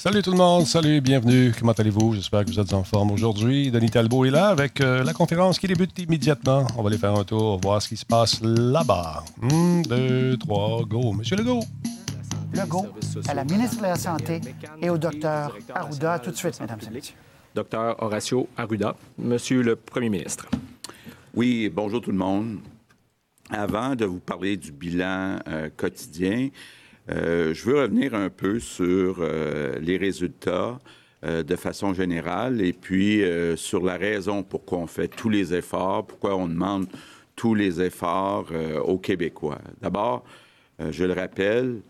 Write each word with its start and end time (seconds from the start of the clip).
Salut 0.00 0.22
tout 0.22 0.30
le 0.30 0.38
monde, 0.38 0.64
salut, 0.64 1.02
bienvenue. 1.02 1.52
Comment 1.58 1.72
allez-vous? 1.72 2.14
J'espère 2.14 2.46
que 2.46 2.50
vous 2.50 2.58
êtes 2.58 2.72
en 2.72 2.84
forme 2.84 3.10
aujourd'hui. 3.10 3.70
Denis 3.70 3.90
Talbot 3.90 4.24
est 4.24 4.30
là 4.30 4.48
avec 4.48 4.80
euh, 4.80 5.04
la 5.04 5.12
conférence 5.12 5.58
qui 5.58 5.66
débute 5.66 5.98
immédiatement. 5.98 6.66
On 6.78 6.82
va 6.82 6.88
aller 6.88 6.96
faire 6.96 7.14
un 7.14 7.22
tour, 7.22 7.60
voir 7.60 7.82
ce 7.82 7.88
qui 7.90 7.98
se 7.98 8.06
passe 8.06 8.40
là-bas. 8.40 9.22
Un, 9.42 9.82
deux, 9.82 10.38
trois, 10.38 10.86
go. 10.86 11.12
Monsieur 11.12 11.36
Legault. 11.36 11.60
Legault, 12.54 12.86
à 13.28 13.34
la 13.34 13.44
ministre 13.44 13.76
de 13.76 13.82
la 13.82 13.96
Santé 13.96 14.40
et 14.80 14.88
au 14.88 14.96
docteur 14.96 15.54
Arruda. 15.74 16.18
Tout 16.18 16.30
de 16.30 16.36
suite, 16.36 16.58
mesdames 16.62 16.80
et 16.86 16.94
messieurs. 16.94 17.16
Docteur 17.54 18.02
Horacio 18.02 18.48
Arruda, 18.56 18.96
Monsieur 19.18 19.60
le 19.60 19.76
Premier 19.76 20.08
ministre. 20.08 20.46
Oui, 21.34 21.68
bonjour 21.68 22.00
tout 22.00 22.10
le 22.10 22.16
monde. 22.16 22.60
Avant 23.50 23.94
de 23.94 24.06
vous 24.06 24.20
parler 24.20 24.56
du 24.56 24.72
bilan 24.72 25.40
euh, 25.46 25.68
quotidien, 25.76 26.48
euh, 27.10 27.54
je 27.54 27.64
veux 27.64 27.80
revenir 27.80 28.14
un 28.14 28.30
peu 28.30 28.60
sur 28.60 29.16
euh, 29.18 29.78
les 29.80 29.96
résultats 29.96 30.78
euh, 31.24 31.42
de 31.42 31.56
façon 31.56 31.92
générale 31.92 32.60
et 32.60 32.72
puis 32.72 33.22
sur 33.56 33.84
la 33.84 33.96
raison 33.96 34.42
pourquoi 34.42 34.78
on 34.78 34.86
fait 34.86 35.08
tous 35.08 35.28
les 35.28 35.54
efforts, 35.54 36.06
pourquoi 36.06 36.36
on 36.36 36.46
demande 36.46 36.86
tous 37.36 37.54
les 37.54 37.80
efforts 37.80 38.52
aux 38.84 38.98
Québécois. 38.98 39.60
D'abord, 39.80 40.24
je 40.78 41.04
le 41.04 41.14
rappelle, 41.14 41.80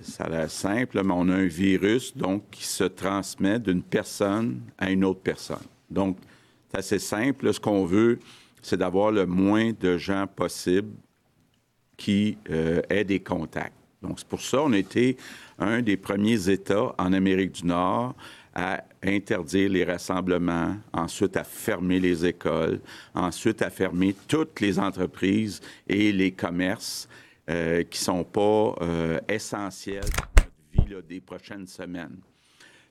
ça 0.00 0.24
a 0.24 0.28
l'air 0.30 0.50
simple, 0.50 1.02
mais 1.04 1.12
on 1.14 1.28
a 1.28 1.34
un 1.34 1.46
virus 1.46 2.16
donc 2.16 2.44
qui 2.50 2.64
se 2.64 2.84
transmet 2.84 3.58
d'une 3.58 3.82
personne 3.82 4.62
à 4.78 4.90
une 4.90 5.04
autre 5.04 5.20
personne. 5.20 5.58
Donc, 5.90 6.16
c'est 6.70 6.78
assez 6.78 6.98
simple. 6.98 7.52
Ce 7.52 7.60
qu'on 7.60 7.84
veut, 7.84 8.18
c'est 8.62 8.78
d'avoir 8.78 9.10
le 9.10 9.26
moins 9.26 9.72
de 9.78 9.98
gens 9.98 10.26
possible 10.26 10.92
qui 11.98 12.38
aient 12.88 13.04
des 13.04 13.20
contacts. 13.20 13.79
Donc, 14.02 14.18
c'est 14.18 14.28
pour 14.28 14.40
ça 14.40 14.58
qu'on 14.58 14.72
été 14.72 15.16
un 15.58 15.82
des 15.82 15.96
premiers 15.96 16.48
États 16.48 16.94
en 16.98 17.12
Amérique 17.12 17.52
du 17.52 17.66
Nord 17.66 18.14
à 18.54 18.82
interdire 19.02 19.70
les 19.70 19.84
rassemblements, 19.84 20.76
ensuite 20.92 21.36
à 21.36 21.44
fermer 21.44 22.00
les 22.00 22.26
écoles, 22.26 22.80
ensuite 23.14 23.62
à 23.62 23.70
fermer 23.70 24.14
toutes 24.26 24.60
les 24.60 24.78
entreprises 24.78 25.60
et 25.88 26.12
les 26.12 26.32
commerces 26.32 27.08
euh, 27.48 27.82
qui 27.84 28.00
ne 28.00 28.04
sont 28.04 28.24
pas 28.24 28.74
euh, 28.80 29.20
essentiels 29.28 30.10
pour 30.34 30.84
notre 30.88 31.06
vie 31.06 31.08
des 31.08 31.20
prochaines 31.20 31.66
semaines. 31.66 32.16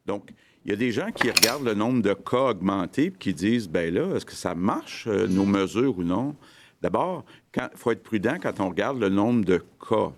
Donc, 0.05 0.31
il 0.65 0.71
y 0.71 0.73
a 0.73 0.77
des 0.77 0.91
gens 0.91 1.11
qui 1.11 1.30
regardent 1.30 1.65
le 1.65 1.73
nombre 1.73 2.02
de 2.02 2.13
cas 2.13 2.49
augmenter 2.52 3.05
et 3.05 3.11
qui 3.11 3.33
disent, 3.33 3.67
ben 3.69 3.93
là, 3.93 4.15
est-ce 4.15 4.25
que 4.25 4.33
ça 4.33 4.55
marche, 4.55 5.07
euh, 5.07 5.27
nos 5.27 5.45
mesures 5.45 5.97
ou 5.97 6.03
non? 6.03 6.35
D'abord, 6.81 7.25
il 7.55 7.69
faut 7.75 7.91
être 7.91 8.03
prudent 8.03 8.37
quand 8.41 8.59
on 8.59 8.69
regarde 8.69 8.99
le 8.99 9.09
nombre 9.09 9.43
de 9.43 9.61
cas. 9.89 10.11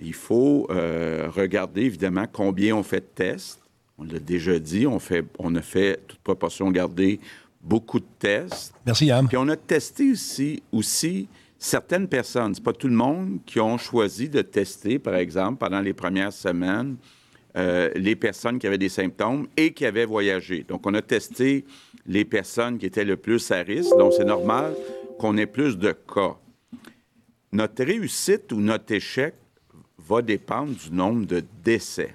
Il 0.00 0.14
faut 0.14 0.66
euh, 0.70 1.28
regarder 1.30 1.82
évidemment 1.82 2.26
combien 2.30 2.74
on 2.74 2.82
fait 2.82 3.00
de 3.00 3.10
tests. 3.14 3.60
On 3.96 4.04
l'a 4.04 4.18
déjà 4.18 4.58
dit, 4.58 4.86
on, 4.86 4.98
fait, 4.98 5.24
on 5.38 5.54
a 5.54 5.62
fait, 5.62 6.00
toute 6.08 6.18
proportion 6.18 6.70
gardée, 6.72 7.20
beaucoup 7.60 8.00
de 8.00 8.06
tests. 8.18 8.74
Merci, 8.84 9.06
Yann. 9.06 9.28
Puis 9.28 9.36
on 9.36 9.48
a 9.48 9.56
testé 9.56 10.10
aussi, 10.10 10.62
aussi 10.72 11.28
certaines 11.58 12.08
personnes. 12.08 12.54
C'est 12.54 12.64
pas 12.64 12.72
tout 12.72 12.88
le 12.88 12.94
monde 12.94 13.38
qui 13.46 13.60
ont 13.60 13.78
choisi 13.78 14.28
de 14.28 14.42
tester, 14.42 14.98
par 14.98 15.14
exemple, 15.14 15.58
pendant 15.58 15.80
les 15.80 15.92
premières 15.92 16.32
semaines, 16.32 16.96
euh, 17.56 17.90
les 17.94 18.16
personnes 18.16 18.58
qui 18.58 18.66
avaient 18.66 18.78
des 18.78 18.88
symptômes 18.88 19.46
et 19.56 19.72
qui 19.72 19.86
avaient 19.86 20.06
voyagé. 20.06 20.64
Donc, 20.66 20.86
on 20.88 20.94
a 20.94 21.02
testé 21.02 21.64
les 22.04 22.24
personnes 22.24 22.78
qui 22.78 22.86
étaient 22.86 23.04
le 23.04 23.16
plus 23.16 23.48
à 23.52 23.62
risque. 23.62 23.96
Donc, 23.96 24.12
c'est 24.12 24.24
normal 24.24 24.74
qu'on 25.20 25.36
ait 25.36 25.46
plus 25.46 25.78
de 25.78 25.92
cas. 25.92 26.36
Notre 27.52 27.84
réussite 27.84 28.50
ou 28.50 28.60
notre 28.60 28.92
échec 28.92 29.34
va 30.06 30.22
dépendre 30.22 30.72
du 30.74 30.90
nombre 30.90 31.26
de 31.26 31.42
décès. 31.62 32.14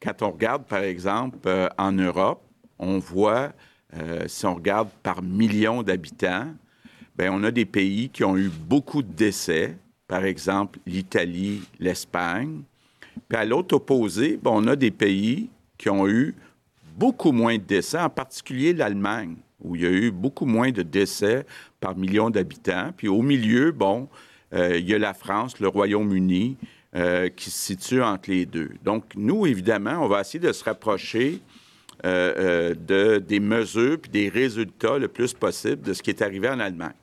Quand 0.00 0.22
on 0.22 0.30
regarde, 0.30 0.64
par 0.64 0.82
exemple, 0.82 1.38
euh, 1.46 1.68
en 1.78 1.92
Europe, 1.92 2.42
on 2.78 2.98
voit, 2.98 3.52
euh, 3.96 4.24
si 4.26 4.44
on 4.44 4.54
regarde 4.54 4.88
par 5.02 5.22
million 5.22 5.82
d'habitants, 5.82 6.52
ben 7.16 7.32
on 7.32 7.42
a 7.44 7.50
des 7.50 7.64
pays 7.64 8.10
qui 8.10 8.24
ont 8.24 8.36
eu 8.36 8.48
beaucoup 8.48 9.02
de 9.02 9.12
décès, 9.12 9.76
par 10.08 10.24
exemple 10.24 10.78
l'Italie, 10.86 11.62
l'Espagne. 11.78 12.62
Puis 13.28 13.38
à 13.38 13.44
l'autre 13.44 13.76
opposé, 13.76 14.38
ben, 14.42 14.50
on 14.52 14.66
a 14.66 14.76
des 14.76 14.90
pays 14.90 15.48
qui 15.78 15.88
ont 15.88 16.08
eu 16.08 16.34
beaucoup 16.96 17.32
moins 17.32 17.56
de 17.56 17.62
décès, 17.62 17.98
en 17.98 18.10
particulier 18.10 18.74
l'Allemagne, 18.74 19.36
où 19.60 19.76
il 19.76 19.82
y 19.82 19.86
a 19.86 19.90
eu 19.90 20.10
beaucoup 20.10 20.44
moins 20.44 20.70
de 20.70 20.82
décès 20.82 21.46
par 21.80 21.96
million 21.96 22.30
d'habitants. 22.30 22.90
Puis 22.96 23.08
au 23.08 23.22
milieu, 23.22 23.72
bon, 23.72 24.08
il 24.54 24.88
y 24.88 24.94
a 24.94 24.98
la 24.98 25.14
France, 25.14 25.58
le 25.58 25.68
Royaume-Uni, 25.68 26.56
euh, 26.96 27.28
qui 27.28 27.50
se 27.50 27.58
situe 27.58 28.00
entre 28.00 28.30
les 28.30 28.46
deux. 28.46 28.70
Donc, 28.84 29.16
nous, 29.16 29.46
évidemment, 29.46 30.04
on 30.04 30.06
va 30.06 30.20
essayer 30.20 30.38
de 30.38 30.52
se 30.52 30.62
rapprocher 30.62 31.40
euh, 32.04 32.34
euh, 32.38 32.74
de, 32.76 33.18
des 33.18 33.40
mesures 33.40 33.98
et 34.04 34.08
des 34.08 34.28
résultats 34.28 34.96
le 34.96 35.08
plus 35.08 35.32
possible 35.32 35.82
de 35.82 35.92
ce 35.92 36.04
qui 36.04 36.10
est 36.10 36.22
arrivé 36.22 36.48
en 36.48 36.60
Allemagne. 36.60 36.94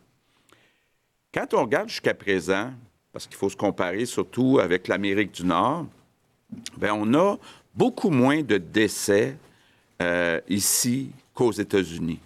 Quand 1.34 1.54
on 1.54 1.64
regarde 1.64 1.90
jusqu'à 1.90 2.14
présent, 2.14 2.72
parce 3.12 3.28
qu'il 3.28 3.36
faut 3.36 3.50
se 3.50 3.58
comparer 3.58 4.06
surtout 4.06 4.60
avec 4.60 4.88
l'Amérique 4.88 5.34
du 5.34 5.44
Nord, 5.44 5.88
bien, 6.78 6.94
on 6.94 7.14
a 7.14 7.38
beaucoup 7.76 8.12
moins 8.12 8.44
de 8.44 8.58
décès 8.58 9.36
ici 10.48 11.12
qu'aux 11.34 11.52
États-Unis. 11.52 12.20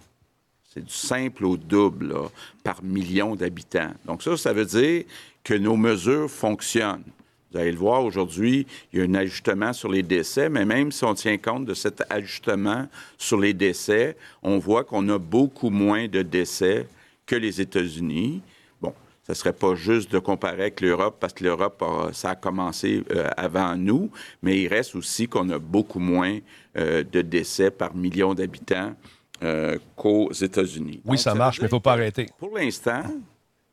C'est 0.76 0.84
du 0.84 0.92
simple 0.92 1.46
au 1.46 1.56
double 1.56 2.14
par 2.62 2.84
million 2.84 3.34
d'habitants. 3.34 3.92
Donc 4.04 4.22
ça, 4.22 4.36
ça 4.36 4.52
veut 4.52 4.66
dire 4.66 5.04
que 5.42 5.54
nos 5.54 5.74
mesures 5.74 6.30
fonctionnent. 6.30 7.02
Vous 7.50 7.58
allez 7.58 7.72
le 7.72 7.78
voir 7.78 8.04
aujourd'hui, 8.04 8.66
il 8.92 8.98
y 8.98 9.02
a 9.02 9.06
un 9.06 9.14
ajustement 9.14 9.72
sur 9.72 9.90
les 9.90 10.02
décès, 10.02 10.50
mais 10.50 10.66
même 10.66 10.92
si 10.92 11.02
on 11.04 11.14
tient 11.14 11.38
compte 11.38 11.64
de 11.64 11.72
cet 11.72 12.02
ajustement 12.10 12.88
sur 13.16 13.40
les 13.40 13.54
décès, 13.54 14.18
on 14.42 14.58
voit 14.58 14.84
qu'on 14.84 15.08
a 15.08 15.16
beaucoup 15.16 15.70
moins 15.70 16.08
de 16.08 16.20
décès 16.20 16.86
que 17.24 17.36
les 17.36 17.58
États-Unis. 17.58 18.42
Bon, 18.82 18.92
ce 19.24 19.32
ne 19.32 19.34
serait 19.34 19.54
pas 19.54 19.76
juste 19.76 20.12
de 20.12 20.18
comparer 20.18 20.60
avec 20.60 20.82
l'Europe 20.82 21.16
parce 21.18 21.32
que 21.32 21.44
l'Europe, 21.44 21.82
ça 22.12 22.30
a 22.30 22.34
commencé 22.34 23.02
euh, 23.12 23.30
avant 23.38 23.76
nous, 23.76 24.10
mais 24.42 24.60
il 24.60 24.68
reste 24.68 24.94
aussi 24.94 25.26
qu'on 25.26 25.48
a 25.48 25.58
beaucoup 25.58 26.00
moins 26.00 26.38
euh, 26.76 27.02
de 27.02 27.22
décès 27.22 27.70
par 27.70 27.94
million 27.96 28.34
d'habitants 28.34 28.94
euh, 29.42 29.78
qu'aux 29.96 30.32
États-Unis. 30.32 31.00
Oui, 31.04 31.18
ça, 31.18 31.34
marche, 31.34 31.58
mais 31.58 31.64
il 31.64 31.66
ne 31.66 31.70
faut 31.70 31.80
pas 31.80 31.92
arrêter. 31.92 32.26
Pour 32.38 32.56
l'instant, 32.56 33.02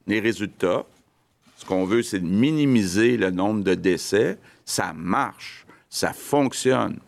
les 0.07 0.19
résultats, 0.19 0.85
ce 1.57 1.65
qu'on 1.65 1.85
veut, 1.85 2.03
c'est 2.03 2.19
de 2.19 2.27
minimiser 2.27 3.17
le 3.17 3.31
nombre 3.31 3.63
de 3.63 3.73
décès. 3.73 4.37
Ça 4.65 4.93
marche, 4.93 5.65
ça 5.89 6.13
fonctionne. 6.13 6.99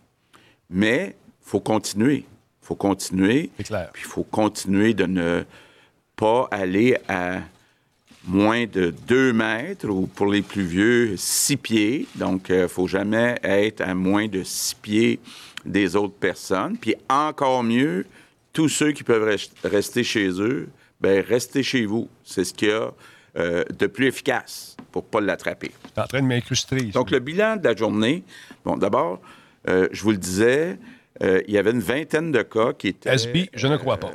Mais 0.69 1.15
il 1.45 1.49
faut 1.49 1.59
continuer. 1.59 2.25
Il 2.63 2.67
faut 2.67 2.75
continuer. 2.75 3.49
C'est 3.57 3.63
clair. 3.63 3.89
Puis 3.93 4.03
il 4.05 4.09
faut 4.09 4.23
continuer 4.23 4.93
de 4.93 5.05
ne 5.05 5.43
pas 6.15 6.47
aller 6.51 6.97
à 7.07 7.41
moins 8.27 8.65
de 8.65 8.93
2 9.07 9.33
mètres 9.33 9.87
ou 9.89 10.07
pour 10.07 10.27
les 10.27 10.41
plus 10.41 10.63
vieux, 10.63 11.15
6 11.17 11.57
pieds. 11.57 12.07
Donc, 12.15 12.47
il 12.49 12.55
euh, 12.55 12.61
ne 12.63 12.67
faut 12.67 12.87
jamais 12.87 13.37
être 13.43 13.81
à 13.81 13.93
moins 13.93 14.27
de 14.27 14.43
6 14.43 14.75
pieds 14.75 15.19
des 15.65 15.95
autres 15.95 16.15
personnes. 16.15 16.77
Puis 16.77 16.95
encore 17.09 17.63
mieux, 17.63 18.05
tous 18.55 18.69
ceux 18.69 18.93
qui 18.93 19.03
peuvent 19.03 19.37
rester 19.63 20.03
chez 20.03 20.29
eux, 20.41 20.69
ben 21.01 21.23
restez 21.27 21.61
chez 21.61 21.85
vous. 21.85 22.09
C'est 22.23 22.45
ce 22.45 22.53
qu'il 22.53 22.69
y 22.69 22.71
a 22.71 22.91
euh, 23.37 23.65
de 23.77 23.85
plus 23.85 24.07
efficace 24.07 24.77
pour 24.93 25.03
ne 25.03 25.07
pas 25.09 25.19
l'attraper. 25.19 25.71
Tu 25.93 26.01
en 26.01 26.07
train 26.07 26.21
de 26.21 26.27
m'incruster. 26.27 26.77
Donc, 26.85 27.11
le 27.11 27.19
bilan 27.19 27.57
de 27.57 27.65
la 27.65 27.75
journée, 27.75 28.23
bon, 28.63 28.77
d'abord, 28.77 29.19
euh, 29.67 29.89
je 29.91 30.01
vous 30.01 30.11
le 30.11 30.17
disais, 30.17 30.79
euh, 31.21 31.41
il 31.49 31.53
y 31.53 31.57
avait 31.57 31.71
une 31.71 31.81
vingtaine 31.81 32.31
de 32.31 32.41
cas 32.43 32.71
qui 32.71 32.87
étaient 32.87 33.13
SB, 33.13 33.49
je 33.53 33.67
ne 33.67 33.75
crois 33.75 33.97
pas. 33.97 34.11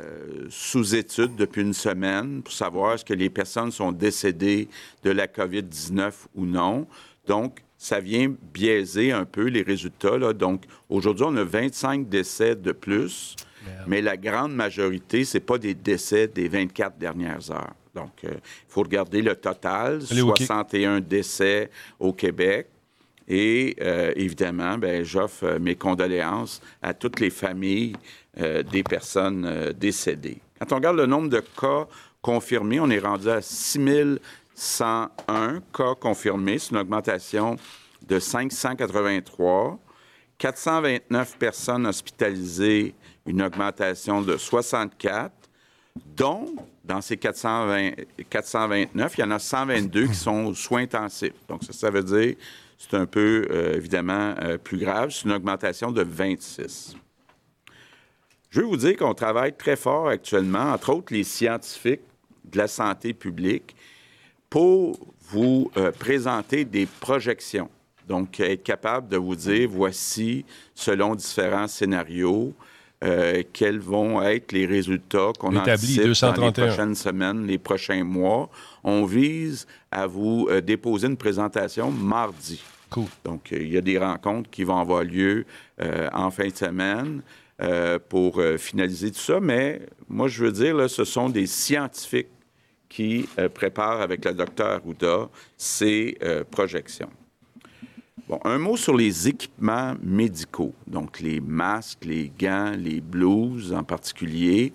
sous 0.49 0.95
étude 0.95 1.35
depuis 1.35 1.61
une 1.61 1.75
semaine 1.75 2.41
pour 2.41 2.51
savoir 2.51 2.95
est-ce 2.95 3.05
que 3.05 3.13
les 3.13 3.29
personnes 3.29 3.71
sont 3.71 3.91
décédées 3.91 4.67
de 5.03 5.11
la 5.11 5.27
COVID-19 5.27 6.13
ou 6.33 6.47
non. 6.47 6.87
Donc, 7.27 7.59
ça 7.77 7.99
vient 7.99 8.33
biaiser 8.53 9.11
un 9.11 9.25
peu 9.25 9.45
les 9.45 9.61
résultats. 9.61 10.17
Là. 10.17 10.33
Donc, 10.33 10.63
aujourd'hui, 10.89 11.25
on 11.27 11.35
a 11.37 11.43
25 11.43 12.09
décès 12.09 12.55
de 12.55 12.71
plus, 12.71 13.35
mais 13.87 14.01
la 14.01 14.17
grande 14.17 14.53
majorité, 14.53 15.23
ce 15.23 15.37
n'est 15.37 15.43
pas 15.43 15.57
des 15.57 15.73
décès 15.73 16.27
des 16.27 16.47
24 16.47 16.97
dernières 16.97 17.51
heures. 17.51 17.73
Donc, 17.93 18.23
il 18.23 18.39
faut 18.67 18.83
regarder 18.83 19.21
le 19.21 19.35
total, 19.35 20.01
61 20.01 21.01
décès 21.01 21.69
au 21.99 22.13
Québec. 22.13 22.67
Et 23.27 23.75
euh, 23.81 24.13
évidemment, 24.17 24.77
ben, 24.77 25.03
j'offre 25.05 25.45
euh, 25.45 25.59
mes 25.59 25.75
condoléances 25.75 26.61
à 26.81 26.93
toutes 26.93 27.21
les 27.21 27.29
familles 27.29 27.95
euh, 28.39 28.63
des 28.63 28.83
personnes 28.83 29.71
décédées. 29.79 30.41
Quand 30.59 30.73
on 30.73 30.75
regarde 30.75 30.97
le 30.97 31.05
nombre 31.05 31.29
de 31.29 31.39
cas 31.39 31.87
confirmés, 32.21 32.81
on 32.81 32.89
est 32.89 32.99
rendu 32.99 33.29
à 33.29 33.41
6101 33.41 35.61
cas 35.73 35.95
confirmés. 35.95 36.59
C'est 36.59 36.71
une 36.71 36.77
augmentation 36.77 37.55
de 38.05 38.19
583. 38.19 39.79
429 40.37 41.37
personnes 41.37 41.85
hospitalisées, 41.85 42.95
une 43.25 43.41
augmentation 43.41 44.21
de 44.21 44.37
64, 44.37 45.31
dont 46.15 46.55
dans 46.83 47.01
ces 47.01 47.17
420, 47.17 47.91
429, 48.29 49.17
il 49.17 49.21
y 49.21 49.23
en 49.23 49.31
a 49.31 49.39
122 49.39 50.07
qui 50.07 50.15
sont 50.15 50.45
aux 50.45 50.53
soins 50.53 50.83
intensifs. 50.83 51.33
Donc, 51.47 51.63
ça, 51.63 51.73
ça 51.73 51.89
veut 51.89 52.03
dire 52.03 52.35
c'est 52.77 52.95
un 52.95 53.05
peu, 53.05 53.47
évidemment, 53.75 54.33
plus 54.63 54.79
grave. 54.79 55.11
C'est 55.11 55.25
une 55.25 55.33
augmentation 55.33 55.91
de 55.91 56.01
26. 56.01 56.95
Je 58.49 58.59
veux 58.59 58.65
vous 58.65 58.77
dire 58.77 58.97
qu'on 58.97 59.13
travaille 59.13 59.55
très 59.55 59.75
fort 59.75 60.07
actuellement, 60.07 60.73
entre 60.73 60.89
autres 60.89 61.13
les 61.13 61.23
scientifiques 61.23 62.01
de 62.43 62.57
la 62.57 62.67
santé 62.67 63.13
publique, 63.13 63.75
pour 64.49 64.97
vous 65.29 65.71
présenter 65.99 66.65
des 66.65 66.87
projections. 66.87 67.69
Donc, 68.07 68.39
être 68.39 68.63
capable 68.63 69.07
de 69.09 69.17
vous 69.17 69.35
dire, 69.35 69.69
voici, 69.69 70.43
selon 70.73 71.13
différents 71.13 71.67
scénarios, 71.67 72.51
euh, 73.03 73.41
quels 73.51 73.79
vont 73.79 74.21
être 74.21 74.51
les 74.51 74.67
résultats 74.67 75.31
qu'on 75.39 75.55
anticipe 75.55 76.03
dans 76.21 76.45
les 76.45 76.51
prochaines 76.51 76.93
semaines, 76.93 77.47
les 77.47 77.57
prochains 77.57 78.03
mois. 78.03 78.49
On 78.83 79.05
vise 79.05 79.65
à 79.91 80.05
vous 80.05 80.47
euh, 80.51 80.61
déposer 80.61 81.07
une 81.07 81.17
présentation 81.17 81.89
mardi. 81.89 82.61
Cool. 82.91 83.05
Donc, 83.25 83.51
euh, 83.51 83.57
il 83.59 83.73
y 83.73 83.77
a 83.77 83.81
des 83.81 83.97
rencontres 83.97 84.51
qui 84.51 84.63
vont 84.63 84.77
avoir 84.77 85.03
lieu 85.03 85.45
en 86.13 86.29
fin 86.29 86.47
de 86.47 86.55
semaine 86.55 87.23
pour 88.07 88.39
finaliser 88.59 89.09
tout 89.09 89.19
ça. 89.19 89.39
Mais 89.39 89.81
moi, 90.07 90.27
je 90.27 90.43
veux 90.43 90.51
dire, 90.51 90.75
là, 90.75 90.87
ce 90.87 91.03
sont 91.03 91.27
des 91.27 91.47
scientifiques 91.47 92.27
qui 92.87 93.27
préparent 93.55 94.01
avec 94.01 94.23
le 94.25 94.33
docteur 94.35 94.79
Arruda 94.79 95.27
ces 95.57 96.19
projections 96.51 97.09
un 98.43 98.57
mot 98.57 98.77
sur 98.77 98.95
les 98.95 99.27
équipements 99.27 99.95
médicaux, 100.01 100.73
donc 100.87 101.19
les 101.19 101.39
masques, 101.39 102.05
les 102.05 102.31
gants, 102.39 102.73
les 102.77 103.01
blouses 103.01 103.73
en 103.73 103.83
particulier. 103.83 104.73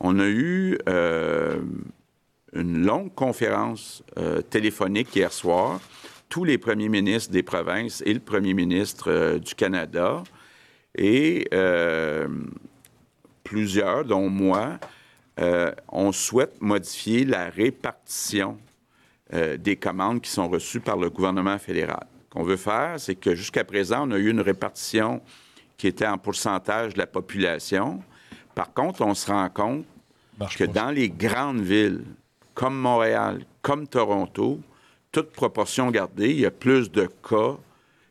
On 0.00 0.18
a 0.18 0.26
eu 0.26 0.78
euh, 0.88 1.60
une 2.52 2.84
longue 2.84 3.14
conférence 3.14 4.02
euh, 4.18 4.42
téléphonique 4.42 5.14
hier 5.14 5.32
soir, 5.32 5.80
tous 6.28 6.44
les 6.44 6.58
premiers 6.58 6.88
ministres 6.88 7.32
des 7.32 7.42
provinces 7.42 8.02
et 8.06 8.14
le 8.14 8.20
premier 8.20 8.54
ministre 8.54 9.10
euh, 9.10 9.38
du 9.38 9.54
Canada, 9.54 10.22
et 10.96 11.48
plusieurs, 13.44 14.04
dont 14.04 14.28
moi, 14.28 14.80
on 15.88 16.10
souhaite 16.10 16.60
modifier 16.60 17.24
la 17.24 17.50
répartition 17.50 18.58
des 19.32 19.76
commandes 19.76 20.20
qui 20.22 20.30
sont 20.30 20.48
reçues 20.48 20.80
par 20.80 20.96
le 20.96 21.08
gouvernement 21.08 21.56
fédéral 21.58 22.04
qu'on 22.30 22.42
veut 22.42 22.56
faire, 22.56 22.94
c'est 22.98 23.14
que 23.14 23.34
jusqu'à 23.34 23.64
présent, 23.64 24.08
on 24.08 24.12
a 24.12 24.18
eu 24.18 24.30
une 24.30 24.40
répartition 24.40 25.20
qui 25.76 25.86
était 25.86 26.06
en 26.06 26.18
pourcentage 26.18 26.94
de 26.94 26.98
la 26.98 27.06
population. 27.06 28.02
Par 28.54 28.72
contre, 28.72 29.02
on 29.02 29.14
se 29.14 29.30
rend 29.30 29.48
compte 29.48 29.84
que 30.56 30.64
dans 30.64 30.90
les 30.90 31.08
grandes 31.08 31.60
villes, 31.60 32.04
comme 32.54 32.76
Montréal, 32.76 33.44
comme 33.62 33.86
Toronto, 33.86 34.60
toute 35.12 35.30
proportion 35.30 35.90
gardée, 35.90 36.30
il 36.30 36.40
y 36.40 36.46
a 36.46 36.50
plus 36.50 36.90
de 36.90 37.08
cas 37.28 37.56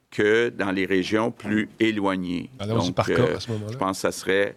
que 0.10 0.50
dans 0.50 0.72
les 0.72 0.86
régions 0.86 1.32
plus 1.32 1.70
éloignées. 1.80 2.50
Donc, 2.66 2.96
par 2.96 3.06
cas, 3.06 3.36
à 3.36 3.40
ce 3.40 3.52
moment-là. 3.52 3.72
je 3.74 3.78
pense 3.78 3.98
que 3.98 4.02
ça 4.02 4.12
serait 4.12 4.56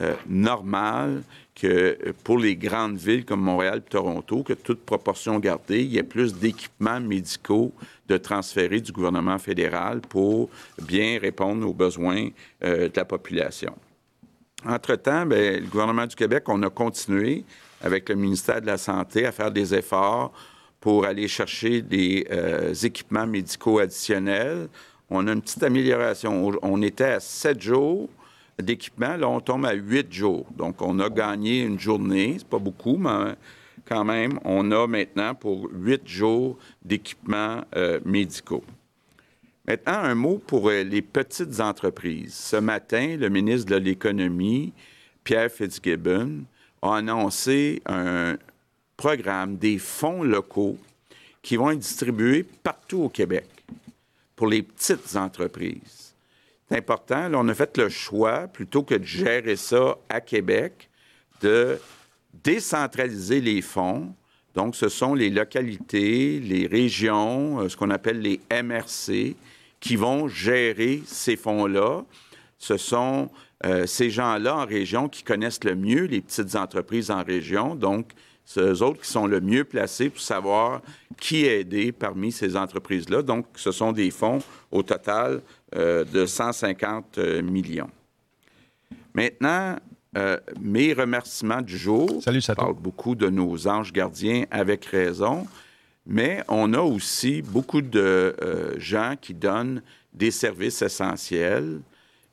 euh, 0.00 0.14
normal 0.28 1.22
que 1.60 1.66
euh, 1.66 2.12
pour 2.24 2.38
les 2.38 2.56
grandes 2.56 2.96
villes 2.96 3.24
comme 3.24 3.42
Montréal 3.42 3.82
et 3.86 3.90
Toronto, 3.90 4.42
que 4.42 4.54
toute 4.54 4.80
proportion 4.80 5.38
gardée, 5.38 5.82
il 5.82 5.92
y 5.92 5.98
ait 5.98 6.02
plus 6.02 6.34
d'équipements 6.34 7.00
médicaux 7.00 7.72
de 8.08 8.16
transférer 8.16 8.80
du 8.80 8.92
gouvernement 8.92 9.38
fédéral 9.38 10.00
pour 10.00 10.48
bien 10.82 11.18
répondre 11.20 11.68
aux 11.68 11.74
besoins 11.74 12.28
euh, 12.64 12.88
de 12.88 12.92
la 12.96 13.04
population. 13.04 13.74
Entre-temps, 14.64 15.26
bien, 15.26 15.58
le 15.58 15.66
gouvernement 15.66 16.06
du 16.06 16.16
Québec, 16.16 16.44
on 16.48 16.62
a 16.62 16.70
continué 16.70 17.44
avec 17.82 18.08
le 18.08 18.14
ministère 18.14 18.60
de 18.60 18.66
la 18.66 18.78
Santé 18.78 19.26
à 19.26 19.32
faire 19.32 19.50
des 19.50 19.74
efforts 19.74 20.32
pour 20.80 21.04
aller 21.04 21.28
chercher 21.28 21.82
des 21.82 22.26
équipements 22.82 23.26
médicaux 23.26 23.78
additionnels. 23.78 24.68
On 25.10 25.26
a 25.26 25.32
une 25.32 25.42
petite 25.42 25.62
amélioration. 25.62 26.52
On 26.62 26.80
était 26.82 27.04
à 27.04 27.20
sept 27.20 27.60
jours 27.60 28.08
d'équipement. 28.62 29.16
Là, 29.16 29.28
on 29.28 29.40
tombe 29.40 29.66
à 29.66 29.72
huit 29.72 30.12
jours. 30.12 30.46
Donc, 30.56 30.80
on 30.82 30.98
a 30.98 31.08
gagné 31.08 31.62
une 31.62 31.78
journée. 31.78 32.36
C'est 32.38 32.48
pas 32.48 32.58
beaucoup, 32.58 32.96
mais 32.96 33.34
quand 33.86 34.04
même, 34.04 34.38
on 34.44 34.70
a 34.70 34.86
maintenant 34.86 35.34
pour 35.34 35.68
huit 35.72 36.06
jours 36.06 36.58
d'équipements 36.84 37.64
euh, 37.76 38.00
médicaux. 38.04 38.64
Maintenant, 39.66 39.98
un 39.98 40.14
mot 40.14 40.38
pour 40.38 40.68
euh, 40.68 40.82
les 40.82 41.02
petites 41.02 41.60
entreprises. 41.60 42.34
Ce 42.34 42.56
matin, 42.56 43.16
le 43.16 43.28
ministre 43.28 43.70
de 43.70 43.76
l'Économie, 43.76 44.72
Pierre 45.22 45.50
Fitzgibbon, 45.50 46.44
a 46.82 46.96
annoncé 46.96 47.82
un 47.86 48.36
programme 48.96 49.56
des 49.56 49.78
fonds 49.78 50.22
locaux 50.22 50.76
qui 51.42 51.56
vont 51.56 51.70
être 51.70 51.78
distribués 51.78 52.44
partout 52.62 53.02
au 53.02 53.08
Québec 53.08 53.46
pour 54.34 54.46
les 54.46 54.62
petites 54.62 55.16
entreprises 55.16 55.99
c'est 56.70 56.78
important. 56.78 57.30
On 57.34 57.48
a 57.48 57.54
fait 57.54 57.76
le 57.78 57.88
choix, 57.88 58.46
plutôt 58.46 58.82
que 58.82 58.94
de 58.94 59.04
gérer 59.04 59.56
ça 59.56 59.96
à 60.08 60.20
Québec, 60.20 60.88
de 61.42 61.78
décentraliser 62.44 63.40
les 63.40 63.60
fonds. 63.60 64.14
Donc, 64.54 64.76
ce 64.76 64.88
sont 64.88 65.14
les 65.14 65.30
localités, 65.30 66.38
les 66.38 66.66
régions, 66.66 67.60
euh, 67.60 67.68
ce 67.68 67.76
qu'on 67.76 67.90
appelle 67.90 68.20
les 68.20 68.40
MRC, 68.50 69.36
qui 69.80 69.96
vont 69.96 70.28
gérer 70.28 71.02
ces 71.06 71.36
fonds-là. 71.36 72.04
Ce 72.58 72.76
sont 72.76 73.30
euh, 73.64 73.86
ces 73.86 74.10
gens-là 74.10 74.56
en 74.56 74.66
région 74.66 75.08
qui 75.08 75.22
connaissent 75.22 75.64
le 75.64 75.74
mieux 75.74 76.04
les 76.04 76.20
petites 76.20 76.54
entreprises 76.54 77.10
en 77.10 77.24
région. 77.24 77.74
Donc, 77.74 78.12
c'est 78.44 78.60
eux 78.60 78.82
autres 78.82 79.00
qui 79.02 79.10
sont 79.10 79.26
le 79.26 79.40
mieux 79.40 79.64
placés 79.64 80.10
pour 80.10 80.20
savoir 80.20 80.82
qui 81.18 81.44
aider 81.44 81.92
parmi 81.92 82.32
ces 82.32 82.56
entreprises-là. 82.56 83.22
Donc, 83.22 83.46
ce 83.54 83.70
sont 83.70 83.92
des 83.92 84.10
fonds 84.10 84.40
au 84.72 84.82
total 84.82 85.40
euh, 85.76 86.04
de 86.04 86.26
150 86.26 87.18
euh, 87.18 87.42
millions. 87.42 87.90
Maintenant, 89.14 89.76
euh, 90.16 90.36
mes 90.60 90.92
remerciements 90.92 91.62
du 91.62 91.76
jour. 91.78 92.20
Salut, 92.22 92.40
ça 92.40 92.54
parle 92.54 92.74
beaucoup 92.74 93.14
de 93.14 93.28
nos 93.28 93.68
anges 93.68 93.92
gardiens 93.92 94.44
avec 94.50 94.84
raison, 94.86 95.46
mais 96.06 96.42
on 96.48 96.74
a 96.74 96.80
aussi 96.80 97.42
beaucoup 97.42 97.82
de 97.82 98.34
gens 98.78 99.14
qui 99.20 99.34
donnent 99.34 99.82
des 100.12 100.32
services 100.32 100.82
essentiels 100.82 101.80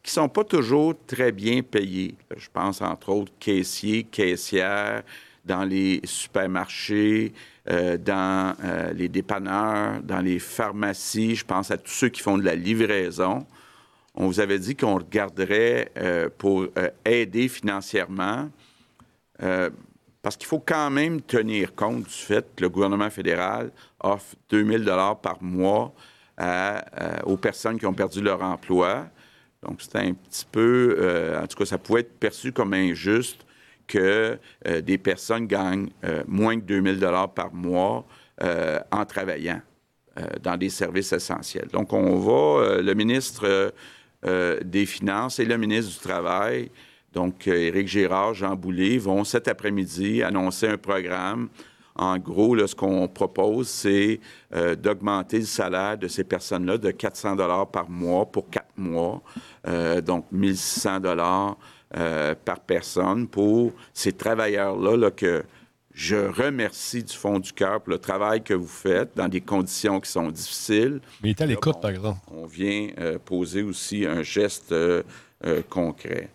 qui 0.02 0.12
ne 0.12 0.24
sont 0.24 0.30
pas 0.30 0.46
toujours 0.46 0.96
très 1.06 1.32
bien 1.32 1.62
payés. 1.62 2.16
Je 2.36 2.48
pense 2.52 2.82
entre 2.82 3.10
autres 3.10 3.34
caissiers, 3.40 4.04
caissières, 4.04 5.04
dans 5.48 5.64
les 5.64 6.02
supermarchés, 6.04 7.34
euh, 7.70 7.98
dans 7.98 8.56
euh, 8.64 8.94
les 8.94 9.08
dépanneurs, 9.08 10.02
dans 10.04 10.20
les 10.20 10.40
pharmacies. 10.40 11.36
Je 11.36 11.46
pense 11.46 11.72
à 11.72 11.78
tous 11.78 11.92
ceux 11.92 12.10
qui 12.10 12.22
font 12.22 12.38
de 12.38 12.44
la 12.44 12.56
livraison. 12.56 13.46
On 14.14 14.28
vous 14.28 14.40
avait 14.40 14.60
dit 14.60 14.76
qu'on 14.76 14.96
regarderait 14.96 15.92
euh, 15.98 16.30
pour 16.38 16.68
aider 17.06 17.48
financièrement, 17.48 18.50
parce 20.24 20.36
qu'il 20.36 20.48
faut 20.48 20.60
quand 20.60 20.90
même 20.90 21.22
tenir 21.22 21.76
compte 21.76 22.04
du 22.04 22.10
fait 22.10 22.44
que 22.56 22.64
le 22.64 22.70
gouvernement 22.70 23.12
fédéral 23.12 23.72
offre 24.00 24.36
2000 24.50 24.84
dollars 24.84 25.20
par 25.20 25.42
mois 25.44 25.94
aux 27.24 27.38
personnes 27.38 27.78
qui 27.78 27.86
ont 27.86 27.94
perdu 27.94 28.22
leur 28.22 28.42
emploi. 28.42 29.08
Donc, 29.62 29.80
c'est 29.80 29.98
un 29.98 30.14
petit 30.14 30.48
peu, 30.52 31.38
en 31.40 31.46
tout 31.46 31.56
cas, 31.56 31.66
ça 31.66 31.78
pouvait 31.78 32.00
être 32.00 32.20
perçu 32.20 32.52
comme 32.52 32.74
injuste 32.74 33.46
que 33.88 34.38
euh, 34.68 34.82
des 34.82 34.98
personnes 34.98 35.48
gagnent 35.48 35.90
euh, 36.04 36.24
moins 36.28 36.60
que 36.60 36.66
2000 36.66 37.00
dollars 37.00 37.34
par 37.34 37.54
mois 37.54 38.06
euh, 38.44 38.80
en 38.92 39.06
travaillant 39.06 39.62
dans 40.42 40.58
des 40.58 40.70
services 40.70 41.14
essentiels. 41.14 41.68
Donc, 41.72 41.94
on 41.94 42.18
va, 42.18 42.82
le 42.82 42.94
ministre 42.96 43.72
des 44.24 44.86
Finances 44.88 45.38
et 45.38 45.46
le 45.46 45.60
ministre 45.60 45.94
du 45.94 46.00
Travail, 46.00 46.72
donc 47.14 47.46
Éric 47.46 47.88
Girard, 47.88 48.34
Jean 48.34 48.56
Boulet, 48.56 48.98
vont 48.98 49.24
cet 49.24 49.48
après-midi 49.48 50.24
annoncer 50.24 50.70
un 50.70 50.78
programme 50.78 51.50
en 51.94 52.18
gros, 52.18 52.58
ce 52.66 52.74
qu'on 52.74 53.08
propose, 53.08 53.68
c'est 53.68 54.20
d'augmenter 54.52 55.38
le 55.38 55.46
salaire 55.46 56.00
de 56.00 56.08
ces 56.08 56.24
personnes-là 56.24 56.80
de 56.80 56.90
400 56.90 57.36
dollars 57.36 57.70
par 57.70 57.88
mois 57.88 58.26
pour 58.26 58.50
quatre 58.50 58.76
mois, 58.76 59.22
donc 60.04 60.26
1600 60.32 61.00
dollars 61.00 61.58
euh, 61.96 62.36
par 62.44 62.60
personne 62.60 63.30
pour 63.30 63.72
ces 63.94 64.12
travailleurs-là 64.12 65.10
que 65.10 65.46
je 65.94 66.18
remercie 66.18 67.02
du 67.02 67.14
fond 67.14 67.40
du 67.40 67.54
cœur 67.54 67.80
pour 67.80 67.92
le 67.92 67.98
travail 67.98 68.44
que 68.44 68.54
vous 68.54 68.68
faites 68.68 69.12
dans 69.16 69.30
des 69.30 69.40
conditions 69.40 70.02
qui 70.02 70.12
sont 70.12 70.30
difficiles. 70.30 71.00
Mais 71.24 71.30
il 71.30 71.32
est 71.32 71.42
à 71.42 71.46
l'écoute, 71.46 71.80
par 71.82 71.92
exemple. 71.92 72.20
On 72.30 72.46
vient 72.46 72.90
euh, 73.00 73.18
poser 73.24 73.64
aussi 73.64 74.06
un 74.06 74.22
geste 74.22 74.74
euh, 74.74 75.02
concret. 75.70 76.30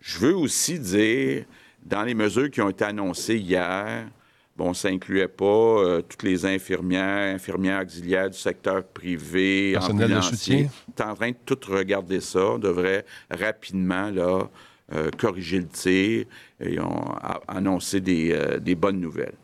Je 0.00 0.18
veux 0.18 0.36
aussi 0.36 0.80
dire, 0.80 1.44
dans 1.84 2.02
les 2.02 2.14
mesures 2.14 2.50
qui 2.50 2.60
ont 2.60 2.70
été 2.70 2.84
annoncées 2.84 3.36
hier, 3.36 4.08
Bon, 4.54 4.74
ça 4.74 4.88
incluait 4.88 5.28
pas 5.28 6.02
toutes 6.06 6.24
les 6.24 6.44
infirmières, 6.44 7.34
infirmières 7.34 7.80
auxiliaires 7.80 8.28
du 8.28 8.36
secteur 8.36 8.84
privé, 8.84 9.78
ambulanciers. 9.78 10.68
Tu 10.94 11.02
es 11.02 11.06
en 11.06 11.14
train 11.14 11.30
de 11.30 11.36
tout 11.46 11.58
regarder 11.70 12.20
ça. 12.20 12.44
On 12.44 12.58
devrait 12.58 13.06
rapidement 13.30 14.10
là, 14.10 14.50
euh, 14.94 15.10
corriger 15.16 15.58
le 15.58 15.68
tir 15.68 16.24
et 16.60 16.80
ont 16.80 17.14
annoncé 17.48 18.00
des, 18.00 18.32
euh, 18.32 18.58
des 18.58 18.74
bonnes 18.74 19.00
nouvelles. 19.00 19.36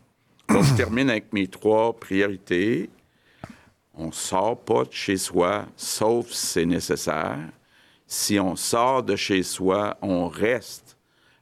Donc, 0.49 0.63
je 0.63 0.75
termine 0.75 1.09
avec 1.09 1.31
mes 1.33 1.47
trois 1.47 1.93
priorités. 1.93 2.89
on 3.93 4.07
ne 4.07 4.11
sort 4.11 4.59
pas 4.59 4.83
de 4.85 4.91
chez 4.91 5.17
soi, 5.17 5.65
sauf 5.75 6.29
si 6.29 6.45
c'est 6.45 6.65
nécessaire. 6.65 7.39
Si 8.07 8.39
on 8.39 8.55
sort 8.55 9.03
de 9.03 9.15
chez 9.15 9.43
soi, 9.43 9.97
on 10.01 10.27
reste 10.27 10.97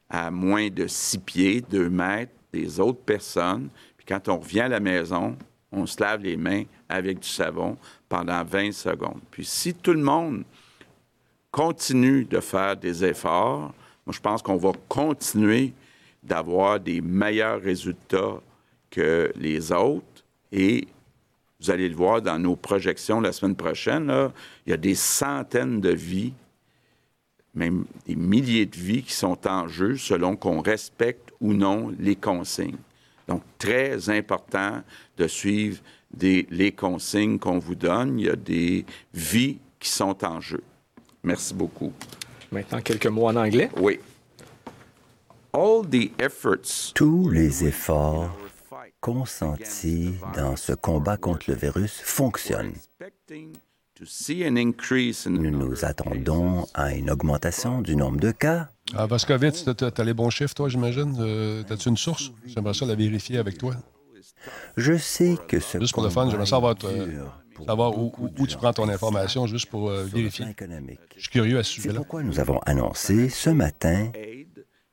à 0.09 0.31
moins 0.31 0.69
de 0.69 0.87
six 0.87 1.19
pieds, 1.19 1.61
deux 1.61 1.89
mètres 1.89 2.33
des 2.51 2.79
autres 2.79 3.01
personnes. 3.01 3.69
Puis 3.97 4.05
quand 4.05 4.27
on 4.29 4.37
revient 4.37 4.61
à 4.61 4.69
la 4.69 4.79
maison, 4.79 5.37
on 5.71 5.85
se 5.85 6.01
lave 6.01 6.23
les 6.23 6.37
mains 6.37 6.63
avec 6.89 7.19
du 7.19 7.27
savon 7.27 7.77
pendant 8.09 8.43
20 8.43 8.71
secondes. 8.71 9.21
Puis 9.31 9.45
si 9.45 9.73
tout 9.73 9.93
le 9.93 10.01
monde 10.01 10.43
continue 11.51 12.25
de 12.25 12.39
faire 12.39 12.77
des 12.77 13.03
efforts, 13.03 13.73
je 14.13 14.19
pense 14.19 14.41
qu'on 14.41 14.57
va 14.57 14.71
continuer 14.87 15.73
d'avoir 16.23 16.79
des 16.79 17.01
meilleurs 17.01 17.61
résultats 17.61 18.41
que 18.89 19.31
les 19.35 19.71
autres. 19.71 20.23
Et 20.51 20.87
vous 21.59 21.71
allez 21.71 21.89
le 21.89 21.95
voir 21.95 22.21
dans 22.21 22.39
nos 22.39 22.55
projections 22.55 23.19
la 23.19 23.31
semaine 23.31 23.55
prochaine, 23.55 24.11
il 24.65 24.69
y 24.71 24.73
a 24.73 24.77
des 24.77 24.95
centaines 24.95 25.81
de 25.81 25.89
vies, 25.89 26.33
même 27.53 27.85
des 28.05 28.15
milliers 28.15 28.65
de 28.65 28.75
vies 28.75 29.03
qui 29.03 29.13
sont 29.13 29.47
en 29.47 29.67
jeu 29.67 29.97
selon 29.97 30.35
qu'on 30.35 30.61
respecte 30.61 31.31
ou 31.41 31.53
non 31.53 31.93
les 31.99 32.15
consignes. 32.15 32.77
Donc, 33.27 33.41
très 33.57 34.09
important 34.09 34.81
de 35.17 35.27
suivre 35.27 35.79
les 36.19 36.71
consignes 36.71 37.39
qu'on 37.39 37.59
vous 37.59 37.75
donne. 37.75 38.19
Il 38.19 38.25
y 38.25 38.29
a 38.29 38.35
des 38.35 38.85
vies 39.13 39.57
qui 39.79 39.89
sont 39.89 40.23
en 40.23 40.39
jeu. 40.39 40.63
Merci 41.23 41.53
beaucoup. 41.53 41.91
Maintenant, 42.51 42.81
quelques 42.81 43.07
mots 43.07 43.27
en 43.27 43.35
anglais. 43.35 43.69
Oui. 43.77 43.99
Tous 46.93 47.29
les 47.29 47.65
efforts 47.65 48.37
consentis 48.99 50.13
dans 50.35 50.55
ce 50.55 50.73
combat 50.73 51.17
contre 51.17 51.49
le 51.49 51.55
virus 51.55 51.99
fonctionnent. 52.03 52.73
Nous 55.25 55.51
nous 55.51 55.85
attendons 55.85 56.67
à 56.73 56.93
une 56.93 57.09
augmentation 57.09 57.81
du 57.81 57.95
nombre 57.95 58.19
de 58.19 58.31
cas. 58.31 58.69
Ah, 58.95 59.07
Vaskovitz, 59.07 59.65
tu 59.65 59.83
as, 59.83 60.03
les 60.03 60.13
bons 60.13 60.29
chiffres, 60.29 60.53
toi, 60.53 60.69
j'imagine? 60.69 61.15
Euh, 61.19 61.63
As-tu 61.69 61.89
une 61.89 61.97
source? 61.97 62.31
J'aimerais 62.45 62.73
ça 62.73 62.85
la 62.85 62.95
vérifier 62.95 63.37
avec 63.39 63.57
toi. 63.57 63.75
Je 64.75 64.97
sais 64.97 65.37
que 65.47 65.59
ce 65.59 65.79
Juste 65.79 65.93
pour 65.93 66.03
le 66.03 66.09
fun, 66.09 66.29
j'aimerais 66.29 66.45
savoir, 66.45 66.75
euh, 67.61 67.65
savoir 67.65 67.97
où, 67.97 68.11
où, 68.37 68.47
tu 68.47 68.57
prends 68.57 68.73
ton 68.73 68.89
information, 68.89 69.47
juste 69.47 69.69
pour 69.69 69.89
euh, 69.89 70.03
vérifier. 70.03 70.45
Je 71.15 71.21
suis 71.21 71.29
curieux 71.29 71.59
à 71.59 71.63
ce 71.63 71.71
sujet-là. 71.71 71.93
C'est 71.93 71.97
pourquoi 71.97 72.23
nous 72.23 72.39
avons 72.39 72.59
annoncé 72.65 73.29
ce 73.29 73.49
matin 73.49 74.11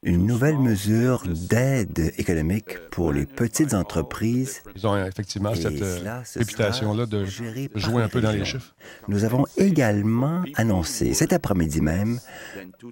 une 0.04 0.26
nouvelle 0.26 0.59
mesure 0.59 1.23
d'aide 1.26 2.12
économique 2.18 2.78
pour 2.90 3.12
les 3.12 3.25
petites 3.25 3.73
entreprises. 3.73 4.62
Ils 4.76 4.87
ont 4.87 5.02
effectivement 5.02 5.54
cette 5.54 5.80
euh, 5.80 6.23
réputation-là 6.37 7.06
de 7.06 7.25
jouer 7.25 8.02
un 8.02 8.09
peu 8.09 8.21
dans 8.21 8.30
les 8.30 8.44
chiffres. 8.44 8.75
Nous 9.09 9.25
avons 9.25 9.47
également 9.56 10.44
annoncé 10.56 11.14
cet 11.14 11.33
après-midi 11.33 11.80
même 11.80 12.21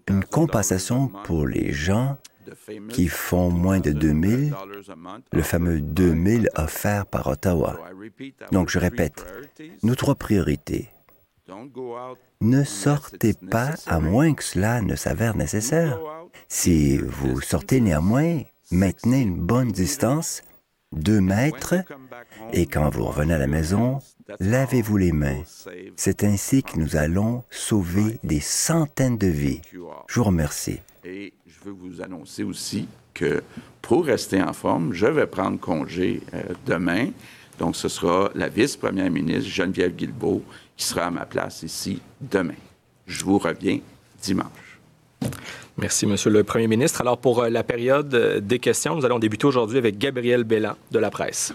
une 0.08 0.24
compensation 0.24 1.08
pour 1.24 1.46
les 1.46 1.72
gens 1.72 2.16
qui 2.88 3.08
font 3.08 3.50
moins 3.50 3.80
de 3.80 3.92
2000, 3.92 4.54
le 5.32 5.42
fameux 5.42 5.80
2000 5.80 6.50
offert 6.56 7.06
par 7.06 7.26
Ottawa. 7.26 7.78
Donc, 8.50 8.68
je 8.70 8.78
répète, 8.78 9.24
nos 9.82 9.94
trois 9.94 10.14
priorités. 10.14 10.88
Ne 12.40 12.64
sortez 12.64 13.34
pas 13.34 13.74
à 13.86 14.00
moins 14.00 14.34
que 14.34 14.44
cela 14.44 14.80
ne 14.80 14.96
s'avère 14.96 15.36
nécessaire. 15.36 15.98
Si 16.48 16.98
vous 16.98 17.40
sortez 17.40 17.80
néanmoins, 17.80 18.40
maintenez 18.70 19.20
une 19.20 19.40
bonne 19.40 19.70
distance, 19.70 20.42
deux 20.92 21.20
mètres, 21.20 21.74
et 22.52 22.66
quand 22.66 22.90
vous 22.90 23.04
revenez 23.04 23.34
à 23.34 23.38
la 23.38 23.46
maison, 23.46 23.98
lavez-vous 24.40 24.96
les 24.96 25.12
mains. 25.12 25.42
C'est 25.96 26.24
ainsi 26.24 26.62
que 26.62 26.78
nous 26.78 26.96
allons 26.96 27.44
sauver 27.50 28.18
des 28.22 28.40
centaines 28.40 29.18
de 29.18 29.28
vies. 29.28 29.62
Je 30.08 30.20
vous 30.20 30.24
remercie. 30.24 30.80
Je 31.64 31.70
veux 31.70 31.76
vous 31.76 32.02
annoncer 32.02 32.42
aussi 32.42 32.88
que 33.14 33.40
pour 33.82 34.06
rester 34.06 34.42
en 34.42 34.52
forme, 34.52 34.92
je 34.92 35.06
vais 35.06 35.26
prendre 35.26 35.60
congé 35.60 36.20
euh, 36.34 36.42
demain. 36.66 37.10
Donc, 37.60 37.76
ce 37.76 37.88
sera 37.88 38.30
la 38.34 38.48
vice-première 38.48 39.10
ministre 39.10 39.48
Geneviève 39.48 39.94
Guilbeault 39.94 40.42
qui 40.76 40.84
sera 40.84 41.06
à 41.06 41.10
ma 41.10 41.24
place 41.24 41.62
ici 41.62 42.00
demain. 42.20 42.56
Je 43.06 43.24
vous 43.24 43.38
reviens 43.38 43.78
dimanche. 44.20 44.80
Merci, 45.76 46.06
Monsieur 46.06 46.30
le 46.30 46.42
Premier 46.42 46.66
ministre. 46.66 47.00
Alors, 47.00 47.18
pour 47.18 47.42
euh, 47.42 47.48
la 47.48 47.62
période 47.62 48.12
euh, 48.14 48.40
des 48.40 48.58
questions, 48.58 48.96
nous 48.96 49.04
allons 49.04 49.20
débuter 49.20 49.46
aujourd'hui 49.46 49.78
avec 49.78 49.98
Gabriel 49.98 50.42
Bellan 50.42 50.74
de 50.90 50.98
la 50.98 51.10
presse. 51.10 51.54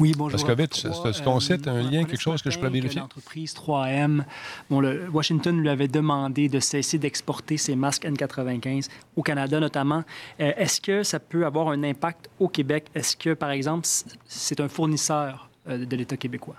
Oui, 0.00 0.14
bonjour. 0.16 0.42
Parce 0.44 1.12
c'est 1.12 1.22
ton 1.22 1.38
site, 1.40 1.68
un 1.68 1.82
lien, 1.82 2.04
quelque 2.04 2.20
chose 2.20 2.40
que 2.40 2.50
je 2.50 2.58
peux 2.58 2.68
vérifier? 2.68 3.00
L'entreprise 3.00 3.54
3M, 3.54 4.24
bon, 4.70 4.80
le, 4.80 5.08
Washington 5.10 5.60
lui 5.60 5.68
avait 5.68 5.88
demandé 5.88 6.48
de 6.48 6.58
cesser 6.58 6.98
d'exporter 6.98 7.58
ses 7.58 7.76
masques 7.76 8.04
N95 8.04 8.88
au 9.14 9.22
Canada 9.22 9.60
notamment. 9.60 10.02
Euh, 10.40 10.52
est-ce 10.56 10.80
que 10.80 11.02
ça 11.02 11.20
peut 11.20 11.44
avoir 11.44 11.68
un 11.68 11.82
impact 11.82 12.30
au 12.38 12.48
Québec? 12.48 12.86
Est-ce 12.94 13.14
que, 13.14 13.34
par 13.34 13.50
exemple, 13.50 13.86
c'est 14.26 14.60
un 14.60 14.68
fournisseur 14.68 15.50
de 15.66 15.96
l'État 15.96 16.16
québécois? 16.16 16.56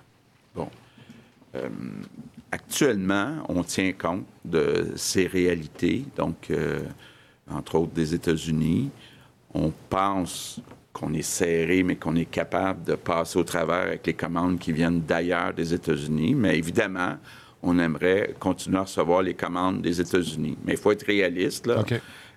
Bon. 0.55 0.69
Actuellement, 2.51 3.38
on 3.48 3.63
tient 3.63 3.93
compte 3.93 4.25
de 4.43 4.91
ces 4.98 5.25
réalités, 5.25 6.05
donc, 6.17 6.51
euh, 6.51 6.81
entre 7.50 7.75
autres 7.75 7.93
des 7.93 8.13
États-Unis. 8.13 8.91
On 9.53 9.71
pense 9.89 10.60
qu'on 10.93 11.13
est 11.13 11.21
serré, 11.21 11.83
mais 11.83 11.95
qu'on 11.95 12.15
est 12.15 12.25
capable 12.25 12.83
de 12.83 12.95
passer 12.95 13.39
au 13.39 13.43
travers 13.43 13.88
avec 13.88 14.05
les 14.05 14.13
commandes 14.13 14.60
qui 14.60 14.71
viennent 14.71 15.01
d'ailleurs 15.01 15.53
des 15.53 15.74
États-Unis. 15.74 16.36
Mais 16.36 16.57
évidemment, 16.57 17.15
on 17.63 17.79
aimerait 17.79 18.36
continuer 18.39 18.77
à 18.77 18.83
recevoir 18.83 19.21
les 19.21 19.33
commandes 19.33 19.81
des 19.81 20.01
États-Unis. 20.01 20.57
Mais 20.65 20.74
il 20.74 20.77
faut 20.77 20.91
être 20.91 21.05
réaliste. 21.05 21.67
Là. 21.67 21.83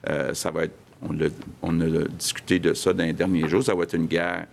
Euh, 0.09 0.35
ça 0.35 0.51
va 0.51 0.65
être, 0.65 0.77
on 1.03 1.19
a, 1.21 1.29
on 1.63 1.81
a 1.81 2.05
discuté 2.09 2.59
de 2.59 2.75
ça 2.75 2.93
dans 2.93 3.05
les 3.05 3.13
derniers 3.13 3.49
jours. 3.49 3.63
Ça 3.63 3.75
va 3.75 3.83
être 3.85 3.95
une 3.95 4.07
guerre 4.07 4.47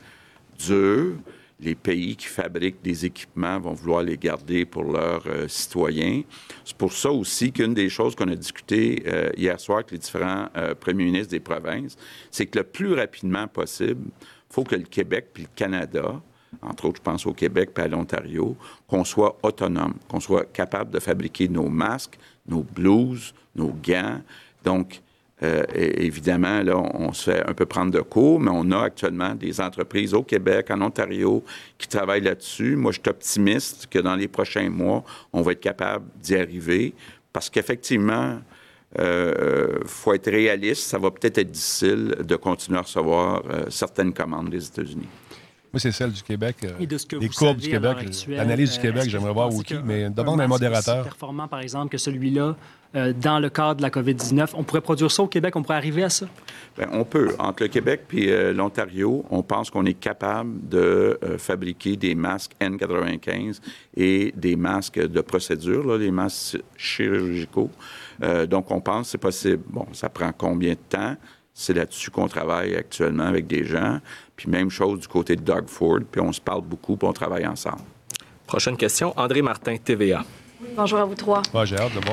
dure 0.58 1.14
les 1.62 1.76
pays 1.76 2.16
qui 2.16 2.26
fabriquent 2.26 2.82
des 2.82 3.06
équipements 3.06 3.60
vont 3.60 3.74
vouloir 3.74 4.02
les 4.02 4.18
garder 4.18 4.66
pour 4.66 4.84
leurs 4.84 5.26
euh, 5.28 5.48
citoyens. 5.48 6.24
C'est 6.66 6.76
pour 6.76 6.92
ça 6.92 7.12
aussi 7.12 7.52
qu'une 7.52 7.74
des 7.74 7.90
choses 7.90 8.16
qu'on 8.16 8.28
a 8.30 8.36
discuté 8.36 9.04
euh, 9.08 9.30
hier 9.38 9.60
soir 9.60 9.80
avec 9.80 9.92
les 9.92 10.00
différents 10.00 10.48
euh, 10.58 10.74
premiers 10.74 11.06
ministres 11.06 11.32
des 11.32 11.40
provinces, 11.40 11.98
c'est 12.32 12.48
que 12.48 12.60
le 12.60 12.64
plus 12.64 12.94
rapidement 12.94 13.48
possible, 13.48 14.08
il 14.08 14.54
faut 14.54 14.64
que 14.64 14.76
le 14.76 14.84
Québec 14.84 15.28
puis 15.34 15.44
le 15.44 15.50
Canada, 15.56 16.20
entre 16.62 16.86
autres, 16.86 16.98
je 16.98 17.04
pense 17.04 17.26
au 17.26 17.34
Québec 17.34 17.72
puis 17.74 17.84
à 17.84 17.88
l'Ontario, 17.88 18.58
qu'on 18.88 19.04
soit 19.04 19.38
autonome, 19.44 19.94
qu'on 20.08 20.20
soit 20.20 20.52
capable 20.52 20.92
de 20.92 21.00
fabriquer 21.00 21.48
nos 21.48 21.70
masques, 21.70 22.18
nos 22.48 22.64
blouses, 22.64 23.34
nos 23.56 23.74
gants. 23.84 24.22
Donc, 24.64 25.02
euh, 25.44 25.64
évidemment, 25.74 26.62
là, 26.62 26.78
on 26.78 27.14
se 27.14 27.32
fait 27.32 27.50
un 27.50 27.54
peu 27.54 27.66
prendre 27.66 27.92
de 27.92 28.02
cours, 28.02 28.40
mais 28.40 28.52
on 28.54 28.70
a 28.72 28.84
actuellement 28.84 29.34
des 29.34 29.60
entreprises 29.60 30.14
au 30.14 30.22
Québec, 30.22 30.70
en 30.70 30.82
Ontario, 30.82 31.44
qui 31.80 31.88
travaillent 31.88 32.22
là-dessus. 32.22 32.76
Moi, 32.76 32.92
je 32.92 33.00
suis 33.00 33.10
optimiste 33.10 33.88
que 33.90 33.98
dans 33.98 34.16
les 34.16 34.28
prochains 34.28 34.70
mois, 34.70 35.04
on 35.34 35.42
va 35.42 35.54
être 35.54 35.60
capable 35.60 36.06
d'y 36.22 36.36
arriver 36.36 36.94
parce 37.34 37.50
qu'effectivement, 37.50 38.40
il 38.96 39.02
euh, 39.02 39.80
faut 39.86 40.14
être 40.14 40.30
réaliste. 40.30 40.84
Ça 40.84 41.00
va 41.00 41.10
peut-être 41.10 41.40
être 41.40 41.52
difficile 41.52 42.18
de 42.24 42.36
continuer 42.36 42.78
à 42.78 42.82
recevoir 42.82 43.44
euh, 43.50 43.66
certaines 43.70 44.14
commandes 44.14 44.50
des 44.50 44.66
États-Unis. 44.66 45.08
Moi, 45.74 45.80
c'est 45.80 45.92
celle 45.92 46.12
du 46.12 46.22
Québec. 46.22 46.58
les 46.80 47.30
courbes 47.30 47.58
du 47.58 47.70
Québec, 47.70 47.98
l'analyse 48.28 48.74
du 48.74 48.80
Québec, 48.80 49.10
j'aimerais 49.10 49.34
voir 49.34 49.54
où 49.54 49.64
qui, 49.64 49.76
mais 49.84 50.10
demande 50.10 50.42
un 50.42 50.48
modérateur. 50.48 51.04
performant, 51.04 51.48
par 51.48 51.62
exemple, 51.62 51.90
que 51.90 51.98
celui-là, 51.98 52.58
euh, 52.94 53.14
dans 53.14 53.40
le 53.40 53.50
cadre 53.50 53.76
de 53.76 53.82
la 53.84 53.90
COVID-19. 53.90 54.50
On 54.54 54.64
pourrait 54.64 54.82
produire 54.82 55.10
ça 55.10 55.24
au 55.24 55.28
Québec? 55.28 55.56
On 55.56 55.64
pourrait 55.64 55.78
arriver 55.78 56.04
à 56.04 56.10
ça? 56.10 56.26
Bien, 56.78 56.90
on 56.92 57.06
peut. 57.06 57.30
Entre 57.40 57.64
le 57.64 57.70
Québec 57.70 58.02
et 58.12 58.30
euh, 58.30 58.52
l'Ontario, 58.52 59.24
on 59.30 59.44
pense 59.44 59.70
qu'on 59.70 59.86
est 59.86 59.94
capable 59.94 60.68
de 60.68 61.18
euh, 61.24 61.38
fabriquer 61.38 61.96
des 61.96 62.16
masques 62.16 62.52
N95 62.60 63.62
et 63.96 64.34
des 64.36 64.58
masques 64.58 65.00
de 65.00 65.22
procédure, 65.22 65.88
là, 65.88 65.98
les 65.98 66.12
masques 66.12 66.60
chirurgicaux. 66.76 67.70
donc, 68.50 68.70
on 68.72 68.82
pense 68.82 69.08
que 69.08 69.12
c'est 69.12 69.18
possible. 69.18 69.64
Bon, 69.70 69.88
ça 69.94 70.10
prend 70.10 70.32
combien 70.38 70.74
de 70.74 70.80
temps? 70.90 71.16
C'est 71.54 71.74
là-dessus 71.74 72.12
qu'on 72.12 72.28
travaille 72.28 72.76
actuellement 72.76 73.26
avec 73.26 73.48
des 73.48 73.64
gens. 73.64 74.00
Puis 74.36 74.50
même 74.50 74.70
chose 74.70 75.00
du 75.00 75.08
côté 75.08 75.38
de 75.38 75.42
Doug 75.42 75.68
Ford. 75.68 76.00
Puis 76.12 76.20
on 76.20 76.34
se 76.34 76.42
parle 76.42 76.62
beaucoup, 76.62 76.98
puis 76.98 77.08
on 77.08 77.14
travaille 77.14 77.48
ensemble. 77.48 77.84
Prochaine 78.46 78.76
question, 78.76 79.14
André 79.18 79.42
Martin, 79.42 79.78
TVA. 79.78 80.26
Bonjour 80.76 81.00
à 81.00 81.06
vous 81.06 81.16
trois. 81.16 81.42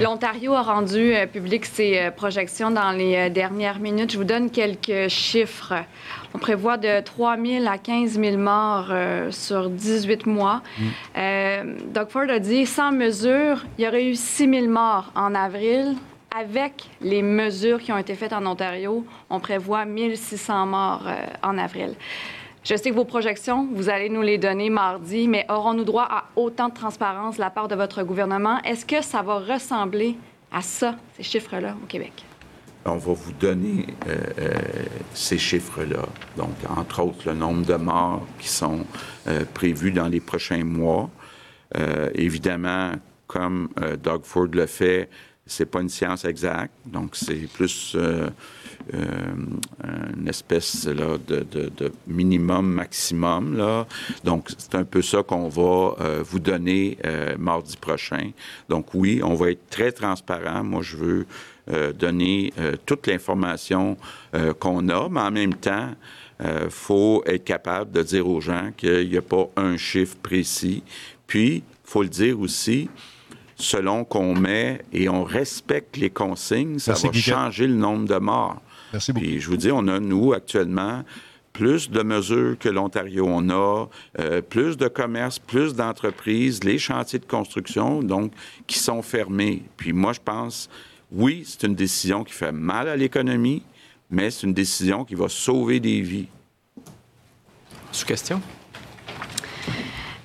L'Ontario 0.03 0.53
a 0.53 0.63
rendu 0.63 1.15
euh, 1.15 1.27
public 1.27 1.65
ses 1.65 1.99
euh, 1.99 2.11
projections 2.11 2.71
dans 2.71 2.91
les 2.91 3.15
euh, 3.15 3.29
dernières 3.31 3.79
minutes. 3.79 4.13
Je 4.13 4.19
vous 4.19 4.25
donne 4.25 4.51
quelques 4.51 5.09
chiffres. 5.09 5.75
On 6.35 6.39
prévoit 6.39 6.77
de 6.77 7.01
3 7.01 7.37
000 7.37 7.67
à 7.67 7.79
15 7.79 8.21
000 8.21 8.37
morts 8.37 8.93
sur 9.31 9.71
18 9.71 10.27
mois. 10.27 10.63
Mm. 10.79 11.93
Doug 11.93 12.09
Ford 12.11 12.29
a 12.29 12.39
dit, 12.39 12.67
sans 12.67 12.93
mesure, 12.93 13.65
il 13.79 13.85
y 13.85 13.89
aurait 13.89 14.05
eu 14.05 14.15
6 14.15 14.49
000 14.49 14.67
morts 14.69 15.11
en 15.15 15.35
avril. 15.35 15.95
Avec 16.39 16.85
les 17.01 17.23
mesures 17.23 17.79
qui 17.79 17.91
ont 17.91 17.97
été 17.97 18.15
faites 18.15 18.35
en 18.35 18.45
Ontario, 18.45 19.07
on 19.31 19.41
prévoit 19.41 19.87
1 19.87 20.15
600 20.15 20.67
morts 20.67 21.07
en 21.43 21.57
avril. 21.57 21.95
Je 22.69 22.77
sais 22.77 22.91
que 22.91 22.95
vos 22.95 23.07
projections, 23.07 23.67
vous 23.73 23.89
allez 23.89 24.11
nous 24.11 24.21
les 24.21 24.37
donner 24.37 24.69
mardi, 24.69 25.27
mais 25.27 25.47
aurons-nous 25.49 25.85
droit 25.85 26.07
à 26.11 26.25
autant 26.37 26.69
de 26.69 26.75
transparence 26.75 27.37
de 27.37 27.41
la 27.41 27.49
part 27.49 27.67
de 27.67 27.75
votre 27.75 28.03
gouvernement? 28.03 28.61
Est-ce 28.63 28.85
que 28.85 29.01
ça 29.01 29.23
va 29.23 29.39
ressembler 29.39 30.17
à 30.53 30.61
ça, 30.61 30.95
ces 31.17 31.23
chiffres-là, 31.23 31.75
au 31.83 31.87
Québec? 31.87 32.27
On 32.85 32.99
va 32.99 33.13
vous 33.15 33.33
donner 33.33 33.87
euh, 34.07 34.19
euh, 34.39 34.53
ces 35.15 35.39
chiffres-là. 35.39 36.05
Donc, 36.37 36.51
entre 36.69 37.05
autres, 37.05 37.31
le 37.31 37.35
nombre 37.35 37.65
de 37.65 37.77
morts 37.77 38.27
qui 38.39 38.49
sont 38.49 38.85
euh, 39.29 39.47
prévus 39.55 39.91
dans 39.91 40.09
les 40.09 40.21
prochains 40.21 40.65
mois. 40.65 41.09
évidemment, 42.15 42.93
comme 43.27 43.71
Doug 44.03 44.25
Ford 44.25 44.49
le 44.53 44.67
fait, 44.67 45.09
c'est 45.47 45.65
pas 45.65 45.81
une 45.81 45.89
science 45.89 46.27
exacte, 46.27 46.75
donc 46.85 47.17
c'est 47.17 47.49
plus 47.51 47.97
une 48.93 50.29
espèce 50.29 50.87
là, 50.87 51.19
de, 51.27 51.45
de, 51.51 51.93
minimum, 52.07 52.67
maximum. 52.67 53.57
Là. 53.57 53.87
Donc, 54.25 54.49
c'est 54.57 54.75
un 54.75 54.85
peu 54.85 55.03
ça 55.03 55.23
qu'on 55.23 55.49
va 55.49 55.95
euh, 56.01 56.23
vous 56.25 56.39
donner 56.39 56.99
mardi 57.39 57.77
prochain. 57.77 58.31
Donc, 58.69 58.95
oui, 58.95 59.21
on 59.23 59.35
va 59.35 59.51
être 59.51 59.69
très 59.71 59.93
transparent. 59.93 60.65
Moi, 60.65 60.83
je 60.83 60.97
veux 60.97 61.27
donner 61.99 62.53
toute 62.87 63.07
l'information 63.07 63.97
qu'on 64.59 64.89
a, 64.89 65.09
mais 65.09 65.21
en 65.21 65.31
même 65.31 65.55
temps, 65.55 65.91
il 66.41 66.71
faut 66.71 67.23
être 67.27 67.45
capable 67.45 67.91
de 67.93 68.03
dire 68.03 68.27
aux 68.27 68.41
gens 68.41 68.71
qu'il 68.77 69.09
n'y 69.11 69.17
a 69.17 69.23
pas 69.23 69.51
un 69.57 69.77
chiffre 69.77 70.17
précis. 70.23 70.83
Puis, 71.27 71.57
il 71.57 71.91
faut 71.91 72.03
le 72.03 72.09
dire 72.09 72.41
aussi, 72.41 72.89
selon 73.59 74.05
qu'on 74.05 74.35
met 74.35 74.81
et 74.93 75.09
on 75.09 75.25
respecte 75.25 75.97
les 75.97 76.11
consignes, 76.11 76.79
ça 76.79 76.95
va 76.95 77.13
changer 77.13 77.67
le 77.67 77.75
nombre 77.75 78.07
de 78.07 78.17
morts. 78.17 78.63
Merci 78.93 79.13
beaucoup. 79.13 79.27
Puis 79.27 79.41
je 79.41 79.49
vous 79.49 79.57
dis, 79.57 79.71
on 79.71 79.87
a, 79.89 80.01
nous, 80.01 80.33
actuellement, 80.33 81.05
plus 81.53 81.91
de 81.91 82.03
mesures 82.03 82.57
que 82.59 82.69
l'Ontario. 82.69 83.27
On 83.29 83.51
a 83.51 83.89
euh, 84.21 84.41
plus 84.41 84.77
de 84.77 84.87
commerces, 84.87 85.39
plus 85.39 85.75
d'entreprises, 85.75 86.63
les 86.63 86.79
chantiers 86.79 87.19
de 87.19 87.25
construction, 87.25 88.03
donc, 88.03 88.33
qui 88.67 88.79
sont 88.79 89.03
fermés. 89.03 89.65
Puis 89.77 89.93
moi, 89.93 90.13
je 90.13 90.21
pense, 90.25 90.71
oui, 91.11 91.43
c'est 91.45 91.67
une 91.67 91.75
décision 91.75 92.23
qui 92.23 92.33
fait 92.33 92.53
mal 92.53 92.89
à 92.89 92.97
l'économie, 92.97 93.63
mais 94.11 94.31
c'est 94.31 94.47
une 94.47 94.55
décision 94.55 95.05
qui 95.05 95.17
va 95.17 95.29
sauver 95.29 95.81
des 95.81 96.01
vies. 96.01 96.29
Sous 97.91 98.07
question? 98.07 98.41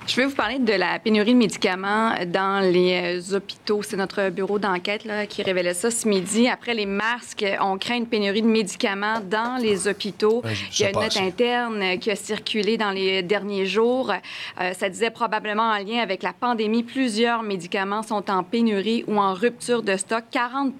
Je 0.06 0.16
vais 0.16 0.26
vous 0.26 0.34
parler 0.34 0.58
de 0.58 0.72
la 0.74 0.98
pénurie 0.98 1.32
de 1.32 1.38
médicaments 1.38 2.12
dans 2.26 2.60
les 2.60 3.22
euh, 3.22 3.36
hôpitaux. 3.36 3.82
C'est 3.82 3.96
notre 3.96 4.28
bureau 4.28 4.58
d'enquête 4.58 5.08
qui 5.30 5.42
révélait 5.42 5.72
ça 5.72 5.90
ce 5.90 6.06
midi. 6.06 6.46
Après 6.46 6.74
les 6.74 6.84
masques, 6.84 7.44
on 7.60 7.78
craint 7.78 7.96
une 7.96 8.06
pénurie 8.06 8.42
de 8.42 8.46
médicaments 8.46 9.20
dans 9.20 9.56
les 9.56 9.88
hôpitaux. 9.88 10.42
Il 10.44 10.80
y 10.82 10.84
a 10.84 10.90
une 10.90 11.00
note 11.00 11.16
interne 11.16 11.98
qui 11.98 12.10
a 12.10 12.16
circulé 12.16 12.76
dans 12.76 12.90
les 12.90 13.22
derniers 13.22 13.64
jours. 13.64 14.12
Euh, 14.60 14.74
ça 14.74 14.90
disait 14.90 15.10
probablement 15.10 15.70
en 15.70 15.78
lien 15.78 16.00
avec 16.02 16.22
la 16.22 16.34
pandémie. 16.34 16.82
Plusieurs 16.82 17.42
médicaments 17.42 18.02
sont 18.02 18.30
en 18.30 18.42
pénurie 18.42 19.04
ou 19.08 19.18
en 19.18 19.32
rupture 19.32 19.82
de 19.82 19.96
stock. 19.96 20.24
40 20.30 20.74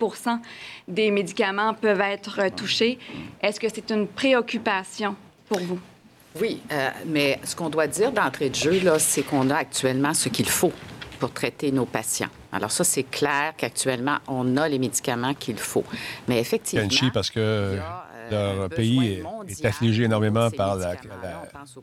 des 0.86 1.10
médicaments 1.10 1.72
peuvent 1.72 2.02
être 2.02 2.54
touchés. 2.54 2.98
Est-ce 3.40 3.58
que 3.58 3.68
c'est 3.72 3.90
une 3.90 4.06
préoccupation 4.06 5.16
pour 5.48 5.60
vous? 5.60 5.78
Oui, 6.40 6.60
euh, 6.72 6.90
mais 7.06 7.38
ce 7.44 7.54
qu'on 7.54 7.70
doit 7.70 7.86
dire 7.86 8.10
d'entrée 8.10 8.50
de 8.50 8.54
jeu, 8.54 8.80
là, 8.80 8.98
c'est 8.98 9.22
qu'on 9.22 9.50
a 9.50 9.56
actuellement 9.56 10.14
ce 10.14 10.28
qu'il 10.28 10.48
faut 10.48 10.72
pour 11.20 11.32
traiter 11.32 11.70
nos 11.70 11.86
patients. 11.86 12.28
Alors 12.52 12.70
ça, 12.70 12.82
c'est 12.82 13.04
clair 13.04 13.54
qu'actuellement, 13.56 14.18
on 14.26 14.56
a 14.56 14.68
les 14.68 14.78
médicaments 14.78 15.34
qu'il 15.34 15.58
faut. 15.58 15.84
Mais 16.28 16.40
effectivement... 16.40 16.88
parce 17.12 17.30
que 17.30 17.38
euh, 17.40 17.78
leur 18.30 18.68
pays 18.68 19.22
est, 19.48 19.64
affligé 19.64 20.04
énormément 20.04 20.50
par 20.50 20.76
la, 20.76 20.94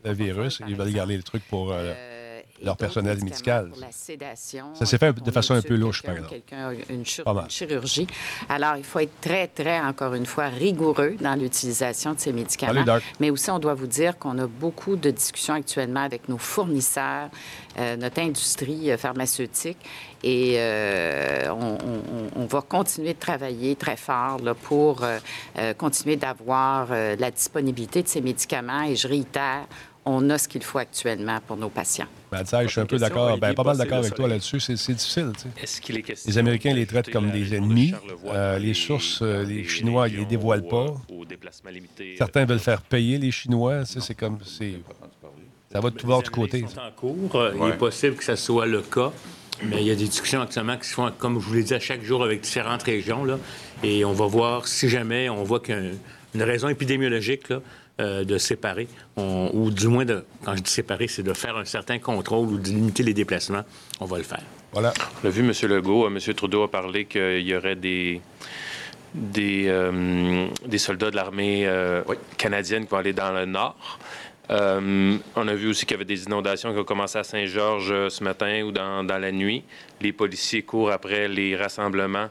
le 0.03 0.11
virus. 0.11 0.61
Ils 0.67 0.75
veulent 0.75 0.93
garder 0.93 1.15
le 1.15 1.23
truc 1.23 1.43
pour... 1.49 1.71
Euh, 1.71 1.93
leur 2.63 2.77
personnel 2.77 3.23
médical. 3.23 3.71
Ça 4.73 4.85
s'est 4.85 4.97
fait 4.97 5.13
de 5.13 5.31
façon 5.31 5.53
un 5.53 5.61
peu 5.61 5.75
louche, 5.75 6.03
par 6.03 6.15
exemple. 6.15 6.31
Quelqu'un 6.31 6.69
a 6.69 6.93
une, 6.93 7.05
chirurgie. 7.49 8.07
Alors, 8.49 8.77
il 8.77 8.83
faut 8.83 8.99
être 8.99 9.19
très, 9.21 9.47
très, 9.47 9.79
encore 9.79 10.13
une 10.13 10.25
fois, 10.25 10.47
rigoureux 10.47 11.15
dans 11.19 11.35
l'utilisation 11.35 12.13
de 12.13 12.19
ces 12.19 12.33
médicaments. 12.33 12.83
Mais 13.19 13.29
aussi, 13.29 13.49
on 13.49 13.59
doit 13.59 13.73
vous 13.73 13.87
dire 13.87 14.17
qu'on 14.17 14.37
a 14.39 14.47
beaucoup 14.47 14.95
de 14.95 15.11
discussions 15.11 15.55
actuellement 15.55 16.01
avec 16.01 16.29
nos 16.29 16.37
fournisseurs, 16.37 17.29
euh, 17.77 17.95
notre 17.95 18.19
industrie 18.19 18.91
euh, 18.91 18.97
pharmaceutique, 18.97 19.77
et 20.23 20.55
euh, 20.57 21.49
on, 22.35 22.45
va 22.45 22.61
continuer 22.61 23.13
de 23.13 23.19
travailler 23.19 23.75
très 23.75 23.95
fort 23.95 24.39
là, 24.43 24.53
pour 24.53 25.03
continuer 25.77 26.15
d'avoir 26.15 26.89
la 26.89 27.31
disponibilité 27.31 28.03
de 28.03 28.07
ces 28.07 28.21
médicaments. 28.21 28.83
Et 28.83 28.95
je 28.95 29.07
réitère, 29.07 29.65
on 30.05 30.29
a 30.29 30.37
ce 30.37 30.47
qu'il 30.47 30.63
faut 30.63 30.79
actuellement 30.79 31.39
pour 31.47 31.57
nos 31.57 31.69
patients. 31.69 32.07
Ben, 32.31 32.45
je 32.63 32.67
suis 32.67 32.79
un 32.79 32.85
peu 32.85 32.97
d'accord, 32.97 33.37
ben, 33.37 33.53
pas 33.53 33.63
mal 33.63 33.77
d'accord 33.77 33.97
avec 33.97 34.15
toi 34.15 34.27
là-dessus. 34.27 34.61
C'est, 34.61 34.93
difficile. 34.93 35.33
les 36.25 36.37
Américains 36.37 36.73
les 36.73 36.85
traitent 36.85 37.11
comme 37.11 37.29
des 37.29 37.53
ennemis. 37.55 37.93
Euh, 38.25 38.57
les 38.57 38.73
sources, 38.73 39.21
euh, 39.21 39.43
les 39.43 39.65
Chinois, 39.65 40.07
ils 40.07 40.17
les 40.17 40.25
dévoilent 40.25 40.67
pas. 40.67 40.93
Certains 42.17 42.45
veulent 42.45 42.59
faire 42.59 42.81
payer 42.83 43.17
les 43.17 43.31
Chinois. 43.31 43.83
C'est 43.85 44.15
comme. 44.15 44.39
Ça 45.71 45.79
va 45.79 45.89
de 45.89 45.95
tout 45.95 46.07
bord, 46.07 46.23
de 46.23 46.29
côté. 46.29 46.63
en 46.63 46.91
cours. 46.91 47.43
Il 47.55 47.69
est 47.69 47.77
possible 47.77 48.15
que 48.15 48.23
ce 48.23 48.35
soit 48.35 48.65
le 48.65 48.81
cas. 48.81 49.11
Mais 49.63 49.81
il 49.81 49.87
y 49.87 49.91
a 49.91 49.95
des 49.95 50.05
discussions 50.05 50.41
actuellement 50.41 50.75
qui 50.75 50.87
se 50.87 50.95
font, 50.95 51.11
comme 51.17 51.39
je 51.39 51.45
vous 51.45 51.53
l'ai 51.53 51.63
dit, 51.63 51.73
à 51.75 51.79
chaque 51.79 52.03
jour 52.03 52.23
avec 52.23 52.41
différentes 52.41 52.81
régions. 52.81 53.23
Là, 53.23 53.37
et 53.83 54.03
on 54.05 54.13
va 54.13 54.25
voir 54.25 54.67
si 54.67 54.89
jamais 54.89 55.29
on 55.29 55.43
voit 55.43 55.59
qu'une 55.59 55.99
raison 56.35 56.67
épidémiologique 56.67 57.49
là, 57.49 57.61
euh, 58.01 58.23
de 58.23 58.37
séparer, 58.37 58.87
ou 59.17 59.69
du 59.69 59.87
moins, 59.87 60.05
de, 60.05 60.23
quand 60.43 60.55
je 60.55 60.61
dis 60.61 60.71
séparer, 60.71 61.07
c'est 61.07 61.23
de 61.23 61.33
faire 61.33 61.55
un 61.55 61.65
certain 61.65 61.99
contrôle 61.99 62.47
ou 62.47 62.57
de 62.57 62.67
limiter 62.67 63.03
les 63.03 63.13
déplacements. 63.13 63.63
On 63.99 64.05
va 64.05 64.17
le 64.17 64.23
faire. 64.23 64.41
Voilà. 64.71 64.91
On 65.23 65.27
a 65.27 65.29
vu 65.29 65.41
M. 65.41 65.53
Legault, 65.69 66.05
euh, 66.05 66.09
M. 66.09 66.33
Trudeau 66.33 66.63
a 66.63 66.71
parlé 66.71 67.05
qu'il 67.05 67.41
y 67.41 67.55
aurait 67.55 67.75
des, 67.75 68.21
des, 69.13 69.65
euh, 69.67 70.47
des 70.65 70.77
soldats 70.79 71.11
de 71.11 71.15
l'armée 71.15 71.69
canadienne 72.37 72.85
qui 72.85 72.89
vont 72.89 72.97
aller 72.97 73.13
dans 73.13 73.33
le 73.33 73.45
nord. 73.45 73.99
on 74.49 75.47
a 75.47 75.53
vu 75.53 75.69
aussi 75.69 75.85
qu'il 75.85 75.95
y 75.95 75.99
avait 75.99 76.05
des 76.05 76.23
inondations 76.23 76.73
qui 76.73 76.79
ont 76.79 76.83
commencé 76.83 77.19
à 77.19 77.23
Saint-Georges 77.23 78.09
ce 78.09 78.23
matin 78.23 78.63
ou 78.63 78.71
dans, 78.71 79.03
dans, 79.03 79.19
la 79.19 79.31
nuit. 79.31 79.63
Les 80.01 80.11
policiers 80.11 80.63
courent 80.63 80.91
après 80.91 81.27
les 81.27 81.55
rassemblements 81.55 82.29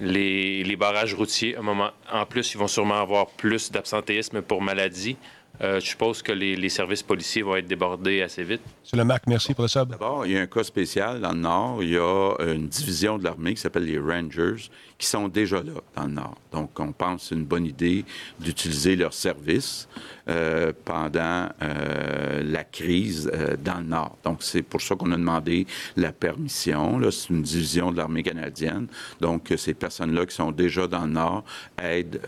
les, 0.00 0.76
barrages 0.76 1.14
routiers, 1.14 1.56
un 1.56 1.62
moment, 1.62 1.90
en 2.12 2.26
plus, 2.26 2.54
ils 2.54 2.58
vont 2.58 2.68
sûrement 2.68 3.00
avoir 3.00 3.26
plus 3.26 3.70
d'absentéisme 3.70 4.42
pour 4.42 4.62
maladie. 4.62 5.16
Euh, 5.60 5.78
je 5.78 5.86
suppose 5.86 6.20
que 6.20 6.32
les, 6.32 6.68
services 6.68 7.02
policiers 7.02 7.42
vont 7.42 7.54
être 7.54 7.68
débordés 7.68 8.22
assez 8.22 8.42
vite. 8.42 8.60
C'est 8.82 8.96
le 8.96 9.04
Mac, 9.04 9.22
merci 9.28 9.54
pour 9.54 9.68
ça. 9.68 9.84
D'abord, 9.84 10.26
il 10.26 10.32
y 10.32 10.36
a 10.36 10.40
un 10.40 10.46
cas 10.46 10.64
spécial 10.64 11.20
dans 11.20 11.32
le 11.32 11.38
Nord. 11.38 11.82
Il 11.82 11.90
y 11.90 11.96
a 11.96 12.34
une 12.40 12.66
division 12.66 13.18
de 13.18 13.24
l'armée 13.24 13.54
qui 13.54 13.60
s'appelle 13.60 13.84
les 13.84 13.98
Rangers 13.98 14.68
qui 14.98 15.06
sont 15.06 15.28
déjà 15.28 15.56
là 15.56 15.72
dans 15.96 16.04
le 16.04 16.12
Nord. 16.12 16.38
Donc, 16.52 16.78
on 16.78 16.92
pense 16.92 17.22
que 17.22 17.28
c'est 17.28 17.34
une 17.34 17.44
bonne 17.44 17.66
idée 17.66 18.04
d'utiliser 18.38 18.94
leurs 18.94 19.12
services 19.12 19.88
euh, 20.28 20.72
pendant 20.84 21.48
euh, 21.62 22.42
la 22.44 22.62
crise 22.62 23.30
euh, 23.34 23.56
dans 23.62 23.78
le 23.78 23.86
Nord. 23.86 24.16
Donc, 24.22 24.42
c'est 24.42 24.62
pour 24.62 24.80
ça 24.80 24.94
qu'on 24.94 25.10
a 25.10 25.16
demandé 25.16 25.66
la 25.96 26.12
permission. 26.12 27.00
C'est 27.10 27.30
une 27.30 27.42
division 27.42 27.90
de 27.90 27.96
l'armée 27.96 28.22
canadienne. 28.22 28.86
Donc, 29.20 29.52
ces 29.56 29.74
personnes-là 29.74 30.26
qui 30.26 30.34
sont 30.34 30.52
déjà 30.52 30.86
dans 30.86 31.06
le 31.06 31.12
Nord 31.12 31.44
aident 31.76 32.20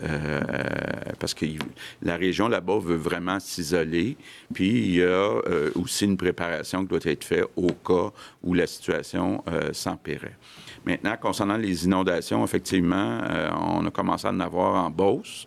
parce 1.19 1.33
que 1.33 1.45
la 2.01 2.17
région 2.17 2.49
là-bas 2.49 2.79
veut 2.79 2.95
vraiment 2.95 3.39
s'isoler. 3.39 4.17
Puis, 4.53 4.69
il 4.69 4.95
y 4.95 5.03
a 5.03 5.39
aussi 5.75 6.05
une 6.05 6.17
préparation 6.17 6.81
qui 6.81 6.89
doit 6.89 6.99
être 7.03 7.23
faite 7.23 7.45
au 7.55 7.67
cas 7.67 8.11
où 8.43 8.53
la 8.53 8.67
situation 8.67 9.43
s'empirait. 9.71 10.35
Maintenant, 10.87 11.17
concernant 11.17 11.57
les 11.57 11.83
inondations, 11.83 12.45
effectivement, 12.45 13.19
euh, 13.29 13.49
on 13.59 13.85
a 13.85 13.91
commencé 13.91 14.25
à 14.25 14.29
en 14.29 14.39
avoir 14.39 14.85
en 14.85 14.89
Beauce. 14.89 15.45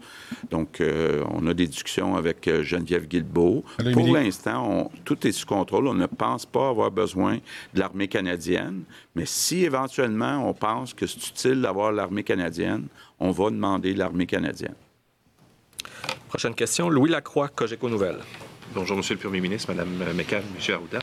Donc, 0.51 0.83
euh, 0.83 1.25
on 1.31 1.47
a 1.47 1.55
des 1.55 1.67
discussions 1.67 2.15
avec 2.15 2.47
euh, 2.47 2.63
Geneviève 2.63 3.09
Guilbeault. 3.09 3.65
Pour 3.95 4.07
l'instant, 4.15 4.93
tout 5.07 5.27
est 5.27 5.33
sous 5.33 5.47
contrôle. 5.47 5.89
On 5.89 5.95
ne 5.95 6.05
pense 6.05 6.45
pas 6.45 6.69
avoir 6.69 6.91
besoin 6.91 7.39
de 7.73 7.81
l'armée 7.81 8.07
canadienne. 8.07 8.83
Mais 9.15 9.25
si 9.25 9.65
éventuellement 9.65 10.47
on 10.47 10.53
pense 10.53 10.93
que 10.93 11.07
c'est 11.07 11.27
utile 11.27 11.63
d'avoir 11.63 11.91
l'armée 11.91 12.23
canadienne, 12.23 12.89
on 13.19 13.31
va 13.31 13.49
demander 13.49 13.95
l'armée 13.95 14.27
canadienne. 14.27 14.75
Prochaine 16.29 16.55
question, 16.55 16.91
Louis 16.91 17.09
Lacroix, 17.09 17.49
Cogeco 17.49 17.89
Nouvelles. 17.89 18.21
Bonjour, 18.75 18.95
Monsieur 18.99 19.15
le 19.15 19.21
Premier 19.21 19.41
ministre, 19.41 19.73
Madame 19.73 19.89
McCann, 20.15 20.43
M. 20.43 20.75
Arruda. 20.75 20.99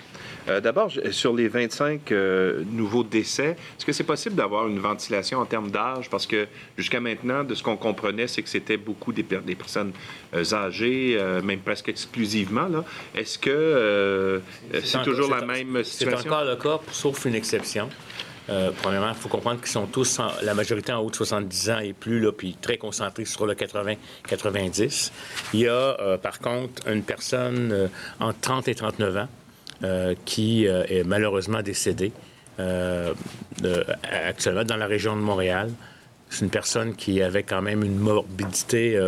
Euh, 0.50 0.62
d'abord, 0.62 0.92
sur 1.12 1.34
les 1.34 1.48
25 1.48 2.12
euh, 2.12 2.64
nouveaux 2.72 3.04
décès, 3.04 3.58
est-ce 3.78 3.86
que 3.86 3.92
c'est 3.92 4.04
possible 4.04 4.36
d'avoir 4.36 4.68
une 4.68 4.80
ventilation 4.80 5.40
en 5.40 5.46
termes 5.46 5.72
d'âge? 5.72 6.10
Parce 6.10 6.26
que 6.26 6.48
jusqu'à 6.78 7.00
maintenant, 7.00 7.44
de 7.44 7.54
ce 7.56 7.64
qu'on 7.64 7.78
comprenait, 7.78 8.28
c'est 8.28 8.42
que 8.42 8.50
c'était 8.50 8.78
beaucoup 8.78 9.12
des, 9.12 9.24
personnes 9.24 9.92
euh, 10.34 10.54
âgées, 10.54 11.20
même 11.44 11.60
presque 11.60 11.90
exclusivement. 11.90 12.68
Est-ce 13.16 13.38
que 13.38 14.42
c'est 14.84 15.04
toujours 15.04 15.30
la 15.30 15.46
même 15.46 15.84
situation? 15.84 16.20
C'est 16.22 16.28
encore 16.28 16.46
le 16.46 16.56
cas, 16.56 16.80
sauf 16.92 17.26
une 17.26 17.36
exception. 17.36 17.90
Euh, 18.50 18.72
premièrement, 18.82 19.10
il 19.10 19.16
faut 19.16 19.30
comprendre 19.30 19.60
qu'ils 19.60 19.70
sont 19.70 19.88
tous, 19.88 20.20
la 20.42 20.54
majorité 20.54 20.94
en 20.94 21.00
haut 21.00 21.10
de 21.10 21.16
70 21.16 21.70
ans 21.70 21.80
et 21.80 21.94
plus, 21.94 22.20
là, 22.20 22.32
puis 22.32 22.56
très 22.60 22.78
concentrés 22.78 23.26
sur 23.26 23.46
le 23.46 23.56
80-90. 23.56 25.12
Il 25.54 25.60
y 25.62 25.68
a, 25.68 25.72
euh, 25.72 26.18
par 26.18 26.40
contre, 26.40 26.88
une 26.88 27.04
personne 27.04 27.72
euh, 27.72 27.88
entre 28.20 28.40
30 28.40 28.68
et 28.70 28.76
39 28.76 29.18
ans 29.18 29.28
qui 30.26 30.66
est 30.66 31.04
malheureusement 31.06 31.62
décédée 31.62 32.12
actuellement 34.04 34.64
dans 34.64 34.78
la 34.78 34.88
région 34.88 35.16
de 35.16 35.22
Montréal. 35.22 35.72
C'est 36.30 36.44
une 36.44 36.52
personne 36.52 36.96
qui 36.96 37.22
avait 37.22 37.44
quand 37.44 37.62
même 37.62 37.84
une 37.84 37.98
morbidité 37.98 39.00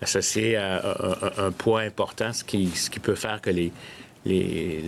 associée 0.00 0.56
à 0.56 0.96
un, 1.38 1.50
poids 1.50 1.80
important, 1.80 2.32
ce 2.32 2.44
qui, 2.44 2.72
peut 3.02 3.14
faire 3.14 3.40
que 3.40 3.50
les, 3.50 4.82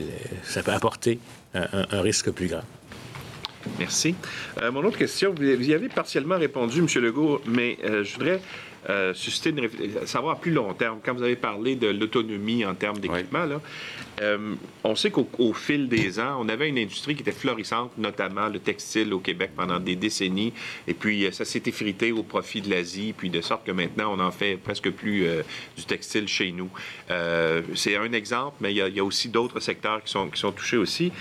ça 0.44 0.62
peut 0.62 0.72
apporter 0.72 1.18
un 1.54 2.00
risque 2.00 2.30
plus 2.30 2.46
grave. 2.46 2.64
Merci. 3.78 4.14
Euh, 4.60 4.70
mon 4.72 4.84
autre 4.84 4.98
question, 4.98 5.34
vous 5.34 5.42
y 5.42 5.74
avez 5.74 5.88
partiellement 5.88 6.38
répondu, 6.38 6.80
M. 6.80 6.86
Legault, 7.02 7.40
mais 7.46 7.78
euh, 7.84 8.04
je 8.04 8.14
voudrais 8.14 8.40
euh, 8.90 9.14
susciter 9.14 9.50
une 9.50 10.06
savoir 10.06 10.36
à 10.36 10.40
plus 10.40 10.50
long 10.50 10.72
terme. 10.74 10.98
Quand 11.04 11.14
vous 11.14 11.22
avez 11.22 11.36
parlé 11.36 11.76
de 11.76 11.88
l'autonomie 11.88 12.64
en 12.64 12.74
termes 12.74 12.98
d'équipement, 12.98 13.46
on 14.84 14.94
sait 14.94 15.10
qu'au 15.10 15.52
fil 15.52 15.88
des 15.88 16.20
ans, 16.20 16.36
on 16.40 16.48
avait 16.48 16.68
une 16.68 16.78
industrie 16.78 17.14
qui 17.14 17.22
était 17.22 17.32
florissante, 17.32 17.92
notamment 17.98 18.48
le 18.48 18.58
textile 18.58 19.12
au 19.14 19.18
Québec 19.20 19.50
pendant 19.56 19.80
des 19.80 19.96
décennies, 19.96 20.52
et 20.86 20.94
puis 20.94 21.28
ça 21.32 21.44
s'est 21.44 21.62
effrité 21.66 22.12
au 22.12 22.22
profit 22.22 22.60
de 22.60 22.70
l'Asie, 22.70 23.14
puis 23.16 23.30
de 23.30 23.40
sorte 23.40 23.64
que 23.64 23.72
maintenant, 23.72 24.14
on 24.16 24.20
en 24.20 24.30
fait 24.30 24.56
presque 24.56 24.90
plus 24.90 25.26
du 25.76 25.84
textile 25.84 26.28
chez 26.28 26.52
nous. 26.52 26.70
C'est 27.74 27.96
un 27.96 28.12
exemple, 28.12 28.56
mais 28.60 28.72
il 28.72 28.76
y, 28.76 29.00
a 29.00 29.04
aussi 29.04 29.28
d'autres 29.28 29.60
secteurs 29.60 30.02
qui 30.04 30.10
sont, 30.10 30.28
qui 30.28 30.40
sont 30.40 30.52
touchés 30.52 30.76
aussi. 30.76 31.12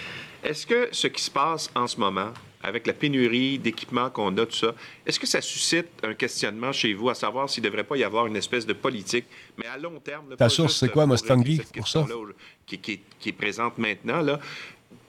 Est-ce 0.44 0.66
que 0.66 0.90
ce 0.92 1.08
qui 1.08 1.22
se 1.22 1.32
passe 1.32 1.70
en 1.76 1.88
ce 1.88 2.00
moment, 2.00 2.34
avec 2.64 2.88
la 2.88 2.94
pénurie 2.94 3.60
d'équipements 3.60 4.10
qu'on 4.10 4.36
a, 4.38 4.46
tout 4.46 4.56
ça, 4.56 4.74
est-ce 5.06 5.20
que 5.20 5.28
ça 5.28 5.42
suscite 5.42 5.88
un 6.04 6.14
questionnement 6.14 6.72
chez 6.72 6.94
vous 6.94 7.10
à 7.10 7.16
savoir 7.16 7.50
s'il 7.50 7.64
ne 7.64 7.70
devrait 7.70 7.84
pas 7.84 7.98
y 7.98 8.04
avoir 8.04 8.28
une 8.28 8.36
espèce 8.36 8.66
de 8.66 8.74
politique, 8.74 9.26
mais 9.58 9.68
à 9.68 9.78
long 9.78 10.00
terme... 10.00 10.36
Ta 10.38 10.50
source, 10.50 10.78
c'est 10.78 10.90
quoi, 10.90 11.06
Mustangi, 11.06 11.62
pour 11.76 11.88
ça? 11.88 12.06
Qui, 12.66 13.02
est 13.26 13.32
présente 13.32 13.78
maintenant, 13.78 14.22
là, 14.22 14.40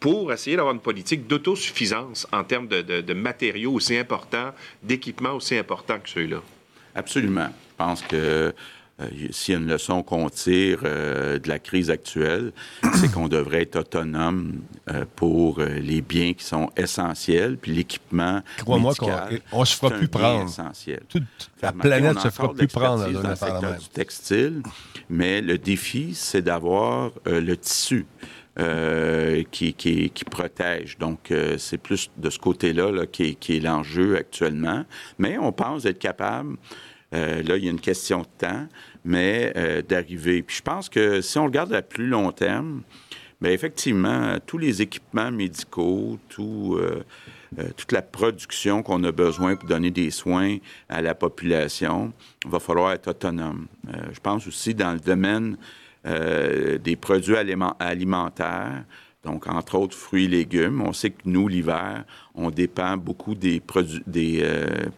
pour 0.01 0.33
essayer 0.33 0.57
d'avoir 0.57 0.75
une 0.75 0.81
politique 0.81 1.27
d'autosuffisance 1.27 2.27
en 2.33 2.43
termes 2.43 2.67
de, 2.67 3.13
matériaux 3.13 3.73
aussi 3.73 3.97
importants, 3.97 4.53
d'équipements 4.83 5.35
aussi 5.35 5.57
importants 5.57 6.01
que 6.01 6.09
ceux-là? 6.09 6.43
Absolument. 6.95 7.49
Je 7.49 7.77
pense 7.77 8.03
que 8.03 8.17
euh, 8.17 8.53
s'il 9.31 9.55
y 9.55 9.57
a 9.57 9.61
une 9.61 9.69
leçon 9.69 10.03
qu'on 10.03 10.29
tire 10.29 10.81
euh, 10.85 11.39
de 11.39 11.49
la 11.49 11.59
crise 11.59 11.91
actuelle, 11.91 12.53
c'est 12.95 13.11
qu'on 13.11 13.29
devrait 13.29 13.63
être 13.63 13.77
autonome 13.77 14.63
euh, 14.91 15.05
pour 15.17 15.61
les 15.61 16.01
biens 16.01 16.33
qui 16.35 16.45
sont 16.45 16.71
essentiels, 16.77 17.57
puis 17.57 17.73
l'équipement 17.73 18.43
Crois-moi 18.59 18.95
qu'on 18.95 19.61
ne 19.61 19.65
se 19.65 19.77
fera 19.77 19.91
plus 19.91 20.09
prendre. 20.09 20.45
Essentiel. 20.45 21.03
Toute 21.09 21.25
la 21.63 21.73
planète 21.73 22.17
ne 22.17 22.21
se 22.21 22.31
fera 22.31 22.53
plus 22.53 22.67
prendre 22.67 23.11
dans, 23.11 23.29
le 23.29 23.37
secteur 23.37 23.79
du 23.79 23.89
textile, 23.89 24.63
mais 25.09 25.41
le 25.41 25.59
défi, 25.59 26.15
c'est 26.15 26.43
d'avoir 26.43 27.13
le 27.27 27.55
tissu. 27.57 28.07
qui, 29.51 29.73
qui, 29.75 30.25
protège. 30.31 30.99
Donc, 30.99 31.33
c'est 31.59 31.79
plus 31.79 32.11
de 32.17 32.31
ce 32.31 32.39
côté-là 32.39 33.07
qui, 33.07 33.37
qui, 33.37 33.57
est 33.57 33.61
l'enjeu 33.61 34.17
actuellement. 34.17 34.85
Mais 35.19 35.39
on 35.39 35.53
pense 35.53 35.87
être 35.87 35.99
capable 35.99 36.57
euh, 37.15 37.43
là, 37.43 37.57
il 37.57 37.65
y 37.65 37.69
a 37.69 37.71
une 37.71 37.81
question 37.81 38.21
de 38.21 38.27
temps, 38.39 38.67
mais 39.05 39.53
euh, 39.57 39.83
d'arriver. 39.83 40.43
Puis 40.43 40.57
je 40.57 40.63
pense 40.63 40.89
que 40.89 41.21
si 41.21 41.39
on 41.39 41.45
regarde 41.45 41.73
à 41.73 41.83
plus 41.83 42.07
long 42.07 42.33
terme, 42.33 42.83
bien, 43.41 43.51
effectivement, 43.51 44.37
tous 44.47 44.59
les 44.59 44.83
équipements 44.83 45.31
médicaux, 45.31 46.19
tout, 46.29 46.79
euh, 46.81 47.03
toute 47.77 47.93
la 47.93 48.03
production 48.03 48.83
qu'on 48.83 49.03
a 49.05 49.13
besoin 49.13 49.57
pour 49.57 49.69
donner 49.69 49.91
des 49.91 50.11
soins 50.11 50.59
à 50.89 51.03
la 51.03 51.15
population, 51.15 52.13
va 52.47 52.61
falloir 52.61 52.93
être 52.93 53.09
autonome. 53.09 53.67
je 54.13 54.21
pense 54.21 54.47
aussi 54.47 54.75
dans 54.75 54.93
le 54.93 55.01
domaine 55.01 55.57
des 56.05 56.97
produits 56.97 57.37
alimentaires, 57.37 58.85
donc 59.25 59.47
entre 59.47 59.77
autres 59.77 59.97
fruits 59.97 60.25
et 60.25 60.29
légumes. 60.29 60.81
On 60.81 60.93
sait 60.93 61.11
que 61.11 61.23
nous, 61.25 61.49
l'hiver, 61.49 62.05
on 62.35 62.51
dépend 62.51 62.97
beaucoup 62.97 63.35
des, 63.35 63.63
des 64.07 64.45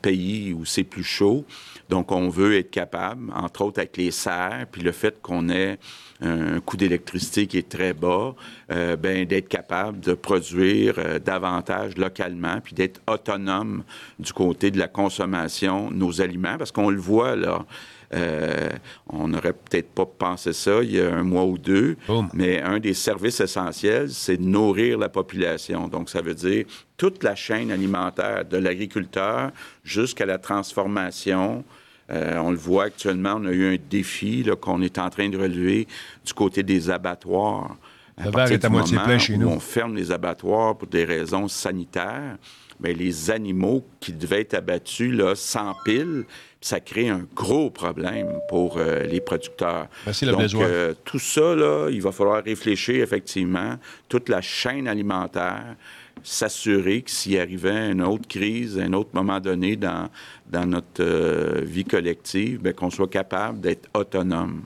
pays 0.02 0.52
où 0.52 0.64
c'est 0.64 0.84
plus 0.84 1.04
chaud. 1.04 1.44
Donc, 1.88 2.12
on 2.12 2.28
veut 2.28 2.56
être 2.56 2.70
capable, 2.70 3.30
entre 3.34 3.62
autres 3.62 3.78
avec 3.78 3.96
les 3.96 4.10
serres, 4.10 4.66
puis 4.70 4.82
le 4.82 4.92
fait 4.92 5.20
qu'on 5.20 5.48
ait 5.48 5.78
un 6.20 6.60
coût 6.60 6.76
d'électricité 6.76 7.46
qui 7.46 7.58
est 7.58 7.68
très 7.68 7.92
bas, 7.92 8.34
euh, 8.70 8.96
ben, 8.96 9.26
d'être 9.26 9.48
capable 9.48 10.00
de 10.00 10.14
produire 10.14 10.94
euh, 10.98 11.18
davantage 11.18 11.96
localement, 11.96 12.60
puis 12.62 12.74
d'être 12.74 13.00
autonome 13.06 13.84
du 14.18 14.32
côté 14.32 14.70
de 14.70 14.78
la 14.78 14.88
consommation 14.88 15.90
nos 15.90 16.20
aliments, 16.20 16.56
parce 16.56 16.72
qu'on 16.72 16.90
le 16.90 17.00
voit 17.00 17.36
là. 17.36 17.66
Euh, 18.12 18.70
on 19.08 19.28
n'aurait 19.28 19.52
peut-être 19.52 19.90
pas 19.90 20.06
pensé 20.06 20.52
ça 20.52 20.82
il 20.82 20.92
y 20.92 21.00
a 21.00 21.12
un 21.12 21.22
mois 21.22 21.44
ou 21.44 21.58
deux, 21.58 21.96
mais 22.32 22.60
un 22.60 22.78
des 22.78 22.94
services 22.94 23.40
essentiels, 23.40 24.10
c'est 24.10 24.36
de 24.36 24.44
nourrir 24.44 24.98
la 24.98 25.08
population. 25.08 25.88
Donc, 25.88 26.10
ça 26.10 26.20
veut 26.20 26.34
dire 26.34 26.66
toute 26.96 27.22
la 27.22 27.34
chaîne 27.34 27.70
alimentaire, 27.70 28.44
de 28.44 28.56
l'agriculteur 28.56 29.50
jusqu'à 29.84 30.26
la 30.26 30.38
transformation, 30.38 31.64
euh, 32.10 32.36
on 32.38 32.50
le 32.50 32.56
voit 32.56 32.84
actuellement, 32.84 33.36
on 33.38 33.46
a 33.46 33.52
eu 33.52 33.74
un 33.74 33.78
défi 33.90 34.46
qu'on 34.60 34.82
est 34.82 34.98
en 34.98 35.08
train 35.08 35.28
de 35.28 35.38
relever 35.38 35.88
du 36.24 36.34
côté 36.34 36.62
des 36.62 36.90
abattoirs. 36.90 37.76
le 38.22 38.30
verre 38.30 38.52
est 38.52 38.64
à 38.64 38.68
moitié 38.68 38.98
plein 38.98 39.18
chez 39.18 39.36
nous. 39.38 39.48
On 39.48 39.60
ferme 39.60 39.96
les 39.96 40.12
abattoirs 40.12 40.76
pour 40.76 40.88
des 40.88 41.04
raisons 41.04 41.48
sanitaires. 41.48 42.36
Mais 42.80 42.92
les 42.92 43.30
animaux 43.30 43.84
qui 44.00 44.12
devaient 44.12 44.40
être 44.42 44.54
abattus 44.54 45.12
là, 45.12 45.34
s'empilent, 45.34 46.24
ça 46.60 46.80
crée 46.80 47.08
un 47.08 47.26
gros 47.34 47.70
problème 47.70 48.38
pour 48.48 48.78
euh, 48.78 49.00
les 49.00 49.20
producteurs. 49.20 49.86
Merci, 50.06 50.24
Donc, 50.26 50.54
euh, 50.54 50.94
tout 51.04 51.18
ça, 51.18 51.54
là, 51.54 51.90
il 51.90 52.00
va 52.00 52.10
falloir 52.10 52.42
réfléchir 52.42 53.02
effectivement, 53.02 53.76
toute 54.08 54.28
la 54.28 54.40
chaîne 54.40 54.88
alimentaire, 54.88 55.76
s'assurer 56.22 57.02
que 57.02 57.10
s'il 57.10 57.38
arrivait 57.38 57.90
une 57.90 58.02
autre 58.02 58.26
crise, 58.26 58.78
un 58.78 58.94
autre 58.94 59.10
moment 59.12 59.40
donné 59.40 59.76
dans, 59.76 60.08
dans 60.50 60.64
notre 60.64 61.02
euh, 61.02 61.60
vie 61.64 61.84
collective, 61.84 62.62
ben, 62.62 62.72
qu'on 62.72 62.90
soit 62.90 63.10
capable 63.10 63.60
d'être 63.60 63.88
autonome. 63.92 64.62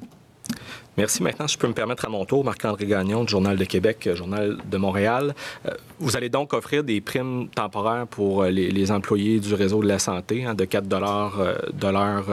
Merci. 0.98 1.22
Maintenant, 1.22 1.46
je 1.46 1.56
peux 1.56 1.68
me 1.68 1.74
permettre 1.74 2.06
à 2.06 2.08
mon 2.08 2.24
tour, 2.24 2.44
Marc-André 2.44 2.84
Gagnon, 2.84 3.22
du 3.22 3.30
Journal 3.30 3.56
de 3.56 3.64
Québec, 3.64 4.04
euh, 4.08 4.16
Journal 4.16 4.58
de 4.68 4.76
Montréal. 4.78 5.32
Euh, 5.64 5.70
vous 6.00 6.16
allez 6.16 6.28
donc 6.28 6.54
offrir 6.54 6.82
des 6.82 7.00
primes 7.00 7.46
temporaires 7.54 8.08
pour 8.08 8.42
euh, 8.42 8.50
les, 8.50 8.90
employés 8.90 9.38
du 9.38 9.54
réseau 9.54 9.80
de 9.80 9.86
la 9.86 10.00
santé, 10.00 10.44
hein, 10.44 10.54
de 10.54 10.64
4 10.64 10.88
de 10.88 10.96
l'heure 11.86 12.26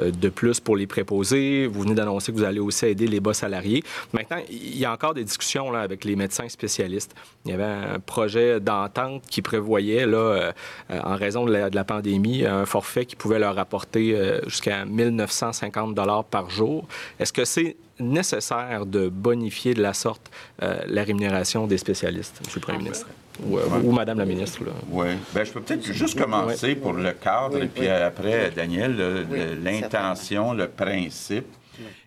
de 0.00 0.28
plus 0.30 0.60
pour 0.60 0.76
les 0.76 0.86
préposés. 0.86 1.66
Vous 1.66 1.82
venez 1.82 1.94
d'annoncer 1.94 2.32
que 2.32 2.38
vous 2.38 2.44
allez 2.44 2.60
aussi 2.60 2.86
aider 2.86 3.06
les 3.06 3.20
bas 3.20 3.34
salariés. 3.34 3.84
Maintenant, 4.14 4.38
il 4.48 4.78
y 4.78 4.86
a 4.86 4.92
encore 4.92 5.12
des 5.12 5.24
discussions 5.24 5.74
avec 5.74 6.06
les 6.06 6.16
médecins 6.16 6.48
spécialistes. 6.48 7.14
Il 7.44 7.50
y 7.50 7.54
avait 7.54 7.64
un 7.64 7.98
projet 7.98 8.60
d'entente 8.60 9.24
qui 9.28 9.42
prévoyait, 9.42 10.06
là, 10.06 10.52
en 10.88 11.16
raison 11.16 11.44
de 11.44 11.52
la, 11.52 11.84
pandémie, 11.84 12.46
un 12.46 12.64
forfait 12.64 13.04
qui 13.04 13.16
pouvait 13.16 13.40
leur 13.40 13.58
apporter 13.58 14.16
jusqu'à 14.46 14.86
1950 14.86 16.24
par 16.30 16.48
jour. 16.48 16.86
Est-ce 17.18 17.32
que 17.32 17.44
c'est 17.44 17.76
nécessaire 18.00 18.86
de 18.86 19.08
bonifier 19.08 19.74
de 19.74 19.82
la 19.82 19.94
sorte 19.94 20.30
euh, 20.62 20.80
la 20.86 21.04
rémunération 21.04 21.66
des 21.66 21.78
spécialistes, 21.78 22.40
M. 22.44 22.52
le 22.54 22.60
Premier 22.60 22.78
ministre? 22.78 23.06
Ou, 23.44 23.58
euh, 23.58 23.62
ou, 23.82 23.92
Madame 23.92 24.18
la 24.18 24.26
ministre. 24.26 24.60
Oui. 24.90 25.06
Bien, 25.34 25.44
je 25.44 25.52
peux 25.52 25.60
peut-être 25.60 25.84
juste 25.92 26.18
commencer 26.18 26.74
pour 26.74 26.92
le 26.92 27.12
cadre, 27.12 27.62
et 27.62 27.68
puis 27.68 27.88
après, 27.88 28.50
Daniel, 28.50 29.26
l'intention, 29.62 30.52
le 30.52 30.68
principe. 30.68 31.46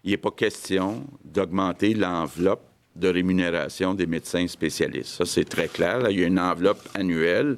Il 0.03 0.11
n'est 0.11 0.17
pas 0.17 0.31
question 0.31 1.03
d'augmenter 1.23 1.95
l'enveloppe 1.95 2.72
de 2.95 3.07
rémunération 3.07 3.93
des 3.93 4.05
médecins 4.05 4.47
spécialistes. 4.47 5.15
Ça, 5.15 5.25
c'est 5.25 5.45
très 5.45 5.67
clair. 5.67 6.07
il 6.09 6.19
y 6.19 6.23
a 6.23 6.27
une 6.27 6.39
enveloppe 6.39 6.87
annuelle, 6.93 7.57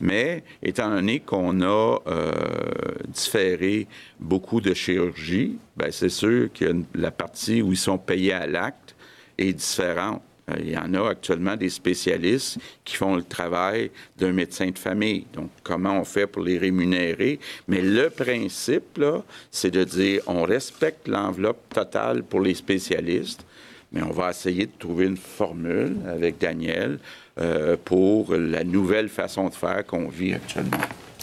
mais 0.00 0.44
étant 0.62 0.90
donné 0.90 1.20
qu'on 1.20 1.60
a 1.62 1.98
euh, 2.06 2.32
différé 3.08 3.88
beaucoup 4.20 4.60
de 4.60 4.74
chirurgies, 4.74 5.58
bien, 5.76 5.90
c'est 5.90 6.08
sûr 6.08 6.48
que 6.52 6.82
la 6.94 7.10
partie 7.10 7.62
où 7.62 7.72
ils 7.72 7.78
sont 7.78 7.98
payés 7.98 8.32
à 8.32 8.46
l'acte 8.46 8.94
est 9.38 9.52
différente. 9.52 10.22
Euh, 10.50 10.54
il 10.60 10.70
y 10.70 10.78
en 10.78 10.94
a 10.94 11.10
actuellement 11.10 11.56
des 11.56 11.70
spécialistes 11.70 12.58
qui 12.84 12.96
font 12.96 13.16
le 13.16 13.24
travail 13.24 13.90
d'un 14.16 14.32
médecin 14.32 14.70
de 14.70 14.78
famille. 14.78 15.26
Donc, 15.32 15.50
comment 15.64 16.00
on 16.00 16.04
fait 16.04 16.28
pour 16.28 16.42
les 16.42 16.58
rémunérer? 16.58 17.40
Mais 17.66 17.82
le 17.82 18.10
principe, 18.10 19.02
c'est 19.50 19.72
de 19.72 19.82
dire 19.82 20.22
on 20.28 20.42
respecte 20.42 21.08
l'enveloppe 21.08 21.74
totale 21.74 22.22
pour 22.22 22.40
les 22.40 22.54
spécialistes, 22.54 23.44
mais 23.96 24.02
on 24.02 24.12
va 24.12 24.30
essayer 24.30 24.66
de 24.66 24.72
trouver 24.78 25.06
une 25.06 25.16
formule 25.16 25.96
avec 26.06 26.38
Daniel 26.38 26.98
euh, 27.38 27.76
pour 27.82 28.34
la 28.34 28.62
nouvelle 28.62 29.08
façon 29.08 29.48
de 29.48 29.54
faire 29.54 29.86
qu'on 29.86 30.08
vit 30.08 30.34
actuellement. 30.34 30.76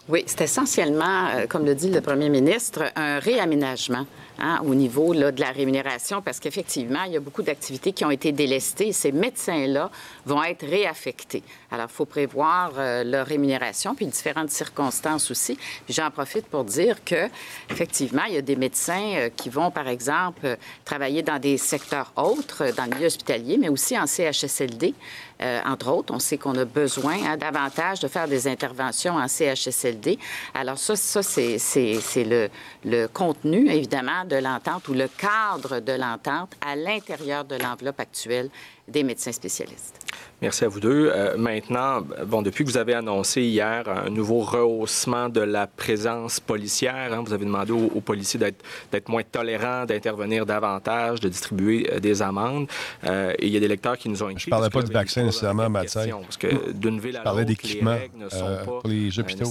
Oui, 0.09 0.23
c'est 0.25 0.41
essentiellement, 0.41 1.27
euh, 1.29 1.45
comme 1.47 1.65
le 1.65 1.75
dit 1.75 1.89
le 1.89 2.01
premier 2.01 2.29
ministre, 2.29 2.91
un 2.95 3.19
réaménagement 3.19 4.05
hein, 4.37 4.59
au 4.65 4.75
niveau 4.75 5.13
là, 5.13 5.31
de 5.31 5.39
la 5.39 5.51
rémunération, 5.51 6.21
parce 6.21 6.41
qu'effectivement, 6.41 7.03
il 7.05 7.13
y 7.13 7.15
a 7.15 7.21
beaucoup 7.21 7.43
d'activités 7.43 7.93
qui 7.93 8.03
ont 8.03 8.11
été 8.11 8.31
délestées 8.33 8.87
et 8.89 8.91
ces 8.91 9.13
médecins-là 9.13 9.91
vont 10.25 10.43
être 10.43 10.65
réaffectés. 10.65 11.43
Alors, 11.73 11.87
il 11.89 11.95
faut 11.95 12.05
prévoir 12.05 12.73
euh, 12.77 13.03
leur 13.03 13.25
rémunération, 13.25 13.95
puis 13.95 14.05
différentes 14.05 14.51
circonstances 14.51 15.31
aussi. 15.31 15.57
J'en 15.89 16.11
profite 16.11 16.45
pour 16.45 16.65
dire 16.65 17.03
que, 17.03 17.27
effectivement, 17.67 18.25
il 18.27 18.35
y 18.35 18.37
a 18.37 18.43
des 18.43 18.55
médecins 18.55 19.15
euh, 19.15 19.29
qui 19.35 19.49
vont, 19.49 19.71
par 19.71 19.87
exemple, 19.87 20.57
travailler 20.85 21.23
dans 21.23 21.39
des 21.39 21.57
secteurs 21.57 22.13
autres, 22.15 22.65
dans 22.77 22.83
le 22.83 22.91
milieu 22.91 23.07
hospitalier, 23.07 23.57
mais 23.57 23.69
aussi 23.69 23.97
en 23.97 24.05
CHSLD. 24.05 24.93
Euh, 25.41 25.59
entre 25.65 25.91
autres. 25.91 26.13
On 26.13 26.19
sait 26.19 26.37
qu'on 26.37 26.55
a 26.57 26.63
besoin 26.63 27.15
hein, 27.25 27.37
davantage 27.37 27.99
de 27.99 28.07
faire 28.07 28.27
des 28.27 28.47
interventions 28.47 29.15
en 29.15 29.27
CHSLD. 29.27 30.17
Alors 30.53 30.77
ça, 30.77 30.95
ça 30.95 31.21
c'est 31.21 32.49
le 32.85 33.07
contenu, 33.07 33.69
évidemment, 33.69 34.23
de 34.25 34.37
l'entente 34.37 34.87
ou 34.87 34.93
le 34.93 35.07
cadre 35.09 35.79
de 35.79 35.91
l'entente 35.93 36.53
à 36.61 36.75
l'intérieur 36.75 37.43
de 37.43 37.55
l'enveloppe 37.55 37.99
actuelle 37.99 38.49
des 38.87 39.03
médecins 39.03 39.31
spécialistes. 39.31 40.03
Merci 40.43 40.65
à 40.65 40.67
vous 40.67 40.81
deux. 40.81 41.09
Euh, 41.09 41.37
maintenant, 41.37 42.01
bon, 42.25 42.41
depuis 42.41 42.65
que 42.65 42.69
vous 42.69 42.75
avez 42.75 42.93
annoncé 42.93 43.43
hier 43.43 43.87
un 43.87 44.09
nouveau 44.09 44.39
rehaussement 44.39 45.29
de 45.29 45.39
la 45.39 45.67
présence 45.67 46.41
policière, 46.41 47.13
hein, 47.13 47.23
vous 47.25 47.31
avez 47.31 47.45
demandé 47.45 47.71
aux, 47.71 48.01
policiers 48.01 48.41
d'être 48.41 49.07
moins 49.07 49.23
tolérants, 49.23 49.85
d'intervenir 49.85 50.45
davantage, 50.45 51.21
de 51.21 51.29
distribuer 51.29 51.89
euh, 51.89 51.99
des 52.01 52.21
amendes. 52.21 52.67
Euh, 53.05 53.33
et 53.39 53.47
il 53.47 53.53
y 53.53 53.57
a 53.57 53.61
des 53.61 53.69
lecteurs 53.69 53.97
qui 53.97 54.09
nous 54.09 54.21
ont 54.21 54.27
écrit. 54.27 54.43
Je 54.43 54.47
ne 54.47 54.51
parlais 54.51 54.69
pas 54.69 54.81
du 54.81 54.91
vaccin 54.91 55.23
nécessairement, 55.23 55.69
Mathieu. 55.69 56.01
Parce 56.23 56.35
que 56.35 56.73
d'une 56.73 56.99
ville 56.99 57.15
à 57.15 57.19
Je 57.19 57.23
parlais 57.23 57.45
d'équipement 57.45 57.97
pour 58.65 58.81
les 58.83 59.17
hôpitaux, 59.17 59.49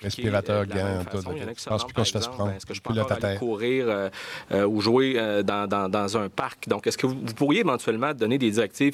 respirateurs, 0.00 0.66
gants, 0.66 1.04
tout. 1.10 1.18
Je 1.18 1.64
pense 1.64 1.84
plus 1.84 1.92
qu'on 1.92 2.04
se 2.04 2.12
fasse 2.12 2.28
prendre. 2.28 2.52
Est-ce 2.52 2.66
que 2.66 2.74
je 2.74 2.80
peux 2.80 2.94
aller 2.94 3.36
courir 3.36 4.10
ou 4.52 4.80
jouer 4.80 5.42
dans, 5.42 5.66
dans, 5.66 5.88
dans, 5.88 6.16
un 6.16 6.28
parc? 6.28 6.68
Donc, 6.68 6.86
est-ce 6.86 6.98
que 6.98 7.08
vous, 7.08 7.16
vous, 7.20 7.34
pourriez 7.34 7.60
éventuellement 7.60 8.14
donner 8.14 8.38
des 8.38 8.59
qui, 8.68 8.90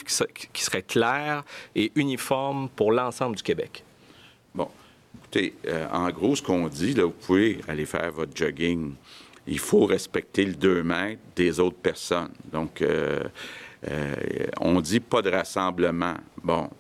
qui 0.52 0.62
seraient 0.62 0.82
claires 0.82 1.44
et 1.74 1.92
uniforme 1.94 2.68
pour 2.74 2.92
l'ensemble 2.92 3.36
du 3.36 3.42
Québec? 3.42 3.84
Bon, 4.54 4.68
écoutez, 5.18 5.54
euh, 5.66 5.86
en 5.92 6.08
gros, 6.10 6.34
ce 6.36 6.42
qu'on 6.42 6.68
dit, 6.68 6.94
vous 6.94 7.10
pouvez 7.10 7.60
aller 7.68 7.86
faire 7.86 8.10
votre 8.12 8.36
jogging. 8.36 8.94
Il 9.46 9.58
faut 9.58 9.86
respecter 9.86 10.44
le 10.44 10.54
2 10.54 10.82
mètres 10.82 11.22
des 11.36 11.60
autres 11.60 11.76
personnes. 11.76 12.32
Donc, 12.52 12.82
euh, 12.82 13.22
euh, 13.88 14.14
on 14.60 14.80
dit 14.80 15.00
pas 15.00 15.22
de 15.22 15.30
rassemblement. 15.30 16.14
Bon, 16.42 16.70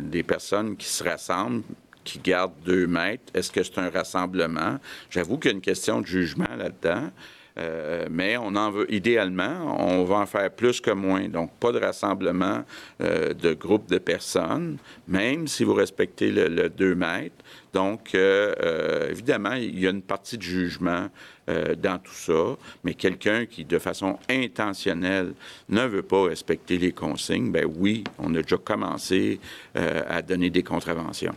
des 0.00 0.22
personnes 0.22 0.76
qui 0.76 0.86
se 0.86 1.04
rassemblent, 1.04 1.62
qui 2.02 2.18
gardent 2.18 2.54
2 2.64 2.86
mètres, 2.86 3.24
est-ce 3.34 3.50
que 3.50 3.62
c'est 3.62 3.78
un 3.78 3.90
rassemblement? 3.90 4.78
J'avoue 5.10 5.38
qu'il 5.38 5.50
y 5.50 5.54
a 5.54 5.56
une 5.56 5.62
question 5.62 6.00
de 6.00 6.06
jugement 6.06 6.54
là-dedans. 6.56 7.10
Euh, 7.58 8.06
mais 8.10 8.36
on 8.36 8.54
en 8.56 8.70
veut, 8.70 8.92
idéalement, 8.92 9.76
on 9.78 10.04
va 10.04 10.16
en 10.16 10.26
faire 10.26 10.50
plus 10.50 10.80
que 10.80 10.90
moins. 10.90 11.28
Donc, 11.28 11.52
pas 11.58 11.72
de 11.72 11.78
rassemblement 11.78 12.64
euh, 13.02 13.34
de 13.34 13.52
groupes 13.52 13.88
de 13.88 13.98
personnes, 13.98 14.78
même 15.06 15.46
si 15.46 15.64
vous 15.64 15.74
respectez 15.74 16.30
le, 16.30 16.68
2 16.68 16.94
mètres. 16.94 17.36
Donc, 17.72 18.14
euh, 18.14 19.10
évidemment, 19.10 19.54
il 19.54 19.78
y 19.78 19.86
a 19.86 19.90
une 19.90 20.02
partie 20.02 20.38
de 20.38 20.42
jugement 20.42 21.08
dans 21.48 21.98
tout 21.98 22.14
ça, 22.14 22.56
mais 22.84 22.94
quelqu'un 22.94 23.46
qui, 23.46 23.64
de 23.64 23.78
façon 23.80 24.16
intentionnelle, 24.30 25.34
ne 25.68 25.84
veut 25.86 26.04
pas 26.04 26.22
respecter 26.28 26.78
les 26.78 26.92
consignes, 26.92 27.50
ben 27.50 27.66
oui, 27.78 28.04
on 28.20 28.32
a 28.36 28.42
déjà 28.42 28.58
commencé 28.58 29.40
à 29.74 30.22
donner 30.22 30.50
des 30.50 30.62
contraventions. 30.62 31.34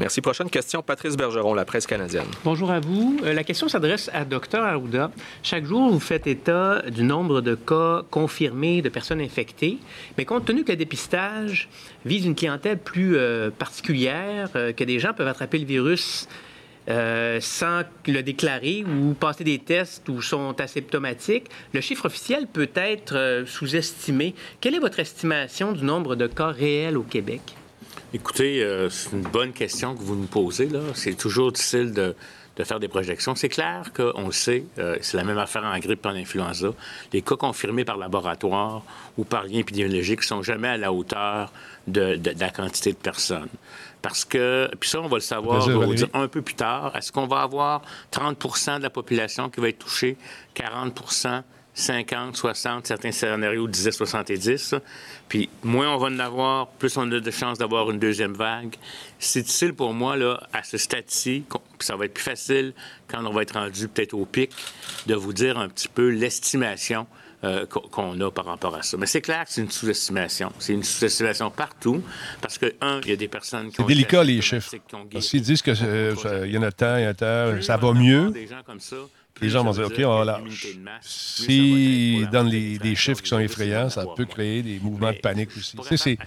Merci. 0.00 0.22
Prochaine 0.22 0.48
question, 0.48 0.80
Patrice 0.80 1.14
Bergeron, 1.14 1.52
la 1.52 1.66
presse 1.66 1.86
canadienne. 1.86 2.24
Bonjour 2.42 2.70
à 2.70 2.80
vous. 2.80 3.20
Euh, 3.22 3.34
la 3.34 3.44
question 3.44 3.68
s'adresse 3.68 4.08
à 4.14 4.24
Dr 4.24 4.60
Arruda. 4.60 5.10
Chaque 5.42 5.66
jour, 5.66 5.90
vous 5.90 6.00
faites 6.00 6.26
état 6.26 6.82
du 6.90 7.02
nombre 7.02 7.42
de 7.42 7.54
cas 7.54 8.00
confirmés 8.10 8.80
de 8.80 8.88
personnes 8.88 9.20
infectées, 9.20 9.76
mais 10.16 10.24
compte 10.24 10.46
tenu 10.46 10.64
que 10.64 10.72
le 10.72 10.78
dépistage 10.78 11.68
vise 12.06 12.24
une 12.24 12.34
clientèle 12.34 12.78
plus 12.78 13.18
euh, 13.18 13.50
particulière, 13.50 14.48
euh, 14.56 14.72
que 14.72 14.84
des 14.84 14.98
gens 15.00 15.12
peuvent 15.12 15.28
attraper 15.28 15.58
le 15.58 15.66
virus 15.66 16.26
sans 17.40 17.82
le 18.08 18.20
déclarer 18.22 18.84
ou 18.84 19.14
passer 19.14 19.44
des 19.44 19.60
tests 19.60 20.08
ou 20.08 20.20
sont 20.22 20.60
asymptomatiques, 20.60 21.44
le 21.72 21.80
chiffre 21.80 22.06
officiel 22.06 22.48
peut 22.48 22.70
être 22.74 23.44
sous-estimé. 23.46 24.34
Quelle 24.60 24.74
est 24.74 24.80
votre 24.80 24.98
estimation 24.98 25.70
du 25.70 25.84
nombre 25.84 26.16
de 26.16 26.26
cas 26.26 26.48
réels 26.48 26.96
au 26.96 27.04
Québec? 27.04 27.42
Écoutez, 28.12 28.60
euh, 28.60 28.90
c'est 28.90 29.12
une 29.12 29.22
bonne 29.22 29.52
question 29.52 29.94
que 29.94 30.02
vous 30.02 30.16
nous 30.16 30.26
posez. 30.26 30.68
Là. 30.68 30.80
C'est 30.94 31.14
toujours 31.14 31.52
difficile 31.52 31.92
de, 31.92 32.16
faire 32.64 32.80
des 32.80 32.88
projections. 32.88 33.36
C'est 33.36 33.48
clair 33.48 33.92
qu'on 33.94 34.26
le 34.26 34.32
sait, 34.32 34.64
euh, 34.78 34.98
c'est 35.00 35.16
la 35.16 35.22
même 35.22 35.38
affaire 35.38 35.64
en 35.64 35.78
grippe 35.78 36.04
et 36.04 36.08
en 36.08 36.14
influenza. 36.16 36.72
Les 37.12 37.22
cas 37.22 37.36
confirmés 37.36 37.84
par 37.84 37.96
laboratoire 37.96 38.82
ou 39.16 39.22
par 39.24 39.44
lien 39.44 39.60
épidémiologique 39.60 40.20
ne 40.20 40.24
sont 40.24 40.42
jamais 40.42 40.68
à 40.68 40.76
la 40.76 40.92
hauteur 40.92 41.52
de, 41.86 42.20
la 42.38 42.50
quantité 42.50 42.92
de 42.92 42.98
personnes. 42.98 43.48
Parce 44.02 44.24
que, 44.24 44.68
puis 44.78 44.90
ça, 44.90 45.00
on 45.00 45.08
va 45.08 45.18
le 45.18 45.22
savoir 45.22 45.66
un 46.12 46.28
peu 46.28 46.42
plus 46.42 46.54
tard. 46.54 46.96
Est-ce 46.96 47.12
qu'on 47.12 47.28
va 47.28 47.42
avoir 47.42 47.82
30% 48.12 48.78
de 48.78 48.82
la 48.82 48.90
population 48.90 49.48
qui 49.48 49.60
va 49.60 49.68
être 49.68 49.78
touchée, 49.78 50.16
40 50.54 50.94
50, 51.80 52.36
60, 52.36 52.86
certains 52.86 53.10
scénarios 53.10 53.66
disaient 53.66 53.90
70. 53.90 54.74
Puis 55.28 55.48
moins 55.62 55.94
on 55.94 55.98
va 55.98 56.08
en 56.08 56.18
avoir, 56.18 56.68
plus 56.68 56.96
on 56.96 57.10
a 57.10 57.20
de 57.20 57.30
chances 57.30 57.58
d'avoir 57.58 57.90
une 57.90 57.98
deuxième 57.98 58.34
vague. 58.34 58.76
C'est 59.18 59.42
difficile 59.42 59.74
pour 59.74 59.92
moi, 59.92 60.16
là, 60.16 60.40
à 60.52 60.62
ce 60.62 60.78
stade-ci, 60.78 61.44
puis 61.48 61.86
ça 61.86 61.96
va 61.96 62.04
être 62.04 62.14
plus 62.14 62.22
facile 62.22 62.72
quand 63.08 63.24
on 63.24 63.32
va 63.32 63.42
être 63.42 63.54
rendu 63.54 63.88
peut-être 63.88 64.14
au 64.14 64.26
pic, 64.26 64.52
de 65.06 65.14
vous 65.14 65.32
dire 65.32 65.58
un 65.58 65.68
petit 65.68 65.88
peu 65.88 66.08
l'estimation 66.08 67.06
euh, 67.42 67.64
qu'on 67.64 68.20
a 68.20 68.30
par 68.30 68.44
rapport 68.44 68.74
à 68.74 68.82
ça. 68.82 68.98
Mais 68.98 69.06
c'est 69.06 69.22
clair 69.22 69.44
que 69.46 69.50
c'est 69.50 69.62
une 69.62 69.70
sous-estimation. 69.70 70.52
C'est 70.58 70.74
une 70.74 70.82
sous-estimation 70.82 71.50
partout 71.50 72.02
parce 72.42 72.58
que, 72.58 72.74
un, 72.82 73.00
il 73.02 73.10
y 73.10 73.12
a 73.12 73.16
des 73.16 73.28
personnes 73.28 73.70
qui 73.70 73.80
ont... 73.80 73.84
C'est 73.84 73.94
délicat, 73.94 74.22
les 74.22 74.42
chiffres. 74.42 74.74
Parce 75.10 75.28
qu'ils 75.28 75.40
disent 75.40 75.62
qu'il 75.62 75.74
y 75.74 76.58
en 76.58 76.62
a 76.62 76.70
tant, 76.70 76.96
il 76.98 77.04
y 77.04 77.06
en 77.06 77.10
a 77.10 77.14
tant, 77.14 77.62
ça 77.62 77.78
va 77.78 77.94
mieux. 77.94 78.30
Des 78.30 78.46
gens 78.46 78.62
comme 78.66 78.80
ça, 78.80 78.96
les 79.40 79.48
gens 79.48 79.64
vont 79.64 79.72
dire, 79.72 79.86
OK, 79.86 80.00
voilà. 80.00 80.40
S'ils 81.00 82.28
donnent 82.30 82.50
des 82.50 82.94
chiffres 82.94 83.22
qui 83.22 83.28
sont 83.28 83.38
effrayants, 83.38 83.90
ça 83.90 84.04
peut 84.16 84.24
créer 84.24 84.62
des 84.62 84.78
mouvements 84.80 85.12
de 85.12 85.18
panique 85.18 85.50
aussi. 85.56 86.18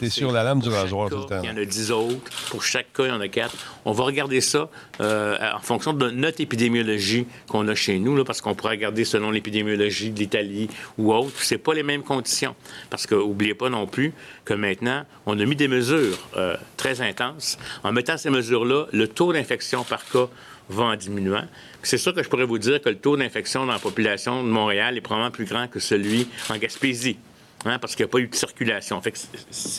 C'est 0.00 0.10
sur 0.10 0.32
la 0.32 0.42
lame 0.42 0.60
du 0.60 0.68
rasoir 0.68 1.10
tout 1.10 1.18
le 1.18 1.24
temps. 1.24 1.40
Il 1.42 1.48
y 1.48 1.52
en 1.52 1.56
a 1.56 1.64
10 1.64 1.92
autres. 1.92 2.48
Pour 2.50 2.62
chaque 2.62 2.92
cas, 2.92 3.04
il 3.04 3.08
y 3.08 3.12
en 3.12 3.20
a 3.20 3.28
4. 3.28 3.54
On 3.84 3.92
va 3.92 4.04
regarder 4.04 4.40
ça 4.40 4.70
euh, 5.00 5.36
en 5.54 5.60
fonction 5.60 5.92
de 5.92 6.10
notre 6.10 6.40
épidémiologie 6.40 7.26
qu'on 7.48 7.66
a 7.68 7.74
chez 7.74 7.98
nous, 7.98 8.16
là, 8.16 8.24
parce 8.24 8.40
qu'on 8.40 8.54
pourrait 8.54 8.74
regarder 8.74 9.04
selon 9.04 9.30
l'épidémiologie 9.30 10.10
de 10.10 10.18
l'Italie 10.18 10.68
ou 10.96 11.12
autre. 11.12 11.42
C'est 11.42 11.58
pas 11.58 11.74
les 11.74 11.82
mêmes 11.82 12.02
conditions. 12.02 12.54
Parce 12.90 13.06
que, 13.06 13.14
n'oubliez 13.14 13.54
pas 13.54 13.68
non 13.68 13.86
plus 13.86 14.12
que 14.44 14.54
maintenant, 14.54 15.04
on 15.26 15.38
a 15.38 15.44
mis 15.44 15.56
des 15.56 15.68
mesures 15.68 16.18
euh, 16.36 16.56
très 16.76 17.00
intenses. 17.00 17.58
En 17.82 17.92
mettant 17.92 18.16
ces 18.16 18.30
mesures-là, 18.30 18.86
le 18.92 19.08
taux 19.08 19.32
d'infection 19.32 19.84
par 19.84 20.04
cas 20.08 20.28
va 20.68 20.84
en 20.84 20.96
diminuant. 20.96 21.44
C'est 21.82 21.98
sûr 21.98 22.14
que 22.14 22.22
je 22.22 22.28
pourrais 22.28 22.44
vous 22.44 22.58
dire 22.58 22.80
que 22.80 22.88
le 22.88 22.98
taux 22.98 23.16
d'infection 23.16 23.66
dans 23.66 23.72
la 23.72 23.78
population 23.78 24.42
de 24.42 24.48
Montréal 24.48 24.96
est 24.96 25.00
probablement 25.00 25.30
plus 25.30 25.44
grand 25.44 25.68
que 25.68 25.80
celui 25.80 26.28
en 26.50 26.56
Gaspésie. 26.58 27.18
Hein, 27.64 27.78
parce 27.80 27.96
qu'il 27.96 28.04
n'y 28.04 28.10
a 28.10 28.12
pas 28.12 28.18
eu 28.18 28.28
de 28.28 28.34
circulation. 28.34 29.00
Fait 29.02 29.12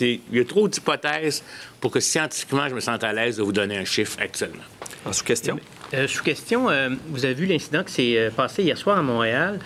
il 0.02 0.38
y 0.38 0.40
a 0.42 0.46
trop 0.46 0.68
d'hypothèses 0.68 1.44
pour 1.80 1.92
que 1.92 2.02
scientifiquement, 2.02 2.68
je 2.68 2.76
me 2.76 2.82
sente 2.82 3.04
à 3.06 3.14
l'aise 3.14 3.38
de 3.38 3.44
vous 3.44 3.54
donner 3.54 3.78
un 3.78 3.86
chiffre 3.86 4.18
actuellement. 4.20 4.64
En 5.06 5.14
sous-question? 5.14 5.58
Euh, 5.94 6.06
sous-question, 6.06 6.70
euh, 6.70 6.90
vous 7.08 7.24
avez 7.24 7.34
vu 7.34 7.46
l'incident 7.46 7.84
qui 7.84 7.94
s'est 7.94 8.18
euh, 8.18 8.32
passé 8.32 8.64
hier 8.64 8.78
soir 8.78 8.98
à 8.98 9.02
Montréal. 9.02 9.60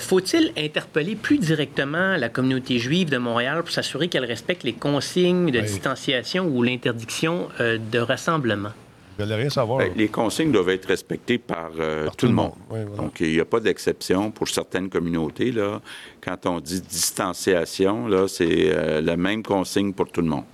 Faut-il 0.00 0.52
interpeller 0.58 1.14
plus 1.14 1.38
directement 1.38 2.16
la 2.16 2.28
communauté 2.28 2.78
juive 2.78 3.10
de 3.10 3.18
Montréal 3.18 3.62
pour 3.62 3.70
s'assurer 3.70 4.08
qu'elle 4.08 4.24
respecte 4.24 4.64
les 4.64 4.72
consignes 4.72 5.50
de 5.50 5.60
distanciation 5.60 6.46
ou 6.46 6.62
l'interdiction 6.62 7.48
de 7.58 7.98
rassemblement? 7.98 8.72
Rien 9.18 9.50
savoir. 9.50 9.78
Ben, 9.78 9.92
les 9.96 10.08
consignes 10.08 10.52
doivent 10.52 10.70
être 10.70 10.86
respectées 10.86 11.38
par, 11.38 11.70
euh, 11.78 12.08
tout, 12.16 12.26
le 12.26 12.32
monde. 12.32 12.52
Donc, 12.96 13.20
il 13.20 13.32
n'y 13.32 13.40
a 13.40 13.44
pas 13.44 13.60
d'exception 13.60 14.30
pour 14.30 14.48
certaines 14.48 14.88
communautés. 14.88 15.52
Là. 15.52 15.80
Quand 16.20 16.46
on 16.46 16.60
dit 16.60 16.80
distanciation, 16.80 18.06
là, 18.06 18.28
c'est 18.28 18.70
euh, 18.72 19.00
la 19.00 19.16
même 19.16 19.42
consigne 19.42 19.92
pour 19.92 20.10
tout 20.10 20.22
le 20.22 20.28
monde. 20.28 20.44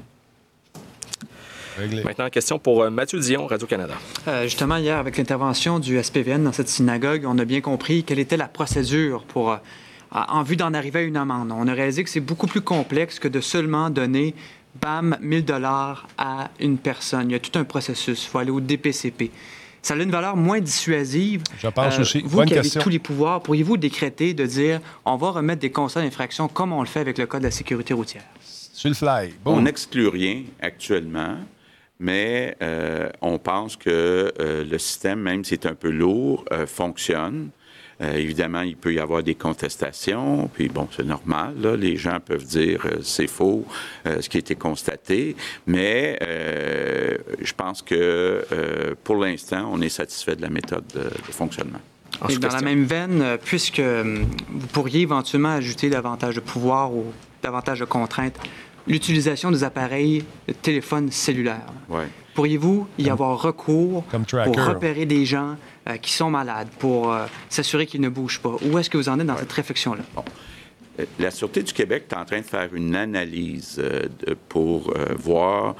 Maintenant, 2.05 2.29
question 2.29 2.59
pour 2.59 2.83
euh, 2.83 2.91
Mathieu 2.91 3.21
Dion, 3.21 3.47
Radio-Canada. 3.47 3.95
justement, 4.43 4.77
hier, 4.79 4.99
avec 4.99 5.17
l'intervention 5.17 5.79
du 5.79 6.03
SPVN 6.03 6.43
dans 6.43 6.53
cette 6.53 6.69
synagogue, 6.69 7.25
on 7.25 7.39
a 7.39 7.45
bien 7.45 7.61
compris 7.61 8.03
quelle 8.03 8.19
était 8.19 8.37
la 8.37 8.49
procédure 8.49 9.23
pour, 9.23 9.57
en 10.11 10.43
vue 10.43 10.57
d'en 10.57 10.75
arriver 10.75 11.01
à 11.01 11.03
une 11.03 11.17
amende. 11.17 11.53
On 11.53 11.69
a 11.69 11.75
réalisé 11.75 12.03
que 12.03 12.11
c'est 12.11 12.19
beaucoup 12.19 12.49
plus 12.49 12.63
complexe 12.63 13.21
que 13.21 13.29
de 13.29 13.41
seulement 13.41 13.91
donner 13.91 14.35
bam, 14.81 15.17
1000 15.21 15.45
dollars 15.45 16.09
à 16.17 16.51
une 16.61 16.79
personne. 16.79 17.31
Il 17.31 17.33
y 17.33 17.37
a 17.37 17.41
tout 17.41 17.59
un 17.59 17.65
processus. 17.65 18.25
Il 18.25 18.29
faut 18.29 18.39
aller 18.39 18.51
au 18.51 18.61
DPCP. 18.61 19.31
Ça 19.83 19.95
a 19.95 19.97
une 19.97 20.11
valeur 20.11 20.37
moins 20.37 20.61
dissuasive. 20.61 21.43
Je 21.59 21.69
pense 21.69 21.99
euh, 21.99 22.03
aussi. 22.03 22.23
Vous 22.25 22.43
qui 22.45 22.59
avez 22.59 22.69
tous 22.69 22.89
les 22.89 22.99
pouvoirs, 22.99 23.43
pourriez-vous 23.43 23.77
décréter 23.77 24.35
de 24.35 24.45
dire 24.45 24.81
on 25.05 25.17
va 25.17 25.31
remettre 25.31 25.61
des 25.61 25.71
constats 25.71 26.03
d'infraction 26.03 26.49
comme 26.49 26.73
on 26.73 26.81
le 26.81 26.87
fait 26.87 27.01
avec 27.01 27.17
le 27.19 27.27
Code 27.27 27.41
de 27.41 27.47
la 27.47 27.51
sécurité 27.51 27.95
routière? 27.95 28.25
Sur 28.43 28.89
le 28.89 28.95
fly. 28.95 29.35
On 29.45 29.63
n'exclut 29.63 30.09
rien 30.09 30.43
actuellement, 30.61 31.37
mais 31.99 32.57
euh, 32.63 33.09
on 33.23 33.39
pense 33.39 33.77
que 33.77 34.33
euh, 34.39 34.65
le 34.65 34.79
système, 34.79 35.21
même 35.21 35.45
si 35.45 35.51
c'est 35.51 35.67
un 35.67 35.75
peu 35.75 35.91
lourd, 35.91 36.45
fonctionne. 36.67 37.51
Euh, 38.01 38.15
évidemment, 38.15 38.61
il 38.61 38.77
peut 38.77 38.95
y 38.95 39.01
avoir 39.01 39.23
des 39.23 39.35
contestations, 39.35 40.49
puis 40.55 40.69
bon, 40.69 40.89
c'est 40.95 41.05
normal, 41.05 41.55
là, 41.61 41.77
les 41.77 41.97
gens 41.97 42.19
peuvent 42.25 42.45
dire 42.45 42.87
euh, 42.87 42.99
c'est 43.03 43.27
faux, 43.27 43.67
euh, 44.07 44.21
ce 44.21 44.29
qui 44.29 44.37
a 44.37 44.41
été 44.41 44.55
constaté, 44.55 45.35
mais 45.67 46.19
je 47.41 47.53
pense 47.53 47.83
que 47.83 48.45
pour 49.05 49.17
l'instant, 49.17 49.71
on 49.73 49.81
est 49.81 49.89
satisfait 49.89 50.37
de 50.37 50.43
la 50.43 50.51
méthode 50.51 50.85
de, 50.95 51.11
fonctionnement. 51.33 51.81
Et 52.29 52.37
dans 52.37 52.49
la 52.49 52.61
même 52.61 52.85
veine, 52.85 53.39
puisque 53.45 53.81
vous 53.81 54.67
pourriez 54.73 55.03
éventuellement 55.03 55.51
ajouter 55.51 55.91
davantage 55.91 56.37
de 56.37 56.41
pouvoir 56.41 56.93
ou 56.93 57.07
davantage 57.43 57.81
de 57.81 57.85
contraintes, 57.85 58.39
l'utilisation 58.87 59.51
des 59.51 59.65
appareils 59.65 60.25
de 60.47 60.53
téléphone 60.53 61.11
cellulaire. 61.11 61.67
Pourriez-vous 62.39 62.87
y 63.01 63.11
avoir 63.11 63.43
recours 63.43 64.05
pour 64.05 64.65
repérer 64.65 65.07
des 65.07 65.25
gens 65.25 65.57
euh, 65.89 65.97
qui 65.97 66.13
sont 66.13 66.31
malades, 66.31 66.69
pour 66.79 67.13
euh, 67.13 67.27
s'assurer 67.49 67.85
qu'ils 67.85 68.01
ne 68.01 68.09
bougent 68.09 68.39
pas? 68.39 68.55
Où 68.63 68.79
est-ce 68.79 68.89
que 68.89 68.97
vous 68.97 69.09
en 69.09 69.19
êtes 69.19 69.27
dans 69.27 69.37
cette 69.37 69.51
réflexion-là? 69.51 70.05
Euh, 71.01 71.05
la 71.19 71.33
Sûreté 71.33 71.65
du 71.65 71.73
Québec 71.73 72.05
est 72.09 72.15
en 72.15 72.25
train 72.25 72.39
de 72.39 72.45
faire 72.45 72.73
une 72.73 72.95
analyse 72.95 73.83
pour 74.49 74.95
voir 75.17 75.75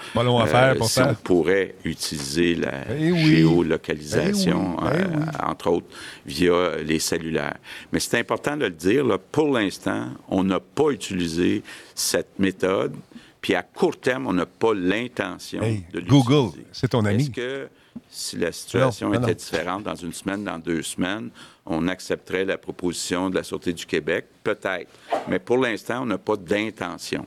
si 0.83 1.01
on 1.01 1.15
pourrait 1.23 1.77
utiliser 1.85 2.57
la 2.57 2.91
eh 2.91 3.17
géolocalisation, 3.17 4.79
eh 4.83 4.97
eh 4.99 5.45
entre 5.49 5.71
autres, 5.71 5.87
via 6.27 6.77
les 6.85 6.99
cellulaires. 6.99 7.59
Mais 7.93 8.01
c'est 8.01 8.19
important 8.19 8.57
de 8.57 8.65
le 8.65 8.71
dire, 8.71 9.05
pour 9.31 9.53
l'instant, 9.53 10.09
on 10.29 10.43
n'a 10.43 10.59
pas 10.59 10.91
utilisé 10.91 11.63
cette 11.95 12.37
méthode. 12.41 12.97
Puis 13.41 13.55
à 13.55 13.63
court 13.63 13.99
terme, 13.99 14.27
on 14.27 14.33
n'a 14.33 14.47
pas 14.47 14.75
l'intention 14.75 15.61
de 15.61 15.99
l'utiliser. 16.01 16.09
Google, 16.09 16.59
c'est 16.73 16.89
ton 16.89 17.05
ami. 17.05 17.25
Est-ce 17.25 17.31
que 17.31 17.69
si 18.11 18.37
la 18.37 18.53
situation 18.53 19.13
était 19.15 19.35
différente 19.35 19.85
dans 19.85 19.95
une 19.95 20.13
semaine, 20.13 20.45
dans 20.45 20.59
deux 20.59 20.83
semaines, 20.83 21.31
on 21.67 21.89
accepterait 21.89 22.45
la 22.45 22.59
proposition 22.59 23.31
de 23.31 23.37
la 23.37 23.43
Sûreté 23.43 23.73
du 23.73 23.87
Québec? 23.87 24.27
Peut-être. 24.43 24.91
Mais 25.29 25.39
pour 25.39 25.59
l'instant, 25.59 26.03
on 26.03 26.07
n'a 26.07 26.19
pas 26.19 26.37
d'intention. 26.37 27.27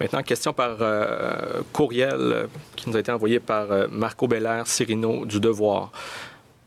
Maintenant, 0.00 0.22
question 0.22 0.52
par 0.52 0.78
euh, 0.80 1.62
courriel 1.72 2.48
qui 2.74 2.88
nous 2.88 2.96
a 2.96 3.00
été 3.00 3.12
envoyé 3.12 3.38
par 3.40 3.70
euh, 3.70 3.86
Marco 3.90 4.26
Belair 4.26 4.66
Cirino 4.66 5.24
du 5.24 5.38
Devoir. 5.38 5.92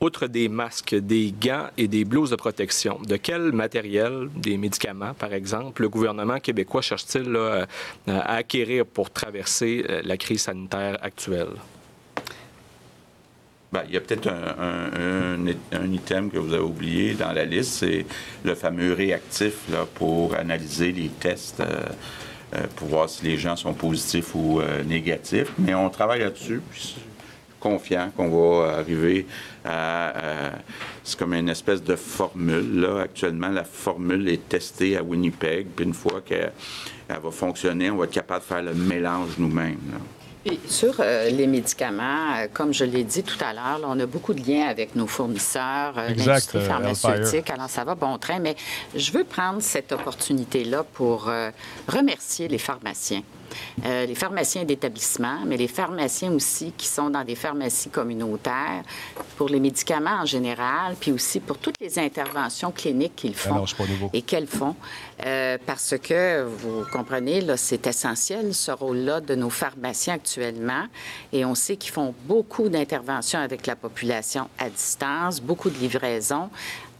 Outre 0.01 0.27
des 0.27 0.49
masques, 0.49 0.95
des 0.95 1.33
gants 1.39 1.67
et 1.77 1.87
des 1.87 2.03
blouses 2.03 2.31
de 2.31 2.35
protection, 2.35 2.99
de 3.07 3.15
quel 3.15 3.51
matériel, 3.53 4.29
des 4.35 4.57
médicaments 4.57 5.13
par 5.13 5.33
exemple, 5.33 5.81
le 5.81 5.89
gouvernement 5.89 6.39
québécois 6.39 6.81
cherche-t-il 6.81 7.35
à 8.07 8.35
acquérir 8.35 8.85
pour 8.85 9.09
traverser 9.09 9.85
la 10.03 10.17
crise 10.17 10.41
sanitaire 10.43 10.97
actuelle? 11.01 11.55
Ben, 13.75 13.83
il 13.89 13.93
y 13.93 13.97
a 13.97 13.99
peut-être 13.99 14.29
un, 14.29 15.91
item 15.91 16.31
que 16.31 16.37
vous 16.37 16.53
avez 16.53 16.63
oublié 16.63 17.13
dans 17.13 17.33
la 17.33 17.43
liste, 17.43 17.73
c'est 17.79 18.05
le 18.45 18.55
fameux 18.55 18.93
réactif 18.93 19.65
pour 19.95 20.33
analyser 20.33 20.93
les 20.93 21.09
tests, 21.09 21.59
euh, 21.59 21.81
euh, 22.55 22.67
pour 22.77 22.87
voir 22.87 23.09
si 23.09 23.25
les 23.25 23.35
gens 23.35 23.57
sont 23.57 23.73
positifs 23.73 24.33
ou 24.33 24.61
euh, 24.61 24.81
négatifs. 24.83 25.51
Mais 25.57 25.73
on 25.73 25.89
travaille 25.89 26.21
là-dessus. 26.21 26.61
Confiant 27.65 28.11
qu'on 28.15 28.29
va 28.29 28.77
arriver 28.77 29.25
à. 29.63 30.13
c'est 31.03 31.17
comme 31.17 31.33
une 31.33 31.49
espèce 31.49 31.83
de 31.83 31.95
formule. 31.95 32.81
Là. 32.81 33.01
Actuellement, 33.01 33.49
la 33.49 33.63
formule 33.63 34.29
est 34.29 34.47
testée 34.47 34.97
à 34.97 35.03
Winnipeg. 35.03 35.67
Puis 35.75 35.85
une 35.85 35.93
fois 35.93 36.21
qu'elle 36.23 36.51
va 37.07 37.31
fonctionner, 37.31 37.89
on 37.89 37.97
va 37.97 38.05
être 38.05 38.11
capable 38.11 38.41
de 38.41 38.45
faire 38.45 38.61
le 38.61 38.73
mélange 38.75 39.29
nous-mêmes 39.39 39.79
sur 40.67 40.95
euh, 40.99 41.29
les 41.29 41.47
médicaments, 41.47 42.35
euh, 42.37 42.47
comme 42.53 42.73
je 42.73 42.85
l'ai 42.85 43.03
dit 43.03 43.23
tout 43.23 43.43
à 43.43 43.53
l'heure, 43.53 43.81
on 43.83 43.99
a 43.99 44.05
beaucoup 44.05 44.33
de 44.33 44.47
liens 44.47 44.67
avec 44.67 44.95
nos 44.95 45.07
fournisseurs, 45.07 45.97
euh, 45.97 46.09
l'industrie 46.09 46.61
pharmaceutique. 46.61 47.49
Alors, 47.49 47.69
ça 47.69 47.83
va 47.83 47.95
bon 47.95 48.17
train, 48.17 48.39
mais 48.39 48.55
je 48.95 49.11
veux 49.11 49.23
prendre 49.23 49.61
cette 49.61 49.91
opportunité-là 49.91 50.83
pour 50.83 51.31
remercier 51.87 52.47
les 52.47 52.57
pharmaciens. 52.57 53.23
Euh, 53.85 54.05
les 54.05 54.15
pharmaciens 54.15 54.63
d'établissement, 54.63 55.39
mais 55.45 55.57
les 55.57 55.67
pharmaciens 55.67 56.31
aussi 56.31 56.71
qui 56.77 56.87
sont 56.87 57.09
dans 57.09 57.23
des 57.23 57.35
pharmacies 57.35 57.89
communautaires 57.89 58.83
pour 59.37 59.49
les 59.49 59.59
médicaments 59.59 60.21
en 60.21 60.25
général, 60.25 60.95
puis 60.99 61.11
aussi 61.11 61.39
pour 61.39 61.57
toutes 61.57 61.75
les 61.79 61.99
interventions 61.99 62.71
cliniques 62.71 63.15
qu'ils 63.15 63.35
font 63.35 63.65
et 64.13 64.21
qu'elles 64.21 64.47
font. 64.47 64.75
Euh, 65.25 65.57
parce 65.65 65.95
que, 65.97 66.43
vous 66.43 66.83
comprenez, 66.91 67.41
là, 67.41 67.57
c'est 67.57 67.87
essentiel 67.87 68.53
ce 68.53 68.71
rôle-là 68.71 69.21
de 69.21 69.35
nos 69.35 69.49
pharmaciens 69.49 70.15
actuellement. 70.15 70.85
Et 71.31 71.45
on 71.45 71.55
sait 71.55 71.77
qu'ils 71.77 71.93
font 71.93 72.13
beaucoup 72.25 72.69
d'interventions 72.69 73.39
avec 73.39 73.65
la 73.67 73.75
population 73.75 74.49
à 74.57 74.69
distance, 74.69 75.41
beaucoup 75.41 75.69
de 75.69 75.77
livraisons 75.77 76.49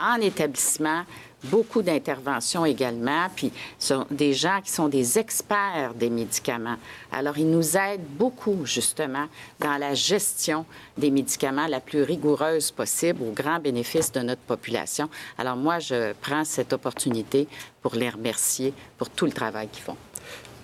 en 0.01 0.15
établissement, 0.21 1.03
beaucoup 1.45 1.81
d'interventions 1.81 2.65
également, 2.65 3.27
puis 3.36 3.51
sont 3.79 4.05
des 4.12 4.34
gens 4.34 4.62
qui 4.63 4.71
sont 4.71 4.88
des 4.88 5.17
experts 5.17 5.93
des 5.95 6.10
médicaments. 6.10 6.77
Alors, 7.12 7.38
ils 7.38 7.49
nous 7.49 7.77
aident 7.77 8.08
beaucoup, 8.17 8.65
justement, 8.65 9.27
dans 9.60 9.77
la 9.77 9.93
gestion 9.93 10.65
des 10.97 11.12
médicaments 11.12 11.67
la 11.67 11.79
plus 11.79 12.03
rigoureuse 12.03 12.71
possible 12.71 13.23
au 13.23 13.31
grand 13.31 13.60
bénéfice 13.60 14.12
de 14.12 14.21
notre 14.21 14.41
population. 14.41 15.10
Alors, 15.38 15.55
moi, 15.55 15.79
je 15.79 16.13
prends 16.21 16.45
cette 16.45 16.73
opportunité 16.73 17.47
pour 17.81 17.95
les 17.95 18.10
remercier 18.10 18.73
pour 18.97 19.10
tout 19.10 19.25
le 19.25 19.31
travail 19.31 19.67
qu'ils 19.69 19.84
font. 19.84 19.97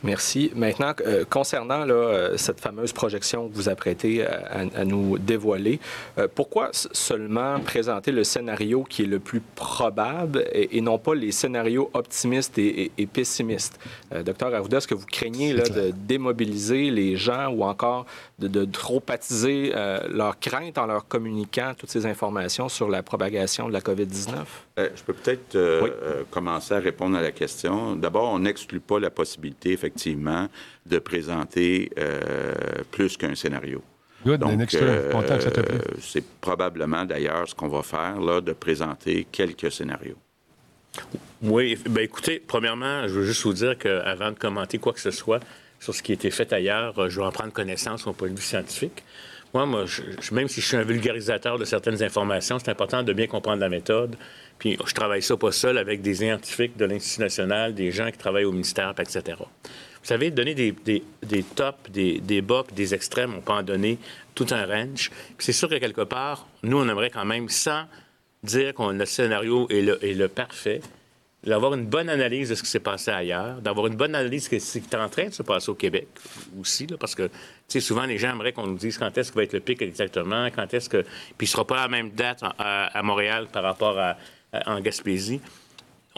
Merci. 0.04 0.52
Maintenant, 0.56 0.94
euh, 1.06 1.26
concernant 1.30 1.86
là, 1.86 1.94
euh, 1.94 2.38
cette 2.38 2.60
fameuse 2.60 2.92
projection 2.92 3.48
que 3.48 3.54
vous 3.54 3.70
apprêtez 3.70 4.26
à, 4.26 4.66
à 4.76 4.84
nous 4.84 5.20
dévoiler, 5.20 5.80
euh, 6.18 6.28
pourquoi 6.34 6.70
seulement 6.74 7.60
présenter 7.60 8.12
le 8.12 8.24
scénario 8.24 8.84
qui 8.84 9.04
est 9.04 9.08
le 9.08 9.20
plus 9.20 9.42
probable 9.56 10.46
et, 10.54 10.82
non 10.82 10.98
pas 10.98 11.14
les 11.14 11.32
scénarios 11.32 11.92
optimistes 11.94 12.58
et, 12.58 12.92
pessimistes? 13.14 13.80
docteur 14.26 14.54
Arruda, 14.54 14.78
est-ce 14.78 14.88
que 14.88 14.96
vous 14.96 15.06
craignez 15.06 15.54
là, 15.54 15.64
de 15.64 15.92
démobiliser 15.92 16.90
les 16.90 17.16
gens 17.16 17.50
ou 17.50 17.64
encore 17.64 18.06
de, 18.42 18.48
de 18.48 18.66
trop 18.66 19.04
attiser 19.08 19.74
leur 20.10 20.40
crainte 20.40 20.78
en 20.78 20.86
leur 20.86 21.08
communiquant 21.08 21.74
toutes 21.78 21.90
ces 21.90 22.06
informations 22.06 22.70
sur 22.70 22.90
la 22.90 23.04
propagation 23.04 23.68
de 23.68 23.74
la 23.74 23.82
COVID-19? 23.82 24.32
je 24.78 25.04
peux 25.06 25.14
peut-être 25.14 25.58
commencer 26.32 26.74
à 26.74 26.80
répondre 26.80 27.18
à 27.18 27.22
la 27.22 27.32
question. 27.32 27.96
D'abord, 27.96 28.32
on 28.34 28.40
n'exclut 28.40 28.80
pas 28.80 29.00
la 29.00 29.10
possibilité, 29.10 29.72
effectivement, 29.72 30.48
de 30.86 31.00
présenter 31.00 31.92
euh, 31.98 32.54
plus 32.92 33.18
qu'un 33.18 33.36
scénario. 33.36 33.82
Donc, 34.26 34.76
euh, 34.76 35.12
c'est 36.00 36.24
probablement 36.40 37.06
d'ailleurs 37.06 37.48
ce 37.48 37.56
qu'on 37.56 37.68
va 37.68 37.82
faire, 37.82 38.20
là, 38.20 38.40
de 38.40 38.54
présenter 38.54 39.26
quelques 39.32 39.72
scénarios. 39.72 40.18
Oui, 41.42 41.78
bien 41.90 42.04
écoutez, 42.04 42.40
premièrement, 42.46 43.08
je 43.08 43.14
veux 43.14 43.26
juste 43.26 43.44
vous 43.44 43.54
dire 43.54 43.78
qu'avant 43.78 44.32
de 44.32 44.38
commenter 44.38 44.78
quoi 44.78 44.94
que 44.94 45.00
ce 45.00 45.10
soit 45.10 45.40
sur 45.82 45.96
ce 45.96 46.04
qui 46.04 46.12
a 46.12 46.16
été 46.16 46.30
fait 46.30 46.54
ailleurs, 46.54 47.10
je 47.10 47.20
vais 47.20 47.26
en 47.26 47.32
prendre 47.32 47.52
connaissance 47.52 48.06
au 48.06 48.14
point 48.14 48.30
de 48.30 48.36
vue 48.36 48.42
scientifique. 48.42 49.04
Moi, 49.54 49.66
moi 49.66 49.86
même 50.32 50.48
si 50.48 50.62
je 50.62 50.68
suis 50.68 50.78
un 50.78 50.84
vulgarisateur 50.84 51.58
de 51.58 51.66
certaines 51.66 52.02
informations, 52.04 52.60
c'est 52.60 52.70
important 52.70 53.04
de 53.04 53.12
bien 53.12 53.28
comprendre 53.28 53.60
la 53.60 53.68
méthode. 53.68 54.16
Puis 54.60 54.78
je 54.86 54.94
travaille 54.94 55.24
ça 55.24 55.36
pas 55.36 55.52
seul 55.52 55.80
avec 55.80 56.04
des 56.04 56.16
scientifiques 56.16 56.78
de 56.78 56.86
l'Institut 56.86 57.22
national, 57.22 57.74
des 57.74 57.92
gens 57.92 58.12
qui 58.12 58.18
travaillent 58.18 58.46
au 58.46 58.52
ministère, 58.52 58.94
etc. 59.00 59.38
Vous 59.40 60.08
savez, 60.08 60.30
donner 60.30 60.54
des, 60.54 60.72
des, 60.72 61.44
tops, 61.44 61.90
des, 61.90 62.20
des 62.20 62.42
bas, 62.42 62.64
des 62.74 62.94
extrêmes, 62.94 63.34
on 63.36 63.42
peut 63.42 63.52
en 63.52 63.64
donner 63.64 63.98
tout 64.36 64.48
un 64.52 64.66
range. 64.66 65.12
c'est 65.40 65.52
sûr 65.52 65.68
que 65.68 65.76
quelque 65.76 66.02
part, 66.02 66.48
nous, 66.64 66.78
on 66.78 66.88
aimerait 66.88 67.10
quand 67.10 67.26
même, 67.26 67.50
sans 67.50 67.86
dire 68.44 68.74
qu'on 68.74 68.92
le 68.92 69.06
scénario 69.06 69.68
est 69.70 69.82
le, 69.82 70.04
est 70.04 70.14
le 70.14 70.28
parfait, 70.28 70.82
d'avoir 71.44 71.74
une 71.74 71.88
bonne 71.88 72.10
analyse 72.10 72.50
de 72.50 72.56
ce 72.56 72.62
qui 72.64 72.70
s'est 72.70 72.80
passé 72.80 73.10
ailleurs, 73.10 73.62
d'avoir 73.62 73.88
une 73.88 73.96
bonne 73.96 74.14
analyse 74.14 74.50
de 74.50 74.60
ce 74.60 74.78
qui 74.78 74.86
est 74.92 74.96
en 74.96 75.10
train 75.10 75.28
de 75.28 75.34
se 75.34 75.42
passer 75.42 75.70
au 75.72 75.76
Québec 75.76 76.08
aussi, 76.60 76.86
parce 77.00 77.16
que 77.16 77.30
souvent 77.80 78.06
les 78.06 78.18
gens 78.18 78.32
aimeraient 78.32 78.54
qu'on 78.54 78.68
nous 78.68 78.78
dise 78.78 78.98
quand 78.98 79.18
est-ce 79.18 79.32
que 79.32 79.38
va 79.38 79.44
être 79.44 79.54
le 79.54 79.60
pic 79.60 79.82
exactement, 79.82 80.48
quand 80.56 80.72
est-ce 80.74 80.90
que. 80.90 81.02
Puis 81.02 81.36
il 81.40 81.44
ne 81.46 81.50
sera 81.50 81.66
pas 81.66 81.80
à 81.80 81.82
la 81.84 81.88
même 81.88 82.12
date 82.12 82.44
à, 82.60 83.02
Montréal 83.04 83.48
par 83.52 83.64
rapport 83.64 83.98
à, 83.98 84.18
en 84.68 84.80
Gaspésie 84.82 85.42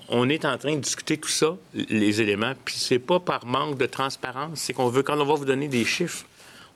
on 0.10 0.28
est 0.30 0.44
en 0.46 0.58
train 0.58 0.76
de 0.76 0.80
discuter 0.80 1.18
tout 1.18 1.30
ça, 1.30 1.56
les 1.74 2.22
éléments, 2.22 2.54
puis 2.66 2.76
c'est 2.76 3.00
pas 3.00 3.20
par 3.20 3.46
manque 3.46 3.78
de 3.78 3.86
transparence, 3.86 4.60
c'est 4.60 4.74
qu'on 4.74 4.90
veut, 4.90 5.04
quand 5.04 5.20
on 5.20 5.26
va 5.26 5.36
vous 5.36 5.46
donner 5.46 5.68
des 5.68 5.86
chiffres, 5.86 6.26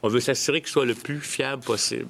on 0.03 0.07
veut 0.07 0.19
s'assurer 0.19 0.61
qu'ils 0.61 0.69
soient 0.69 0.85
le 0.85 0.93
plus 0.93 1.19
fiable 1.19 1.63
possible. 1.63 2.07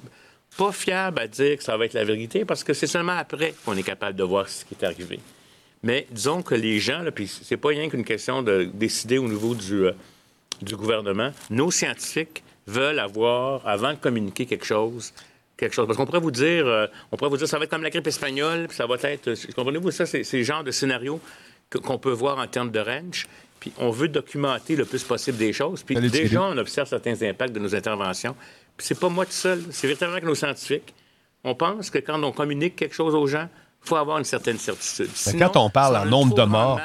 Pas 0.56 0.72
fiable 0.72 1.18
à 1.20 1.26
dire 1.26 1.56
que 1.56 1.64
ça 1.64 1.76
va 1.76 1.86
être 1.86 1.94
la 1.94 2.04
vérité, 2.04 2.44
parce 2.44 2.62
que 2.62 2.74
c'est 2.74 2.86
seulement 2.86 3.16
après 3.16 3.54
qu'on 3.64 3.76
est 3.76 3.82
capable 3.82 4.16
de 4.16 4.22
voir 4.22 4.48
ce 4.48 4.64
qui 4.64 4.74
est 4.74 4.84
arrivé. 4.84 5.18
Mais 5.82 6.06
disons 6.10 6.42
que 6.42 6.54
les 6.54 6.80
gens, 6.80 7.02
là, 7.02 7.10
puis 7.10 7.28
c'est 7.28 7.56
pas 7.56 7.68
rien 7.68 7.88
qu'une 7.88 8.04
question 8.04 8.42
de 8.42 8.64
décider 8.72 9.18
au 9.18 9.28
niveau 9.28 9.54
du, 9.54 9.86
euh, 9.86 9.92
du 10.62 10.76
gouvernement, 10.76 11.30
nos 11.50 11.70
scientifiques 11.70 12.42
veulent 12.66 12.98
avoir, 12.98 13.66
avant 13.66 13.92
de 13.92 13.98
communiquer 13.98 14.44
quelque 14.46 14.64
chose, 14.64 15.12
quelque 15.56 15.74
chose. 15.74 15.86
Parce 15.86 15.96
qu'on 15.96 16.06
pourrait 16.06 16.20
vous 16.20 16.30
dire, 16.30 16.66
euh, 16.66 16.86
on 17.12 17.16
pourrait 17.16 17.30
vous 17.30 17.36
dire, 17.36 17.48
ça 17.48 17.58
va 17.58 17.64
être 17.64 17.70
comme 17.70 17.82
la 17.82 17.90
grippe 17.90 18.06
espagnole, 18.06 18.66
puis 18.68 18.76
ça 18.76 18.86
va 18.86 18.96
être. 19.02 19.34
Comprenez-vous 19.54 19.90
ça? 19.90 20.06
C'est 20.06 20.24
le 20.32 20.42
genre 20.42 20.64
de 20.64 20.70
scénario 20.70 21.20
qu'on 21.82 21.98
peut 21.98 22.12
voir 22.12 22.38
en 22.38 22.46
termes 22.46 22.70
de 22.70 22.80
range. 22.80 23.26
Puis 23.60 23.72
on 23.78 23.90
veut 23.90 24.08
documenter 24.08 24.76
le 24.76 24.84
plus 24.84 25.02
possible 25.02 25.36
des 25.36 25.52
choses. 25.52 25.82
Puis 25.82 25.96
déjà, 25.96 26.42
on 26.42 26.56
observe 26.56 26.88
certains 26.88 27.20
impacts 27.22 27.52
de 27.52 27.58
nos 27.58 27.74
interventions. 27.74 28.36
Puis 28.76 28.86
c'est 28.86 28.98
pas 28.98 29.08
moi 29.08 29.26
tout 29.26 29.32
seul, 29.32 29.62
c'est 29.70 29.88
véritablement 29.88 30.20
que 30.20 30.26
nos 30.26 30.36
scientifiques. 30.36 30.94
On 31.42 31.54
pense 31.54 31.90
que 31.90 31.98
quand 31.98 32.22
on 32.22 32.30
communique 32.30 32.76
quelque 32.76 32.94
chose 32.94 33.14
aux 33.14 33.26
gens, 33.26 33.48
Il 33.84 33.88
faut 33.88 33.96
avoir 33.96 34.18
une 34.18 34.24
certaine 34.24 34.58
certitude. 34.58 35.10
Mais 35.26 35.38
quand 35.38 35.56
on 35.56 35.70
parle 35.70 35.96
en 35.96 36.04
nombre 36.04 36.34
de 36.34 36.42
morts, 36.42 36.80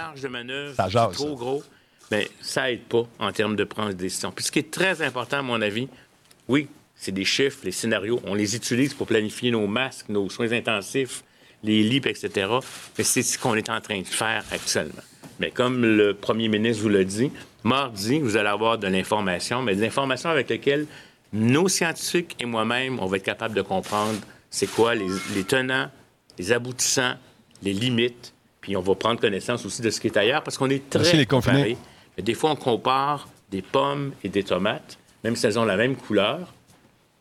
ça 0.76 0.90
jase. 0.90 1.14
trop 1.14 1.36
gros, 1.36 1.64
mais 2.12 2.30
ça 2.42 2.72
aide 2.72 2.84
pas 2.84 3.04
en 3.20 3.32
termes 3.32 3.56
de 3.56 3.64
prendre 3.64 3.90
des 3.90 3.96
décisions. 3.96 4.32
Puis 4.32 4.46
ce 4.46 4.52
qui 4.52 4.60
est 4.60 4.72
très 4.72 5.02
important, 5.02 5.40
à 5.40 5.42
mon 5.42 5.62
avis, 5.62 5.90
oui, 6.48 6.68
c'est 6.96 7.12
des 7.12 7.26
chiffres, 7.26 7.60
les 7.64 7.72
scénarios. 7.72 8.22
On 8.26 8.36
les 8.36 8.56
utilise 8.56 8.94
pour 8.94 9.08
planifier 9.08 9.52
nos 9.52 9.68
masques, 9.68 10.08
nos 10.10 10.30
soins 10.30 10.52
intensifs, 10.52 11.24
les 11.64 11.84
lits, 11.84 11.98
etc. 11.98 12.30
Mais 12.98 13.04
c'est 13.04 13.24
ce 13.24 13.38
qu'on 13.38 13.56
est 13.56 13.70
en 13.70 13.82
train 13.82 14.00
de 14.00 14.08
faire 14.08 14.44
actuellement. 14.52 15.04
Mais 15.40 15.52
comme 15.52 15.84
le 15.84 16.14
premier 16.14 16.48
ministre 16.48 16.84
vous 16.84 16.90
l'a 16.90 17.04
dit, 17.04 17.32
mardi, 17.64 18.20
vous 18.20 18.38
allez 18.38 18.50
avoir 18.50 18.78
de 18.78 18.88
l'information, 18.88 19.62
mais 19.62 19.76
des 19.76 19.86
informations 19.86 20.30
avec 20.30 20.50
lesquelles 20.50 20.86
nos 21.32 21.68
scientifiques 21.68 22.36
et 22.40 22.46
moi-même, 22.46 23.00
on 23.00 23.08
va 23.08 23.18
être 23.18 23.24
capable 23.24 23.56
de 23.56 23.62
comprendre 23.62 24.20
c'est 24.50 24.68
quoi 24.68 24.94
les, 24.94 25.44
tenants, 25.48 25.90
les 26.38 26.52
aboutissants, 26.52 27.16
les 27.62 27.74
limites, 27.74 28.34
puis 28.62 28.76
on 28.78 28.82
va 28.82 28.96
prendre 28.96 29.20
connaissance 29.20 29.66
aussi 29.66 29.82
de 29.82 29.90
ce 29.90 30.00
qui 30.00 30.08
est 30.08 30.18
ailleurs, 30.18 30.44
parce 30.44 30.58
qu'on 30.58 30.70
est 30.70 30.90
très 30.90 31.14
les. 31.14 31.28
Mais 32.16 32.24
des 32.24 32.34
fois, 32.34 32.52
on 32.52 32.56
compare 32.56 33.28
des 33.52 33.62
pommes 33.62 34.14
et 34.24 34.30
des 34.30 34.44
tomates, 34.44 34.98
même 35.24 35.36
si 35.36 35.46
elles 35.46 35.58
ont 35.58 35.66
la 35.66 35.78
même 35.78 35.96
couleur, 35.96 36.54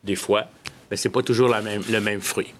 des 0.04 0.16
fois, 0.16 0.46
mais 0.90 0.96
c'est 0.96 1.08
pas 1.08 1.22
toujours 1.22 1.48
la 1.48 1.62
même, 1.62 1.82
le 1.88 2.00
même 2.00 2.20
fruit. 2.20 2.52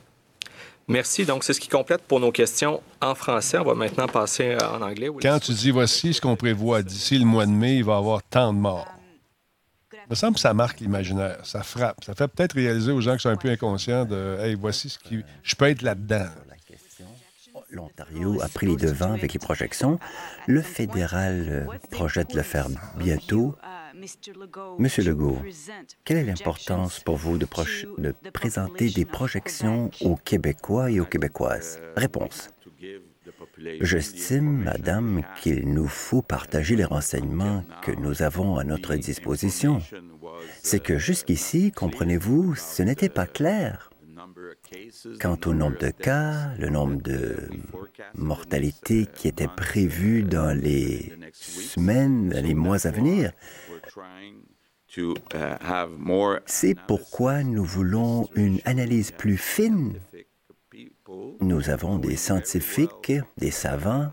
Merci. 0.88 1.24
Donc, 1.24 1.44
c'est 1.44 1.53
ce 1.53 1.61
qui 1.61 1.68
complète 1.68 2.03
pour 2.03 2.20
nos 2.20 2.32
questions 2.32 2.82
en 3.00 3.14
français. 3.14 3.59
On 3.59 3.64
va 3.64 3.74
maintenant 3.74 4.07
passer 4.07 4.57
en 4.61 4.82
anglais. 4.82 5.09
Quand 5.20 5.38
tu 5.38 5.53
dis 5.53 5.70
voici 5.70 6.12
ce 6.12 6.20
qu'on 6.20 6.36
prévoit 6.36 6.82
d'ici 6.82 7.18
le 7.18 7.24
mois 7.24 7.46
de 7.46 7.53
mai, 7.53 7.76
il 7.76 7.84
va 7.84 7.94
y 7.94 7.96
avoir 7.96 8.22
tant 8.22 8.53
de 8.53 8.59
morts. 8.59 8.88
Semble 10.14 10.38
ça 10.38 10.52
marque 10.54 10.80
l'imaginaire, 10.80 11.38
ça 11.44 11.62
frappe. 11.62 12.04
Ça 12.04 12.14
fait 12.14 12.28
peut-être 12.28 12.54
réaliser 12.54 12.92
aux 12.92 13.00
gens 13.00 13.16
qui 13.16 13.22
sont 13.22 13.30
un 13.30 13.36
peu 13.36 13.48
inconscients 13.50 14.04
de 14.04 14.36
Hey, 14.40 14.54
voici 14.54 14.88
ce 14.88 14.98
qui. 14.98 15.22
Je 15.42 15.54
peux 15.54 15.68
être 15.68 15.82
là-dedans. 15.82 16.26
L'Ontario 17.70 18.42
a 18.42 18.48
pris 18.48 18.66
les 18.66 18.76
devants 18.76 19.14
avec 19.14 19.32
les 19.32 19.38
projections. 19.38 19.98
Le 20.46 20.60
fédéral 20.60 21.46
euh, 21.48 21.78
projette 21.90 22.30
de 22.30 22.36
le 22.36 22.42
faire 22.42 22.68
bientôt. 22.96 23.56
Monsieur 24.78 25.04
Legault, 25.04 25.38
quelle 26.04 26.18
est 26.18 26.24
l'importance 26.24 27.00
pour 27.00 27.16
vous 27.16 27.38
de, 27.38 27.46
présenter 28.32 28.90
des 28.90 29.04
projections 29.04 29.90
aux 30.00 30.16
Québécois 30.16 30.90
et 30.90 31.00
aux 31.00 31.04
Québécoises? 31.04 31.78
Réponse. 31.96 32.50
J'estime, 33.80 34.64
Madame, 34.64 35.22
qu'il 35.40 35.72
nous 35.72 35.88
faut 35.88 36.22
partager 36.22 36.76
les 36.76 36.84
renseignements 36.84 37.64
que 37.82 37.92
nous 37.92 38.22
avons 38.22 38.56
à 38.56 38.64
notre 38.64 38.94
disposition. 38.94 39.80
C'est 40.62 40.80
que 40.80 40.98
jusqu'ici, 40.98 41.72
comprenez-vous, 41.72 42.54
ce 42.54 42.82
n'était 42.82 43.08
pas 43.08 43.26
clair. 43.26 43.90
Quant 45.20 45.38
au 45.46 45.54
nombre 45.54 45.78
de 45.78 45.90
cas, 45.90 46.54
le 46.58 46.70
nombre 46.70 47.00
de 47.02 47.36
mortalités 48.14 49.06
qui 49.06 49.28
étaient 49.28 49.48
prévues 49.48 50.22
dans 50.22 50.56
les 50.56 51.12
semaines, 51.32 52.30
les 52.30 52.54
mois 52.54 52.86
à 52.86 52.90
venir, 52.90 53.32
c'est 56.46 56.76
pourquoi 56.86 57.42
nous 57.42 57.64
voulons 57.64 58.28
une 58.34 58.60
analyse 58.64 59.10
plus 59.10 59.36
fine 59.36 59.94
nous 61.40 61.70
avons 61.70 61.98
des 61.98 62.16
scientifiques, 62.16 63.12
des 63.36 63.50
savants 63.50 64.10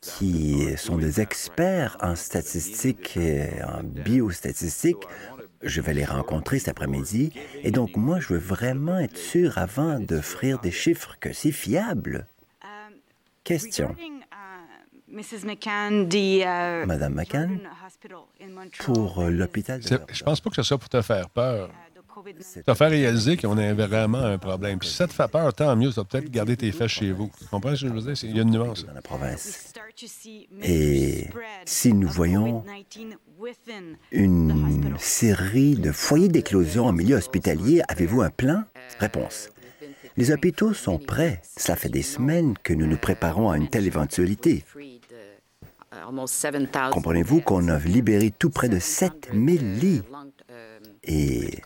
qui 0.00 0.76
sont 0.76 0.96
des 0.96 1.20
experts 1.20 1.96
en 2.00 2.14
statistiques, 2.14 3.16
et 3.16 3.62
en 3.64 3.82
biostatistiques. 3.82 4.96
Je 5.62 5.80
vais 5.80 5.94
les 5.94 6.04
rencontrer 6.04 6.58
cet 6.58 6.68
après-midi. 6.68 7.32
Et 7.62 7.70
donc, 7.70 7.96
moi, 7.96 8.20
je 8.20 8.34
veux 8.34 8.38
vraiment 8.38 8.98
être 8.98 9.16
sûr 9.16 9.58
avant 9.58 9.98
d'offrir 9.98 10.60
des 10.60 10.70
chiffres 10.70 11.16
que 11.18 11.32
c'est 11.32 11.52
fiable. 11.52 12.26
Question. 13.42 13.96
Madame 16.86 17.14
McCann, 17.14 17.60
pour 18.78 19.22
l'hôpital 19.24 19.80
de... 19.80 19.98
Je 20.12 20.22
pense 20.22 20.40
pas 20.40 20.50
que 20.50 20.56
ce 20.56 20.62
soit 20.62 20.78
pour 20.78 20.90
te 20.90 21.00
faire 21.02 21.28
peur. 21.30 21.70
Ça 22.66 22.74
fait 22.74 22.86
réaliser 22.86 23.36
qu'on 23.36 23.56
a 23.58 23.74
vraiment 23.74 24.18
un 24.18 24.38
problème. 24.38 24.78
Puis 24.78 24.88
si 24.88 24.94
ça 24.94 25.06
te 25.06 25.12
fait 25.12 25.28
peur, 25.28 25.52
tant 25.54 25.74
mieux, 25.76 25.92
ça 25.92 26.02
va 26.02 26.04
peut-être 26.06 26.30
garder 26.30 26.56
tes 26.56 26.72
fesses 26.72 26.90
chez 26.90 27.12
vous. 27.12 27.30
Tu 27.38 27.46
comprends 27.46 27.74
ce 27.74 27.82
que 27.82 27.88
je 27.88 27.92
veux 27.92 28.12
dire? 28.12 28.24
Il 28.24 28.36
y 28.36 28.40
a 28.40 28.42
une 28.42 28.50
nuance. 28.50 28.84
Dans 28.84 28.94
la 28.94 29.02
province. 29.02 29.72
Et 30.62 31.26
si 31.64 31.92
nous 31.92 32.08
voyons 32.08 32.64
une 34.12 34.94
série 34.98 35.74
de 35.74 35.92
foyers 35.92 36.28
d'éclosion 36.28 36.86
en 36.86 36.92
milieu 36.92 37.16
hospitalier, 37.16 37.82
avez-vous 37.88 38.22
un 38.22 38.30
plan? 38.30 38.62
Réponse. 38.98 39.50
Les 40.16 40.32
hôpitaux 40.32 40.74
sont 40.74 40.98
prêts. 40.98 41.40
Cela 41.56 41.76
fait 41.76 41.88
des 41.88 42.02
semaines 42.02 42.54
que 42.62 42.72
nous 42.72 42.86
nous 42.86 42.96
préparons 42.96 43.50
à 43.50 43.56
une 43.56 43.68
telle 43.68 43.86
éventualité. 43.86 44.64
Comprenez-vous 46.92 47.40
qu'on 47.40 47.68
a 47.68 47.78
libéré 47.78 48.32
tout 48.36 48.50
près 48.50 48.68
de 48.68 48.78
7000 48.78 49.78
lits? 49.78 50.02
Et 51.08 51.62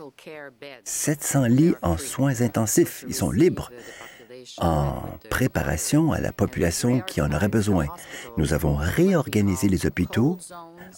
700 0.85 1.45
lits 1.47 1.75
en 1.83 1.99
soins 1.99 2.41
intensifs. 2.41 3.05
Ils 3.09 3.15
sont 3.15 3.31
libres 3.31 3.71
en 4.59 5.03
préparation 5.31 6.13
à 6.13 6.21
la 6.21 6.33
population 6.33 7.01
qui 7.01 7.21
en 7.21 7.33
aurait 7.33 7.49
besoin. 7.49 7.87
Nous 8.37 8.55
avons 8.55 8.75
réorganisé 8.75 9.69
les 9.69 9.87
hôpitaux 9.87 10.39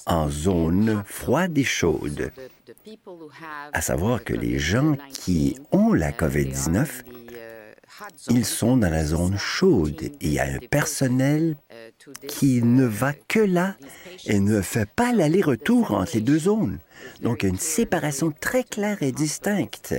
en 0.06 0.28
zones 0.28 1.02
froides 1.06 1.56
et 1.58 1.64
chaudes, 1.64 2.30
à 3.72 3.80
savoir 3.80 4.22
que 4.22 4.34
les 4.34 4.58
gens 4.58 4.96
qui 5.10 5.58
ont 5.72 5.92
la 5.92 6.12
COVID-19 6.12 7.02
ils 8.28 8.44
sont 8.44 8.76
dans 8.76 8.90
la 8.90 9.04
zone 9.04 9.38
chaude 9.38 10.02
et 10.02 10.12
il 10.20 10.32
y 10.32 10.38
a 10.38 10.44
un 10.44 10.58
personnel 10.58 11.56
qui 12.28 12.62
ne 12.62 12.84
va 12.84 13.12
que 13.12 13.40
là 13.40 13.76
et 14.26 14.40
ne 14.40 14.60
fait 14.60 14.88
pas 14.88 15.12
l'aller-retour 15.12 15.92
entre 15.92 16.12
les 16.14 16.20
deux 16.20 16.38
zones. 16.38 16.78
Donc, 17.22 17.42
une 17.42 17.58
séparation 17.58 18.32
très 18.32 18.64
claire 18.64 19.02
et 19.02 19.12
distincte 19.12 19.94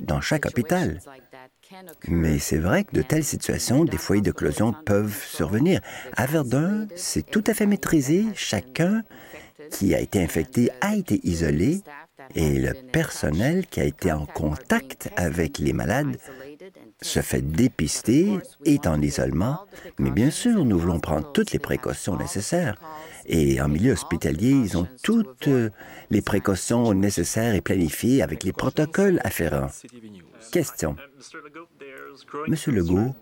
dans 0.00 0.20
chaque 0.20 0.46
hôpital. 0.46 1.00
Mais 2.08 2.38
c'est 2.38 2.58
vrai 2.58 2.84
que 2.84 2.94
de 2.94 3.02
telles 3.02 3.24
situations, 3.24 3.84
des 3.84 3.96
foyers 3.96 4.22
d'éclosion 4.22 4.74
peuvent 4.84 5.22
survenir. 5.24 5.80
À 6.16 6.26
Verdun, 6.26 6.86
c'est 6.96 7.28
tout 7.28 7.44
à 7.46 7.54
fait 7.54 7.66
maîtrisé. 7.66 8.26
Chacun 8.34 9.02
qui 9.70 9.94
a 9.94 10.00
été 10.00 10.22
infecté 10.22 10.70
a 10.80 10.94
été 10.94 11.20
isolé 11.24 11.80
et 12.34 12.58
le 12.58 12.74
personnel 12.74 13.66
qui 13.66 13.80
a 13.80 13.84
été 13.84 14.12
en 14.12 14.26
contact 14.26 15.10
avec 15.16 15.58
les 15.58 15.72
malades 15.72 16.16
se 17.02 17.20
fait 17.20 17.42
dépister, 17.42 18.38
est 18.64 18.86
en 18.86 19.00
isolement, 19.00 19.66
mais 19.98 20.10
bien 20.10 20.30
sûr, 20.30 20.64
nous 20.64 20.78
voulons 20.78 21.00
prendre 21.00 21.30
toutes 21.32 21.52
les 21.52 21.58
précautions 21.58 22.16
nécessaires. 22.16 22.76
Et 23.26 23.60
en 23.60 23.68
milieu 23.68 23.92
hospitalier, 23.92 24.50
ils 24.50 24.76
ont 24.76 24.86
toutes 25.02 25.48
les 26.10 26.22
précautions 26.22 26.92
nécessaires 26.94 27.54
et 27.54 27.60
planifiées 27.60 28.22
avec 28.22 28.42
les 28.44 28.52
protocoles 28.52 29.20
afférents. 29.24 29.70
Question. 30.52 30.96
Monsieur 32.48 32.72
Legault, 32.72 33.14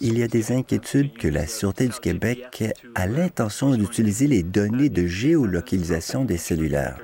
il 0.00 0.18
y 0.18 0.22
a 0.22 0.28
des 0.28 0.52
inquiétudes 0.52 1.12
que 1.16 1.28
la 1.28 1.46
Sûreté 1.46 1.88
du 1.88 1.98
Québec 2.00 2.64
a 2.94 3.06
l'intention 3.06 3.74
d'utiliser 3.74 4.26
les 4.26 4.42
données 4.42 4.88
de 4.88 5.06
géolocalisation 5.06 6.24
des 6.24 6.36
cellulaires. 6.36 6.98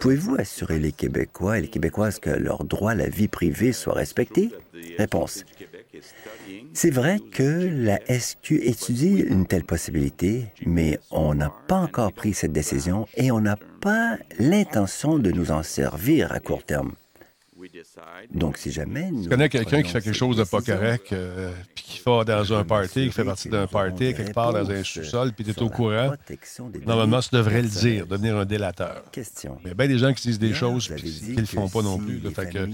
Pouvez-vous 0.00 0.36
assurer 0.38 0.78
les 0.78 0.92
Québécois 0.92 1.58
et 1.58 1.62
les 1.62 1.68
Québécoises 1.68 2.18
que 2.18 2.30
leur 2.30 2.64
droit 2.64 2.92
à 2.92 2.94
la 2.94 3.08
vie 3.08 3.28
privée 3.28 3.72
soit 3.72 3.94
respecté? 3.94 4.50
Réponse. 4.98 5.44
C'est 6.72 6.90
vrai 6.90 7.18
que 7.18 7.68
la 7.70 8.00
SQ 8.08 8.52
étudie 8.62 9.20
une 9.20 9.46
telle 9.46 9.64
possibilité, 9.64 10.46
mais 10.64 10.98
on 11.10 11.34
n'a 11.34 11.52
pas 11.68 11.76
encore 11.76 12.12
pris 12.12 12.34
cette 12.34 12.52
décision 12.52 13.06
et 13.16 13.30
on 13.30 13.40
n'a 13.40 13.56
pas 13.80 14.16
l'intention 14.38 15.18
de 15.18 15.30
nous 15.30 15.50
en 15.50 15.62
servir 15.62 16.32
à 16.32 16.40
court 16.40 16.64
terme. 16.64 16.92
Donc, 18.32 18.58
si 18.58 18.70
jamais. 18.70 19.10
tu 19.22 19.28
connais 19.28 19.48
quelqu'un 19.48 19.82
qui 19.82 19.90
fait 19.90 20.00
quelque 20.00 20.16
chose 20.16 20.36
de 20.36 20.44
pas 20.44 20.60
correct, 20.60 21.12
euh, 21.12 21.52
puis 21.74 21.84
qui 21.84 22.02
va 22.04 22.24
dans 22.24 22.52
un 22.52 22.64
party, 22.64 23.06
qui 23.06 23.12
fait 23.12 23.24
partie 23.24 23.48
d'un 23.48 23.66
party, 23.66 24.14
quelque 24.14 24.32
part 24.32 24.52
dans 24.52 24.70
un 24.70 24.82
sous-sol, 24.82 25.32
puis 25.32 25.44
tu 25.44 25.50
es 25.50 25.62
au 25.62 25.68
courant, 25.68 26.12
normalement, 26.86 27.20
tu 27.20 27.30
devrais 27.32 27.62
le 27.62 27.68
dire, 27.68 28.06
devenir 28.06 28.36
un 28.36 28.44
délateur. 28.44 29.02
Question. 29.10 29.58
Mais 29.64 29.74
bien 29.74 29.88
des 29.88 29.98
gens 29.98 30.12
qui 30.12 30.28
disent 30.28 30.38
des 30.38 30.54
choses 30.54 30.88
puis 30.88 31.02
qui 31.02 31.32
ne 31.32 31.40
le 31.40 31.46
font 31.46 31.68
pas 31.68 31.82
non 31.82 31.98
plus. 31.98 32.20
fait 32.34 32.50
que, 32.50 32.66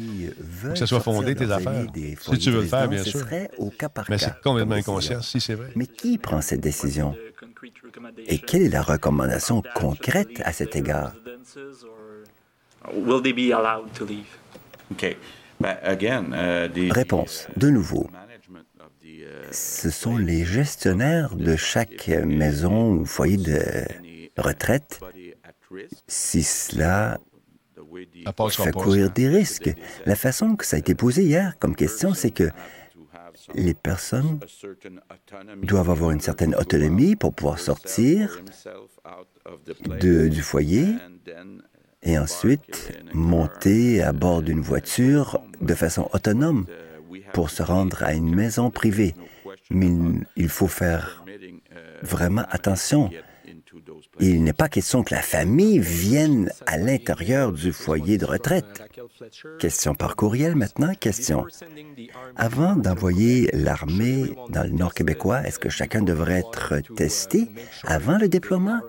que 0.71 0.75
ce 0.75 0.87
soit 0.87 1.01
fondé, 1.01 1.35
tes 1.35 1.51
affaires. 1.51 1.87
Si 2.21 2.39
tu 2.39 2.51
veux 2.51 2.63
le 2.63 2.67
faire, 2.67 2.89
bien 2.89 3.03
sûr. 3.03 3.27
Mais 4.09 4.19
c'est 4.19 4.41
complètement 4.43 4.75
inconscient, 4.75 5.23
si 5.23 5.41
c'est 5.41 5.55
vrai. 5.55 5.71
Mais 5.77 5.87
qui 5.87 6.19
prend 6.19 6.41
cette 6.41 6.61
décision? 6.61 7.15
Et 8.27 8.39
quelle 8.39 8.63
est 8.63 8.69
la 8.69 8.83
recommandation 8.83 9.63
concrète 9.75 10.41
à 10.45 10.53
cet 10.53 10.77
égard? 10.77 11.13
Will 12.95 13.23
they 13.23 13.33
be 13.33 13.53
allowed 13.53 13.93
to 13.93 14.05
leave? 14.05 14.42
Ben, 15.61 15.77
euh, 15.85 16.69
Réponse. 16.91 17.47
De 17.57 17.69
nouveau, 17.71 18.09
ce 19.51 19.91
sont 19.91 20.17
les 20.17 20.45
gestionnaires 20.45 21.37
de 21.37 21.57
chaque 21.57 22.09
maison 22.09 22.93
ou 22.95 23.05
foyer 23.05 23.37
de 23.37 23.63
retraite. 24.37 25.01
Si 26.09 26.43
cela 26.43 27.19
fait 28.51 28.73
courir 28.73 29.11
des 29.11 29.29
risques. 29.29 29.71
La 30.07 30.17
façon 30.17 30.57
que 30.57 30.65
ça 30.65 30.77
a 30.77 30.79
été 30.79 30.95
posé 30.95 31.25
hier 31.25 31.59
comme 31.59 31.77
question, 31.77 32.15
c'est 32.15 32.31
que 32.31 32.51
les 33.55 33.75
personnes 33.75 34.41
doivent 35.63 35.91
avoir 35.91 36.11
une 36.11 36.21
certaine 36.21 36.55
autonomie 36.55 37.17
pour 37.17 37.35
pouvoir 37.35 37.59
sortir 37.59 38.41
du 40.01 40.43
foyer 40.43 40.87
et 42.03 42.19
ensuite 42.19 42.93
monter 43.15 44.03
à 44.03 44.13
bord 44.13 44.43
d'une 44.43 44.61
voiture 44.61 45.41
de 45.61 45.75
façon 45.75 46.09
autonome 46.13 46.67
pour 47.33 47.51
se 47.51 47.63
rendre 47.63 48.03
à 48.03 48.15
une 48.15 48.35
maison 48.35 48.71
privée. 48.71 49.15
Mais 49.71 49.91
il 50.37 50.49
faut 50.49 50.69
faire 50.69 51.25
vraiment 52.03 52.45
attention. 52.51 53.11
Il 54.21 54.45
n'est 54.45 54.53
pas 54.53 54.69
question 54.69 55.03
que 55.03 55.15
la 55.15 55.23
famille 55.23 55.79
vienne 55.79 56.51
à 56.67 56.77
l'intérieur 56.77 57.53
du 57.53 57.73
foyer 57.73 58.19
de 58.19 58.27
retraite. 58.27 58.83
Question 59.59 59.95
par 59.95 60.17
courriel 60.17 60.55
maintenant. 60.55 60.93
Question. 60.95 61.47
Avant 62.37 62.77
d'envoyer 62.77 63.51
l'armée 63.53 64.35
dans 64.51 64.65
le 64.65 64.71
nord 64.71 64.95
québécois, 64.95 65.43
est-ce 65.47 65.59
que 65.59 65.71
chacun 65.71 66.03
devrait 66.03 66.41
être 66.41 66.75
testé 66.95 67.49
avant 67.85 68.19
le 68.19 68.29
déploiement? 68.29 68.81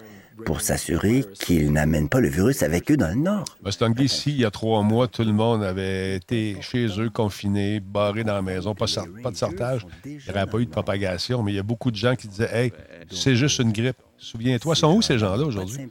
Pour 0.46 0.62
s'assurer 0.62 1.24
qu'ils 1.34 1.72
n'amènent 1.72 2.10
pas 2.10 2.20
le 2.20 2.30
virus 2.30 2.64
avec 2.64 2.92
eux 2.92 2.98
dans 2.98 3.10
le 3.10 3.16
Nord. 3.16 3.46
C'est 3.70 3.84
un 3.84 3.94
ici, 3.94 4.32
il 4.32 4.42
y 4.42 4.46
a 4.46 4.52
trois 4.52 4.82
mois, 4.82 5.08
tout 5.08 5.24
le 5.24 5.34
monde 5.34 5.64
avait 5.64 6.18
été 6.18 6.58
chez 6.62 6.88
eux, 7.00 7.10
confinés, 7.10 7.80
barrés 7.80 8.24
dans 8.24 8.34
la 8.34 8.42
maison, 8.42 8.74
pas, 8.74 8.86
pas 9.22 9.32
de 9.32 9.38
sortage. 9.38 9.86
Il 10.06 10.18
n'y 10.18 10.30
aurait 10.30 10.48
pas 10.48 10.60
eu 10.60 10.66
de 10.66 10.72
propagation, 10.72 11.44
mais 11.44 11.54
il 11.54 11.56
y 11.56 11.60
a 11.60 11.64
beaucoup 11.64 11.92
de 11.92 11.96
gens 11.96 12.16
qui 12.16 12.28
disaient 12.28 12.50
Hey, 12.52 12.74
c'est 13.12 13.36
juste 13.36 13.60
une 13.60 13.72
grippe. 13.72 13.98
Souviens-toi, 14.18 14.76
sont 14.76 14.96
où 14.96 15.02
ces 15.02 15.18
gens-là 15.18 15.44
aujourd'hui? 15.44 15.88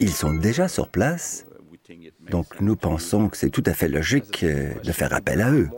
Ils 0.00 0.12
sont 0.12 0.34
déjà 0.34 0.68
sur 0.68 0.88
place. 0.88 1.46
Donc, 2.30 2.60
nous 2.60 2.76
pensons 2.76 3.28
que 3.28 3.36
c'est 3.36 3.50
tout 3.50 3.62
à 3.66 3.72
fait 3.72 3.88
logique 3.88 4.42
euh, 4.42 4.74
de 4.82 4.92
faire 4.92 5.12
appel 5.12 5.40
à 5.40 5.52
eux. 5.52 5.68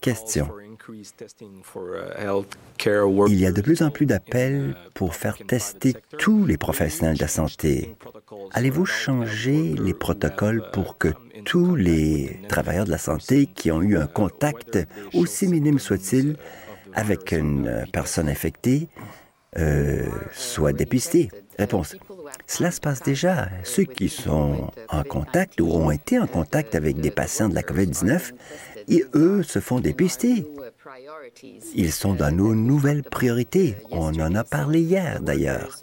Question. 0.00 0.48
Il 3.28 3.40
y 3.40 3.46
a 3.46 3.52
de 3.52 3.60
plus 3.60 3.82
en 3.82 3.90
plus 3.90 4.06
d'appels 4.06 4.76
pour 4.94 5.14
faire 5.14 5.36
tester 5.46 5.94
tous 6.18 6.44
les 6.44 6.56
professionnels 6.56 7.16
de 7.16 7.22
la 7.22 7.28
santé. 7.28 7.96
Allez-vous 8.52 8.86
changer 8.86 9.74
les 9.74 9.94
protocoles 9.94 10.62
pour 10.72 10.98
que 10.98 11.08
tous 11.44 11.74
les 11.74 12.40
travailleurs 12.48 12.84
de 12.84 12.90
la 12.90 12.98
santé 12.98 13.46
qui 13.46 13.70
ont 13.70 13.82
eu 13.82 13.96
un 13.96 14.06
contact, 14.06 14.78
aussi 15.14 15.48
minime 15.48 15.78
soit-il, 15.78 16.36
avec 16.94 17.32
une 17.32 17.84
personne 17.92 18.28
infectée, 18.28 18.88
euh, 19.58 20.06
soient 20.32 20.72
dépistés? 20.72 21.30
Réponse. 21.58 21.96
Cela 22.46 22.70
se 22.70 22.80
passe 22.80 23.02
déjà. 23.02 23.48
Ceux 23.64 23.84
qui 23.84 24.08
sont 24.08 24.70
en 24.88 25.02
contact 25.02 25.60
ou 25.60 25.70
ont 25.72 25.90
été 25.90 26.18
en 26.18 26.26
contact 26.26 26.74
avec 26.74 27.00
des 27.00 27.10
patients 27.10 27.48
de 27.48 27.54
la 27.54 27.62
COVID-19, 27.62 28.32
et 28.88 29.04
eux 29.14 29.42
se 29.42 29.58
font 29.58 29.80
dépister. 29.80 30.46
Ils 31.74 31.92
sont 31.92 32.14
dans 32.14 32.34
nos 32.34 32.54
nouvelles 32.54 33.02
priorités. 33.02 33.76
On 33.90 34.14
en 34.20 34.34
a 34.34 34.44
parlé 34.44 34.80
hier 34.80 35.20
d'ailleurs. 35.20 35.80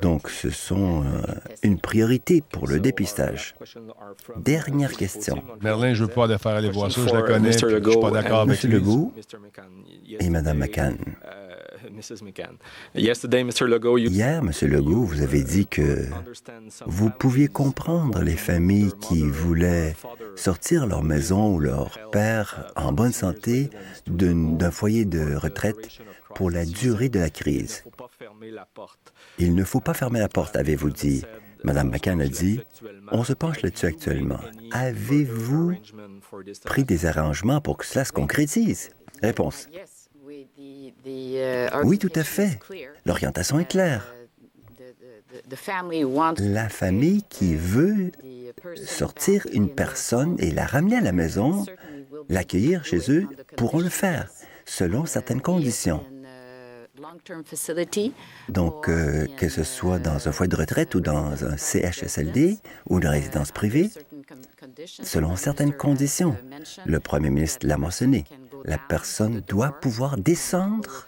Donc, 0.00 0.28
ce 0.30 0.50
sont 0.50 1.04
euh, 1.04 1.22
une 1.62 1.80
priorité 1.80 2.42
pour 2.42 2.66
le 2.68 2.80
dépistage. 2.80 3.54
Dernière 4.36 4.92
question. 4.92 5.42
Merlin, 5.60 5.94
je 5.94 6.02
ne 6.02 6.08
veux 6.08 6.14
pas 6.14 6.24
aller 6.24 6.38
faire 6.38 6.52
aller 6.52 6.70
voir 6.70 6.90
ça, 6.90 7.00
je 7.06 7.14
la 7.14 7.22
connais, 7.22 7.52
je 7.52 7.66
ne 7.66 7.90
suis 7.90 8.00
pas 8.00 8.10
d'accord 8.10 8.40
avec 8.40 8.64
M. 8.64 8.70
Legault 8.70 9.12
et 10.20 10.28
Mme 10.28 10.58
McCann. 10.58 10.96
Hier, 12.94 14.38
M. 14.38 14.50
Legault, 14.62 15.04
vous 15.04 15.22
avez 15.22 15.42
dit 15.42 15.66
que 15.66 16.06
vous 16.86 17.10
pouviez 17.10 17.48
comprendre 17.48 18.22
les 18.22 18.36
familles 18.36 18.92
qui 19.00 19.22
voulaient 19.22 19.96
sortir 20.36 20.86
leur 20.86 21.02
maison 21.02 21.54
ou 21.54 21.60
leur 21.60 22.10
père 22.10 22.72
en 22.76 22.92
bonne 22.92 23.12
santé 23.12 23.70
d'un 24.06 24.70
foyer 24.70 25.04
de 25.04 25.34
retraite 25.34 26.00
pour 26.34 26.50
la 26.50 26.64
durée 26.64 27.08
de 27.08 27.18
la 27.18 27.30
crise. 27.30 27.84
Il 29.38 29.54
ne 29.54 29.64
faut 29.64 29.80
pas 29.80 29.94
fermer 29.94 30.20
la 30.20 30.28
porte, 30.28 30.56
avez-vous 30.56 30.90
dit. 30.90 31.24
Mme 31.62 31.90
McCann 31.90 32.22
a 32.22 32.28
dit, 32.28 32.60
on 33.12 33.22
se 33.22 33.34
penche 33.34 33.60
là-dessus 33.60 33.86
actuellement. 33.86 34.40
Avez-vous 34.70 35.74
pris 36.64 36.84
des 36.84 37.06
arrangements 37.06 37.60
pour 37.60 37.76
que 37.76 37.84
cela 37.84 38.04
se 38.04 38.12
concrétise? 38.12 38.90
Réponse. 39.22 39.68
Oui, 41.04 41.98
tout 41.98 42.12
à 42.14 42.24
fait. 42.24 42.58
L'orientation 43.06 43.58
est 43.58 43.68
claire. 43.68 44.14
La 46.38 46.68
famille 46.68 47.22
qui 47.28 47.54
veut 47.54 48.10
sortir 48.84 49.46
une 49.52 49.68
personne 49.68 50.36
et 50.38 50.50
la 50.50 50.66
ramener 50.66 50.96
à 50.96 51.00
la 51.00 51.12
maison, 51.12 51.64
l'accueillir 52.28 52.84
chez 52.84 53.10
eux, 53.10 53.26
pourront 53.56 53.80
le 53.80 53.88
faire, 53.88 54.28
selon 54.64 55.06
certaines 55.06 55.40
conditions. 55.40 56.04
Donc, 58.48 58.88
euh, 58.88 59.26
que 59.36 59.48
ce 59.48 59.64
soit 59.64 59.98
dans 59.98 60.28
un 60.28 60.32
foyer 60.32 60.48
de 60.48 60.56
retraite 60.56 60.94
ou 60.94 61.00
dans 61.00 61.44
un 61.44 61.56
CHSLD 61.56 62.58
ou 62.88 62.98
une 62.98 63.06
résidence 63.06 63.52
privée, 63.52 63.90
selon 65.02 65.36
certaines 65.36 65.72
conditions. 65.72 66.36
Le 66.84 67.00
premier 67.00 67.30
ministre 67.30 67.66
l'a 67.66 67.78
mentionné. 67.78 68.24
La 68.64 68.78
personne 68.78 69.42
doit 69.48 69.80
pouvoir 69.80 70.16
descendre 70.16 71.06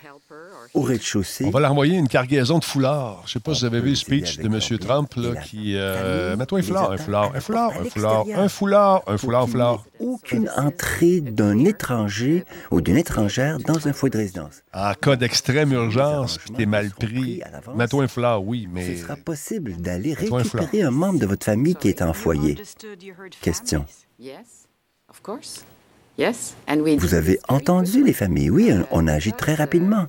au 0.74 0.80
rez-de-chaussée. 0.80 1.44
On 1.44 1.50
va 1.50 1.61
leur 1.61 1.72
envoyer 1.72 1.96
une 1.98 2.09
cargaison 2.09 2.59
de 2.59 2.64
foulards. 2.64 3.22
Je 3.26 3.30
ne 3.30 3.32
sais 3.32 3.40
pas 3.40 3.55
si 3.55 3.61
vous 3.61 3.66
avez 3.66 3.80
vu 3.80 3.90
le 3.90 3.96
speech 3.96 4.38
de 4.38 4.46
M. 4.46 4.78
Trump 4.78 5.12
là, 5.16 5.36
qui... 5.36 5.76
Euh, 5.76 6.36
Mets-toi 6.36 6.61
un 6.61 6.62
foulard, 6.62 6.92
un 6.92 6.96
foulard, 6.96 7.32
un 7.34 7.40
foulard, 7.40 7.72
un 7.72 7.84
foulard, 7.84 8.24
un 8.34 8.48
foulard, 8.48 9.03
un 9.07 9.18
foulard, 9.18 9.42
un 9.42 9.46
foulard. 9.46 9.84
Aucune 10.00 10.48
entrée 10.57 11.20
d'un 11.20 11.64
étranger 11.64 12.44
ou 12.70 12.80
d'une 12.80 12.96
étrangère 12.96 13.59
dans 13.59 13.86
un 13.86 13.92
foyer 13.92 14.11
de 14.12 14.18
résidence. 14.18 14.62
En 14.72 14.94
cas 14.94 15.16
d'extrême 15.16 15.72
urgence, 15.72 16.38
puis 16.38 16.53
t'es 16.55 16.66
mal 16.66 16.90
pris, 16.90 17.42
mets-toi 17.74 18.05
un 18.05 18.09
foulard, 18.09 18.42
oui, 18.42 18.68
mais... 18.72 18.96
Ce 18.96 19.03
sera 19.03 19.16
possible 19.16 19.76
d'aller 19.76 20.14
récupérer 20.14 20.82
un, 20.82 20.88
un 20.88 20.90
membre 20.90 21.18
de 21.18 21.26
votre 21.26 21.44
famille 21.44 21.74
qui 21.74 21.88
est 21.88 22.03
en 22.03 22.12
foyer. 22.14 22.57
Question. 23.42 23.84
Vous 26.98 27.14
avez 27.14 27.38
entendu 27.48 28.04
les 28.04 28.12
familles. 28.12 28.50
Oui, 28.50 28.70
on 28.90 29.06
agit 29.06 29.32
très 29.32 29.54
rapidement. 29.54 30.06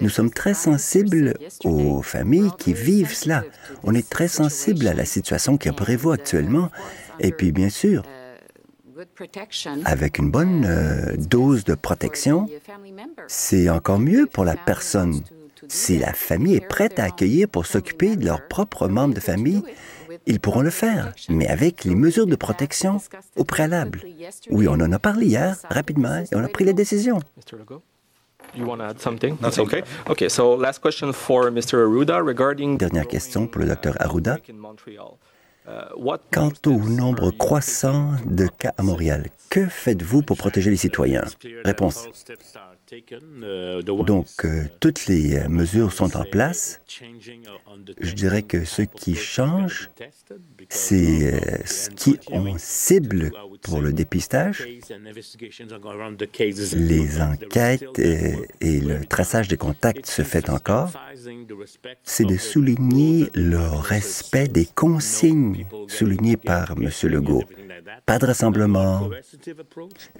Nous 0.00 0.08
sommes 0.08 0.30
très 0.30 0.54
sensibles 0.54 1.34
aux 1.64 2.02
familles 2.02 2.50
qui 2.58 2.72
vivent 2.72 3.14
cela. 3.14 3.44
On 3.84 3.94
est 3.94 4.08
très 4.08 4.28
sensible 4.28 4.86
à 4.88 4.94
la 4.94 5.04
situation 5.04 5.56
qui 5.56 5.70
prévaut 5.70 6.12
actuellement. 6.12 6.70
Et 7.20 7.30
puis, 7.30 7.52
bien 7.52 7.70
sûr, 7.70 8.02
avec 9.84 10.18
une 10.18 10.30
bonne 10.30 10.64
euh, 10.66 11.16
dose 11.16 11.64
de 11.64 11.74
protection, 11.74 12.46
c'est 13.28 13.68
encore 13.68 13.98
mieux 13.98 14.26
pour 14.26 14.44
la 14.44 14.56
personne. 14.56 15.22
Si 15.68 15.98
la 15.98 16.12
famille 16.12 16.56
est 16.56 16.68
prête 16.68 16.98
à 16.98 17.04
accueillir 17.04 17.48
pour 17.48 17.66
s'occuper 17.66 18.16
de 18.16 18.24
leurs 18.24 18.46
propres 18.46 18.88
membres 18.88 19.14
de 19.14 19.20
famille, 19.20 19.62
ils 20.26 20.40
pourront 20.40 20.62
le 20.62 20.70
faire, 20.70 21.12
mais 21.28 21.46
avec 21.46 21.84
les 21.84 21.94
mesures 21.94 22.26
de 22.26 22.36
protection 22.36 23.00
au 23.36 23.44
préalable. 23.44 24.02
Oui, 24.50 24.66
on 24.68 24.74
en 24.74 24.92
a 24.92 24.98
parlé 24.98 25.26
hier, 25.26 25.56
rapidement, 25.68 26.16
et 26.30 26.34
on 26.34 26.44
a 26.44 26.48
pris 26.48 26.64
la 26.64 26.72
décision. 26.72 27.20
Dernière 32.78 33.08
question 33.08 33.46
pour 33.46 33.60
le 33.60 33.68
Dr. 33.68 33.92
Arruda. 34.00 34.38
Quant 36.32 36.52
au 36.66 36.78
nombre 36.88 37.32
croissant 37.32 38.12
de 38.24 38.46
cas 38.46 38.72
à 38.78 38.82
Montréal, 38.84 39.26
que 39.50 39.66
faites-vous 39.66 40.22
pour 40.22 40.36
protéger 40.36 40.70
les 40.70 40.76
citoyens? 40.76 41.24
Réponse. 41.64 42.08
Donc, 43.82 44.26
euh, 44.44 44.64
toutes 44.80 45.06
les 45.06 45.36
euh, 45.36 45.48
mesures 45.48 45.92
sont 45.92 46.16
en 46.16 46.24
place. 46.24 46.80
Je 48.00 48.12
dirais 48.12 48.42
que 48.42 48.64
ce 48.64 48.82
qui 48.82 49.16
change, 49.16 49.90
c'est 50.68 51.34
euh, 51.34 51.64
ce 51.64 51.90
qui 51.90 52.18
on 52.30 52.56
cible 52.58 53.32
pour 53.66 53.80
le 53.80 53.92
dépistage. 53.92 54.66
Les 56.74 57.20
enquêtes 57.20 57.98
et 57.98 58.80
le 58.80 59.04
traçage 59.04 59.48
des 59.48 59.56
contacts 59.56 60.06
se 60.06 60.22
fait 60.22 60.48
encore. 60.50 60.90
C'est 62.02 62.24
de 62.24 62.36
souligner 62.36 63.28
le 63.34 63.58
respect 63.58 64.48
des 64.48 64.66
consignes 64.66 65.66
soulignées 65.88 66.36
par 66.36 66.72
M. 66.72 66.90
Legault 67.04 67.44
pas 68.04 68.18
de 68.18 68.26
rassemblement, 68.26 69.10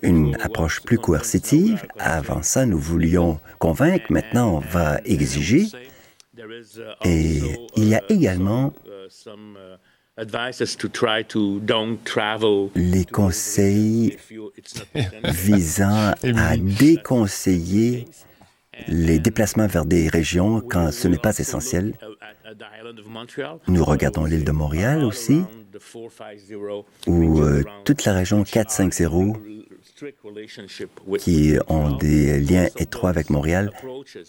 une 0.03 0.37
approche 0.41 0.83
plus 0.83 0.99
coercitive. 0.99 1.87
Avant 1.99 2.43
ça, 2.43 2.67
nous 2.67 2.79
voulions 2.79 3.41
convaincre, 3.59 4.07
maintenant 4.11 4.57
on 4.57 4.59
va 4.59 5.01
exiger. 5.05 5.67
Et 7.05 7.41
il 7.77 7.89
y 7.89 7.95
a 7.95 8.03
également 8.09 8.73
les 12.75 13.05
conseils 13.05 14.17
visant 15.25 16.15
à 16.37 16.57
déconseiller 16.57 18.07
les 18.89 19.19
déplacements 19.19 19.67
vers 19.67 19.85
des 19.85 20.09
régions 20.09 20.63
quand 20.63 20.91
ce 20.91 21.09
n'est 21.09 21.19
pas 21.19 21.37
essentiel. 21.39 21.93
Nous 23.69 23.85
regardons 23.85 24.25
l'île 24.25 24.45
de 24.45 24.53
Montréal 24.53 25.05
aussi, 25.05 25.43
où 27.07 27.41
euh, 27.41 27.63
toute 27.85 28.05
la 28.05 28.15
région 28.15 28.43
450 28.43 29.37
qui 31.19 31.55
ont 31.69 31.97
des 31.97 32.41
liens 32.41 32.69
étroits 32.77 33.11
avec 33.11 33.31
Montréal, 33.31 33.71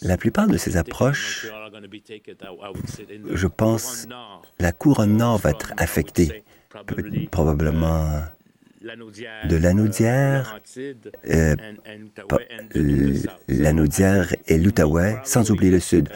la 0.02 0.16
plupart 0.16 0.48
de 0.48 0.56
ces 0.56 0.76
approches, 0.76 1.46
je 3.30 3.46
pense, 3.46 4.06
la 4.58 4.72
couronne 4.72 5.16
nord 5.16 5.38
va 5.38 5.50
être 5.50 5.72
affectée, 5.76 6.44
probablement 7.30 8.22
de 8.80 9.56
l'Anaudière, 9.56 10.60
euh, 11.28 11.56
l'Anaudière 13.48 14.34
et 14.46 14.58
l'Outaouais, 14.58 15.16
sans 15.24 15.50
oublier 15.50 15.72
le 15.72 15.80
sud. 15.80 16.08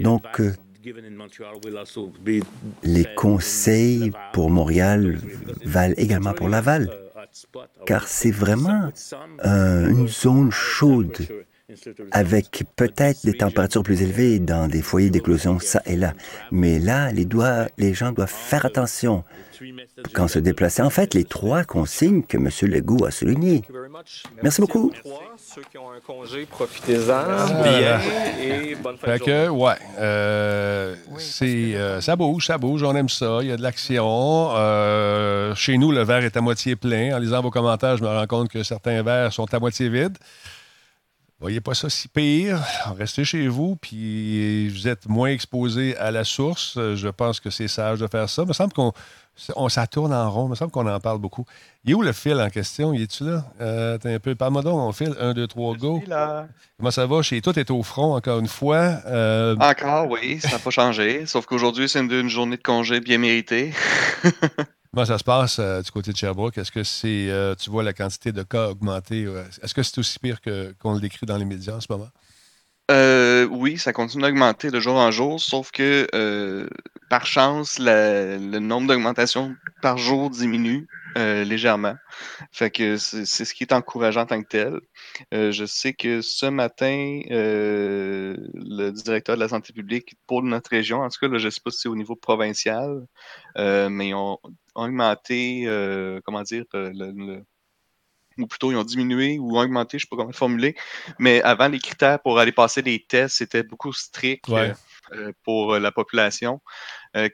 Donc, 0.00 0.24
euh, 0.40 0.52
les 2.82 3.04
conseils 3.14 4.12
pour 4.32 4.50
Montréal 4.50 5.18
valent 5.64 5.94
également 5.96 6.32
pour 6.32 6.48
Laval, 6.48 6.90
car 7.86 8.08
c'est 8.08 8.30
vraiment 8.30 8.90
une 9.44 10.08
zone 10.08 10.50
chaude 10.50 11.16
avec 12.12 12.64
peut-être 12.76 13.24
des 13.24 13.34
températures 13.34 13.82
plus 13.82 14.02
élevées 14.02 14.38
dans 14.38 14.68
des 14.68 14.82
foyers 14.82 15.10
d'éclosion 15.10 15.58
ça 15.58 15.82
et 15.86 15.96
là. 15.96 16.14
Mais 16.50 16.78
là, 16.78 17.12
les, 17.12 17.24
doigts, 17.24 17.66
les 17.78 17.94
gens 17.94 18.12
doivent 18.12 18.28
faire 18.28 18.64
attention 18.64 19.24
quand 20.14 20.28
se 20.28 20.38
déplacer. 20.38 20.82
En 20.82 20.90
fait, 20.90 21.14
les 21.14 21.24
trois 21.24 21.64
consignes 21.64 22.22
que 22.22 22.36
M. 22.36 22.48
Legault 22.62 23.04
a 23.04 23.10
soulignées. 23.10 23.62
Merci 24.42 24.60
beaucoup. 24.60 24.92
Ceux 25.36 25.62
qui 25.70 25.78
ont 25.78 25.90
un 25.90 26.00
congé, 26.00 26.46
profitez-en. 26.46 27.62
Bien 27.62 28.00
et 28.40 28.74
bonne 28.76 28.96
fin 28.96 29.12
fait 29.12 29.18
que, 29.18 29.48
ouais, 29.48 29.74
euh, 29.98 30.94
c'est, 31.18 31.74
euh, 31.74 32.00
ça 32.00 32.16
bouge, 32.16 32.46
ça 32.46 32.56
bouge, 32.56 32.82
on 32.82 32.94
aime 32.94 33.08
ça. 33.08 33.38
Il 33.42 33.48
y 33.48 33.52
a 33.52 33.56
de 33.56 33.62
l'action. 33.62 34.50
Euh, 34.52 35.54
chez 35.54 35.76
nous, 35.76 35.92
le 35.92 36.02
verre 36.02 36.24
est 36.24 36.36
à 36.36 36.40
moitié 36.40 36.76
plein. 36.76 37.16
En 37.16 37.18
lisant 37.18 37.42
vos 37.42 37.50
commentaires, 37.50 37.96
je 37.96 38.02
me 38.02 38.08
rends 38.08 38.26
compte 38.26 38.48
que 38.48 38.62
certains 38.62 39.02
verres 39.02 39.32
sont 39.32 39.52
à 39.52 39.58
moitié 39.58 39.88
vides. 39.88 40.16
Voyez 41.40 41.60
pas 41.60 41.74
ça 41.74 41.88
si 41.88 42.08
pire. 42.08 42.60
Restez 42.98 43.24
chez 43.24 43.48
vous, 43.48 43.76
puis 43.76 44.68
vous 44.68 44.88
êtes 44.88 45.08
moins 45.08 45.30
exposé 45.30 45.96
à 45.96 46.10
la 46.10 46.24
source. 46.24 46.74
Je 46.76 47.08
pense 47.08 47.40
que 47.40 47.48
c'est 47.48 47.68
sage 47.68 47.98
de 47.98 48.06
faire 48.06 48.28
ça. 48.28 48.42
Il 48.42 48.48
me 48.48 48.52
semble 48.52 48.74
qu'on 48.74 48.92
on, 49.56 49.68
ça 49.68 49.86
tourne 49.86 50.12
en 50.12 50.30
rond. 50.30 50.46
Il 50.46 50.50
me 50.50 50.54
semble 50.54 50.70
qu'on 50.70 50.86
en 50.86 51.00
parle 51.00 51.18
beaucoup. 51.18 51.44
Il 51.84 51.92
est 51.92 51.94
où 51.94 52.02
le 52.02 52.12
fil 52.12 52.38
en 52.40 52.50
question? 52.50 52.92
Il 52.92 53.02
est-tu 53.02 53.24
là? 53.24 53.44
Euh, 53.60 53.98
un 54.04 54.18
peu. 54.18 54.34
Parle-moi 54.34 54.62
donc, 54.62 54.78
on 54.78 54.92
file. 54.92 55.14
Un, 55.18 55.32
deux, 55.32 55.46
trois, 55.46 55.74
go. 55.76 56.02
Là. 56.06 56.46
Comment 56.78 56.90
ça 56.90 57.06
va? 57.06 57.22
Chez 57.22 57.40
toi, 57.40 57.52
tu 57.52 57.60
es 57.60 57.70
au 57.70 57.82
front 57.82 58.14
encore 58.14 58.40
une 58.40 58.48
fois. 58.48 59.00
Euh, 59.06 59.56
encore, 59.58 60.08
oui. 60.10 60.40
Ça 60.40 60.50
n'a 60.50 60.58
pas 60.58 60.70
changé. 60.70 61.26
Sauf 61.26 61.46
qu'aujourd'hui, 61.46 61.88
c'est 61.88 62.00
une, 62.00 62.28
journée 62.28 62.56
de 62.56 62.62
congé 62.62 63.00
bien 63.00 63.18
méritée. 63.18 63.72
Comment 64.92 65.06
ça 65.06 65.18
se 65.18 65.24
passe 65.24 65.58
euh, 65.60 65.82
du 65.82 65.90
côté 65.92 66.10
de 66.12 66.16
Sherbrooke? 66.16 66.58
Est-ce 66.58 66.72
que 66.72 66.82
c'est, 66.82 67.30
euh, 67.30 67.54
tu 67.54 67.70
vois 67.70 67.84
la 67.84 67.92
quantité 67.92 68.32
de 68.32 68.42
cas 68.42 68.68
augmenter? 68.68 69.22
Est-ce 69.62 69.72
que 69.72 69.82
c'est 69.84 69.98
aussi 69.98 70.18
pire 70.18 70.40
que, 70.40 70.74
qu'on 70.80 70.94
le 70.94 71.00
décrit 71.00 71.26
dans 71.26 71.36
les 71.36 71.44
médias 71.44 71.76
en 71.76 71.80
ce 71.80 71.86
moment? 71.90 72.08
Euh, 72.90 73.46
oui, 73.46 73.78
ça 73.78 73.92
continue 73.92 74.24
d'augmenter 74.24 74.72
de 74.72 74.80
jour 74.80 74.96
en 74.96 75.12
jour, 75.12 75.40
sauf 75.40 75.70
que 75.70 76.08
par 77.08 77.24
chance, 77.24 77.78
le 77.78 78.58
nombre 78.58 78.88
d'augmentations 78.88 79.54
par 79.80 79.96
jour 79.96 80.28
diminue 80.28 80.88
légèrement. 81.16 81.96
Fait 82.52 82.70
que 82.70 82.96
c'est, 82.96 83.24
ce 83.24 83.54
qui 83.54 83.64
est 83.64 83.72
encourageant 83.72 84.22
en 84.22 84.26
tant 84.26 84.42
que 84.42 84.48
tel. 84.48 84.80
je 85.32 85.64
sais 85.66 85.92
que 85.92 86.20
ce 86.20 86.46
matin, 86.46 87.20
le 87.28 88.90
directeur 88.90 89.36
de 89.36 89.40
la 89.40 89.48
santé 89.48 89.72
publique 89.72 90.16
pour 90.26 90.42
notre 90.42 90.70
région, 90.70 91.02
en 91.02 91.08
tout 91.08 91.18
cas, 91.20 91.28
là, 91.28 91.38
je 91.38 91.46
ne 91.46 91.50
sais 91.50 91.60
pas 91.64 91.70
si 91.70 91.80
c'est 91.80 91.88
au 91.88 91.96
niveau 91.96 92.16
provincial, 92.16 93.06
mais 93.56 94.08
ils 94.08 94.14
ont 94.14 94.38
augmenté, 94.74 95.64
euh, 95.66 96.20
comment 96.24 96.42
dire, 96.42 96.64
euh, 96.74 96.90
le, 96.94 97.42
ou 98.38 98.46
plutôt 98.46 98.70
ils 98.70 98.76
ont 98.76 98.84
diminué 98.84 99.38
ou 99.38 99.58
augmenté, 99.58 99.98
je 99.98 100.04
ne 100.04 100.06
sais 100.06 100.08
pas 100.10 100.16
comment 100.16 100.30
le 100.30 100.34
formuler, 100.34 100.76
mais 101.18 101.42
avant 101.42 101.68
les 101.68 101.78
critères 101.78 102.20
pour 102.20 102.38
aller 102.38 102.52
passer 102.52 102.82
des 102.82 103.04
tests, 103.06 103.36
c'était 103.36 103.62
beaucoup 103.62 103.92
strict 103.92 104.48
euh, 104.48 104.72
pour 105.42 105.78
la 105.78 105.92
population, 105.92 106.60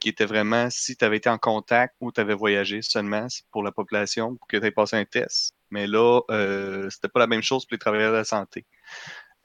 qui 0.01 0.09
était 0.09 0.27
vraiment 0.27 0.69
si 0.71 0.97
tu 0.97 1.05
avais 1.05 1.19
été 1.19 1.29
en 1.29 1.39
contact 1.39 1.95
ou 2.01 2.13
tu 2.13 2.21
avais 2.21 2.35
voyagé 2.35 2.83
seulement 2.83 3.27
pour 3.51 3.63
la 3.63 3.73
population 3.73 4.37
pour 4.37 4.47
que 4.49 4.57
tu 4.57 4.67
aies 4.67 4.71
passé 4.71 4.97
un 4.97 5.05
test. 5.05 5.53
Mais 5.71 5.87
là, 5.87 6.21
c'était 6.91 7.09
pas 7.09 7.21
la 7.21 7.27
même 7.27 7.43
chose 7.43 7.67
pour 7.67 7.75
les 7.75 7.79
travailleurs 7.79 8.13
de 8.13 8.19
la 8.19 8.25
santé. 8.25 8.67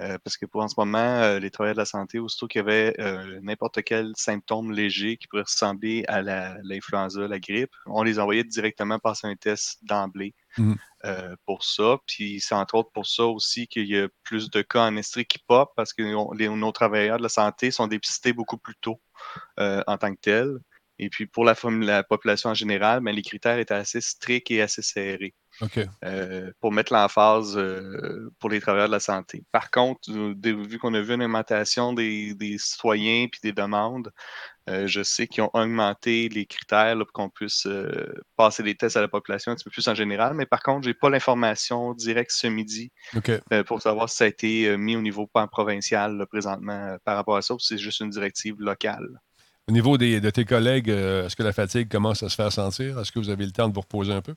Euh, 0.01 0.17
parce 0.23 0.35
que 0.37 0.45
pour 0.45 0.61
en 0.61 0.67
ce 0.67 0.75
moment, 0.77 0.97
euh, 0.97 1.39
les 1.39 1.51
travailleurs 1.51 1.75
de 1.75 1.81
la 1.81 1.85
santé, 1.85 2.17
aussitôt 2.17 2.47
qu'il 2.47 2.59
y 2.59 2.63
avait 2.63 2.95
euh, 2.99 3.39
n'importe 3.43 3.83
quel 3.83 4.13
symptôme 4.15 4.71
léger 4.71 5.17
qui 5.17 5.27
pourrait 5.27 5.43
ressembler 5.43 6.03
à 6.07 6.21
l'influenza, 6.63 7.27
la, 7.27 7.39
grippe, 7.39 7.71
on 7.85 8.01
les 8.01 8.17
envoyait 8.17 8.43
directement 8.43 8.97
passer 8.97 9.27
un 9.27 9.35
test 9.35 9.77
d'emblée 9.83 10.33
mmh. 10.57 10.73
pour 11.45 11.63
ça. 11.63 11.97
Puis 12.07 12.39
c'est 12.41 12.55
entre 12.55 12.75
autres 12.75 12.91
pour 12.91 13.05
ça 13.05 13.25
aussi 13.25 13.67
qu'il 13.67 13.87
y 13.87 13.97
a 13.97 14.07
plus 14.23 14.49
de 14.49 14.61
cas 14.61 14.87
en 14.87 14.95
Estrie 14.97 15.25
qui 15.25 15.39
pop 15.39 15.71
parce 15.75 15.93
que 15.93 16.03
nos 16.03 16.71
travailleurs 16.71 17.17
de 17.17 17.23
la 17.23 17.29
santé 17.29 17.71
sont 17.71 17.87
dépistés 17.87 18.33
beaucoup 18.33 18.57
plus 18.57 18.75
tôt 18.81 19.01
en 19.57 19.97
tant 19.97 20.13
que 20.13 20.19
tels. 20.21 20.57
Et 20.99 21.09
puis 21.09 21.25
pour 21.25 21.45
la, 21.45 21.55
la 21.81 22.03
population 22.03 22.51
en 22.51 22.53
général, 22.53 23.01
ben, 23.01 23.15
les 23.15 23.23
critères 23.23 23.57
étaient 23.57 23.73
assez 23.73 24.01
stricts 24.01 24.51
et 24.51 24.61
assez 24.61 24.83
serrés. 24.83 25.33
Euh, 26.03 26.51
pour 26.59 26.71
mettre 26.71 26.93
l'emphase 26.93 27.57
euh, 27.57 28.31
pour 28.39 28.49
les 28.49 28.59
travailleurs 28.59 28.87
de 28.87 28.93
la 28.93 28.99
santé. 28.99 29.43
Par 29.51 29.69
contre, 29.71 30.09
euh, 30.09 30.33
vu 30.43 30.79
qu'on 30.79 30.93
a 30.93 31.01
vu 31.01 31.13
une 31.13 31.23
augmentation 31.23 31.93
des, 31.93 32.35
citoyens 32.57 33.27
puis 33.31 33.39
des 33.43 33.53
demandes, 33.53 34.11
je 34.67 35.03
sais 35.03 35.27
qu'ils 35.27 35.43
ont 35.43 35.49
augmenté 35.53 36.29
les 36.29 36.45
critères 36.45 36.95
pour 36.97 37.11
qu'on 37.11 37.29
puisse 37.29 37.67
passer 38.37 38.63
des 38.63 38.75
tests 38.75 38.95
à 38.95 39.01
la 39.01 39.09
population 39.09 39.51
un 39.51 39.55
petit 39.55 39.65
peu 39.65 39.69
plus 39.69 39.87
en 39.89 39.95
général. 39.95 40.33
Mais 40.33 40.45
par 40.45 40.63
contre, 40.63 40.83
je 40.83 40.89
n'ai 40.89 40.93
pas 40.93 41.09
l'information 41.09 41.93
directe 41.93 42.31
ce 42.31 42.47
midi 42.47 42.89
pour 43.67 43.81
savoir 43.81 44.07
si 44.07 44.17
ça 44.17 44.23
a 44.23 44.27
été 44.27 44.77
mis 44.77 44.95
au 44.95 45.01
niveau 45.01 45.27
pan 45.27 45.47
provincial 45.47 46.25
présentement 46.27 46.95
par 47.03 47.17
rapport 47.17 47.35
à 47.35 47.41
ça 47.41 47.53
ou 47.53 47.59
si 47.59 47.69
c'est 47.69 47.79
juste 47.79 47.99
une 47.99 48.11
directive 48.11 48.55
locale. 48.59 49.19
Au 49.67 49.73
niveau 49.73 49.97
de 49.97 50.29
tes 50.29 50.45
collègues, 50.45 50.87
est-ce 50.87 51.35
que 51.35 51.43
la 51.43 51.53
fatigue 51.53 51.89
commence 51.89 52.23
à 52.23 52.29
se 52.29 52.35
faire 52.35 52.51
sentir? 52.51 52.97
Est-ce 52.97 53.11
que 53.11 53.19
vous 53.19 53.29
avez 53.29 53.45
le 53.45 53.51
temps 53.51 53.67
de 53.67 53.73
vous 53.73 53.81
reposer 53.81 54.13
un 54.13 54.21
peu? 54.21 54.33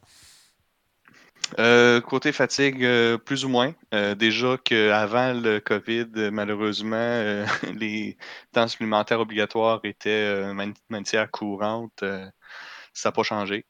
Euh, 1.61 2.01
côté 2.01 2.33
fatigue, 2.33 2.85
euh, 2.85 3.17
plus 3.17 3.45
ou 3.45 3.49
moins. 3.49 3.75
Euh, 3.93 4.15
déjà 4.15 4.57
qu'avant 4.59 5.33
le 5.33 5.61
COVID, 5.61 6.31
malheureusement, 6.33 7.45
les 7.75 8.17
temps 8.53 8.67
supplémentaires 8.67 9.21
obligatoires 9.21 9.81
étaient 9.85 10.43
matière 10.89 11.31
courante. 11.31 12.03
ça 12.93 13.09
n'a 13.09 13.13
pas 13.13 13.23
changé. 13.23 13.67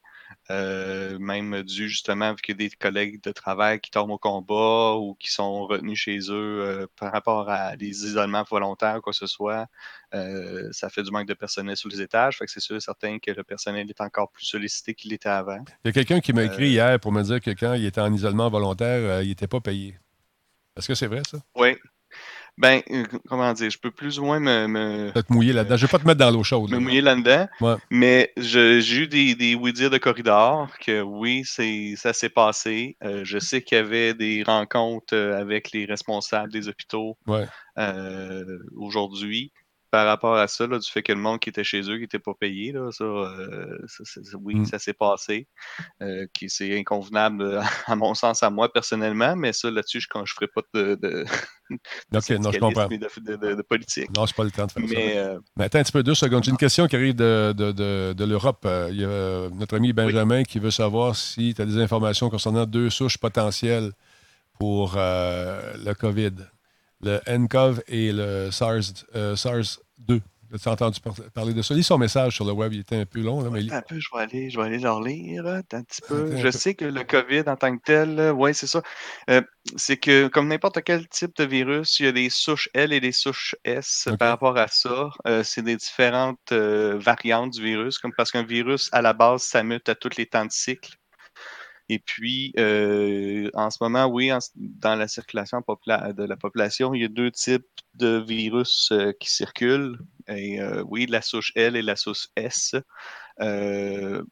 Euh, 0.51 1.17
même 1.17 1.63
dû 1.63 1.89
justement 1.89 2.25
avec 2.25 2.51
des 2.55 2.69
collègues 2.69 3.21
de 3.23 3.31
travail 3.31 3.79
qui 3.79 3.89
tombent 3.89 4.11
au 4.11 4.19
combat 4.19 4.93
ou 4.95 5.15
qui 5.15 5.31
sont 5.31 5.65
retenus 5.65 5.97
chez 5.97 6.19
eux 6.29 6.61
euh, 6.61 6.87
par 6.99 7.11
rapport 7.11 7.49
à 7.49 7.75
des 7.75 8.05
isolements 8.05 8.43
volontaires 8.43 8.97
ou 8.97 9.01
quoi 9.01 9.11
que 9.11 9.17
ce 9.17 9.25
soit. 9.25 9.67
Euh, 10.13 10.69
ça 10.71 10.89
fait 10.89 11.01
du 11.01 11.09
manque 11.09 11.27
de 11.27 11.33
personnel 11.33 11.75
sur 11.75 11.89
les 11.89 11.99
étages. 11.99 12.37
Fait 12.37 12.45
que 12.45 12.51
c'est 12.51 12.59
sûr 12.59 12.75
et 12.75 12.79
certain 12.79 13.17
que 13.17 13.31
le 13.31 13.43
personnel 13.43 13.89
est 13.89 14.01
encore 14.01 14.29
plus 14.29 14.45
sollicité 14.45 14.93
qu'il 14.93 15.13
était 15.13 15.29
avant. 15.29 15.63
Il 15.83 15.87
y 15.87 15.89
a 15.89 15.93
quelqu'un 15.93 16.19
qui 16.19 16.31
m'a 16.31 16.43
écrit 16.43 16.69
hier 16.69 16.99
pour 16.99 17.11
me 17.11 17.23
dire 17.23 17.41
que 17.41 17.51
quand 17.51 17.73
il 17.73 17.85
était 17.85 18.01
en 18.01 18.13
isolement 18.13 18.49
volontaire, 18.49 19.23
il 19.23 19.29
n'était 19.29 19.47
pas 19.47 19.61
payé. 19.61 19.97
Est-ce 20.77 20.87
que 20.87 20.95
c'est 20.95 21.07
vrai, 21.07 21.21
ça? 21.29 21.39
Oui, 21.55 21.75
ben, 22.57 22.81
euh, 22.89 23.03
comment 23.27 23.51
dire, 23.53 23.69
je 23.69 23.77
peux 23.77 23.91
plus 23.91 24.19
ou 24.19 24.25
moins 24.25 24.39
me. 24.39 24.67
me 24.67 25.11
te 25.11 25.33
mouiller 25.33 25.51
là-dedans. 25.51 25.75
Je 25.75 25.85
vais 25.85 25.91
pas 25.91 25.99
te 25.99 26.07
mettre 26.07 26.19
dans 26.19 26.31
l'eau 26.31 26.43
chaude. 26.43 26.71
Me 26.71 26.79
mouiller 26.79 27.01
là-dedans. 27.01 27.47
Mais 27.89 28.31
j'ai 28.37 28.79
eu 28.79 29.07
des, 29.07 29.35
des 29.35 29.55
oui-dire 29.55 29.89
de 29.89 29.97
corridor 29.97 30.69
que 30.79 31.01
oui, 31.01 31.43
ça 31.45 32.13
s'est 32.13 32.29
passé. 32.29 32.97
Euh, 33.03 33.21
je 33.23 33.39
sais 33.39 33.61
qu'il 33.61 33.77
y 33.77 33.81
avait 33.81 34.13
des 34.13 34.43
rencontres 34.43 35.15
euh, 35.15 35.39
avec 35.39 35.71
les 35.71 35.85
responsables 35.85 36.51
des 36.51 36.67
hôpitaux 36.67 37.17
aujourd'hui 38.75 39.51
par 39.95 40.07
rapport 40.07 40.35
à 40.35 40.49
ça, 40.49 40.67
du 40.67 40.77
fait 40.91 41.03
que 41.03 41.13
le 41.13 41.19
monde 41.19 41.39
qui 41.39 41.47
était 41.47 41.63
chez 41.63 41.79
eux, 41.89 41.95
qui 41.95 42.01
n'était 42.01 42.19
pas 42.19 42.33
payé, 42.33 42.73
là, 42.73 42.91
ça, 42.91 43.05
euh, 43.05 43.77
oui, 44.41 44.55
mm. 44.55 44.65
ça 44.65 44.77
s'est 44.77 44.91
passé. 44.91 45.47
Euh, 46.01 46.25
qui 46.33 46.49
c'est 46.49 46.77
inconvenable 46.77 47.61
à 47.85 47.95
mon 47.95 48.13
sens 48.13 48.43
à 48.43 48.49
moi 48.49 48.73
personnellement, 48.73 49.37
mais 49.37 49.53
ça 49.53 49.71
là-dessus, 49.71 50.01
je 50.01 50.19
ne 50.19 50.25
ferai 50.25 50.47
pas 50.47 50.63
de, 50.73 50.95
de, 50.95 51.23
non, 52.11 52.19
je 52.19 52.59
comprends. 52.59 52.89
de, 52.89 53.61
politique. 53.61 54.09
Non, 54.13 54.25
c'est 54.25 54.35
pas 54.35 54.43
le 54.43 54.51
temps 54.51 54.65
de 54.65 54.71
faire 54.73 54.83
mais, 54.83 55.13
ça. 55.13 55.19
Euh, 55.19 55.39
mais 55.55 55.63
attends 55.63 55.79
un 55.79 55.83
petit 55.83 55.93
peu, 55.93 56.03
deux 56.03 56.13
secondes. 56.13 56.43
J'ai 56.43 56.51
une 56.51 56.57
question 56.57 56.87
qui 56.87 56.97
arrive 56.97 57.15
de, 57.15 58.25
l'Europe. 58.25 58.67
Il 58.89 58.99
y 58.99 59.05
a 59.05 59.49
notre 59.51 59.77
ami 59.77 59.93
Benjamin 59.93 60.43
qui 60.43 60.59
veut 60.59 60.71
savoir 60.71 61.15
si 61.15 61.53
tu 61.53 61.61
as 61.61 61.65
des 61.65 61.77
informations 61.77 62.29
concernant 62.29 62.65
deux 62.65 62.89
souches 62.89 63.17
potentielles 63.17 63.93
pour 64.59 64.95
le 64.97 65.93
COVID 65.93 66.33
le 67.01 67.19
NCOV 67.27 67.83
et 67.87 68.11
le 68.11 68.49
SARS, 68.51 69.05
SARS 69.35 69.79
2. 69.99 70.21
As-tu 70.53 70.69
entendu 70.69 70.99
parler 71.33 71.53
de 71.53 71.61
ça? 71.61 71.73
Lis 71.73 71.83
son 71.83 71.97
message 71.97 72.35
sur 72.35 72.45
le 72.45 72.51
web, 72.51 72.71
il 72.71 72.81
était 72.81 72.97
un 72.97 73.05
peu 73.05 73.19
long. 73.19 73.43
Là, 73.43 73.49
mais... 73.49 73.71
Un 73.73 73.81
peu, 73.81 73.99
je 73.99 74.07
vais 74.13 74.21
aller, 74.21 74.49
je 74.49 74.57
vais 74.57 74.65
aller 74.65 74.77
leur 74.77 75.01
lire 75.01 75.45
un 75.47 75.61
petit 75.63 76.01
peu. 76.07 76.37
Je 76.37 76.51
sais 76.51 76.75
que 76.75 76.85
le 76.85 77.03
COVID 77.03 77.43
en 77.47 77.55
tant 77.55 77.75
que 77.75 77.81
tel, 77.83 78.31
oui, 78.31 78.53
c'est 78.53 78.67
ça. 78.67 78.81
Euh, 79.29 79.41
c'est 79.75 79.97
que 79.97 80.27
comme 80.27 80.47
n'importe 80.47 80.83
quel 80.83 81.07
type 81.09 81.35
de 81.35 81.43
virus, 81.43 81.99
il 81.99 82.05
y 82.05 82.09
a 82.09 82.11
des 82.11 82.29
souches 82.29 82.69
L 82.73 82.93
et 82.93 82.99
des 82.99 83.11
souches 83.11 83.55
S 83.65 84.07
par 84.19 84.29
rapport 84.29 84.57
à 84.57 84.67
ça. 84.67 85.09
Euh, 85.27 85.43
c'est 85.43 85.63
des 85.63 85.75
différentes 85.75 86.51
euh, 86.51 86.97
variantes 86.99 87.51
du 87.51 87.63
virus, 87.63 87.97
comme 87.97 88.13
parce 88.15 88.31
qu'un 88.31 88.43
virus, 88.43 88.89
à 88.91 89.01
la 89.01 89.13
base, 89.13 89.41
ça 89.41 89.63
mute 89.63 89.89
à 89.89 89.95
tous 89.95 90.15
les 90.17 90.27
temps 90.27 90.45
de 90.45 90.51
cycle. 90.51 90.95
Et 91.89 91.99
puis, 91.99 92.53
euh, 92.57 93.49
en 93.53 93.69
ce 93.69 93.77
moment, 93.81 94.05
oui, 94.05 94.31
dans 94.55 94.95
la 94.95 95.07
circulation 95.07 95.59
de 95.59 96.23
la 96.23 96.35
population, 96.35 96.93
il 96.93 97.01
y 97.01 97.05
a 97.05 97.09
deux 97.09 97.31
types 97.31 97.65
de 97.93 98.23
virus 98.27 98.89
euh, 98.91 99.11
qui 99.19 99.31
circulent. 99.31 99.99
Et 100.27 100.59
euh, 100.59 100.83
oui, 100.87 101.05
la 101.05 101.21
souche 101.21 101.51
L 101.55 101.75
et 101.75 101.83
la 101.83 101.95
souche 101.95 102.27
S. 102.35 102.75
il 103.39 104.23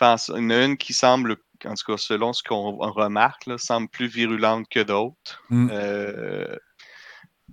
y 0.00 0.04
en 0.04 0.50
a 0.50 0.64
une 0.64 0.76
qui 0.76 0.92
semble, 0.92 1.36
en 1.64 1.74
tout 1.74 1.92
cas 1.92 1.96
selon 1.96 2.32
ce 2.34 2.42
qu'on 2.42 2.76
remarque, 2.76 3.48
semble 3.58 3.88
plus 3.88 4.06
virulente 4.06 4.66
que 4.68 4.80
d'autres. 4.80 5.42
Mm 5.48 5.70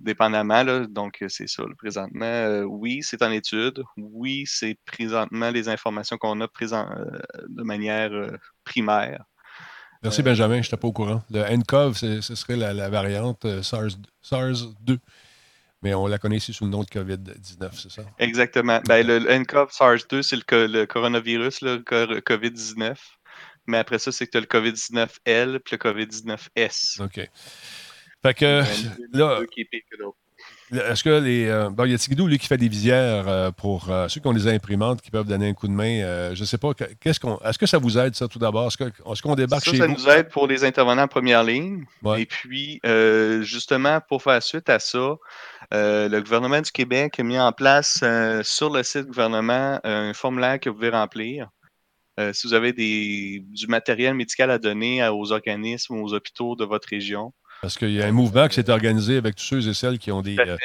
dépendamment. 0.00 0.62
Là, 0.62 0.86
donc, 0.86 1.22
c'est 1.28 1.48
ça. 1.48 1.62
présentement, 1.76 2.24
euh, 2.24 2.62
oui, 2.62 3.00
c'est 3.02 3.22
en 3.22 3.30
étude. 3.30 3.82
Oui, 3.96 4.44
c'est 4.46 4.76
présentement 4.84 5.50
les 5.50 5.68
informations 5.68 6.16
qu'on 6.18 6.40
a 6.40 6.48
présent, 6.48 6.88
euh, 6.90 7.18
de 7.48 7.62
manière 7.62 8.12
euh, 8.12 8.30
primaire. 8.64 9.24
Merci, 10.02 10.22
Benjamin. 10.22 10.62
Je 10.62 10.68
n'étais 10.68 10.76
pas 10.76 10.88
au 10.88 10.92
courant. 10.92 11.22
Le 11.30 11.42
NCOV, 11.56 11.94
ce 11.96 12.34
serait 12.34 12.56
la, 12.56 12.88
variante 12.88 13.46
SARS, 13.62 13.98
SARS-2. 14.22 14.98
Mais 15.82 15.94
on 15.94 16.06
la 16.06 16.18
connaît 16.18 16.36
ici 16.36 16.52
sous 16.52 16.64
le 16.64 16.70
nom 16.70 16.82
de 16.82 16.88
COVID-19, 16.88 17.70
c'est 17.72 17.90
ça? 17.90 18.02
Exactement. 18.18 18.80
Ben, 18.86 19.06
le, 19.06 19.18
NCOV 19.20 19.70
SARS-2, 19.70 20.22
c'est 20.22 20.36
le, 20.36 20.84
coronavirus, 20.86 21.62
le 21.62 21.78
COVID-19. 21.78 22.96
Mais 23.68 23.78
après 23.78 23.98
ça, 23.98 24.10
c'est 24.10 24.26
que 24.26 24.32
tu 24.32 24.38
as 24.38 24.40
le 24.40 24.46
COVID-19L 24.46 25.58
puis 25.58 25.76
le 25.76 25.78
COVID-19S. 25.78 27.02
OK. 27.02 27.28
Fait 28.22 28.34
que 28.34 28.62
là. 29.12 29.40
Est-ce 30.72 31.02
que 31.02 31.20
les. 31.20 31.46
Euh, 31.46 31.70
bon, 31.70 31.84
il 31.84 31.92
y 31.92 31.94
a 31.94 31.98
Tigidou, 31.98 32.26
lui, 32.26 32.38
qui 32.38 32.46
fait 32.46 32.58
des 32.58 32.68
visières 32.68 33.26
euh, 33.26 33.50
pour 33.50 33.90
euh, 33.90 34.06
ceux 34.08 34.20
qui 34.20 34.26
ont 34.26 34.34
des 34.34 34.48
imprimantes 34.48 35.00
qui 35.00 35.10
peuvent 35.10 35.26
donner 35.26 35.48
un 35.48 35.54
coup 35.54 35.66
de 35.66 35.72
main. 35.72 36.34
je 36.34 36.40
ne 36.40 36.44
sais 36.44 36.58
pas. 36.58 36.72
Qu'est-ce 37.00 37.18
qu'on, 37.18 37.38
est-ce 37.38 37.58
que 37.58 37.66
ça 37.66 37.78
vous 37.78 37.96
aide, 37.96 38.14
ça, 38.14 38.28
tout 38.28 38.38
d'abord? 38.38 38.68
Est-ce, 38.68 39.22
qu'on 39.22 39.34
débarque 39.34 39.64
ça, 39.64 39.70
chez 39.70 39.78
ça 39.78 39.86
vous? 39.86 39.98
Ça 39.98 40.02
nous 40.02 40.18
aide 40.18 40.28
pour 40.28 40.46
les 40.46 40.64
intervenants 40.64 41.02
en 41.02 41.08
première 41.08 41.42
ligne. 41.42 41.84
Et 42.18 42.26
puis, 42.26 42.80
justement, 43.42 44.00
pour 44.06 44.22
faire 44.22 44.42
suite 44.42 44.68
à 44.68 44.78
ça, 44.78 45.16
le 45.72 46.20
gouvernement 46.20 46.60
du 46.60 46.70
Québec 46.70 47.18
a 47.18 47.22
mis 47.22 47.38
en 47.38 47.52
place 47.52 48.04
sur 48.42 48.70
le 48.70 48.82
site 48.82 49.06
gouvernement 49.06 49.80
un 49.84 50.12
formulaire 50.12 50.60
que 50.60 50.68
vous 50.68 50.76
pouvez 50.76 50.90
remplir. 50.90 51.48
si 52.32 52.46
vous 52.46 52.52
avez 52.52 52.74
des, 52.74 53.42
du 53.48 53.68
matériel 53.68 54.12
médical 54.12 54.50
à 54.50 54.58
donner 54.58 55.06
aux 55.08 55.32
organismes 55.32 55.94
aux 55.94 56.12
hôpitaux 56.12 56.56
de 56.56 56.66
votre 56.66 56.88
région, 56.88 57.32
parce 57.60 57.76
qu'il 57.76 57.92
y 57.92 58.02
a 58.02 58.06
un 58.06 58.12
mouvement 58.12 58.48
qui 58.48 58.54
s'est 58.54 58.70
organisé 58.70 59.16
avec 59.16 59.36
tous 59.36 59.44
ceux 59.44 59.68
et 59.68 59.74
celles 59.74 59.98
qui 59.98 60.12
ont 60.12 60.22
des, 60.22 60.36
euh, 60.38 60.56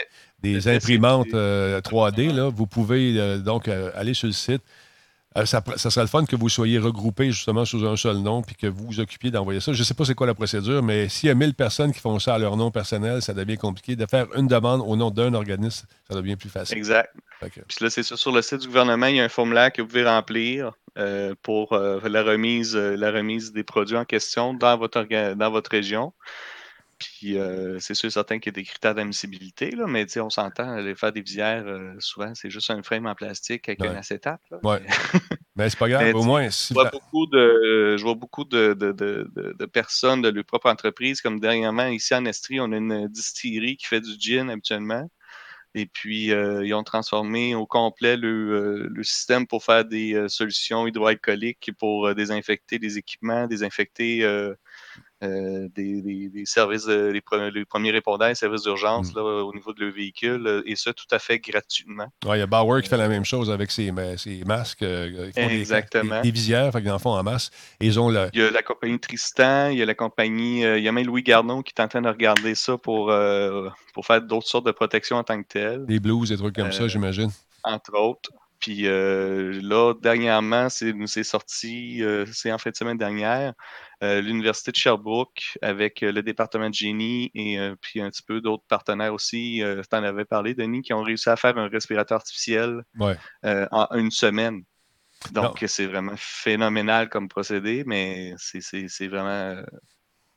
des 0.41 0.67
imprimantes 0.67 1.29
3D. 1.29 2.29
Euh, 2.29 2.33
là. 2.33 2.49
Vous 2.49 2.67
pouvez 2.67 3.19
euh, 3.19 3.37
donc 3.39 3.67
aller 3.67 4.13
sur 4.13 4.27
le 4.27 4.33
site. 4.33 4.61
Ça, 5.45 5.63
ça, 5.77 5.89
serait 5.89 6.03
le 6.03 6.09
fun 6.09 6.25
que 6.25 6.35
vous 6.35 6.47
soyez 6.47 6.77
regroupés 6.77 7.31
justement 7.31 7.65
sous 7.65 7.83
un 7.87 7.97
seul 7.97 8.17
nom 8.17 8.43
puis 8.43 8.55
que 8.55 8.67
vous 8.67 8.85
vous 8.85 8.99
occupiez 8.99 9.31
d'envoyer 9.31 9.59
ça. 9.61 9.73
Je 9.73 9.79
ne 9.79 9.83
sais 9.83 9.95
pas 9.95 10.05
c'est 10.05 10.13
quoi 10.13 10.27
la 10.27 10.35
procédure, 10.35 10.83
mais 10.83 11.09
s'il 11.09 11.27
y 11.27 11.31
a 11.31 11.33
1000 11.33 11.55
personnes 11.55 11.91
qui 11.91 11.99
font 11.99 12.19
ça 12.19 12.35
à 12.35 12.37
leur 12.37 12.55
nom 12.55 12.69
personnel, 12.69 13.19
ça 13.23 13.33
devient 13.33 13.57
compliqué. 13.57 13.95
De 13.95 14.05
faire 14.05 14.27
une 14.35 14.45
demande 14.45 14.81
au 14.85 14.95
nom 14.95 15.09
d'un 15.09 15.33
organisme, 15.33 15.87
ça 16.07 16.15
devient 16.15 16.35
plus 16.35 16.49
facile. 16.49 16.77
Exact. 16.77 17.15
Puis 17.41 17.77
là, 17.81 17.89
c'est 17.89 18.03
ça. 18.03 18.15
Sur 18.15 18.31
le 18.31 18.43
site 18.43 18.59
du 18.59 18.67
gouvernement, 18.67 19.07
il 19.07 19.15
y 19.15 19.21
a 19.21 19.23
un 19.23 19.29
formulaire 19.29 19.73
que 19.73 19.81
vous 19.81 19.87
pouvez 19.87 20.07
remplir 20.07 20.73
pour 21.41 21.75
la, 21.75 22.21
remise, 22.21 22.75
la 22.75 23.09
remise 23.09 23.51
des 23.53 23.63
produits 23.63 23.97
en 23.97 24.05
question 24.05 24.53
dans 24.53 24.77
votre, 24.77 25.33
dans 25.33 25.49
votre 25.49 25.71
région. 25.71 26.13
Puis 27.03 27.37
euh, 27.37 27.79
c'est 27.79 27.93
sûr 27.93 28.07
et 28.07 28.11
certain 28.11 28.39
qu'il 28.39 28.51
y 28.51 28.55
a 28.55 28.59
des 28.59 28.63
critères 28.63 28.95
d'admissibilité, 28.95 29.71
là, 29.71 29.85
mais 29.87 30.05
on 30.19 30.29
s'entend, 30.29 30.75
les 30.77 30.95
faire 30.95 31.11
des 31.11 31.21
visières, 31.21 31.65
euh, 31.65 31.93
souvent, 31.99 32.33
c'est 32.35 32.49
juste 32.49 32.69
un 32.69 32.81
frame 32.83 33.05
en 33.05 33.15
plastique 33.15 33.67
avec 33.69 33.81
un 33.81 33.95
acétate. 33.95 34.41
Oui. 34.63 34.77
mais 35.55 35.69
c'est 35.69 35.79
pas 35.79 35.89
grave, 35.89 36.15
au 36.15 36.23
moins. 36.23 36.49
je, 36.49 36.73
vois 36.73 36.89
beaucoup 36.89 37.25
de, 37.27 37.95
je 37.97 38.03
vois 38.03 38.15
beaucoup 38.15 38.45
de, 38.45 38.73
de, 38.73 38.91
de, 38.91 39.65
personnes 39.65 40.21
de 40.21 40.29
leur 40.29 40.43
propre 40.45 40.69
entreprise, 40.69 41.21
comme 41.21 41.39
dernièrement, 41.39 41.87
ici 41.87 42.13
en 42.15 42.25
Estrie, 42.25 42.59
on 42.59 42.71
a 42.71 42.77
une 42.77 43.07
distillerie 43.07 43.77
qui 43.77 43.85
fait 43.85 44.01
du 44.01 44.15
gin 44.19 44.49
habituellement. 44.49 45.09
Et 45.75 45.87
puis, 45.87 46.31
euh, 46.31 46.63
ils 46.63 46.73
ont 46.75 46.83
transformé 46.83 47.55
au 47.55 47.65
complet 47.65 48.15
le, 48.15 48.87
le 48.87 49.03
système 49.03 49.47
pour 49.47 49.63
faire 49.63 49.85
des 49.85 50.27
solutions 50.29 50.85
hydroalcooliques 50.85 51.71
pour 51.79 52.13
désinfecter 52.13 52.77
les 52.77 52.99
équipements, 52.99 53.47
désinfecter 53.47 54.23
euh, 55.23 55.69
des, 55.75 56.43
services, 56.45 56.87
les, 56.87 57.21
premiers 57.21 57.91
répondants, 57.91 58.27
les 58.27 58.35
services 58.35 58.63
d'urgence 58.63 59.13
mm. 59.13 59.19
au 59.19 59.53
niveau 59.53 59.73
de 59.73 59.83
leur 59.83 59.93
véhicule, 59.93 60.45
euh, 60.45 60.63
et 60.65 60.75
ça 60.75 60.93
tout 60.93 61.07
à 61.11 61.19
fait 61.19 61.39
gratuitement. 61.39 62.07
il 62.25 62.37
y 62.37 62.41
a 62.41 62.47
Bauer 62.47 62.81
qui 62.81 62.89
fait 62.89 62.97
la 62.97 63.07
même 63.07 63.23
chose 63.23 63.49
avec 63.49 63.71
ses, 63.71 63.91
masques. 63.91 64.83
Euh, 64.83 65.31
ils 65.35 65.43
font 65.43 65.49
Exactement. 65.49 66.21
Des, 66.21 66.31
visières, 66.31 66.71
ils 66.77 66.91
en 66.91 66.99
font 66.99 67.11
en 67.11 67.23
masse. 67.23 67.51
ils 67.79 67.99
ont 67.99 68.11
Il 68.11 68.39
y 68.39 68.43
a 68.43 68.51
la 68.51 68.63
compagnie 68.63 68.99
Tristan, 68.99 69.69
il 69.69 69.77
y 69.77 69.81
a 69.81 69.85
la 69.85 69.95
compagnie, 69.95 70.61
il 70.61 70.83
y 70.83 70.87
a 70.87 70.91
même 70.91 71.05
Louis 71.05 71.23
Gardon 71.23 71.61
qui 71.61 71.73
est 71.77 71.81
en 71.81 71.87
train 71.87 72.01
de 72.01 72.09
regarder 72.09 72.55
ça 72.55 72.77
pour, 72.77 73.13
pour 73.93 74.05
faire 74.05 74.21
d'autres 74.21 74.47
sortes 74.47 74.65
de 74.65 74.71
protections 74.71 75.17
en 75.17 75.23
tant 75.23 75.41
que 75.41 75.47
telles. 75.47 75.85
Des 75.85 75.99
blues, 75.99 76.29
des 76.29 76.37
trucs 76.37 76.55
comme 76.55 76.71
ça, 76.71 76.87
j'imagine. 76.87 77.29
Entre 77.63 77.97
autres. 77.97 78.31
Puis 78.63 78.83
là, 78.83 79.93
dernièrement, 80.01 80.69
c'est 80.69 81.23
sorti, 81.23 82.01
c'est 82.31 82.49
en 82.49 82.57
fin 82.57 82.69
de 82.69 82.75
semaine 82.77 82.97
dernière, 82.97 83.53
euh, 84.03 84.19
l'Université 84.19 84.71
de 84.71 84.75
Sherbrooke 84.75 85.57
avec 85.61 86.03
euh, 86.03 86.11
le 86.11 86.21
département 86.23 86.69
de 86.69 86.73
génie 86.73 87.31
et 87.33 87.57
euh, 87.57 87.73
puis 87.79 88.01
un 88.01 88.09
petit 88.09 88.23
peu 88.23 88.41
d'autres 88.41 88.65
partenaires 88.67 89.13
aussi. 89.13 89.61
tu 89.63 89.95
en 89.95 90.03
avais 90.03 90.25
parlé, 90.25 90.53
Denis, 90.53 90.81
qui 90.81 90.93
ont 90.93 91.03
réussi 91.03 91.29
à 91.29 91.37
faire 91.37 91.57
un 91.57 91.69
respirateur 91.69 92.17
artificiel 92.17 92.83
en 93.43 93.87
une 93.95 94.11
semaine. 94.11 94.63
Donc, 95.31 95.63
c'est 95.67 95.85
vraiment 95.85 96.15
phénoménal 96.17 97.07
comme 97.07 97.29
procédé, 97.29 97.83
mais 97.85 98.33
c'est 98.37 99.07
vraiment. 99.07 99.61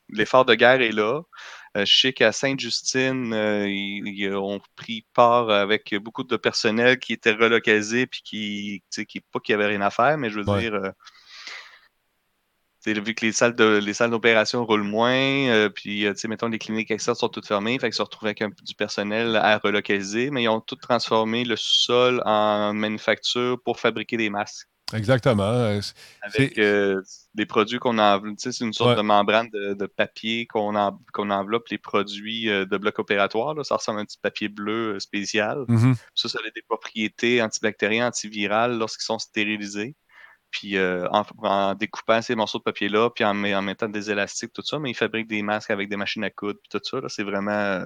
L'effort 0.08 0.44
de 0.44 0.54
guerre 0.54 0.82
est 0.82 0.92
là. 0.92 1.22
Je 1.84 2.00
sais 2.00 2.12
qu'à 2.12 2.32
Sainte-Justine, 2.32 3.32
ils, 3.66 4.34
ont 4.34 4.60
pris 4.76 5.06
part 5.14 5.50
avec 5.50 5.94
beaucoup 5.96 6.24
de 6.24 6.36
personnel 6.36 6.98
qui 6.98 7.12
était 7.12 7.32
relocalisé, 7.32 8.06
puis 8.06 8.22
qui, 8.24 8.82
qui 9.06 9.20
pas 9.20 9.40
qu'il 9.40 9.56
n'y 9.56 9.62
avait 9.62 9.72
rien 9.72 9.82
à 9.82 9.90
faire, 9.90 10.16
mais 10.18 10.30
je 10.30 10.40
veux 10.40 10.60
dire, 10.60 10.92
vu 12.92 13.14
que 13.14 13.24
les 13.24 13.32
salles 13.32 13.54
de 13.54 13.80
les 13.82 13.94
salles 13.94 14.10
d'opération 14.10 14.64
roulent 14.64 14.82
moins, 14.82 15.12
euh, 15.12 15.68
puis 15.68 16.06
euh, 16.06 16.14
mettons 16.28 16.48
les 16.48 16.58
cliniques 16.58 16.90
externes 16.90 17.16
sont 17.16 17.28
toutes 17.28 17.46
fermées, 17.46 17.78
fait 17.78 17.88
qu'ils 17.88 17.94
se 17.94 18.02
retrouvent 18.02 18.28
avec 18.28 18.42
du 18.62 18.74
personnel 18.74 19.36
à 19.36 19.58
relocaliser, 19.58 20.30
mais 20.30 20.44
ils 20.44 20.48
ont 20.48 20.60
tout 20.60 20.76
transformé 20.76 21.44
le 21.44 21.56
sol 21.56 22.22
en 22.24 22.72
manufacture 22.74 23.60
pour 23.64 23.80
fabriquer 23.80 24.16
des 24.16 24.30
masques. 24.30 24.68
Exactement. 24.94 25.42
Euh, 25.42 25.80
avec 26.22 26.60
des 27.34 27.46
produits 27.46 27.78
qu'on 27.78 27.98
enveloppe, 27.98 28.36
c'est 28.38 28.60
une 28.60 28.72
sorte 28.72 28.96
de 28.96 29.02
membrane 29.02 29.48
de, 29.50 29.86
papier 29.86 30.46
qu'on 30.46 30.76
enveloppe 30.76 31.68
les 31.68 31.78
produits 31.78 32.46
de 32.46 32.76
bloc 32.76 32.98
opératoire. 32.98 33.54
Là. 33.54 33.64
Ça 33.64 33.76
ressemble 33.76 33.98
à 33.98 34.02
un 34.02 34.04
petit 34.04 34.18
papier 34.18 34.48
bleu 34.48 35.00
spécial. 35.00 35.64
Mm-hmm. 35.68 35.96
Ça, 36.14 36.28
ça 36.28 36.38
a 36.38 36.50
des 36.50 36.62
propriétés 36.62 37.42
antibactériennes, 37.42 38.04
antivirales 38.04 38.78
lorsqu'ils 38.78 39.06
sont 39.06 39.18
stérilisés 39.18 39.96
puis 40.50 40.76
euh, 40.76 41.06
en, 41.10 41.74
découpant 41.74 42.22
ces 42.22 42.34
morceaux 42.34 42.58
de 42.58 42.62
papier-là, 42.62 43.10
puis 43.10 43.24
en, 43.24 43.34
mettant 43.34 43.88
des 43.88 44.10
élastiques, 44.10 44.52
tout 44.52 44.62
ça, 44.62 44.78
mais 44.78 44.90
ils 44.90 44.96
fabriquent 44.96 45.28
des 45.28 45.42
masques 45.42 45.70
avec 45.70 45.88
des 45.88 45.96
machines 45.96 46.24
à 46.24 46.30
coudre, 46.30 46.58
puis 46.60 46.68
tout 46.70 46.80
ça, 46.82 47.00
c'est 47.08 47.24
vraiment... 47.24 47.84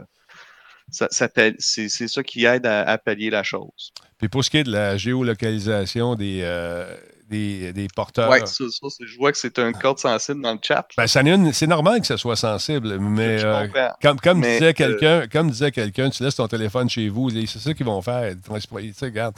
Euh, 1.03 1.07
ça, 1.11 1.29
c'est 1.59 2.09
ça 2.09 2.23
qui 2.23 2.45
aide 2.45 2.67
à, 2.67 2.99
pallier 2.99 3.31
la 3.31 3.43
chose. 3.43 3.93
Puis 4.19 4.29
pour 4.29 4.45
ce 4.45 4.51
qui 4.51 4.59
est 4.59 4.65
de 4.65 4.73
la 4.73 4.97
géolocalisation 4.97 6.15
des, 6.15 6.41
euh, 6.43 6.95
des, 7.29 7.89
porteurs... 7.95 8.31
Oui, 8.31 8.39
ça, 8.45 8.65
je 9.01 9.17
vois 9.17 9.33
que 9.33 9.39
c'est 9.39 9.59
un 9.59 9.73
code 9.73 9.99
sensible 9.99 10.43
dans 10.43 10.53
le 10.53 10.59
chat. 10.63 10.87
Ben, 10.97 11.07
c'est 11.07 11.67
normal 11.67 12.01
que 12.01 12.07
ça 12.07 12.17
soit 12.17 12.37
sensible, 12.37 12.99
mais 12.99 13.39
comme, 14.03 14.21
comme 14.21 14.41
disait 14.41 14.75
quelqu'un, 14.75 15.27
comme 15.27 15.51
disait 15.51 15.73
quelqu'un, 15.73 16.11
tu 16.11 16.23
laisses 16.23 16.37
ton 16.37 16.49
téléphone 16.49 16.89
chez 16.89 17.09
vous, 17.09 17.31
c'est 17.31 17.47
ça 17.59 17.75
qu'ils 17.75 17.87
vont 17.87 18.03
faire. 18.03 18.35
Tu 18.35 18.93
sais, 18.93 19.07
regarde... 19.07 19.35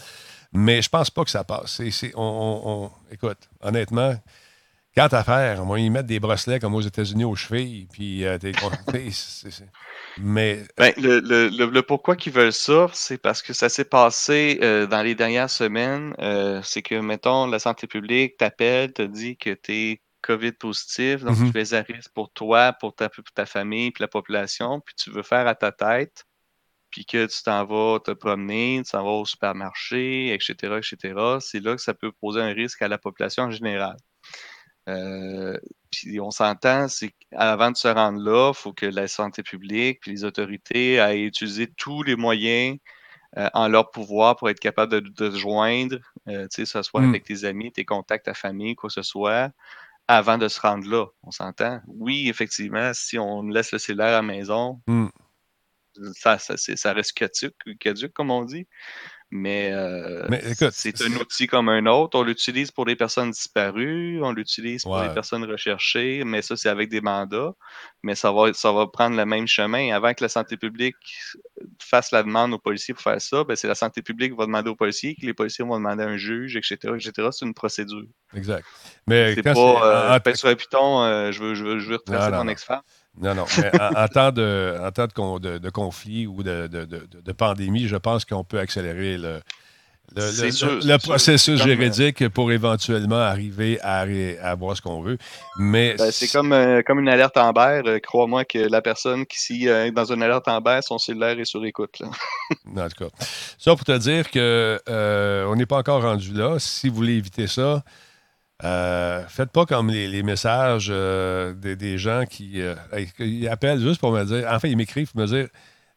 Mais 0.53 0.82
je 0.82 0.88
pense 0.88 1.09
pas 1.11 1.24
que 1.24 1.30
ça 1.30 1.44
passe. 1.44 1.80
on, 2.14 2.90
écoute, 3.11 3.38
honnêtement, 3.62 4.14
quand 4.94 5.12
à 5.14 5.24
faire, 5.24 5.62
on 5.62 5.66
va 5.66 5.78
y 5.78 5.88
mettre 5.88 6.07
des 6.07 6.20
bracelets 6.20 6.61
comme 6.61 6.74
aux 6.74 6.82
États-Unis 6.82 7.24
aux 7.24 7.34
chevilles, 7.34 7.88
puis 7.90 8.26
euh, 8.26 8.36
t'es 8.36 8.53
Mais. 10.18 10.64
Ben, 10.76 10.92
le, 10.98 11.20
le, 11.48 11.82
pourquoi 11.82 12.16
qu'ils 12.16 12.32
veulent 12.32 12.52
ça, 12.52 12.88
c'est 12.92 13.18
parce 13.18 13.42
que 13.42 13.52
ça 13.52 13.68
s'est 13.68 13.84
passé 13.84 14.58
euh, 14.62 14.86
dans 14.86 15.02
les 15.02 15.14
dernières 15.14 15.50
semaines. 15.50 16.14
Euh, 16.18 16.60
c'est 16.62 16.82
que, 16.82 16.94
mettons, 16.96 17.46
la 17.46 17.58
santé 17.58 17.86
publique 17.86 18.36
t'appelle, 18.36 18.92
te 18.92 19.02
dit 19.02 19.36
que 19.36 19.50
tu 19.50 19.72
es 19.72 20.02
COVID 20.22 20.52
positif, 20.52 21.24
donc 21.24 21.36
mm-hmm. 21.36 21.46
tu 21.46 21.66
fais 21.66 21.74
à 21.74 21.82
risque 21.82 22.12
pour 22.14 22.30
toi, 22.32 22.72
pour 22.72 22.94
ta, 22.94 23.08
pour 23.08 23.24
ta 23.34 23.46
famille, 23.46 23.90
puis 23.90 24.02
la 24.02 24.08
population, 24.08 24.80
puis 24.80 24.94
tu 24.96 25.10
veux 25.10 25.22
faire 25.22 25.46
à 25.46 25.54
ta 25.54 25.72
tête 25.72 26.24
puis 26.92 27.06
que 27.06 27.26
tu 27.26 27.42
t'en 27.42 27.64
vas 27.64 27.98
te 28.00 28.12
promener, 28.12 28.82
tu 28.84 28.92
t'en 28.92 29.02
vas 29.02 29.10
au 29.10 29.24
supermarché, 29.24 30.32
etc., 30.32 30.76
etc., 30.76 31.38
c'est 31.40 31.60
là 31.60 31.74
que 31.74 31.82
ça 31.82 31.94
peut 31.94 32.12
poser 32.12 32.40
un 32.40 32.52
risque 32.52 32.82
à 32.82 32.88
la 32.88 32.98
population 32.98 33.44
en 33.44 33.50
général. 33.50 33.96
Euh, 34.89 35.59
puis 35.91 36.20
on 36.20 36.30
s'entend, 36.30 36.89
c'est 36.89 37.12
qu'avant 37.30 37.70
de 37.70 37.76
se 37.76 37.89
rendre 37.89 38.20
là, 38.20 38.53
il 38.53 38.59
faut 38.59 38.72
que 38.72 38.87
la 38.87 39.09
santé 39.09 39.43
publique 39.43 40.01
puis 40.01 40.11
les 40.11 40.24
autorités 40.24 40.95
aient 40.95 41.22
utilisé 41.22 41.68
tous 41.76 42.03
les 42.03 42.16
moyens 42.16 42.78
euh, 43.39 43.49
en 43.55 43.68
leur 43.68 43.91
pouvoir 43.91 44.37
pour 44.37 44.51
être 44.51 44.61
capable 44.61 45.01
de, 45.01 45.09
te 45.09 45.30
joindre, 45.37 45.99
euh, 46.28 46.47
tu 46.49 46.66
sais, 46.66 46.66
ce 46.66 46.83
soit 46.83 47.01
mmh. 47.01 47.09
avec 47.09 47.24
tes 47.24 47.45
amis, 47.45 47.72
tes 47.72 47.85
contacts, 47.85 48.26
ta 48.26 48.35
famille, 48.35 48.74
quoi 48.74 48.89
que 48.89 48.95
ce 48.95 49.03
soit, 49.03 49.51
avant 50.09 50.39
de 50.39 50.49
se 50.49 50.61
rendre 50.61 50.89
là. 50.89 51.07
On 51.22 51.30
s'entend? 51.30 51.80
Oui, 51.87 52.28
effectivement, 52.28 52.93
si 52.95 53.18
on 53.18 53.43
laisse 53.43 53.72
le 53.72 53.78
cellulaire 53.78 54.09
à 54.09 54.11
la 54.12 54.22
maison, 54.22 54.80
ça, 56.14 56.39
ça, 56.39 56.57
ça, 56.57 56.93
reste 56.93 57.12
caduque, 57.14 58.12
comme 58.12 58.30
on 58.30 58.45
dit. 58.45 58.66
Mais, 59.35 59.70
euh, 59.72 60.28
c'est 60.72 61.01
un 61.01 61.12
outil 61.14 61.47
comme 61.47 61.70
un 61.70 61.87
autre. 61.87 62.18
On 62.18 62.22
l'utilise 62.22 62.70
pour 62.70 62.85
les 62.85 62.97
personnes 62.97 63.30
disparues, 63.30 64.22
on 64.22 64.30
l'utilise 64.30 64.83
pour 64.83 65.01
les 65.01 65.09
personnes 65.09 65.45
recherchées, 65.45 66.22
mais 66.22 66.43
ça, 66.43 66.55
c'est 66.55 66.68
avec 66.68 66.91
des 66.91 67.01
mandats. 67.01 67.55
Mais 68.03 68.14
ça 68.14 68.30
va, 68.30 68.53
ça 68.53 68.72
va 68.72 68.87
prendre 68.89 69.16
le 69.16 69.24
même 69.24 69.47
chemin. 69.47 69.95
Avant 69.95 70.12
que 70.12 70.22
la 70.22 70.28
santé 70.28 70.59
publique 70.59 70.97
fasse 71.80 72.11
la 72.11 72.22
demande 72.22 72.53
aux 72.53 72.59
policiers 72.59 72.93
pour 72.93 73.03
faire 73.03 73.22
ça, 73.22 73.43
ben, 73.45 73.57
c'est 73.57 73.68
la 73.68 73.74
santé 73.74 74.03
publique 74.03 74.33
qui 74.33 74.37
va 74.37 74.45
demander 74.45 74.68
aux 74.68 74.76
policiers, 74.76 75.14
que 75.14 75.24
les 75.24 75.33
policiers 75.33 75.64
vont 75.64 75.76
demander 75.76 76.03
à 76.03 76.09
un 76.09 76.18
juge, 76.18 76.55
etc. 76.57 76.93
etc. 76.95 77.28
C'est 77.30 77.47
une 77.47 77.55
procédure. 77.55 78.05
Exact. 78.35 78.66
Mais 79.07 79.35
c'est 79.35 79.43
pas 79.43 80.20
euh, 80.22 80.35
sur 80.35 80.49
un 80.51 80.55
piton, 80.55 81.05
euh, 81.05 81.33
je 81.33 81.43
veux, 81.43 81.55
je 81.55 81.64
veux, 81.64 81.78
je 81.78 81.89
veux 81.89 81.97
retracer 81.97 82.33
mon 82.33 82.49
ex-femme. 82.49 82.83
Non, 83.20 83.34
non. 83.34 83.44
en, 83.96 84.08
temps 84.08 84.32
de, 84.32 84.76
en 84.80 84.90
temps 84.90 85.06
de, 85.38 85.58
de, 85.58 85.70
conflit 85.70 86.26
ou 86.26 86.42
de, 86.42 86.66
de, 86.66 87.32
pandémie, 87.32 87.86
je 87.86 87.96
pense 87.96 88.24
qu'on 88.24 88.42
peut 88.42 88.58
accélérer 88.58 89.18
le, 89.18 89.40
le, 90.16 90.96
processus 90.98 91.62
juridique 91.62 92.28
pour 92.28 92.52
éventuellement 92.52 93.16
arriver 93.16 93.78
à, 93.80 94.00
à 94.00 94.54
voir 94.54 94.76
ce 94.76 94.82
qu'on 94.82 95.02
veut. 95.02 95.18
Mais 95.58 95.94
ben, 95.96 96.10
c'est 96.10 96.28
comme, 96.28 96.52
euh, 96.52 96.82
comme 96.82 97.00
une 97.00 97.08
alerte 97.08 97.36
Amber. 97.36 97.82
Euh, 97.86 97.98
crois-moi 97.98 98.44
que 98.44 98.58
la 98.58 98.82
personne 98.82 99.26
qui, 99.26 99.38
si 99.38 99.68
euh, 99.68 99.90
dans 99.90 100.12
une 100.12 100.22
alerte 100.22 100.48
Amber, 100.48 100.80
son 100.82 100.98
cellulaire 100.98 101.38
est 101.38 101.44
sur 101.44 101.64
écoute. 101.64 102.02
en 102.76 102.88
tout 102.88 103.04
cas. 103.04 103.10
Ça 103.58 103.74
pour 103.74 103.84
te 103.84 103.96
dire 103.98 104.30
que 104.30 104.80
on 104.86 105.56
n'est 105.56 105.66
pas 105.66 105.78
encore 105.78 106.02
rendu 106.02 106.32
là. 106.32 106.58
Si 106.58 106.88
vous 106.88 106.96
voulez 106.96 107.14
éviter 107.14 107.46
ça, 107.46 107.82
euh, 108.64 109.24
faites 109.28 109.50
pas 109.50 109.66
comme 109.66 109.90
les, 109.90 110.22
messages 110.22 110.88
euh, 110.90 111.52
des, 111.54 111.98
gens 111.98 112.24
qui, 112.26 112.60
euh, 112.60 112.74
appellent 113.50 113.80
juste 113.80 114.00
pour 114.00 114.12
me 114.12 114.24
dire. 114.24 114.48
En 114.50 114.58
fait, 114.60 114.70
ils 114.70 114.76
m'écrivent 114.76 115.10
pour 115.10 115.20
me 115.20 115.26
dire 115.26 115.48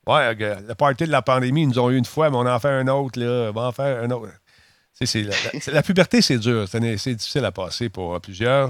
Ouais, 0.08 0.36
le 0.36 0.74
party 0.74 1.06
de 1.06 1.12
la 1.12 1.22
pandémie, 1.22 1.64
ils 1.64 1.70
nous 1.70 1.80
ont 1.80 1.90
eu 1.90 1.98
une 1.98 2.06
fois, 2.06 2.30
mais 2.30 2.38
on 2.38 2.46
en 2.46 2.60
fait 2.60 2.70
un 2.70 2.88
autre, 2.88 3.20
là. 3.20 3.50
On 3.50 3.54
va 3.54 3.68
en 3.68 3.72
faire 3.72 4.04
un 4.04 4.12
autre. 4.12 4.32
la, 5.68 5.84
puberté, 5.84 6.22
c'est 6.22 6.38
dur. 6.38 6.68
C'est 6.68 6.80
difficile 7.16 7.46
à 7.46 7.52
passer 7.52 7.90
pour 7.90 8.20
plusieurs. 8.22 8.70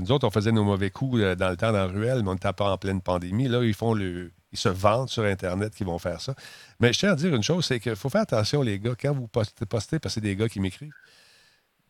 nous 0.00 0.12
autres, 0.12 0.26
on 0.26 0.30
faisait 0.30 0.52
nos 0.52 0.64
mauvais 0.64 0.90
coups 0.90 1.20
dans 1.36 1.50
le 1.50 1.56
temps 1.56 1.72
dans 1.72 1.78
la 1.78 1.86
ruelle, 1.86 2.22
mais 2.22 2.30
on 2.30 2.34
n'était 2.34 2.52
pas 2.52 2.70
en 2.70 2.78
pleine 2.78 3.00
pandémie. 3.00 3.48
Là, 3.48 3.62
ils 3.62 3.74
font 3.74 3.94
le. 3.94 4.32
Ils 4.52 4.58
se 4.58 4.68
vendent 4.68 5.10
sur 5.10 5.24
Internet 5.24 5.74
qu'ils 5.74 5.86
vont 5.86 5.98
faire 5.98 6.20
ça. 6.20 6.34
Mais 6.80 6.92
je 6.92 7.00
tiens 7.00 7.12
à 7.12 7.16
dire 7.16 7.34
une 7.34 7.42
chose, 7.42 7.66
c'est 7.66 7.80
qu'il 7.80 7.96
faut 7.96 8.08
faire 8.08 8.22
attention, 8.22 8.62
les 8.62 8.78
gars, 8.78 8.94
quand 8.98 9.12
vous 9.12 9.26
postez 9.26 9.66
parce 9.66 9.86
que 9.86 10.08
c'est 10.08 10.20
des 10.20 10.36
gars 10.36 10.48
qui 10.48 10.60
m'écrivent 10.60 10.92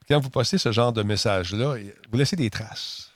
quand 0.09 0.21
vous 0.21 0.31
postez 0.31 0.59
ce 0.59 0.73
genre 0.73 0.93
de 0.93 1.03
message-là, 1.03 1.77
vous 2.11 2.19
laissez 2.19 2.37
des 2.37 2.51
traces. 2.51 3.13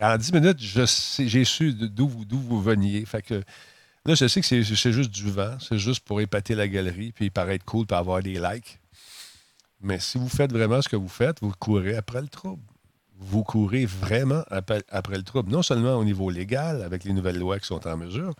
En 0.00 0.16
10 0.16 0.32
minutes, 0.32 0.58
j'ai 0.60 1.44
su 1.44 1.72
d'où 1.72 2.08
vous, 2.08 2.60
veniez. 2.60 3.04
Fait 3.06 3.22
que 3.22 3.42
là, 4.04 4.14
je 4.14 4.28
sais 4.28 4.40
que 4.40 4.46
c'est 4.46 4.92
juste 4.92 5.10
du 5.10 5.30
vent. 5.30 5.56
C'est 5.58 5.78
juste 5.78 6.04
pour 6.04 6.20
épater 6.20 6.54
la 6.54 6.68
galerie 6.68 7.12
puis 7.12 7.30
paraître 7.30 7.64
cool 7.64 7.86
pour 7.86 7.96
avoir 7.96 8.22
des 8.22 8.38
likes. 8.38 8.78
Mais 9.80 9.98
si 9.98 10.18
vous 10.18 10.28
faites 10.28 10.52
vraiment 10.52 10.82
ce 10.82 10.88
que 10.88 10.96
vous 10.96 11.08
faites, 11.08 11.40
vous 11.40 11.52
courez 11.58 11.96
après 11.96 12.20
le 12.20 12.28
trouble. 12.28 12.62
Vous 13.18 13.42
courez 13.42 13.86
vraiment 13.86 14.42
après, 14.50 14.82
après 14.90 15.16
le 15.16 15.22
trouble. 15.22 15.50
Non 15.50 15.62
seulement 15.62 15.94
au 15.94 16.04
niveau 16.04 16.28
légal, 16.28 16.82
avec 16.82 17.04
les 17.04 17.14
nouvelles 17.14 17.38
lois 17.38 17.58
qui 17.58 17.66
sont 17.66 17.86
en 17.86 17.96
mesure, 17.96 18.34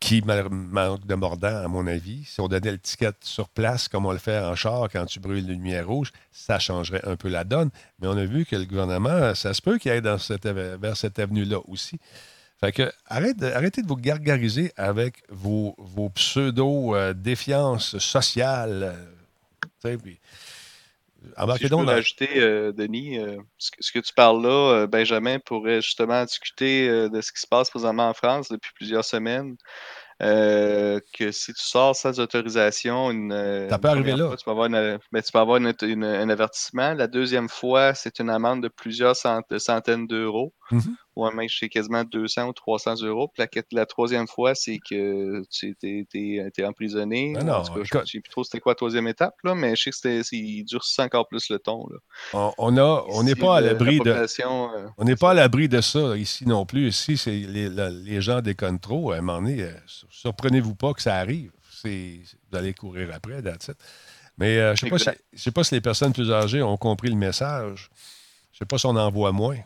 qui 0.00 0.22
manque 0.22 1.06
de 1.06 1.14
mordant, 1.14 1.62
à 1.62 1.68
mon 1.68 1.86
avis. 1.86 2.24
Si 2.24 2.40
on 2.40 2.48
donnait 2.48 2.72
le 2.72 2.78
ticket 2.78 3.12
sur 3.20 3.48
place, 3.50 3.86
comme 3.86 4.06
on 4.06 4.12
le 4.12 4.18
fait 4.18 4.38
en 4.38 4.54
char 4.56 4.88
quand 4.90 5.04
tu 5.04 5.20
brûles 5.20 5.38
une 5.38 5.48
lumière 5.48 5.86
rouge, 5.86 6.10
ça 6.32 6.58
changerait 6.58 7.06
un 7.06 7.16
peu 7.16 7.28
la 7.28 7.44
donne. 7.44 7.70
Mais 8.00 8.08
on 8.08 8.16
a 8.16 8.24
vu 8.24 8.46
que 8.46 8.56
le 8.56 8.64
gouvernement, 8.64 9.34
ça 9.34 9.52
se 9.52 9.60
peut 9.60 9.76
qu'il 9.78 9.90
aille 9.92 10.00
dans 10.00 10.18
cette, 10.18 10.46
vers 10.46 10.96
cette 10.96 11.18
avenue-là 11.18 11.58
aussi. 11.68 12.00
Fait 12.60 12.72
que 12.72 12.90
arrêtez 13.08 13.82
de 13.82 13.86
vous 13.86 13.96
gargariser 13.96 14.72
avec 14.76 15.22
vos, 15.28 15.74
vos 15.78 16.08
pseudo-défiances 16.08 17.98
sociales. 17.98 18.96
Euh, 19.84 19.96
puis, 19.98 20.18
si 21.56 21.64
je 21.64 21.68
peux 21.68 21.76
rajouter, 21.76 22.28
euh, 22.36 22.72
Denis, 22.72 23.18
euh, 23.18 23.36
ce, 23.58 23.92
que, 23.92 23.98
tu 23.98 24.12
parles 24.14 24.42
là, 24.42 24.86
Benjamin 24.86 25.38
pourrait 25.38 25.82
justement 25.82 26.24
discuter 26.24 26.88
de 26.88 27.20
ce 27.20 27.32
qui 27.32 27.40
se 27.40 27.46
passe 27.46 27.70
présentement 27.70 28.08
en 28.08 28.14
France 28.14 28.48
depuis 28.48 28.72
plusieurs 28.74 29.04
semaines. 29.04 29.56
Euh, 30.22 31.00
que 31.14 31.32
si 31.32 31.54
tu 31.54 31.62
sors 31.62 31.96
sans 31.96 32.20
autorisation, 32.20 33.10
une, 33.10 33.66
ça 33.70 33.78
peut 33.78 33.88
arriver 33.88 34.14
là. 34.16 34.34
tu 34.36 34.44
peux 34.44 34.50
avoir, 34.50 34.68
ben, 34.68 34.98
un 35.12 36.28
avertissement. 36.28 36.92
La 36.92 37.06
deuxième 37.06 37.48
fois, 37.48 37.94
c'est 37.94 38.18
une 38.18 38.28
amende 38.28 38.62
de 38.62 38.68
plusieurs 38.68 39.16
centaines 39.16 40.06
d'euros. 40.06 40.52
Mm-hmm. 40.72 40.94
Ou 41.20 41.30
même 41.30 41.48
c'est 41.48 41.68
quasiment 41.68 42.04
200 42.04 42.48
ou 42.48 42.52
300 42.52 43.02
euros. 43.02 43.28
Puis 43.28 43.46
la, 43.72 43.86
troisième 43.86 44.26
fois, 44.26 44.54
c'est 44.54 44.78
que 44.78 45.42
tu 45.50 45.76
es, 45.82 46.64
emprisonné. 46.64 47.34
Ah 47.36 47.44
non, 47.44 47.62
je 47.64 47.98
ne 47.98 48.04
sais 48.04 48.20
plus 48.20 48.30
trop 48.30 48.44
c'était 48.44 48.60
quoi 48.60 48.72
la 48.72 48.76
troisième 48.76 49.06
étape, 49.06 49.34
là, 49.44 49.54
mais 49.54 49.76
je 49.76 49.90
sais 49.90 49.90
que 49.90 50.64
durcit 50.64 51.00
encore 51.02 51.28
plus 51.28 51.50
le 51.50 51.58
ton. 51.58 51.86
Là. 51.88 52.52
On 52.58 53.22
n'est 53.22 53.34
pas 53.34 53.58
à 53.58 53.60
l'abri 53.60 53.98
de. 54.00 54.10
Euh, 54.10 54.88
on 54.96 55.04
n'est 55.04 55.16
pas 55.16 55.30
à 55.30 55.34
l'abri 55.34 55.68
de 55.68 55.80
ça 55.80 56.16
ici 56.16 56.46
non 56.46 56.64
plus. 56.66 56.88
Ici, 56.88 57.16
c'est 57.16 57.30
les, 57.30 57.68
les, 57.68 58.20
gens 58.20 58.40
déconnent 58.40 58.80
trop. 58.80 59.12
À 59.12 59.16
un 59.16 59.20
moment 59.20 59.42
donné, 59.42 59.62
euh, 59.62 59.72
surprenez-vous 60.10 60.74
pas 60.74 60.94
que 60.94 61.02
ça 61.02 61.16
arrive. 61.16 61.50
Vous 61.84 62.58
allez 62.58 62.74
courir 62.74 63.10
après, 63.14 63.42
that's 63.42 63.70
Mais 64.38 64.58
euh, 64.58 64.74
je 64.74 64.86
ne 64.86 64.98
sais, 64.98 65.18
sais, 65.34 65.50
pas 65.50 65.64
si 65.64 65.74
les 65.74 65.80
personnes 65.80 66.12
plus 66.12 66.30
âgées 66.30 66.62
ont 66.62 66.76
compris 66.76 67.08
le 67.08 67.16
message. 67.16 67.90
Je 68.52 68.56
ne 68.56 68.58
sais 68.58 68.66
pas 68.66 68.78
si 68.78 68.86
on 68.86 68.96
en 68.96 69.10
voit 69.10 69.32
moins. 69.32 69.56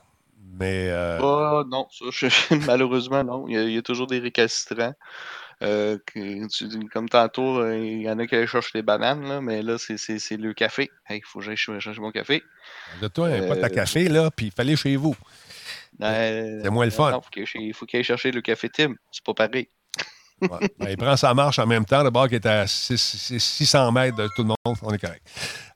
Mais. 0.58 0.88
Euh... 0.90 1.18
Oh, 1.20 1.64
non, 1.68 1.86
malheureusement, 2.66 3.24
non. 3.24 3.46
Il 3.48 3.70
y, 3.70 3.78
a, 3.78 3.82
toujours 3.82 4.06
des 4.06 4.18
récalcitrants. 4.18 4.94
Euh, 5.62 5.98
comme 6.92 7.08
tantôt, 7.08 7.60
euh, 7.60 7.78
il 7.78 8.02
y 8.02 8.10
en 8.10 8.18
a 8.18 8.26
qui 8.26 8.46
chercher 8.46 8.70
les 8.74 8.82
bananes, 8.82 9.26
là, 9.26 9.40
mais 9.40 9.62
là, 9.62 9.76
c'est 9.78 10.36
le 10.36 10.52
café. 10.52 10.90
Il 11.10 11.20
faut 11.24 11.38
que 11.38 11.44
j'aille 11.44 11.56
chercher 11.56 12.00
mon 12.00 12.10
café. 12.10 12.42
De 13.00 13.08
toi, 13.08 13.30
il 13.30 13.40
n'y 13.40 13.46
a 13.46 13.48
pas 13.48 13.56
ta 13.56 13.70
café, 13.70 14.08
là, 14.08 14.30
puis 14.30 14.46
il 14.46 14.52
fallait 14.52 14.76
chez 14.76 14.96
vous. 14.96 15.16
c'est 16.00 16.70
moins 16.70 16.84
le 16.84 16.90
fun. 16.90 17.12
Non, 17.12 17.22
il 17.36 17.72
faut 17.72 17.86
qu'il 17.86 17.98
aille 17.98 18.04
chercher 18.04 18.32
le 18.32 18.40
café 18.40 18.68
Tim. 18.68 18.94
C'est 19.10 19.24
pas 19.24 19.34
pareil. 19.34 19.68
Ben, 20.78 20.88
il 20.90 20.96
prend 20.96 21.16
sa 21.16 21.34
marche 21.34 21.58
en 21.58 21.66
même 21.66 21.84
temps. 21.84 22.02
Le 22.02 22.10
bord 22.10 22.28
qui 22.28 22.36
est 22.36 22.46
à 22.46 22.66
600 22.66 23.92
mètres 23.92 24.16
de 24.16 24.26
tout 24.36 24.42
le 24.42 24.48
monde, 24.48 24.76
on 24.82 24.92
est 24.92 24.98
correct. 24.98 25.22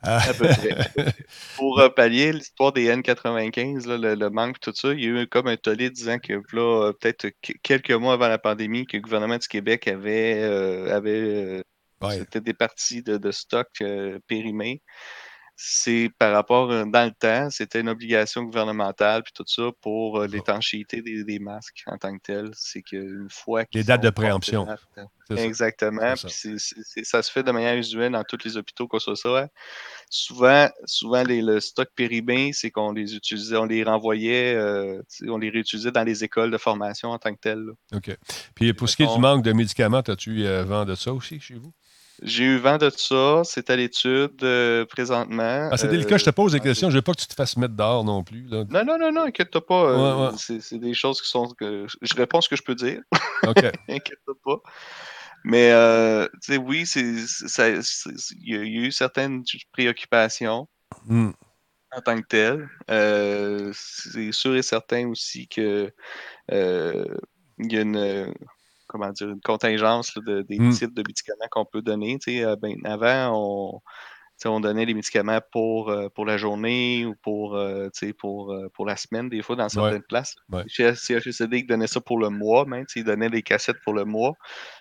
Euh, 0.06 0.18
Pour 1.56 1.80
euh, 1.80 1.88
pallier 1.88 2.32
l'histoire 2.32 2.72
des 2.72 2.88
N95, 2.94 3.86
le, 3.86 4.28
manque, 4.30 4.60
tout 4.60 4.72
ça, 4.74 4.92
il 4.92 5.00
y 5.00 5.06
a 5.06 5.22
eu 5.22 5.26
comme 5.26 5.48
un 5.48 5.56
tollé 5.56 5.90
disant 5.90 6.18
que 6.18 6.34
là, 6.52 6.92
peut-être 7.00 7.28
quelques 7.62 7.92
mois 7.92 8.14
avant 8.14 8.28
la 8.28 8.38
pandémie, 8.38 8.86
que 8.86 8.96
le 8.96 9.02
gouvernement 9.02 9.38
du 9.38 9.48
Québec 9.48 9.88
avait, 9.88 10.40
euh, 10.42 10.94
avait 10.94 11.62
c'était 12.10 12.40
des 12.40 12.54
parties 12.54 13.02
de, 13.02 13.16
de 13.16 13.30
stock 13.32 13.66
périmés 14.28 14.82
c'est 15.60 16.08
par 16.20 16.32
rapport 16.32 16.70
euh, 16.70 16.84
dans 16.84 17.04
le 17.04 17.10
temps, 17.10 17.50
c'était 17.50 17.80
une 17.80 17.88
obligation 17.88 18.44
gouvernementale 18.44 19.24
puis 19.24 19.32
tout 19.34 19.44
ça 19.44 19.70
pour 19.80 20.20
euh, 20.20 20.28
l'étanchéité 20.28 21.02
des, 21.02 21.38
masques 21.40 21.82
en 21.88 21.98
tant 21.98 22.16
que 22.16 22.22
tel. 22.22 22.50
C'est 22.54 22.80
qu'une 22.80 23.26
fois 23.28 23.64
les 23.74 23.82
dates 23.82 24.04
de 24.04 24.10
préemption. 24.10 24.68
Exactement. 25.30 26.14
ça 26.14 27.22
se 27.22 27.32
fait 27.32 27.42
de 27.42 27.50
manière 27.50 27.74
usuelle 27.74 28.12
dans 28.12 28.22
tous 28.22 28.38
les 28.44 28.56
hôpitaux 28.56 28.86
qu'on 28.86 29.00
soit 29.00 29.16
ça. 29.16 29.48
Souvent, 30.08 30.68
souvent 30.84 31.24
les, 31.24 31.42
le 31.42 31.58
stock 31.58 31.88
périmé, 31.96 32.52
c'est 32.52 32.70
qu'on 32.70 32.92
les 32.92 33.16
utilisait, 33.16 33.56
on 33.56 33.66
les 33.66 33.82
renvoyait, 33.82 34.54
euh, 34.54 35.02
on 35.26 35.38
les 35.38 35.50
réutilisait 35.50 35.90
dans 35.90 36.04
les 36.04 36.22
écoles 36.22 36.52
de 36.52 36.58
formation 36.58 37.10
en 37.10 37.18
tant 37.18 37.34
que 37.34 37.40
tel. 37.40 37.66
OK. 37.92 38.16
Puis 38.54 38.72
pour 38.74 38.88
ce 38.88 38.96
qui 38.96 39.02
est 39.02 39.12
du 39.12 39.20
manque 39.20 39.42
de 39.42 39.52
médicaments, 39.52 39.98
as-tu 39.98 40.44
vent 40.62 40.84
de 40.84 40.94
ça 40.94 41.12
aussi 41.12 41.40
chez 41.40 41.54
vous? 41.54 41.74
J'ai 42.22 42.44
eu 42.44 42.56
vent 42.56 42.78
de 42.78 42.90
ça, 42.90 43.42
c'est 43.44 43.70
à 43.70 43.76
l'étude 43.76 44.42
euh, 44.42 44.84
présentement. 44.86 45.68
Ah, 45.70 45.76
c'est 45.76 45.88
délicat, 45.88 46.16
je 46.16 46.24
te 46.24 46.30
pose 46.30 46.52
des 46.52 46.58
euh, 46.58 46.62
questions, 46.62 46.90
je 46.90 46.94
ne 46.94 46.98
veux 46.98 47.02
pas 47.02 47.12
que 47.12 47.20
tu 47.20 47.26
te 47.26 47.34
fasses 47.34 47.56
mettre 47.56 47.74
dehors 47.74 48.04
non 48.04 48.24
plus. 48.24 48.46
Non, 48.50 48.66
non, 48.70 48.98
non, 48.98 49.12
non, 49.12 49.22
inquiète-toi 49.22 49.64
pas. 49.64 49.84
Euh, 49.84 50.32
c'est 50.36 50.78
des 50.78 50.94
choses 50.94 51.22
qui 51.22 51.28
sont. 51.28 51.48
Que... 51.50 51.86
Je 52.02 52.14
réponds 52.14 52.40
ce 52.40 52.48
que 52.48 52.56
je 52.56 52.62
peux 52.62 52.74
dire. 52.74 53.00
OK. 53.46 53.62
inquiète-toi 53.88 54.34
pas. 54.44 54.60
Mais, 55.44 55.70
tu 56.42 56.52
sais, 56.52 56.56
oui, 56.56 56.84
il 56.94 57.26
y, 58.42 58.56
a 58.56 58.62
eu 58.62 58.90
certaines 58.90 59.44
préoccupations 59.72 60.68
hmm. 61.06 61.30
en 61.92 62.00
tant 62.00 62.20
que 62.20 62.26
telles. 62.26 63.72
c'est 63.74 64.32
sûr 64.32 64.56
et 64.56 64.62
certain 64.62 65.08
aussi 65.08 65.46
que 65.46 65.92
il 66.50 67.72
y 67.72 67.76
a 67.76 67.80
une 67.80 68.34
comment 68.88 69.10
dire, 69.10 69.28
une 69.28 69.40
contingence 69.40 70.14
de, 70.26 70.42
des 70.42 70.58
mmh. 70.58 70.72
types 70.72 70.94
de 70.94 71.02
médicaments 71.06 71.46
qu'on 71.50 71.64
peut 71.64 71.82
donner. 71.82 72.18
Euh, 72.28 72.56
ben, 72.56 72.74
avant, 72.84 73.32
on, 73.34 73.80
on 74.46 74.60
donnait 74.60 74.86
les 74.86 74.94
médicaments 74.94 75.40
pour, 75.52 75.90
euh, 75.90 76.08
pour 76.08 76.24
la 76.24 76.36
journée 76.36 77.04
ou 77.04 77.14
pour, 77.22 77.56
euh, 77.56 77.88
pour, 78.18 78.56
pour 78.74 78.86
la 78.86 78.96
semaine, 78.96 79.28
des 79.28 79.42
fois, 79.42 79.56
dans 79.56 79.68
certaines 79.68 80.02
places. 80.02 80.34
Chez 80.66 80.94
CHSCD, 80.94 81.58
ils 81.58 81.66
donnaient 81.66 81.86
ça 81.86 82.00
pour 82.00 82.18
le 82.18 82.30
mois, 82.30 82.64
même. 82.64 82.86
Ils 82.96 83.04
donnaient 83.04 83.30
des 83.30 83.42
cassettes 83.42 83.80
pour 83.84 83.94
le 83.94 84.04
mois. 84.04 84.34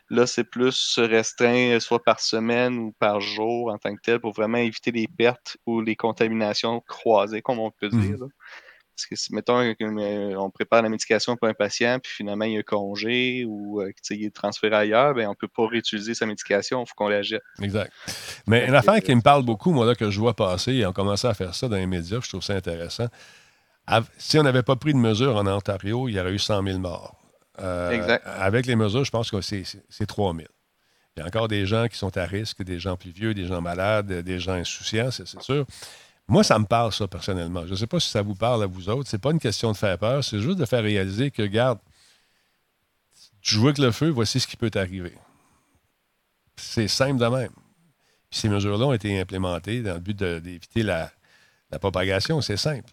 Là, 0.10 0.26
c'est 0.26 0.46
plus 0.46 0.98
restreint, 0.98 1.80
soit 1.80 2.02
par 2.02 2.20
semaine 2.20 2.78
ou 2.78 2.94
par 3.00 3.20
jour 3.20 3.72
en 3.72 3.78
tant 3.78 3.94
que 3.94 4.02
tel, 4.02 4.20
pour 4.20 4.32
vraiment 4.32 4.60
éviter 4.60 4.92
les 4.92 5.08
pertes 5.08 5.58
ou 5.66 5.82
les 5.82 5.96
contaminations 5.96 6.82
croisées, 6.88 7.42
comme 7.42 7.60
on 7.60 7.72
peut 7.72 7.90
mmh. 7.92 8.30
Parce 8.98 9.06
que 9.06 9.16
si, 9.16 9.32
mettons, 9.32 9.60
euh, 9.60 10.36
on 10.38 10.50
prépare 10.50 10.82
la 10.82 10.90
médication 10.90 11.38
pour 11.38 11.48
un 11.48 11.54
patient, 11.54 12.00
puis 12.02 12.12
finalement, 12.12 12.46
il 12.46 12.54
y 12.54 12.56
a 12.56 12.60
un 12.60 12.64
congé 12.64 13.46
ou 13.46 13.80
euh, 13.80 13.92
il 14.10 14.26
est 14.26 14.34
transféré 14.34 14.76
ailleurs, 14.76 15.14
bien, 15.14 15.28
on 15.28 15.32
ne 15.32 15.36
peut 15.36 15.48
pas 15.48 15.68
réutiliser 15.68 16.16
sa 16.16 16.26
médication, 16.26 16.82
il 16.84 16.88
faut 16.88 16.96
qu'on 16.96 17.08
la 17.08 17.22
jette. 17.22 17.44
Exact. 17.62 17.94
Mais 18.48 18.68
une 18.68 18.74
affaire 18.74 19.00
qui 19.02 19.14
me 19.14 19.22
parle 19.22 19.44
beaucoup, 19.44 19.72
moi, 19.72 19.86
là, 19.86 19.94
que 19.94 20.10
je 20.10 20.20
vois 20.20 20.36
passer, 20.36 20.74
et 20.74 20.86
on 20.88 20.94
commençait 20.94 21.28
à 21.28 21.36
faire 21.36 21.54
ça 21.54 21.68
dans 21.68 21.76
les 21.76 21.86
médias, 21.86 22.20
je 22.24 22.28
trouve 22.28 22.42
ça 22.42 22.56
intéressant. 22.56 23.08
Si 24.18 24.40
on 24.40 24.44
n'avait 24.44 24.64
pas 24.64 24.76
pris 24.76 24.94
de 24.94 24.98
mesures 24.98 25.36
en 25.36 25.46
Ontario, 25.46 26.10
il 26.10 26.16
y 26.16 26.20
aurait 26.20 26.34
eu 26.34 26.40
100 26.40 26.64
000 26.64 26.80
morts. 26.80 27.16
Euh, 27.62 27.92
exact. 27.92 28.26
Avec 28.26 28.66
les 28.66 28.76
mesures, 28.76 29.06
je 29.06 29.12
pense 29.12 29.30
que 29.30 29.42
c'est 29.42 30.06
3 30.08 30.34
000. 30.34 30.48
Il 31.16 31.20
y 31.20 31.24
a 31.24 31.28
encore 31.28 31.48
des 31.48 31.68
gens 31.68 31.88
qui 31.88 31.98
sont 31.98 32.18
à 32.18 32.26
risque, 32.26 32.64
des 32.64 32.80
gens 32.80 32.98
plus 32.98 33.12
vieux, 33.12 33.36
des 33.36 33.46
gens 33.46 33.62
malades, 33.62 34.12
des 34.12 34.40
gens 34.40 34.54
insouciants, 34.54 35.12
c'est 35.12 35.28
sûr. 35.42 35.66
Moi, 36.30 36.44
ça 36.44 36.60
me 36.60 36.66
parle, 36.66 36.92
ça, 36.92 37.08
personnellement. 37.08 37.66
Je 37.66 37.72
ne 37.72 37.76
sais 37.76 37.88
pas 37.88 38.00
si 38.00 38.10
ça 38.10 38.22
vous 38.22 38.36
parle 38.36 38.64
à 38.64 38.66
vous 38.66 38.90
autres. 38.90 39.10
C'est 39.10 39.22
pas 39.22 39.32
une 39.32 39.40
question 39.40 39.72
de 39.72 39.78
faire 39.78 39.98
peur, 39.98 40.24
c'est 40.24 40.40
juste 40.40 40.58
de 40.58 40.66
faire 40.66 40.84
réaliser 40.84 41.32
que, 41.32 41.42
regarde, 41.42 41.80
tu 43.42 43.60
avec 43.60 43.78
le 43.78 43.92
feu, 43.92 44.10
voici 44.10 44.40
ce 44.40 44.48
qui 44.48 44.58
peut 44.58 44.70
t'arriver. 44.70 45.14
C'est 46.58 46.90
simple 46.90 47.20
de 47.20 47.28
même. 47.28 47.52
Ces 48.30 48.50
mesures-là 48.50 48.88
ont 48.88 48.94
été 48.94 49.18
implémentées 49.20 49.82
dans 49.82 49.94
le 49.94 50.00
but 50.00 50.18
d'éviter 50.18 50.84
la, 50.84 51.12
propagation. 51.80 52.42
C'est 52.42 52.58
simple. 52.58 52.90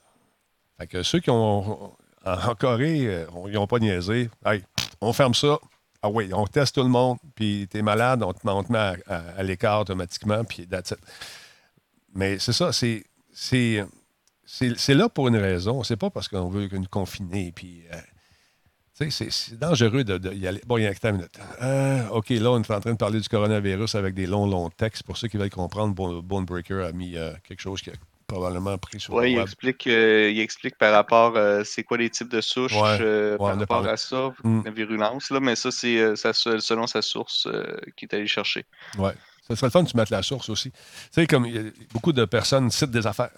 Fait 0.79 0.87
que 0.87 1.03
ceux 1.03 1.19
qui 1.19 1.31
ont 1.31 1.93
en 2.25 2.55
Corée, 2.55 3.07
euh, 3.07 3.27
ils 3.47 3.55
n'ont 3.55 3.67
pas 3.67 3.79
niaisé. 3.79 4.31
Hey, 4.45 4.63
on 5.01 5.13
ferme 5.13 5.35
ça. 5.35 5.59
Ah 6.03 6.09
oui, 6.09 6.31
on 6.33 6.47
teste 6.47 6.75
tout 6.75 6.83
le 6.83 6.89
monde, 6.89 7.19
puis 7.35 7.67
tu 7.71 7.79
es 7.79 7.83
malade, 7.83 8.23
on 8.23 8.33
te, 8.33 8.73
met 8.73 9.03
à, 9.07 9.43
l'écart 9.43 9.81
automatiquement, 9.81 10.45
puis 10.45 10.67
that's. 10.67 10.95
Mais 12.15 12.39
c'est 12.39 12.53
ça, 12.53 12.73
c'est 12.73 13.05
c'est, 13.35 13.85
c'est, 14.47 14.95
là 14.95 15.09
pour 15.09 15.29
une 15.29 15.37
raison. 15.37 15.83
C'est 15.83 15.97
pas 15.97 16.09
parce 16.09 16.29
qu'on 16.29 16.49
veut 16.49 16.69
nous 16.73 16.87
confiner. 16.89 17.53
Puis, 17.55 17.83
euh, 17.93 19.07
c'est, 19.11 19.59
dangereux 19.59 20.05
de, 20.05 20.33
y 20.33 20.47
aller. 20.47 20.61
Bon, 20.67 20.79
il 20.79 20.85
y 20.85 20.87
a 20.87 20.93
une 20.93 21.17
minute. 21.17 21.39
Euh, 21.61 22.09
OK, 22.11 22.31
là, 22.31 22.53
on 22.53 22.63
est 22.63 22.71
en 22.71 22.81
train 22.81 22.93
de 22.93 22.97
parler 22.97 23.21
du 23.21 23.29
coronavirus 23.29 23.97
avec 23.97 24.15
des 24.15 24.27
longs, 24.27 24.47
longs 24.47 24.71
textes. 24.71 25.03
Pour 25.03 25.17
ceux 25.17 25.29
qui 25.29 25.37
veulent 25.37 25.51
comprendre, 25.51 26.23
Bonebreaker 26.23 26.87
a 26.87 26.93
mis 26.93 27.17
euh, 27.17 27.33
quelque 27.47 27.61
chose 27.61 27.83
qui 27.83 27.91
a 27.91 27.95
probablement 28.29 28.79
pris 28.79 29.01
sur 29.01 29.15
le 29.15 29.21
web. 29.21 29.31
Il 29.33 29.39
explique, 29.41 29.87
il 29.87 30.41
explique 30.41 30.79
par 30.79 30.93
rapport 30.93 31.37
à 31.37 31.65
c'est 31.65 31.83
quoi 31.83 31.99
les 31.99 32.09
types 32.09 32.31
de 32.31 32.41
souches 32.41 32.73
par 32.73 33.59
rapport 33.59 33.87
à 33.87 33.97
ça, 33.97 34.33
mm. 34.45 34.63
la 34.65 34.71
virulence. 34.71 35.31
Là, 35.31 35.41
mais 35.41 35.57
ça, 35.57 35.73
c'est 35.73 36.15
selon 36.15 36.87
sa 36.87 37.03
source 37.03 37.49
qui 37.97 38.05
est 38.05 38.15
allé 38.15 38.29
chercher. 38.29 38.65
Ouais. 38.97 39.13
Ça 39.47 39.57
serait 39.57 39.67
le 39.67 39.71
fun 39.71 39.85
que 39.85 39.91
tu 39.91 39.97
mettes 39.97 40.11
la 40.11 40.23
source 40.23 40.49
aussi. 40.49 40.71
Tu 40.71 40.79
sais, 41.11 41.27
comme 41.27 41.47
beaucoup 41.93 42.13
de 42.13 42.25
personnes 42.25 42.71
citent 42.71 42.91
des 42.91 43.07
affaires. 43.07 43.31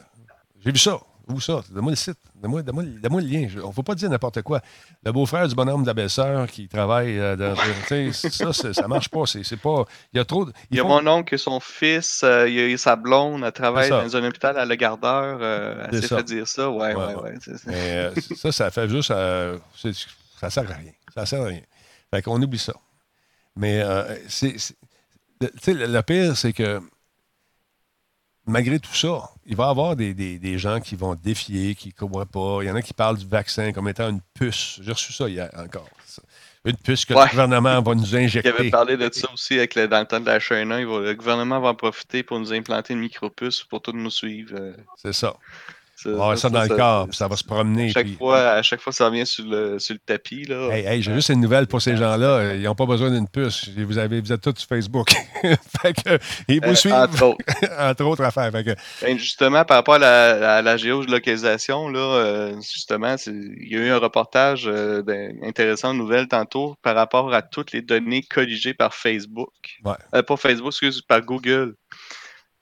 J'ai 0.65 0.73
vu 0.73 0.79
ça. 0.79 0.99
Où 1.29 1.41
ça? 1.41 1.61
Donne-moi 1.71 1.91
le 1.91 1.97
site. 1.97 2.19
Donne-moi, 2.41 2.63
le 2.63 3.27
lien. 3.27 3.49
on 3.65 3.69
ne 3.69 3.73
faut 3.73 3.83
pas 3.83 3.97
dire 3.97 4.09
n'importe 4.09 4.43
quoi. 4.43 4.61
Le 5.05 5.11
beau-frère 5.11 5.49
du 5.49 5.57
bonhomme 5.57 5.83
de 5.83 5.89
la 5.89 5.95
belle-sœur 5.95 6.47
qui 6.47 6.69
travaille 6.69 7.19
euh, 7.19 7.35
dans. 7.35 7.57
ça, 8.13 8.53
ça 8.53 8.83
ne 8.83 8.87
marche 8.87 9.09
pas. 9.09 9.27
C'est, 9.27 9.57
pas. 9.57 9.85
Il 10.13 10.19
y 10.19 10.21
a 10.21 10.25
trop. 10.25 10.47
Il 10.71 10.77
y 10.77 10.81
a 10.81 10.85
mon 10.85 11.05
oncle 11.09 11.35
et 11.35 11.39
son 11.39 11.59
fils, 11.59 12.23
euh, 12.23 12.49
il 12.49 12.73
a 12.73 12.79
sa 12.79 12.95
blonde, 12.95 13.43
elle 13.45 13.51
travaille 13.51 13.91
dans 13.91 14.17
un 14.17 14.25
hôpital 14.25 14.57
à 14.57 14.65
Le 14.65 14.77
Gardeur. 14.77 15.39
Euh, 15.41 15.89
elle 15.91 16.01
s'est 16.01 16.15
fait 16.15 16.23
dire 16.23 16.47
ça. 16.47 16.71
Ouais, 16.71 16.95
ouais, 16.95 17.15
ouais. 17.17 17.35
Mais, 17.67 18.13
ça, 18.37 18.53
ça 18.53 18.71
fait 18.71 18.89
juste. 18.89 19.09
ça 19.09 19.59
ne 19.85 20.51
sert 20.51 20.71
à 20.71 20.75
rien. 20.75 20.93
Ça 21.13 21.27
sert 21.27 21.43
à 21.43 21.47
rien. 21.47 21.63
Fait 22.15 22.23
qu'on 22.23 22.41
oublie 22.41 22.59
ça. 22.59 22.75
Mais 23.57 23.83
c'est 24.29 24.55
le, 25.41 25.87
le 25.87 26.03
pire, 26.03 26.37
c'est 26.37 26.53
que 26.53 26.81
malgré 28.47 28.79
tout 28.79 28.95
ça, 28.95 29.31
il 29.45 29.57
va 29.57 29.67
y 29.67 29.71
avoir 29.71 29.97
des, 29.97 30.59
gens 30.59 30.81
qui 30.81 30.97
vont 30.97 31.15
défier, 31.15 31.75
qui 31.75 31.89
ne 31.89 32.07
croient 32.07 32.27
pas. 32.27 32.59
Il 32.63 32.67
y 32.67 32.71
en 32.71 32.77
a 32.77 32.83
qui 32.83 32.95
parlent 32.95 33.19
du 33.19 33.27
vaccin 33.27 33.73
comme 33.73 33.89
étant 33.89 34.09
une 34.09 34.21
puce. 34.35 34.79
J'ai 34.83 34.93
reçu 34.93 35.13
ça 35.13 35.29
hier 35.29 35.51
encore. 35.57 35.89
Une 36.65 36.77
puce 36.77 37.05
que 37.05 37.15
le 37.15 37.31
gouvernement 37.31 37.81
va 37.81 37.95
nous 37.95 38.17
injecter. 38.17 38.49
Il 38.57 38.61
avait 38.61 38.71
parlé 38.71 38.97
de 38.97 39.09
ça 39.13 39.29
aussi 39.33 39.55
avec 39.55 39.77
le, 39.77 39.87
dans 39.87 40.01
le 40.01 40.07
temps 40.07 40.19
de 40.19 40.27
la 40.27 40.41
chaîne. 40.41 40.71
Le 40.71 41.15
gouvernement 41.15 41.61
va 41.61 41.69
en 41.69 41.75
profiter 41.75 42.23
pour 42.23 42.41
nous 42.41 42.53
implanter 42.53 42.95
une 42.95 43.01
micropuce 43.01 43.63
pour 43.65 43.83
tous 43.83 43.93
nous 43.93 44.11
suivre. 44.11 44.57
Euh. 44.59 44.73
C'est 44.97 45.13
ça. 45.13 45.37
Ça 45.97 46.51
dans 46.51 46.63
le 46.63 46.77
corps, 46.77 47.09
ça 47.13 47.27
va 47.27 47.37
se 47.37 47.45
promener. 47.45 47.89
À 47.91 47.93
chaque, 47.93 48.19
fois, 48.19 48.51
à 48.51 48.63
chaque 48.63 48.81
fois, 48.81 48.93
ça 48.93 49.07
revient 49.07 49.27
sur 49.27 49.47
le, 49.47 49.79
sur 49.79 49.95
le 49.95 50.01
tapis. 50.01 50.45
Là. 50.45 50.69
Hey, 50.71 50.85
hey, 50.85 51.03
j'ai 51.03 51.15
juste 51.15 51.31
une 51.31 51.41
nouvelle 51.41 51.67
pour 51.67 51.81
ces 51.81 51.97
gens-là. 51.97 52.55
Ils 52.55 52.63
n'ont 52.63 52.75
pas 52.75 52.85
besoin 52.85 53.11
d'une 53.11 53.27
puce. 53.27 53.71
Vous, 53.77 53.97
avez, 53.97 54.21
vous 54.21 54.33
êtes 54.33 54.43
tous 54.43 54.55
sur 54.57 54.69
Facebook. 54.69 55.09
fait 55.43 55.95
que, 55.95 56.19
ils 56.49 56.61
vous 56.63 56.71
euh, 56.71 56.75
suivent. 56.75 56.93
Entre 56.93 57.23
autres. 57.23 57.45
entre 57.79 58.05
autres 58.05 58.25
affaires. 58.25 58.51
Fait 58.53 58.65
que... 58.65 58.75
Ben, 59.01 59.19
justement, 59.19 59.65
par 59.65 59.79
rapport 59.79 59.95
à 59.95 59.99
la, 59.99 60.57
à 60.57 60.63
la 60.63 60.77
géolocalisation, 60.77 61.89
là, 61.89 61.99
euh, 61.99 62.55
justement, 62.57 63.17
il 63.27 63.69
y 63.69 63.77
a 63.77 63.79
eu 63.79 63.91
un 63.91 63.99
reportage 63.99 64.65
euh, 64.67 65.03
intéressant, 65.43 65.93
une 65.93 65.99
nouvelle 65.99 66.29
tantôt, 66.29 66.77
par 66.83 66.95
rapport 66.95 67.33
à 67.33 67.41
toutes 67.41 67.73
les 67.73 67.81
données 67.81 68.23
colligées 68.23 68.75
par 68.75 68.95
Facebook. 68.95 69.51
Ouais. 69.85 70.23
Pas 70.23 70.37
Facebook, 70.37 70.73
excuse, 70.73 71.01
par 71.01 71.23
Google 71.23 71.75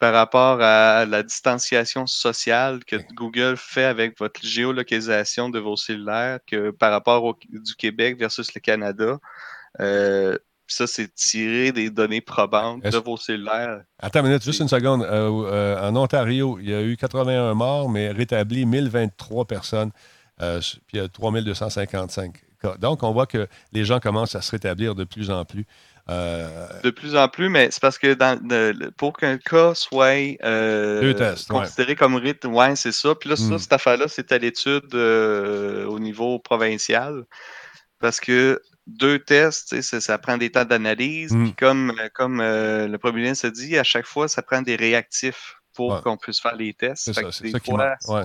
par 0.05 0.13
rapport 0.13 0.61
à 0.61 1.07
la 1.07 1.23
distanciation 1.23 2.07
sociale 2.07 2.85
que 2.85 2.97
Google 3.15 3.57
fait 3.57 3.85
avec 3.85 4.19
votre 4.19 4.45
géolocalisation 4.45 5.49
de 5.49 5.59
vos 5.59 5.77
cellulaires 5.77 6.41
que 6.47 6.73
par 6.73 6.93
rapport 6.93 7.25
au, 7.25 7.35
du 7.49 7.75
Québec 7.75 8.19
versus 8.19 8.55
le 8.55 8.61
Canada. 8.61 9.19
Euh, 9.81 10.37
ça, 10.67 10.87
c'est 10.87 11.15
tirer 11.15 11.73
des 11.73 11.89
données 11.89 12.21
probantes 12.21 12.83
de 12.83 12.99
vos 12.99 13.17
cellulaires. 13.17 13.81
Attends 13.99 14.21
une 14.21 14.27
minute, 14.27 14.45
juste 14.45 14.61
une 14.61 14.69
seconde. 14.69 15.05
Euh, 15.05 15.31
euh, 15.47 15.89
en 15.89 15.97
Ontario, 15.97 16.59
il 16.61 16.69
y 16.69 16.75
a 16.75 16.83
eu 16.83 16.99
81 16.99 17.55
morts, 17.55 17.89
mais 17.89 18.11
rétabli 18.11 18.67
1023 18.67 19.47
personnes, 19.47 19.91
puis 20.39 20.79
il 20.93 20.99
y 20.99 21.01
a 21.01 21.09
3255 21.09 22.43
cas. 22.61 22.77
Donc, 22.77 23.03
on 23.03 23.13
voit 23.13 23.27
que 23.27 23.49
les 23.73 23.87
gens 23.87 24.01
commencent 24.01 24.35
à 24.35 24.43
se 24.43 24.51
rétablir 24.51 24.95
de 24.95 25.05
plus 25.05 25.31
en 25.31 25.47
plus. 25.47 25.65
Euh, 26.11 26.69
de 26.83 26.91
plus 26.91 27.17
en 27.17 27.29
plus, 27.29 27.49
mais 27.49 27.71
c'est 27.71 27.81
parce 27.81 27.97
que 27.97 28.13
dans, 28.13 28.39
pour 28.99 29.17
qu'un 29.17 29.39
cas 29.39 29.75
soit 29.75 30.37
euh, 30.45 31.35
considéré 31.49 31.97
comme 31.97 32.17
rythme, 32.17 32.53
ouais, 32.53 32.77
c'est 32.77 32.93
ça. 32.93 33.15
Puis 33.15 33.31
là, 33.31 33.37
ça, 33.37 33.45
hmm. 33.45 33.59
cette 33.59 33.73
affaire-là, 33.73 34.07
c'est 34.09 34.31
à 34.31 34.39
l'étude 34.39 34.95
euh, 34.95 35.87
au 35.87 35.99
niveau 35.99 36.39
provincial. 36.39 37.25
Parce 38.01 38.21
que 38.21 38.61
deux 38.87 39.19
tests, 39.19 39.81
ça, 39.81 40.01
ça, 40.03 40.19
prend 40.19 40.37
des 40.37 40.51
temps 40.51 40.67
d'analyse. 40.67 41.33
Hmm. 41.33 41.45
Puis 41.45 41.55
comme, 41.55 41.95
comme 42.13 42.43
le 42.43 42.97
premier 42.99 43.23
ministre 43.23 43.47
a 43.47 43.51
dit, 43.51 43.79
à 43.79 43.85
chaque 43.85 44.07
fois, 44.07 44.29
ça 44.29 44.43
prend 44.43 44.61
des 44.61 44.77
réactifs 44.77 45.57
pour 45.75 46.03
qu'on 46.03 46.19
puisse 46.19 46.41
faire 46.41 46.55
les 46.55 46.75
tests. 46.75 47.05
C'est 47.05 47.15
ça, 47.15 47.23
qui 47.31 47.73
ouais. 47.73 48.25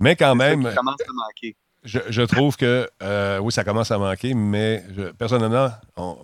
Mais 0.00 0.16
quand 0.16 0.34
même. 0.34 0.62
Ça 0.62 0.74
commence 0.74 1.00
à 1.02 1.12
manquer. 1.12 1.56
Je, 1.86 2.22
trouve 2.22 2.56
que 2.56 2.88
euh, 3.02 3.38
oui, 3.38 3.52
ça 3.52 3.62
commence 3.62 3.90
à 3.90 3.98
manquer, 3.98 4.34
mais 4.34 4.82
personnellement, 5.18 5.70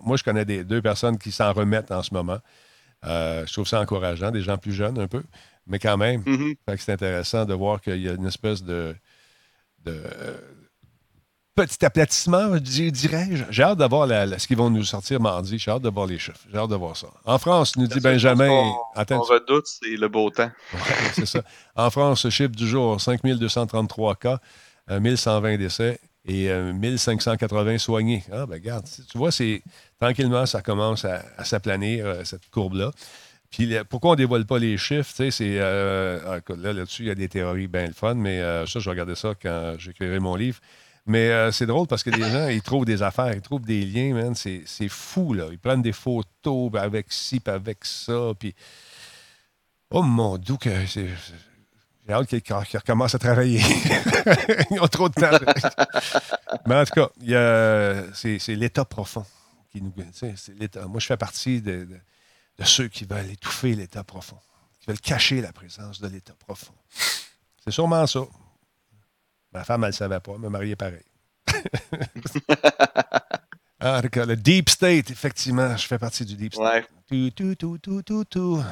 moi, 0.03 0.17
je 0.17 0.23
connais 0.23 0.45
des, 0.45 0.63
deux 0.63 0.81
personnes 0.81 1.17
qui 1.17 1.31
s'en 1.31 1.53
remettent 1.53 1.91
en 1.91 2.03
ce 2.03 2.13
moment. 2.13 2.39
Euh, 3.05 3.45
je 3.47 3.53
trouve 3.53 3.67
ça 3.67 3.79
encourageant, 3.79 4.31
des 4.31 4.41
gens 4.41 4.57
plus 4.57 4.73
jeunes 4.73 4.99
un 4.99 5.07
peu, 5.07 5.23
mais 5.67 5.79
quand 5.79 5.97
même, 5.97 6.21
mm-hmm. 6.21 6.77
c'est 6.77 6.93
intéressant 6.93 7.45
de 7.45 7.53
voir 7.53 7.81
qu'il 7.81 8.01
y 8.01 8.09
a 8.09 8.13
une 8.13 8.27
espèce 8.27 8.63
de, 8.63 8.95
petit 11.55 11.85
aplatissement, 11.85 12.55
dirais-je. 12.57 13.43
J'ai 13.49 13.63
hâte 13.63 13.77
de 13.77 13.85
voir 13.85 14.07
ce 14.07 14.47
qu'ils 14.47 14.57
vont 14.57 14.69
nous 14.69 14.83
sortir 14.83 15.19
mardi. 15.21 15.59
J'ai 15.59 15.71
hâte 15.71 15.81
de 15.81 15.89
voir 15.89 16.07
les 16.07 16.19
chiffres. 16.19 16.45
J'ai 16.51 16.57
hâte 16.57 16.69
de 16.69 16.75
voir 16.75 16.97
ça. 16.97 17.07
En 17.25 17.37
France, 17.37 17.75
nous 17.77 17.87
dit 17.87 17.99
Benjamin. 17.99 18.49
On, 18.49 19.21
redoute, 19.21 19.67
c'est 19.67 19.95
le 19.95 20.07
beau 20.07 20.29
temps. 20.29 20.51
c'est 21.13 21.25
ça. 21.25 21.41
En 21.75 21.89
France, 21.89 22.27
chiffre 22.29 22.55
du 22.55 22.67
jour 22.67 22.99
5233 22.99 24.15
cas. 24.15 24.39
1120 24.99 25.57
décès 25.57 25.99
et 26.25 26.53
1580 26.53 27.77
soignés. 27.79 28.23
Ah, 28.31 28.45
ben 28.45 28.55
regarde, 28.55 28.85
tu 29.09 29.17
vois, 29.17 29.31
c'est 29.31 29.61
tranquillement, 29.99 30.45
ça 30.45 30.61
commence 30.61 31.05
à, 31.05 31.43
s'aplanir, 31.43 32.05
euh, 32.05 32.23
cette 32.23 32.49
courbe-là. 32.49 32.91
Puis 33.49 33.75
pourquoi 33.89 34.11
on 34.11 34.13
ne 34.13 34.17
dévoile 34.17 34.45
pas 34.45 34.57
les 34.57 34.77
chiffres? 34.77 35.11
C'est, 35.13 35.31
euh, 35.41 36.19
ah, 36.25 36.53
là, 36.55 36.73
là-dessus, 36.73 37.03
il 37.03 37.07
y 37.07 37.11
a 37.11 37.15
des 37.15 37.29
théories 37.29 37.67
bien 37.67 37.87
le 37.87 37.93
fun, 37.93 38.15
mais 38.15 38.41
euh, 38.41 38.65
ça, 38.65 38.79
je 38.79 38.89
regarder 38.89 39.15
ça 39.15 39.33
quand 39.39 39.75
j'écrirai 39.77 40.19
mon 40.19 40.35
livre. 40.35 40.59
Mais 41.05 41.51
c'est 41.51 41.65
drôle 41.65 41.85
parce 41.85 42.01
que 42.01 42.09
les 42.09 42.31
gens, 42.31 42.47
ils 42.47 42.61
trouvent 42.61 42.85
des 42.85 43.03
affaires, 43.03 43.33
ils 43.33 43.41
trouvent 43.41 43.65
des 43.65 43.83
liens, 43.85 44.13
man. 44.13 44.33
C'est, 44.35 44.87
fou, 44.87 45.33
là. 45.33 45.47
Ils 45.51 45.59
prennent 45.59 45.81
des 45.81 45.91
photos 45.91 46.71
avec 46.75 47.07
ci, 47.11 47.41
avec 47.45 47.83
ça, 47.83 48.31
puis... 48.39 48.55
Oh 49.89 50.01
mon 50.01 50.37
Dieu, 50.37 50.55
que 50.55 50.69
c'est 50.87 51.09
j'ai 52.05 52.13
hâte 52.13 52.27
qu'ils 52.27 52.77
recommencent 52.77 53.15
à 53.15 53.19
travailler. 53.19 53.59
Ils 54.71 54.79
ont 54.79 54.87
trop 54.87 55.07
de 55.07 55.13
temps. 55.13 55.31
Mais 56.65 56.75
en 56.75 56.85
tout 56.85 56.93
cas, 56.95 58.03
c'est 58.13 58.55
l'état 58.55 58.85
profond 58.85 59.25
qui 59.71 59.81
nous. 59.81 59.93
Moi, 59.95 60.99
je 60.99 61.05
fais 61.05 61.17
partie 61.17 61.61
de, 61.61 61.87
ceux 62.63 62.87
qui 62.89 63.05
veulent 63.05 63.31
étouffer 63.31 63.75
l'état 63.75 64.03
profond, 64.03 64.37
qui 64.79 64.87
veulent 64.87 64.99
cacher 64.99 65.41
la 65.41 65.53
présence 65.53 66.01
de 66.01 66.07
l'état 66.07 66.33
profond. 66.33 66.73
C'est 67.63 67.71
sûrement 67.71 68.05
ça. 68.05 68.21
Ma 69.53 69.63
femme, 69.63 69.83
elle 69.83 69.89
ne 69.89 69.93
savait 69.93 70.19
pas, 70.19 70.37
me 70.37 70.49
marier 70.49 70.75
pareil. 70.75 71.05
ah, 73.79 74.01
le 74.15 74.35
Deep 74.35 74.69
State, 74.69 75.11
effectivement, 75.11 75.77
je 75.77 75.85
fais 75.85 75.99
partie 75.99 76.25
du 76.25 76.35
Deep 76.35 76.55
State. 76.55 76.89
Tout, 77.07 77.29
tout, 77.31 77.55
tout, 77.55 77.77
tout, 77.77 78.01
tout, 78.01 78.25
tout. 78.25 78.63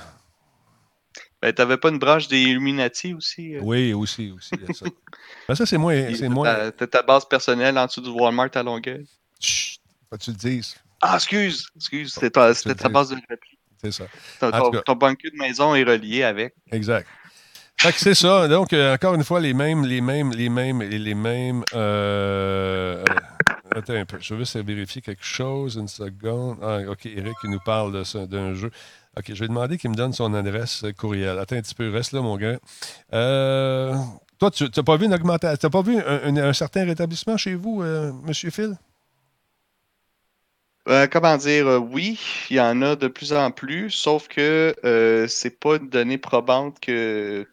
Ben, 1.41 1.51
t'avais 1.53 1.77
pas 1.77 1.89
une 1.89 1.97
branche 1.97 2.27
des 2.27 2.39
Illuminati 2.39 3.13
aussi? 3.13 3.55
Euh? 3.55 3.61
Oui, 3.63 3.93
aussi, 3.93 4.31
aussi. 4.31 4.51
ça. 4.73 4.85
Ben, 5.47 5.55
ça, 5.55 5.65
c'est 5.65 5.77
moins. 5.77 6.13
C'est 6.13 6.29
moins... 6.29 6.71
T'as 6.71 6.87
ta 6.87 7.01
base 7.01 7.25
personnelle 7.25 7.77
en 7.77 7.85
dessous 7.85 8.01
du 8.01 8.09
Walmart 8.09 8.51
à 8.53 8.63
Longueuil? 8.63 9.05
Chut, 9.39 9.81
pas 10.09 10.17
tu 10.17 10.29
le 10.29 10.37
dises. 10.37 10.75
Ah, 11.01 11.15
excuse, 11.15 11.67
excuse, 11.75 12.13
c'était 12.13 12.29
ta, 12.29 12.53
ta 12.53 12.89
base 12.89 13.09
de 13.09 13.15
repli. 13.15 13.57
C'est 13.81 13.91
ça. 13.91 14.03
Ton, 14.39 14.71
ton, 14.85 14.95
bunker 14.95 15.31
de 15.31 15.37
maison 15.37 15.73
est 15.73 15.83
relié 15.83 16.23
avec. 16.23 16.53
Exact. 16.71 17.07
Fait 17.77 17.91
que 17.91 17.99
c'est 17.99 18.13
ça. 18.13 18.47
Donc, 18.47 18.73
euh, 18.73 18.93
encore 18.93 19.15
une 19.15 19.23
fois, 19.23 19.39
les 19.39 19.55
mêmes, 19.55 19.83
les 19.85 20.01
mêmes, 20.01 20.31
les 20.31 20.49
mêmes 20.49 20.83
et 20.83 20.99
les 20.99 21.15
mêmes. 21.15 21.63
Euh, 21.73 23.03
attends 23.75 23.93
un 23.93 24.05
peu. 24.05 24.17
Je 24.19 24.35
vais 24.35 24.41
juste 24.41 24.55
vérifier 24.57 25.01
quelque 25.01 25.25
chose. 25.25 25.77
Une 25.77 25.87
seconde. 25.87 26.59
Ah, 26.61 26.81
OK, 26.87 27.07
Eric 27.07 27.33
il 27.43 27.49
nous 27.49 27.59
parle 27.59 28.03
d'un 28.27 28.53
jeu. 28.53 28.69
OK, 29.17 29.25
je 29.33 29.39
vais 29.39 29.47
demander 29.47 29.77
qu'il 29.77 29.89
me 29.89 29.95
donne 29.95 30.13
son 30.13 30.33
adresse 30.33 30.85
courriel. 30.97 31.37
Attends 31.37 31.57
un 31.57 31.61
petit 31.61 31.75
peu, 31.75 31.89
reste 31.89 32.13
là, 32.13 32.21
mon 32.21 32.37
gars. 32.37 32.59
Euh, 33.13 33.93
toi, 34.41 34.49
tu 34.49 34.63
n'as 34.63 34.83
pas 34.83 34.97
vu 34.97 35.05
une 35.05 35.13
augmentation, 35.13 35.55
tu 35.55 35.65
n'as 35.65 35.69
pas 35.69 35.81
vu 35.83 35.99
un, 35.99 36.53
certain 36.53 36.83
rétablissement 36.83 37.37
chez 37.37 37.53
vous, 37.53 37.83
euh, 37.83 38.11
M. 38.25 38.33
Phil? 38.33 38.75
Euh, 40.87 41.05
comment 41.05 41.37
dire, 41.37 41.67
oui, 41.91 42.19
il 42.49 42.55
y 42.55 42.59
en 42.59 42.81
a 42.81 42.95
de 42.95 43.07
plus 43.07 43.33
en 43.33 43.51
plus, 43.51 43.91
sauf 43.91 44.27
que 44.27 44.73
euh, 44.83 45.27
c'est 45.27 45.59
pas 45.59 45.75
une 45.75 45.89
donnée 45.89 46.17
probante 46.17 46.79
que, 46.79 47.45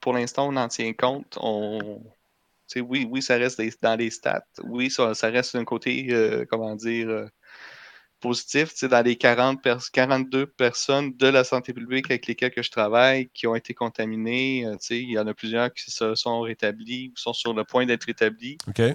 pour 0.00 0.12
l'instant 0.12 0.46
on 0.48 0.54
en 0.54 0.68
tient 0.68 0.92
compte. 0.92 1.36
On, 1.40 2.00
oui, 2.76 3.08
oui, 3.10 3.20
ça 3.20 3.36
reste 3.36 3.60
dans 3.82 3.98
les 3.98 4.10
stats. 4.10 4.46
Oui, 4.62 4.88
ça, 4.88 5.14
ça 5.14 5.30
reste 5.30 5.56
d'un 5.56 5.64
côté, 5.64 6.46
comment 6.48 6.76
dire, 6.76 7.26
positif. 8.22 8.82
Dans 8.84 9.04
les 9.04 9.16
40 9.16 9.60
42 9.92 10.46
personnes 10.46 11.14
de 11.16 11.26
la 11.26 11.44
santé 11.44 11.74
publique 11.74 12.10
avec 12.10 12.26
lesquelles 12.26 12.52
que 12.52 12.62
je 12.62 12.70
travaille 12.70 13.28
qui 13.34 13.46
ont 13.46 13.54
été 13.54 13.74
contaminées, 13.74 14.66
euh, 14.66 14.76
il 14.90 15.10
y 15.10 15.18
en 15.18 15.26
a 15.26 15.34
plusieurs 15.34 15.70
qui 15.74 15.90
se 15.90 16.14
sont 16.14 16.40
rétablis 16.40 17.12
ou 17.12 17.18
sont 17.18 17.34
sur 17.34 17.52
le 17.52 17.64
point 17.64 17.84
d'être 17.84 18.04
rétablis. 18.04 18.56
OK. 18.68 18.80
Euh, 18.80 18.94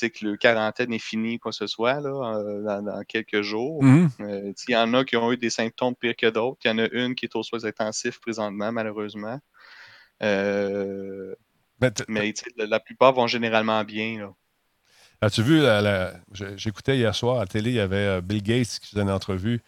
que 0.00 0.24
le 0.24 0.36
quarantaine 0.36 0.92
est 0.92 1.00
fini, 1.00 1.40
quoi 1.40 1.50
que 1.50 1.56
ce 1.56 1.66
soit, 1.66 2.00
là, 2.00 2.38
euh, 2.38 2.80
dans, 2.80 3.02
quelques 3.04 3.42
jours. 3.42 3.82
Mm-hmm. 3.82 4.54
il 4.68 4.72
y 4.72 4.76
en 4.76 4.94
a 4.94 5.04
qui 5.04 5.16
ont 5.16 5.32
eu 5.32 5.36
des 5.36 5.50
symptômes 5.50 5.96
pires 5.96 6.14
que 6.16 6.30
d'autres. 6.30 6.58
Il 6.64 6.68
y 6.68 6.70
en 6.70 6.78
a 6.78 6.88
une 6.92 7.16
qui 7.16 7.26
est 7.26 7.36
aux 7.36 7.42
soins 7.42 7.64
intensifs 7.64 8.20
présentement, 8.20 8.70
malheureusement. 8.70 9.40
mais, 10.20 11.34
la, 12.56 12.80
plupart 12.80 13.12
vont 13.12 13.26
généralement 13.26 13.82
bien. 13.82 14.20
Là. 14.20 14.32
As-tu 15.24 15.42
vu, 15.42 15.62
j'écoutais 16.56 16.98
hier 16.98 17.14
soir 17.14 17.36
à 17.36 17.40
la 17.40 17.46
télé, 17.46 17.70
il 17.70 17.76
y 17.76 17.80
avait 17.80 17.96
euh, 17.96 18.20
Bill 18.20 18.42
Gates 18.42 18.78
qui 18.78 18.90
faisait 18.90 19.00
une 19.00 19.10
entrevue. 19.10 19.62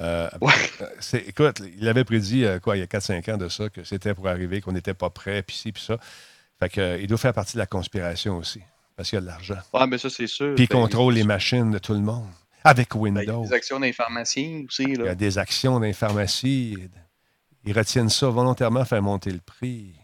Euh, 0.00 0.30
euh, 0.40 1.18
écoute, 1.26 1.60
il 1.76 1.88
avait 1.88 2.04
prédit, 2.04 2.46
quoi, 2.62 2.76
il 2.76 2.80
y 2.80 2.82
a 2.84 2.86
4-5 2.86 3.32
ans 3.32 3.36
de 3.36 3.48
ça, 3.48 3.68
que 3.68 3.82
c'était 3.82 4.14
pour 4.14 4.28
arriver, 4.28 4.60
qu'on 4.60 4.70
n'était 4.70 4.94
pas 4.94 5.10
prêt, 5.10 5.42
puis 5.42 5.56
ci, 5.56 5.72
puis 5.72 5.82
ça. 5.82 5.98
Fait 6.60 6.68
que, 6.68 7.00
il 7.00 7.08
doit 7.08 7.18
faire 7.18 7.32
partie 7.32 7.54
de 7.54 7.58
la 7.58 7.66
conspiration 7.66 8.36
aussi, 8.36 8.60
parce 8.94 9.08
qu'il 9.10 9.16
y 9.16 9.18
a 9.18 9.22
de 9.22 9.26
l'argent. 9.26 9.58
Oui, 9.74 9.80
mais 9.88 9.98
ça, 9.98 10.08
c'est 10.08 10.28
sûr. 10.28 10.54
Puis 10.54 10.64
il 10.64 10.68
ben, 10.68 10.82
contrôle 10.82 11.14
les 11.14 11.24
machines 11.24 11.72
de 11.72 11.78
tout 11.78 11.94
le 11.94 12.00
monde, 12.00 12.30
avec 12.62 12.92
ben, 12.92 13.00
Windows. 13.00 13.22
il 13.22 13.26
y 13.26 13.30
a 13.30 13.48
des 13.48 13.54
actions 13.54 13.80
d'informatie 13.80 14.66
aussi. 14.68 14.86
Là. 14.86 15.04
Il 15.04 15.06
y 15.06 15.08
a 15.08 15.14
des 15.16 15.36
actions 15.36 15.80
d'informatie. 15.80 16.78
Ils 17.64 17.76
retiennent 17.76 18.08
ça 18.08 18.28
volontairement, 18.28 18.84
faire 18.84 19.02
monter 19.02 19.32
le 19.32 19.40
prix. 19.40 19.96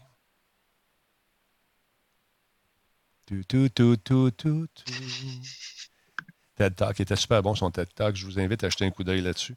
Tout, 3.47 3.69
tout, 3.69 3.95
tout, 3.97 4.31
tout, 4.31 4.67
TED 6.55 6.75
Talk 6.75 6.99
était 6.99 7.15
super 7.15 7.43
bon, 7.43 7.53
son 7.53 7.69
TED 7.69 7.87
Talk. 7.93 8.15
Je 8.15 8.25
vous 8.25 8.39
invite 8.39 8.63
à 8.63 8.69
jeter 8.69 8.85
un 8.85 8.89
coup 8.89 9.03
d'œil 9.03 9.21
là-dessus. 9.21 9.55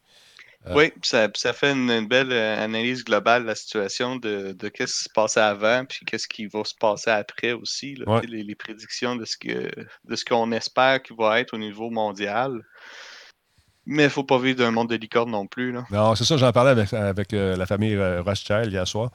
Euh, 0.66 0.74
oui, 0.74 0.92
ça, 1.02 1.28
ça 1.34 1.54
fait 1.54 1.72
une, 1.72 2.06
belle 2.06 2.32
euh, 2.32 2.62
analyse 2.62 3.02
globale 3.02 3.42
de 3.42 3.48
la 3.48 3.54
situation 3.54 4.16
de, 4.16 4.52
de 4.52 4.68
qu'est-ce 4.68 4.98
qui 4.98 5.04
se 5.04 5.08
passait 5.14 5.40
avant, 5.40 5.86
puis 5.86 6.04
qu'est-ce 6.04 6.28
qui 6.28 6.46
va 6.46 6.64
se 6.64 6.74
passer 6.78 7.10
après 7.10 7.52
aussi. 7.52 7.96
les, 8.28 8.54
prédictions 8.54 9.16
de 9.16 9.24
ce 9.24 9.38
que 9.38 9.70
de 10.04 10.16
ce 10.16 10.24
qu'on 10.24 10.52
espère 10.52 11.02
qu'il 11.02 11.16
va 11.16 11.40
être 11.40 11.54
au 11.54 11.58
niveau 11.58 11.90
mondial. 11.90 12.60
Mais 13.86 14.02
il 14.02 14.06
ne 14.06 14.10
faut 14.10 14.22
pas 14.22 14.38
vivre 14.38 14.58
d'un 14.58 14.70
monde 14.70 14.90
de 14.90 14.96
licorne 14.96 15.30
non 15.30 15.46
plus. 15.46 15.72
Là. 15.72 15.84
Non, 15.90 16.14
c'est 16.14 16.24
ça, 16.24 16.36
j'en 16.36 16.52
parlais 16.52 16.70
avec, 16.70 16.92
avec 16.92 17.32
euh, 17.32 17.56
la 17.56 17.64
famille 17.64 17.96
Rothschild 17.96 18.70
hier 18.70 18.86
soir, 18.86 19.10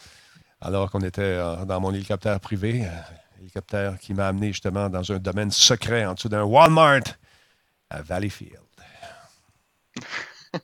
alors 0.60 0.90
qu'on 0.90 1.02
était 1.02 1.38
dans 1.66 1.80
mon 1.80 1.94
hélicoptère 1.94 2.40
privé 2.40 2.86
qui 4.02 4.14
m'a 4.14 4.28
amené 4.28 4.48
justement 4.48 4.90
dans 4.90 5.12
un 5.12 5.20
domaine 5.20 5.52
secret 5.52 6.06
en 6.06 6.14
dessous 6.14 6.30
d'un 6.30 6.44
Walmart 6.44 7.04
à 7.90 8.02
Valleyfield. 8.02 8.60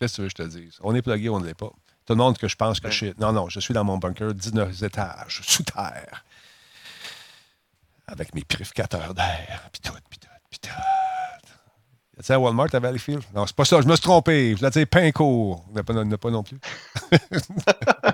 Qu'est-ce 0.00 0.12
que 0.12 0.16
tu 0.16 0.20
veux 0.22 0.28
que 0.28 0.30
je 0.30 0.42
te 0.44 0.48
dise? 0.48 0.78
On 0.80 0.94
est 0.94 1.02
plugué, 1.02 1.28
on 1.28 1.40
ne 1.40 1.46
l'est 1.46 1.54
pas. 1.54 1.70
Tout 2.06 2.14
le 2.14 2.16
monde 2.16 2.38
que 2.38 2.48
je 2.48 2.56
pense 2.56 2.80
que 2.80 2.90
je 2.90 2.96
suis. 2.96 3.14
Non, 3.18 3.32
non, 3.32 3.48
je 3.48 3.60
suis 3.60 3.74
dans 3.74 3.84
mon 3.84 3.98
bunker, 3.98 4.32
19 4.32 4.82
étages, 4.82 5.40
sous 5.44 5.64
terre. 5.64 6.24
Avec 8.06 8.34
mes 8.34 8.44
purificateurs 8.44 9.12
d'air, 9.12 9.68
puis 9.72 9.80
tout, 9.82 9.92
puis 10.08 10.18
tout, 10.18 10.28
puis 10.48 10.58
tout. 10.60 10.70
Tu 12.16 12.24
sais, 12.24 12.34
Walmart 12.34 12.74
à 12.74 12.80
Valleyfield? 12.80 13.22
Non, 13.34 13.46
c'est 13.46 13.54
pas 13.54 13.64
ça, 13.64 13.80
je 13.80 13.86
me 13.86 13.94
suis 13.94 14.02
trompé. 14.02 14.52
Je 14.52 14.56
voulais 14.58 14.70
dire 14.70 14.86
Pincourt. 14.88 15.64
Il 15.68 15.76
n'y 15.76 15.82
pas, 15.82 16.16
pas 16.16 16.30
non 16.30 16.42
plus. 16.42 16.58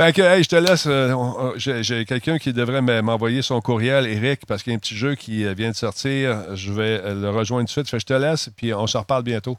Fait 0.00 0.14
que, 0.14 0.22
je 0.22 0.48
te 0.48 0.56
laisse. 0.56 0.86
Euh, 0.86 1.52
j'ai 1.58 2.06
quelqu'un 2.06 2.38
qui 2.38 2.54
devrait 2.54 2.80
m'envoyer 3.02 3.42
son 3.42 3.60
courriel, 3.60 4.06
Eric, 4.06 4.46
parce 4.46 4.62
qu'il 4.62 4.70
y 4.70 4.74
a 4.74 4.76
un 4.76 4.78
petit 4.78 4.96
jeu 4.96 5.14
qui 5.14 5.44
euh, 5.44 5.52
vient 5.52 5.72
de 5.72 5.76
sortir. 5.76 6.56
Je 6.56 6.72
vais 6.72 7.02
euh, 7.04 7.14
le 7.20 7.28
rejoindre 7.28 7.68
tout 7.68 7.82
de 7.82 7.86
suite. 7.86 8.00
Je 8.00 8.06
te 8.06 8.14
laisse, 8.14 8.48
puis 8.56 8.72
on 8.72 8.86
se 8.86 8.96
reparle 8.96 9.24
bientôt. 9.24 9.58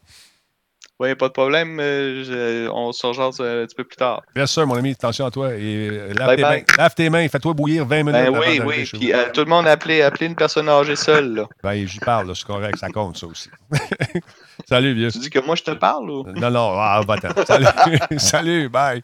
Oui, 1.01 1.15
pas 1.15 1.29
de 1.29 1.33
problème. 1.33 1.79
on 2.71 2.91
se 2.91 3.07
rejoint 3.07 3.29
un 3.29 3.65
petit 3.65 3.75
peu 3.75 3.83
plus 3.83 3.97
tard. 3.97 4.21
Bien 4.35 4.45
sûr, 4.45 4.67
mon 4.67 4.75
ami, 4.75 4.91
attention 4.91 5.25
à 5.25 5.31
toi. 5.31 5.55
Et 5.55 5.89
lave, 6.13 6.35
tes 6.35 6.41
Mains, 6.43 6.61
lave 6.77 6.93
tes 6.93 7.09
mains. 7.09 7.27
Fais-toi 7.27 7.53
bouillir 7.53 7.87
20 7.87 8.03
minutes. 8.03 8.13
Ben, 8.13 8.39
oui, 8.39 8.61
oui. 8.63 8.83
Puis, 8.85 9.11
tout 9.33 9.41
le 9.41 9.47
monde 9.47 9.65
a 9.65 9.71
appelé, 9.71 10.03
appelé 10.03 10.27
une 10.27 10.35
personne 10.35 10.69
âgée 10.69 10.95
seule. 10.95 11.33
Là. 11.33 11.47
Ben, 11.63 11.87
j'y 11.87 11.97
parle, 11.97 12.35
c'est 12.35 12.45
correct. 12.45 12.77
Ça 12.77 12.89
compte, 12.89 13.17
ça 13.17 13.25
aussi. 13.25 13.49
Salut, 14.69 14.93
vieux. 14.93 15.11
Tu 15.11 15.17
dis 15.17 15.31
que 15.31 15.39
moi, 15.39 15.55
je 15.55 15.63
te 15.63 15.71
parle 15.71 16.07
ou? 16.07 16.23
Non, 16.23 16.51
non, 16.51 16.75
ah, 16.77 17.01
va 17.07 17.15
Salut. 17.45 17.65
Salut, 18.19 18.69
bye. 18.69 19.01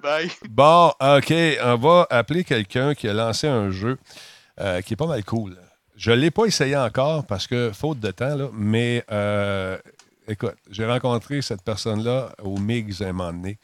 Bye. 0.00 0.30
Bon, 0.48 0.92
OK, 1.00 1.34
on 1.64 1.76
va 1.76 2.06
appeler 2.10 2.44
quelqu'un 2.44 2.94
qui 2.94 3.08
a 3.08 3.12
lancé 3.12 3.48
un 3.48 3.72
jeu 3.72 3.98
euh, 4.60 4.82
qui 4.82 4.92
est 4.92 4.96
pas 4.96 5.06
mal 5.06 5.24
cool. 5.24 5.56
Je 5.96 6.12
ne 6.12 6.16
l'ai 6.16 6.30
pas 6.30 6.44
essayé 6.44 6.76
encore 6.76 7.26
parce 7.26 7.48
que, 7.48 7.72
faute 7.74 7.98
de 7.98 8.12
temps, 8.12 8.36
là, 8.36 8.46
mais 8.52 9.04
euh, 9.10 9.76
écoute, 10.30 10.56
j'ai 10.70 10.86
rencontré 10.86 11.42
cette 11.42 11.62
personne-là 11.62 12.32
au 12.42 12.58
MIGS 12.58 13.02
un 13.02 13.12
moment 13.12 13.32
donné. 13.32 13.58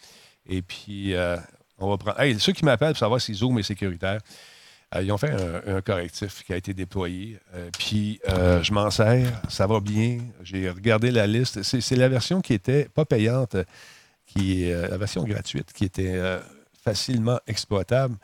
Et 0.49 0.62
puis, 0.62 1.14
euh, 1.14 1.37
on 1.79 1.89
va 1.89 1.97
prendre. 1.97 2.21
Hey, 2.21 2.39
ceux 2.39 2.53
qui 2.53 2.64
m'appellent 2.64 2.93
pour 2.93 2.99
savoir 2.99 3.21
si 3.21 3.35
Zoom 3.35 3.59
est 3.59 3.62
sécuritaire, 3.62 4.21
euh, 4.95 5.03
ils 5.03 5.12
ont 5.12 5.19
fait 5.19 5.33
un, 5.67 5.81
correctif 5.81 6.45
qui 6.45 6.53
a 6.53 6.57
été 6.57 6.75
déployé. 6.75 7.39
Euh, 7.55 7.71
puis 7.79 8.21
je 8.27 8.73
m'en 8.73 8.91
sers, 8.91 9.41
ça 9.49 9.67
va 9.67 9.81
bien. 9.81 10.19
J'ai 10.43 10.69
regardé 10.71 11.11
la 11.11 11.27
liste. 11.27 11.62
C'est 11.62 11.97
la 11.97 12.09
version 12.09 12.41
qui 12.41 12.55
était 12.55 12.89
pas 12.89 13.05
payante, 13.05 13.57
qui 14.27 14.64
est 14.64 14.89
la 14.89 14.97
version 14.97 15.25
gratuite, 15.25 15.73
qui 15.73 15.85
était 15.85 16.21
facilement 16.83 17.41
exploitable. 17.47 18.17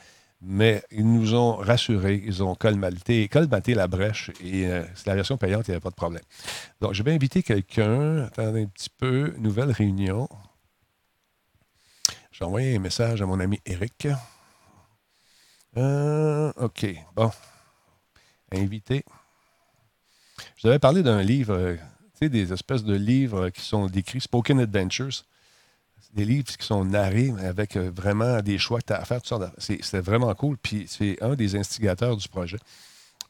Mais 0.44 0.82
ils 0.90 1.10
nous 1.10 1.34
ont 1.34 1.54
rassurés, 1.54 2.20
ils 2.24 2.42
ont 2.42 2.56
colmaté, 2.56 3.28
colmaté 3.28 3.74
la 3.74 3.86
brèche 3.86 4.30
et 4.42 4.68
c'est 4.96 5.06
la 5.06 5.14
version 5.14 5.36
payante, 5.36 5.68
il 5.68 5.70
n'y 5.70 5.74
avait 5.74 5.80
pas 5.80 5.90
de 5.90 5.94
problème. 5.94 6.22
Donc, 6.80 6.94
je 6.94 7.02
vais 7.04 7.14
inviter 7.14 7.44
quelqu'un. 7.44 8.24
Attendez 8.24 8.64
un 8.64 8.66
petit 8.66 8.90
peu. 8.90 9.34
Nouvelle 9.38 9.70
réunion. 9.70 10.28
J'ai 12.32 12.44
envoyé 12.44 12.74
un 12.74 12.80
message 12.80 13.22
à 13.22 13.26
mon 13.26 13.38
ami 13.38 13.60
Eric. 13.66 14.08
Euh, 15.76 16.52
OK. 16.56 16.86
Bon. 17.14 17.30
Invité. 18.50 19.04
Je 20.56 20.66
devais 20.66 20.78
parler 20.78 21.02
d'un 21.02 21.22
livre, 21.22 21.54
euh, 21.54 21.76
tu 21.76 22.18
sais, 22.20 22.28
des 22.28 22.52
espèces 22.52 22.84
de 22.84 22.94
livres 22.94 23.50
qui 23.50 23.60
sont 23.60 23.86
décrits, 23.86 24.20
Spoken 24.20 24.60
Adventures. 24.60 25.24
Des 26.12 26.24
livres 26.24 26.44
qui 26.44 26.66
sont 26.66 26.84
narrés 26.84 27.32
avec 27.40 27.76
euh, 27.76 27.90
vraiment 27.94 28.40
des 28.42 28.58
choix 28.58 28.80
que 28.80 28.86
tu 28.86 28.92
as 28.92 29.00
à 29.00 29.04
faire. 29.04 29.20
C'était 29.58 30.00
vraiment 30.00 30.34
cool. 30.34 30.58
Puis 30.58 30.86
c'est 30.88 31.22
un 31.22 31.34
des 31.34 31.56
instigateurs 31.56 32.16
du 32.16 32.28
projet. 32.28 32.58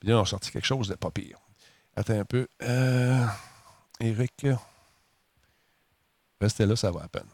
Puis 0.01 0.09
là, 0.09 0.19
on 0.19 0.23
a 0.23 0.27
sorti 0.27 0.51
quelque 0.51 0.67
chose 0.67 0.89
de 0.89 0.95
pas 0.95 1.11
pire. 1.11 1.39
Attends 1.95 2.19
un 2.19 2.25
peu. 2.25 2.49
Euh, 2.63 3.25
Eric. 4.01 4.47
Restez 6.41 6.67
là, 6.67 6.75
ça 6.75 6.91
va 6.91 7.05
à 7.05 7.09
peine. 7.09 7.29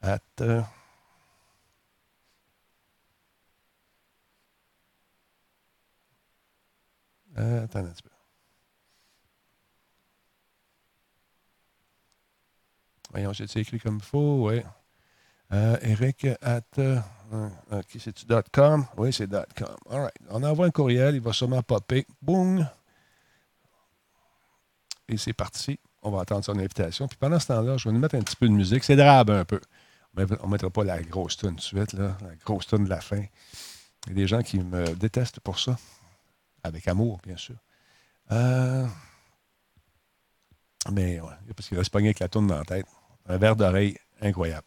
Attends. 0.00 0.66
Euh, 7.38 7.64
attends 7.64 7.80
un 7.80 7.84
petit 7.84 8.02
peu. 8.02 8.15
Voyons, 13.16 13.32
j'ai 13.32 13.60
écrit 13.60 13.80
comme 13.80 13.96
il 13.96 14.04
faut, 14.04 14.50
oui. 14.50 14.60
Euh, 15.50 15.78
Eric 15.80 16.26
at. 16.42 16.60
Euh, 16.78 17.00
c'est-tu 17.98 18.26
.com? 18.52 18.84
Oui, 18.98 19.10
c'est 19.10 19.26
.com. 19.26 19.74
All 19.88 20.00
right. 20.00 20.14
On 20.28 20.42
envoie 20.42 20.66
un 20.66 20.70
courriel, 20.70 21.14
il 21.14 21.22
va 21.22 21.32
sûrement 21.32 21.62
popper. 21.62 22.06
Boum! 22.20 22.68
Et 25.08 25.16
c'est 25.16 25.32
parti. 25.32 25.78
on 26.02 26.10
va 26.10 26.20
attendre 26.20 26.44
son 26.44 26.58
invitation. 26.58 27.08
Puis 27.08 27.16
pendant 27.16 27.40
ce 27.40 27.46
temps-là, 27.46 27.78
je 27.78 27.88
vais 27.88 27.94
nous 27.94 28.00
mettre 28.00 28.16
un 28.16 28.20
petit 28.20 28.36
peu 28.36 28.48
de 28.48 28.52
musique. 28.52 28.84
C'est 28.84 28.96
drabe 28.96 29.30
un 29.30 29.46
peu. 29.46 29.62
On 30.18 30.46
ne 30.46 30.52
mettra 30.52 30.68
pas 30.68 30.84
la 30.84 31.00
grosse 31.00 31.38
tune 31.38 31.54
de 31.54 31.60
suite, 31.62 31.94
là, 31.94 32.18
la 32.20 32.34
grosse 32.44 32.66
tune 32.66 32.84
de 32.84 32.90
la 32.90 33.00
fin. 33.00 33.24
Il 34.04 34.08
y 34.08 34.10
a 34.10 34.14
des 34.14 34.26
gens 34.26 34.42
qui 34.42 34.58
me 34.58 34.94
détestent 34.94 35.40
pour 35.40 35.58
ça. 35.58 35.78
Avec 36.62 36.86
amour, 36.86 37.18
bien 37.24 37.38
sûr. 37.38 37.56
Euh, 38.30 38.86
mais 40.92 41.18
ouais, 41.18 41.32
parce 41.56 41.70
qu'il 41.70 41.82
se 41.82 41.88
pogner 41.88 42.08
avec 42.08 42.18
la 42.18 42.28
tourne 42.28 42.48
dans 42.48 42.58
la 42.58 42.64
tête. 42.66 42.86
Un 43.28 43.38
verre 43.38 43.56
d'oreille 43.56 43.96
incroyable. 44.20 44.66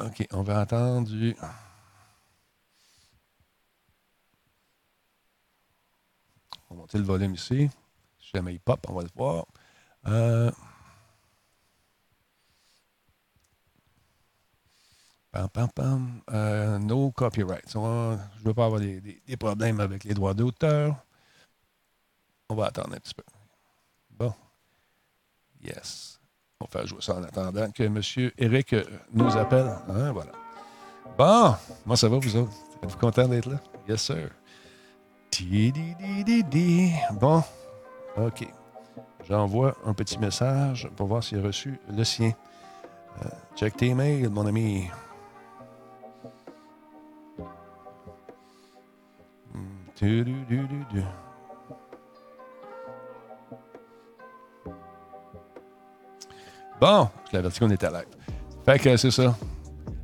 OK, 0.00 0.26
on 0.32 0.42
va 0.42 0.60
entendre 0.60 1.08
du. 1.08 1.36
On 6.70 6.74
va 6.74 6.80
monter 6.82 6.98
le 6.98 7.04
volume 7.04 7.34
ici. 7.34 7.68
Si 8.20 8.30
jamais 8.34 8.54
il 8.54 8.60
pop, 8.60 8.84
on 8.88 8.94
va 8.94 9.02
le 9.02 9.08
voir. 9.14 9.46
Euh... 10.06 10.50
Pam, 15.32 15.48
pam, 15.48 15.68
pam. 15.72 16.22
Euh, 16.30 16.78
no 16.78 17.10
copyright. 17.10 17.70
je 17.70 17.78
ne 17.78 18.18
veux 18.44 18.54
pas 18.54 18.66
avoir 18.66 18.80
des, 18.80 19.00
des, 19.00 19.36
problèmes 19.36 19.80
avec 19.80 20.04
les 20.04 20.14
droits 20.14 20.34
d'auteur. 20.34 20.96
On 22.48 22.54
va 22.54 22.66
attendre 22.66 22.94
un 22.94 22.98
petit 22.98 23.14
peu. 23.14 23.24
Bon. 24.10 24.32
Yes. 25.60 26.17
On 26.60 26.64
va 26.64 26.70
faire 26.80 26.86
jouer 26.88 27.00
ça 27.00 27.14
en 27.14 27.22
attendant 27.22 27.70
que 27.70 27.84
M. 27.84 28.00
Eric 28.36 28.74
nous 29.12 29.36
appelle. 29.36 29.72
Hein, 29.88 30.12
voilà. 30.12 30.32
Bon. 31.16 31.54
Moi, 31.86 31.96
ça 31.96 32.08
va, 32.08 32.18
vous 32.18 32.36
autres? 32.36 32.52
Êtes-vous 32.82 32.98
content 32.98 33.28
d'être 33.28 33.48
là? 33.48 33.60
Yes, 33.88 34.02
sir. 34.02 34.30
Bon. 37.12 37.42
OK. 38.16 38.48
J'envoie 39.28 39.76
un 39.84 39.94
petit 39.94 40.18
message 40.18 40.88
pour 40.96 41.06
voir 41.06 41.22
s'il 41.22 41.38
a 41.38 41.42
reçu 41.42 41.78
le 41.88 42.02
sien. 42.02 42.32
Euh, 43.24 43.28
check 43.54 43.76
tes 43.76 43.94
mails, 43.94 44.28
mon 44.28 44.46
ami. 44.46 44.88
Bon, 56.80 57.08
je 57.32 57.38
dit 57.38 57.58
qu'on 57.58 57.70
était 57.70 57.88
live. 57.88 58.06
Fait 58.64 58.78
que 58.78 58.96
c'est 58.96 59.10
ça. 59.10 59.34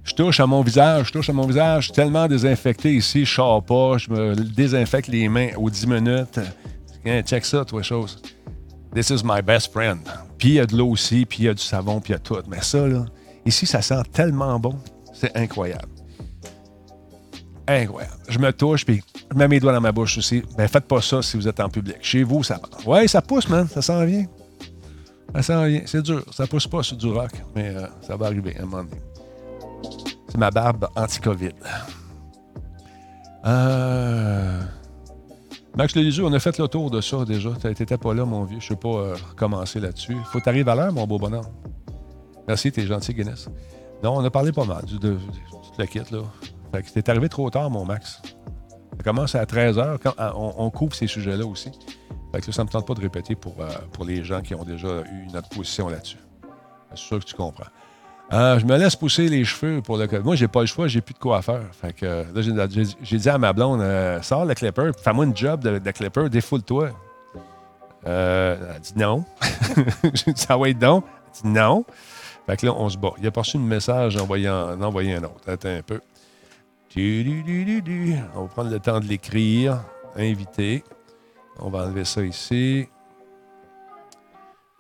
Je 0.03 0.13
touche 0.13 0.41
à 0.41 0.47
mon 0.47 0.61
visage, 0.63 1.07
je 1.07 1.13
touche 1.13 1.31
à 1.31 1.33
mon 1.33 1.47
visage. 1.47 1.93
tellement 1.93 2.27
désinfecté 2.27 2.95
ici, 2.95 3.25
je 3.25 3.35
sors 3.35 3.63
pas, 3.63 3.97
je 3.97 4.11
me 4.11 4.35
désinfecte 4.35 5.09
les 5.09 5.29
mains 5.29 5.51
aux 5.57 5.71
10 5.71 5.87
minutes. 5.87 6.41
check 7.25 7.45
ça, 7.45 7.65
toi, 7.65 7.83
chose. 7.83 8.21
This 8.95 9.11
is 9.11 9.23
my 9.25 9.41
best 9.41 9.73
friend. 9.73 10.01
Puis 10.37 10.49
il 10.49 10.55
y 10.55 10.61
a 10.61 10.67
de 10.67 10.77
l'eau 10.77 10.91
aussi, 10.91 11.25
puis 11.25 11.39
il 11.41 11.45
y 11.47 11.49
a 11.49 11.55
du 11.55 11.63
savon, 11.63 12.01
puis 12.01 12.13
il 12.13 12.17
y 12.17 12.17
a 12.17 12.19
tout. 12.19 12.37
Mais 12.49 12.61
ça, 12.61 12.87
là, 12.87 13.07
ici, 13.47 13.67
ça 13.67 13.81
sent 13.81 14.03
tellement 14.13 14.59
bon. 14.59 14.75
C'est 15.13 15.35
incroyable. 15.37 15.89
Incroyable. 17.67 18.17
Je 18.29 18.39
me 18.39 18.53
touche, 18.53 18.85
puis 18.85 19.03
je 19.33 19.39
mets 19.39 19.49
mes 19.49 19.59
doigts 19.59 19.73
dans 19.73 19.81
ma 19.81 19.93
bouche 19.93 20.19
aussi. 20.19 20.43
Ben, 20.57 20.69
faites 20.69 20.87
pas 20.87 21.01
ça 21.01 21.23
si 21.23 21.37
vous 21.37 21.49
êtes 21.49 21.61
en 21.61 21.69
public. 21.69 21.97
Chez 22.03 22.25
vous, 22.25 22.43
ça. 22.43 22.61
Ouais, 22.85 23.09
ça 23.09 23.23
pousse, 23.23 23.49
man. 23.49 23.67
Ça 23.69 23.81
s'en 23.81 24.05
vient. 24.05 24.27
Ça 25.35 25.43
s'en 25.43 25.65
vient. 25.67 25.83
C'est 25.87 26.03
dur. 26.03 26.25
Ça 26.33 26.47
pousse 26.47 26.67
pas 26.67 26.83
sur 26.83 26.97
du 26.97 27.09
rock, 27.09 27.33
mais 27.55 27.75
euh, 27.75 27.87
ça 28.01 28.17
va 28.17 28.27
arriver 28.27 28.57
à 28.59 28.63
un 28.63 28.67
moment 28.67 28.85
donné. 28.85 29.03
C'est 30.29 30.39
ma 30.39 30.51
barbe 30.51 30.89
anti-COVID. 30.97 31.53
Euh... 33.47 34.61
Max 35.77 35.97
Léliseux, 35.97 36.25
on 36.25 36.33
a 36.33 36.39
fait 36.39 36.57
le 36.59 36.69
tour 36.69 36.91
de 36.91 37.01
ça 37.01 37.25
déjà. 37.25 37.51
Tu 37.61 37.67
n'étais 37.67 37.99
pas 37.99 38.15
là, 38.15 38.25
mon 38.25 38.45
vieux. 38.45 38.61
Je 38.61 38.67
ne 38.67 38.69
sais 38.71 38.77
pas 38.77 38.89
euh, 38.89 39.17
recommencer 39.31 39.81
là-dessus. 39.81 40.17
Faut 40.27 40.41
t'arriver 40.41 40.71
à 40.71 40.75
l'heure, 40.77 40.93
mon 40.93 41.07
beau 41.07 41.19
bonhomme. 41.19 41.47
Merci, 42.47 42.71
t'es 42.71 42.87
gentil, 42.87 43.13
Guinness. 43.13 43.49
Non, 44.03 44.17
on 44.17 44.25
a 44.25 44.31
parlé 44.31 44.53
pas 44.53 44.65
mal 44.65 44.85
du, 44.85 44.99
de, 44.99 45.19
la 45.79 45.87
kit, 45.87 46.01
là. 46.11 46.21
Fait 46.73 46.83
que 46.83 46.91
t'es 46.91 47.11
arrivé 47.11 47.29
trop 47.29 47.51
tard, 47.51 47.71
mon 47.71 47.85
Max. 47.85 48.23
Ça 48.97 49.03
commence 49.03 49.35
à 49.35 49.45
13h. 49.45 49.99
Ah, 50.17 50.33
on, 50.37 50.55
on 50.59 50.71
couvre 50.71 50.95
ces 50.95 51.09
sujets-là 51.09 51.45
aussi. 51.45 51.71
Que 52.41 52.53
ça 52.53 52.63
ne 52.63 52.67
me 52.67 52.73
tente 52.73 52.87
pas 52.87 52.95
de 52.95 53.01
répéter 53.01 53.35
pour, 53.35 53.57
euh, 53.61 53.69
pour 53.93 54.05
les 54.05 54.25
gens 54.25 54.43
qui 54.43 54.55
ont 54.55 54.65
déjà 54.65 55.03
eu 55.03 55.27
notre 55.33 55.49
position 55.49 55.89
là-dessus. 55.89 56.19
C'est 56.91 56.99
sûr 56.99 57.19
que 57.21 57.25
tu 57.25 57.35
comprends. 57.35 57.65
Euh, 58.33 58.59
je 58.59 58.65
me 58.65 58.77
laisse 58.77 58.97
pousser 58.97 59.29
les 59.29 59.45
cheveux 59.45 59.83
pour 59.83 59.99
le 59.99 60.09
Moi, 60.23 60.35
j'ai 60.35 60.49
pas 60.49 60.61
le 60.61 60.67
choix, 60.67 60.89
j'ai 60.89 61.01
plus 61.01 61.15
de 61.15 61.19
quoi 61.19 61.43
faire. 61.43 61.63
Fait 61.73 61.93
que 61.93 62.25
là, 62.35 62.67
j'ai 63.03 63.19
dit 63.19 63.29
à 63.29 63.39
ma 63.39 63.53
blonde, 63.53 63.83
euh, 63.83 64.21
sors 64.23 64.45
le 64.45 64.55
clipper, 64.55 64.91
fais-moi 65.03 65.27
une 65.27 65.37
job 65.37 65.61
de, 65.61 65.91
clipper, 65.91 66.29
défoule-toi. 66.29 66.91
Elle 68.05 68.59
dit 68.83 68.95
non. 68.97 69.25
j'ai 70.15 70.33
dit, 70.33 70.41
ça 70.41 70.57
va 70.57 70.69
être 70.69 70.79
donc? 70.79 71.05
Elle 71.27 71.43
dit 71.43 71.59
non. 71.59 71.85
Fait 72.47 72.57
que 72.57 72.67
là, 72.67 72.75
on 72.77 72.89
se 72.89 72.99
bat. 72.99 73.13
Il 73.19 73.27
a 73.27 73.31
reçu 73.35 73.57
un 73.57 73.61
message 73.61 74.17
en 74.17 74.23
envoyant, 74.23 74.79
en 74.79 74.83
un 74.83 75.25
autre. 75.25 75.41
Attends 75.47 75.69
un 75.69 75.83
peu. 75.83 76.01
On 76.97 78.43
va 78.43 78.49
prendre 78.49 78.71
le 78.71 78.79
temps 78.79 79.01
de 79.01 79.07
l'écrire. 79.07 79.81
Invité. 80.17 80.85
On 81.59 81.71
va 81.71 81.85
enlever 81.85 82.05
ça 82.05 82.25
ici. 82.25 82.89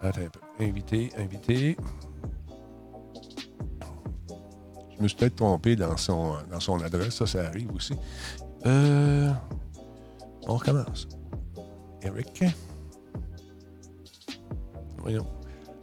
Attends 0.00 0.20
un 0.20 0.28
peu. 0.28 0.40
Invité, 0.60 1.10
invité. 1.16 1.76
Je 4.96 5.02
me 5.02 5.08
suis 5.08 5.16
peut-être 5.16 5.36
trompé 5.36 5.76
dans 5.76 5.96
son, 5.96 6.36
dans 6.50 6.60
son 6.60 6.80
adresse, 6.80 7.14
ça, 7.14 7.26
ça 7.26 7.46
arrive 7.46 7.72
aussi. 7.74 7.94
Euh, 8.66 9.30
on 10.46 10.56
recommence. 10.56 11.08
Eric. 12.02 12.44
Voyons. 14.98 15.26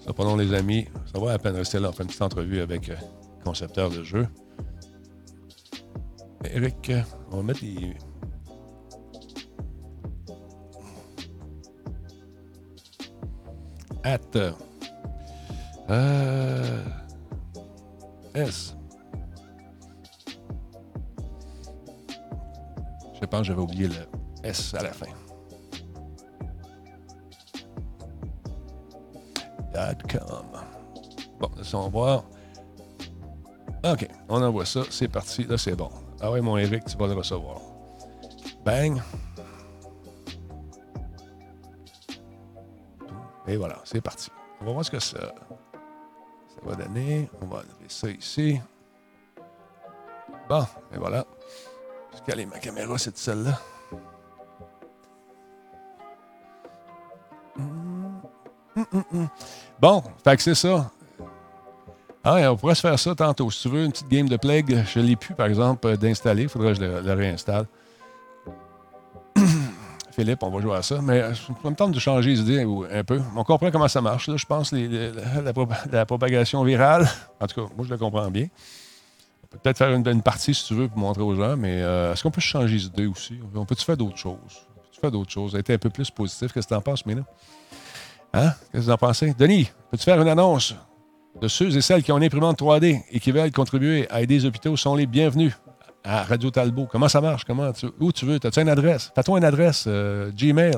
Ça 0.06 0.36
les 0.36 0.54
amis. 0.54 0.88
Ça 1.14 1.20
va 1.20 1.34
à 1.34 1.40
peine 1.40 1.56
rester 1.56 1.80
là. 1.80 1.90
On 1.90 1.92
fait 1.92 2.04
une 2.04 2.08
petite 2.08 2.22
entrevue 2.22 2.60
avec 2.60 2.88
le 2.88 2.96
euh, 2.96 2.98
concepteur 3.44 3.90
de 3.90 4.04
jeu. 4.04 4.28
Eric, 6.44 6.92
on 7.32 7.38
va 7.38 7.44
mettre 7.44 7.62
des. 7.62 7.96
At. 14.04 14.38
Euh, 15.90 16.84
S. 18.34 18.76
Je 23.22 23.26
pense 23.28 23.42
que 23.42 23.46
j'avais 23.46 23.62
oublié 23.62 23.88
le 23.88 23.96
S 24.44 24.74
à 24.74 24.84
la 24.84 24.92
fin. 24.92 25.08
.com. 30.10 30.46
Bon, 31.40 31.50
laissons 31.58 31.90
voir. 31.90 32.24
OK, 33.84 34.08
on 34.30 34.42
envoie 34.42 34.66
ça. 34.66 34.82
C'est 34.90 35.08
parti. 35.08 35.44
Là, 35.46 35.58
c'est 35.58 35.76
bon. 35.76 35.90
Ah 36.20 36.32
oui, 36.32 36.42
mon 36.42 36.58
Eric, 36.58 36.86
tu 36.86 36.98
vas 36.98 37.08
le 37.08 37.14
recevoir. 37.14 37.62
Bang. 38.64 39.02
Et 43.48 43.58
voilà, 43.58 43.80
c'est 43.84 44.02
parti. 44.02 44.30
On 44.62 44.66
va 44.66 44.72
voir 44.74 44.86
ce 44.86 44.92
que 44.92 45.00
ça, 45.00 45.34
va 46.64 46.76
donner. 46.76 47.30
On 47.42 47.48
va 47.48 47.58
enlever 47.58 47.88
ça 47.88 48.10
ici. 48.10 48.60
Bon, 50.48 50.66
et 50.94 50.98
voilà. 50.98 51.26
Je 52.16 52.22
caler 52.22 52.46
ma 52.46 52.60
caméra, 52.60 52.98
c'est 52.98 53.18
celle-là. 53.18 53.60
Bon, 59.80 60.04
fait 60.24 60.38
que 60.38 60.44
c'est 60.44 60.56
ça. 60.56 60.92
Ah, 62.24 62.52
on 62.52 62.56
pourrait 62.56 62.76
se 62.76 62.82
faire 62.82 63.00
ça 63.00 63.16
tantôt. 63.16 63.50
Si 63.50 63.64
tu 63.64 63.70
veux 63.70 63.84
une 63.84 63.92
petite 63.92 64.08
game 64.08 64.30
de 64.30 64.38
plague, 64.38 64.86
je 64.86 65.00
ne 65.00 65.06
l'ai 65.06 65.16
plus, 65.16 65.34
par 65.34 65.48
exemple, 65.48 65.98
d'installer. 65.98 66.44
Il 66.44 66.50
faudrait 66.50 66.74
que 66.74 66.80
je 66.80 66.86
le, 66.86 67.14
réinstalle. 67.14 67.66
Philippe, 70.12 70.44
on 70.44 70.50
va 70.50 70.62
jouer 70.62 70.76
à 70.76 70.82
ça. 70.82 71.00
Mais 71.02 71.34
je 71.34 71.70
me 71.70 71.76
tente 71.76 71.92
de 71.92 72.00
changer 72.00 72.34
d'idée 72.34 72.66
un 72.92 73.04
peu. 73.04 73.22
On 73.36 73.44
comprend 73.44 73.72
comment 73.72 73.88
ça 73.88 74.02
marche, 74.02 74.30
je 74.36 74.46
pense, 74.46 74.74
la, 74.74 76.06
propagation 76.06 76.64
virale. 76.64 77.08
En 77.40 77.48
tout 77.48 77.62
cas, 77.62 77.74
moi, 77.76 77.86
je 77.86 77.92
le 77.92 77.98
comprends 77.98 78.30
bien 78.30 78.48
peut-être 79.52 79.78
faire 79.78 79.92
une, 79.92 80.22
partie 80.22 80.54
si 80.54 80.66
tu 80.66 80.74
veux 80.74 80.88
pour 80.88 80.98
montrer 80.98 81.22
aux 81.22 81.36
gens, 81.36 81.58
mais 81.58 81.82
euh, 81.82 82.14
est-ce 82.14 82.24
qu'on 82.24 82.32
peut 82.32 82.42
changer 82.42 82.78
d'idée 82.78 83.06
aussi? 83.06 83.40
On 83.54 83.66
peut-tu 83.66 83.84
faire 83.84 83.98
d'autres 83.98 84.18
choses? 84.18 84.66
Peux-tu 84.76 85.00
faire 85.00 85.12
d'autres 85.12 85.32
choses? 85.32 85.56
Être 85.56 85.72
un 85.72 85.78
peu 85.78 85.90
plus 85.90 86.10
positif. 86.10 86.54
Qu'est-ce 86.54 86.68
que 86.68 86.74
tu 86.74 86.78
en 86.78 86.82
penses, 86.82 87.06
Mina? 87.06 87.24
Hein? 88.34 88.54
Qu'est-ce 88.72 88.84
que 88.84 88.88
tu 88.88 88.94
en 88.94 88.98
penses? 88.98 89.24
Denis, 89.38 89.70
peux-tu 89.90 90.04
faire 90.04 90.22
une 90.22 90.30
annonce 90.30 90.74
de 91.40 91.48
ceux 91.48 91.76
et 91.76 91.82
celles 91.82 92.04
qui 92.04 92.12
ont 92.12 92.18
une 92.18 92.24
imprimante 92.24 92.60
3D 92.60 93.04
et 93.12 93.20
qui 93.20 93.32
veulent 93.32 93.52
contribuer 93.52 94.10
à 94.10 94.22
aider 94.22 94.36
les 94.36 94.46
hôpitaux 94.46 94.76
sont 94.78 94.96
les 94.96 95.06
bienvenus 95.06 95.54
à 96.04 96.24
Radio 96.24 96.52
Talbot. 96.52 96.88
Comment 96.88 97.08
ça 97.08 97.22
marche? 97.22 97.46
Comment 97.46 97.72
où 98.00 98.12
tu 98.12 98.26
veux? 98.26 98.40
As-tu 98.44 98.62
une 98.62 98.70
adresse? 98.70 99.12
Fais-toi 99.16 99.38
une 99.38 99.44
adresse 99.44 99.86
euh, 99.88 100.32
Gmail? 100.32 100.78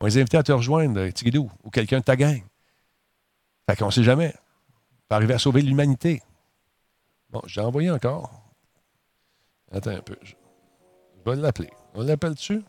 On 0.00 0.06
les 0.06 0.18
inviter 0.18 0.36
à 0.36 0.42
te 0.42 0.52
rejoindre, 0.52 1.08
Tigidou, 1.08 1.50
ou 1.62 1.70
quelqu'un 1.70 1.98
de 1.98 2.04
ta 2.04 2.16
gang. 2.16 2.42
Fait 3.68 3.76
qu'on 3.76 3.86
ne 3.86 3.90
sait 3.90 4.02
jamais. 4.02 4.34
Peut 5.08 5.16
arriver 5.16 5.34
à 5.34 5.38
sauver 5.38 5.62
l'humanité. 5.62 6.22
Bon, 7.30 7.42
j'ai 7.46 7.60
envoyé 7.60 7.90
encore. 7.90 8.30
Attends 9.72 9.90
un 9.90 10.00
peu. 10.00 10.16
Je, 10.22 10.34
vais 11.24 11.36
l'appeler. 11.36 11.70
On 11.94 12.02
l'appelle-tu? 12.02 12.62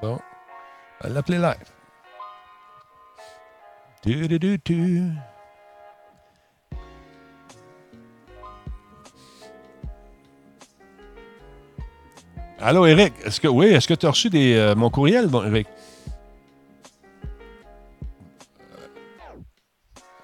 Bon. 0.00 0.18
On 1.02 1.08
va 1.08 1.14
l'appeler 1.14 1.38
live. 1.38 1.72
Allô, 12.62 12.84
Eric. 12.86 13.14
Est-ce 13.24 13.40
que, 13.40 13.48
oui, 13.48 13.66
est-ce 13.66 13.88
que 13.88 13.94
tu 13.94 14.06
as 14.06 14.10
reçu 14.10 14.28
euh, 14.34 14.74
mon 14.74 14.90
courriel, 14.90 15.28
Eric? 15.46 15.66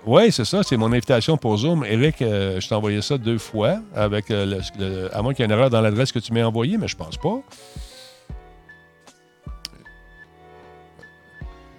Oui, 0.04 0.30
c'est 0.30 0.44
ça, 0.44 0.62
c'est 0.62 0.76
mon 0.76 0.92
invitation 0.92 1.36
pour 1.36 1.56
Zoom. 1.56 1.84
Eric, 1.84 2.20
euh, 2.22 2.60
je 2.60 2.68
t'ai 2.68 2.74
envoyé 2.74 3.00
ça 3.00 3.18
deux 3.18 3.38
fois, 3.38 3.78
avec 3.94 4.30
euh, 4.30 4.60
à 5.12 5.22
moins 5.22 5.32
qu'il 5.32 5.42
y 5.42 5.44
ait 5.44 5.46
une 5.46 5.58
erreur 5.58 5.70
dans 5.70 5.80
l'adresse 5.80 6.12
que 6.12 6.18
tu 6.18 6.32
m'as 6.32 6.44
envoyée, 6.44 6.76
mais 6.76 6.88
je 6.88 6.96
pense 6.96 7.16
pas. 7.16 7.40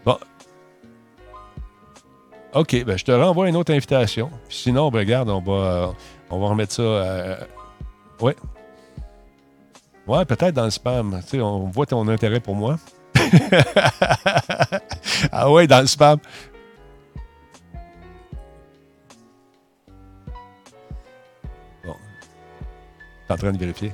Bon. 0.04 0.18
OK, 2.54 2.84
ben, 2.84 2.98
je 2.98 3.06
te 3.06 3.12
renvoie 3.12 3.48
une 3.48 3.56
autre 3.56 3.72
invitation. 3.72 4.32
sinon, 4.50 4.90
ben, 4.90 5.00
regarde, 5.00 5.30
on 5.30 5.40
va, 5.40 5.94
on 6.32 6.40
va 6.40 6.48
remettre 6.48 6.74
ça. 6.74 7.48
Oui. 8.20 8.34
Ouais, 10.08 10.24
peut-être 10.24 10.56
dans 10.56 10.64
le 10.64 10.72
spam. 10.72 11.20
Tu 11.24 11.28
sais, 11.28 11.42
on 11.42 11.68
voit 11.68 11.86
ton 11.86 12.08
intérêt 12.08 12.40
pour 12.40 12.56
moi. 12.56 12.80
ah 15.32 15.52
ouais, 15.52 15.68
dans 15.68 15.82
le 15.82 15.88
spam. 15.88 16.18
Bon. 21.86 21.96
T'es 23.28 23.34
en 23.34 23.38
train 23.38 23.52
de 23.52 23.58
vérifier. 23.58 23.92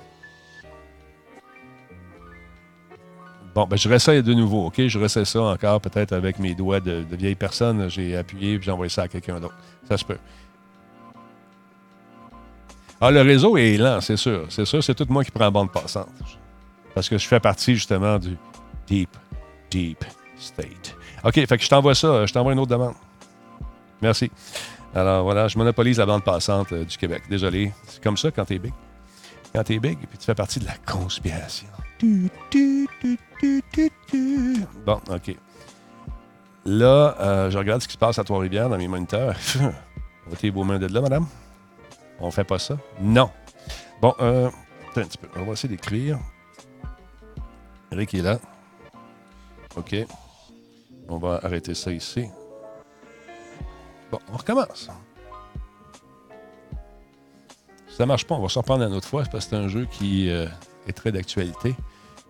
Bon, 3.56 3.66
ben 3.68 3.78
je 3.78 3.88
réessaye 3.88 4.22
de 4.24 4.34
nouveau, 4.34 4.68
OK? 4.68 4.88
Je 4.88 5.00
réessaye 5.00 5.26
ça 5.26 5.42
encore, 5.42 5.80
peut-être 5.80 6.14
avec 6.14 6.40
mes 6.40 6.56
doigts 6.56 6.80
de, 6.80 7.06
vieille 7.12 7.36
personne. 7.36 7.88
J'ai 7.90 8.18
appuyé 8.18 8.54
et 8.54 8.62
j'ai 8.62 8.72
envoyé 8.72 8.90
ça 8.90 9.04
à 9.04 9.08
quelqu'un 9.08 9.40
d'autre. 9.40 9.58
Ça 9.88 9.98
se 9.98 10.06
peut. 10.06 10.18
Ah, 13.06 13.12
le 13.12 13.20
réseau 13.20 13.58
est 13.58 13.76
lent, 13.76 14.00
c'est 14.00 14.16
sûr. 14.16 14.46
C'est 14.48 14.64
sûr, 14.64 14.82
c'est 14.82 14.96
tout 14.96 15.06
moi 15.10 15.26
qui 15.26 15.32
prends 15.32 15.44
la 15.44 15.52
bande 15.52 15.70
passante. 15.70 16.08
Parce 16.96 17.10
que 17.10 17.18
je 17.18 17.28
fais 17.28 17.42
partie 17.42 17.76
justement 17.76 18.18
du 18.18 18.38
deep, 18.88 19.10
deep 19.70 20.06
state. 20.38 20.96
OK, 21.22 21.34
fait 21.34 21.58
que 21.58 21.62
je 21.62 21.68
t'envoie 21.68 21.96
ça. 21.96 22.26
Je 22.26 22.32
t'envoie 22.32 22.54
une 22.54 22.60
autre 22.60 22.72
demande. 22.72 22.94
Merci. 24.02 24.32
Alors 24.96 25.26
voilà, 25.26 25.50
je 25.50 25.58
monopolise 25.58 25.98
la 25.98 26.06
bande 26.06 26.24
passante 26.24 26.72
euh, 26.72 26.86
du 26.86 26.98
Québec. 26.98 27.24
Désolé. 27.30 27.74
C'est 27.88 28.02
comme 28.02 28.16
ça 28.16 28.32
quand 28.32 28.46
t'es 28.46 28.58
big. 28.58 28.72
Quand 29.54 29.66
t'es 29.66 29.80
big, 29.80 29.98
puis 29.98 30.18
tu 30.18 30.24
fais 30.24 30.36
partie 30.36 30.62
de 30.62 30.66
la 30.66 30.78
conspiration. 30.90 31.68
Bon, 34.86 35.02
OK. 35.10 35.36
Là, 36.64 37.18
euh, 37.20 37.52
je 37.52 37.58
regarde 37.58 37.82
ce 37.82 37.88
qui 37.88 37.96
se 37.96 38.00
passe 38.00 38.18
à 38.18 38.24
Trois-Rivières 38.24 38.70
dans 38.70 38.78
mes 38.78 38.88
moniteurs. 38.88 39.36
Votez 40.28 40.52
vos 40.52 40.64
mains 40.64 40.80
de 40.80 40.88
là, 40.88 41.02
madame. 41.02 41.26
On 42.20 42.32
fait 42.32 42.44
pas 42.44 42.60
ça? 42.60 42.78
Non. 43.02 43.30
Bon, 44.02 44.14
euh, 44.20 44.50
un 44.96 45.02
petit 45.04 45.18
peu. 45.18 45.28
On 45.36 45.46
va 45.46 45.54
essayer 45.54 45.70
d'écrire. 45.70 46.20
Eric 47.92 48.14
est 48.14 48.22
là. 48.22 48.40
OK. 49.76 49.96
On 51.08 51.18
va 51.18 51.40
arrêter 51.44 51.74
ça 51.74 51.92
ici. 51.92 52.28
Bon, 54.12 54.20
on 54.32 54.38
recommence. 54.38 54.90
Si 57.88 57.96
ça 57.96 58.06
marche 58.06 58.26
pas, 58.26 58.36
on 58.36 58.42
va 58.42 58.50
s'en 58.50 58.64
prendre 58.64 58.84
une 58.84 58.94
autre 58.94 59.08
fois 59.08 59.24
parce 59.32 59.46
que 59.46 59.52
c'est 59.52 59.56
un 59.56 59.68
jeu 59.68 59.86
qui 59.86 60.30
euh, 60.30 60.48
est 60.88 60.94
très 60.94 61.12
d'actualité, 61.12 61.76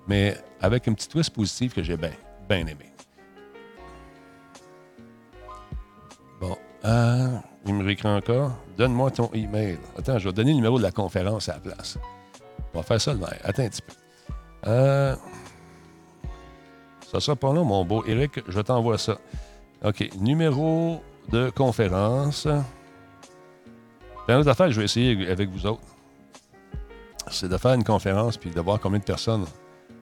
mais 0.07 0.37
avec 0.61 0.87
une 0.87 0.95
petite 0.95 1.11
twist 1.11 1.29
positive 1.29 1.73
que 1.73 1.83
j'ai 1.83 1.97
bien 1.97 2.11
bien 2.49 2.67
aimé. 2.67 2.91
Bon. 6.39 6.57
Euh, 6.85 7.37
il 7.65 7.73
me 7.73 7.83
réécrit 7.83 8.09
encore. 8.09 8.51
Donne-moi 8.77 9.11
ton 9.11 9.29
email. 9.33 9.77
Attends, 9.97 10.19
je 10.19 10.29
vais 10.29 10.33
donner 10.33 10.51
le 10.51 10.57
numéro 10.57 10.77
de 10.77 10.83
la 10.83 10.91
conférence 10.91 11.49
à 11.49 11.53
la 11.53 11.59
place. 11.59 11.97
On 12.73 12.79
va 12.79 12.83
faire 12.83 12.99
ça 12.99 13.13
le 13.13 13.19
maire. 13.19 13.39
Attends 13.43 13.63
un 13.63 13.69
petit 13.69 13.81
peu. 13.81 13.93
Euh, 14.67 15.15
ça 17.11 17.19
sera 17.19 17.35
pas 17.35 17.53
là, 17.53 17.63
mon 17.63 17.85
beau 17.85 18.03
Eric. 18.05 18.41
Je 18.47 18.59
t'envoie 18.59 18.97
ça. 18.97 19.17
OK. 19.83 20.09
Numéro 20.19 21.01
de 21.29 21.49
conférence. 21.51 22.47
Une 24.27 24.35
autre 24.35 24.49
affaire 24.49 24.67
que 24.67 24.73
je 24.73 24.79
vais 24.79 24.85
essayer 24.85 25.29
avec 25.29 25.49
vous 25.49 25.65
autres. 25.65 25.81
C'est 27.29 27.47
de 27.47 27.57
faire 27.57 27.73
une 27.73 27.83
conférence 27.83 28.37
puis 28.37 28.49
de 28.49 28.59
voir 28.59 28.79
combien 28.79 28.99
de 28.99 29.03
personnes 29.03 29.45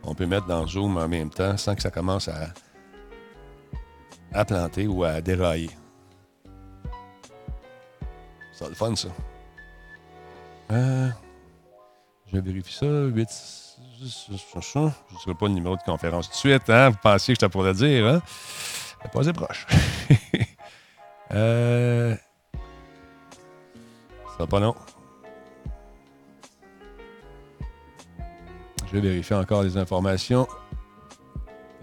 on 0.03 0.15
peut 0.15 0.25
mettre 0.25 0.47
dans 0.47 0.65
Zoom 0.67 0.97
en 0.97 1.07
même 1.07 1.29
temps 1.29 1.57
sans 1.57 1.75
que 1.75 1.81
ça 1.81 1.91
commence 1.91 2.27
à 4.33 4.45
planter 4.45 4.88
ou 4.88 5.03
à 5.03 5.21
dérailler. 5.21 5.69
Le 8.67 8.75
fun, 8.75 8.95
ça. 8.95 9.09
Euh, 10.71 11.09
je 12.31 12.39
vérifie 12.39 12.73
ça. 12.73 12.85
8. 12.85 13.27
Je 13.99 14.33
ne 14.33 14.38
serai 14.38 15.35
pas 15.35 15.47
le 15.47 15.53
numéro 15.53 15.75
de 15.75 15.81
conférence 15.81 16.27
tout 16.27 16.33
de 16.33 16.38
suite. 16.38 16.69
Hein? 16.69 16.89
Vous 16.89 16.97
pensiez 17.01 17.33
que 17.35 17.41
je 17.41 17.45
te 17.45 17.51
pourrais 17.51 17.73
dire. 17.73 18.07
Hein? 18.07 18.21
Pas 19.11 19.33
proche. 19.33 19.65
euh, 21.33 22.15
ça 24.25 24.38
va 24.39 24.47
pas 24.47 24.59
non. 24.59 24.75
Je 28.88 28.93
vais 28.93 29.01
vérifier 29.01 29.35
encore 29.35 29.63
les 29.63 29.77
informations. 29.77 30.47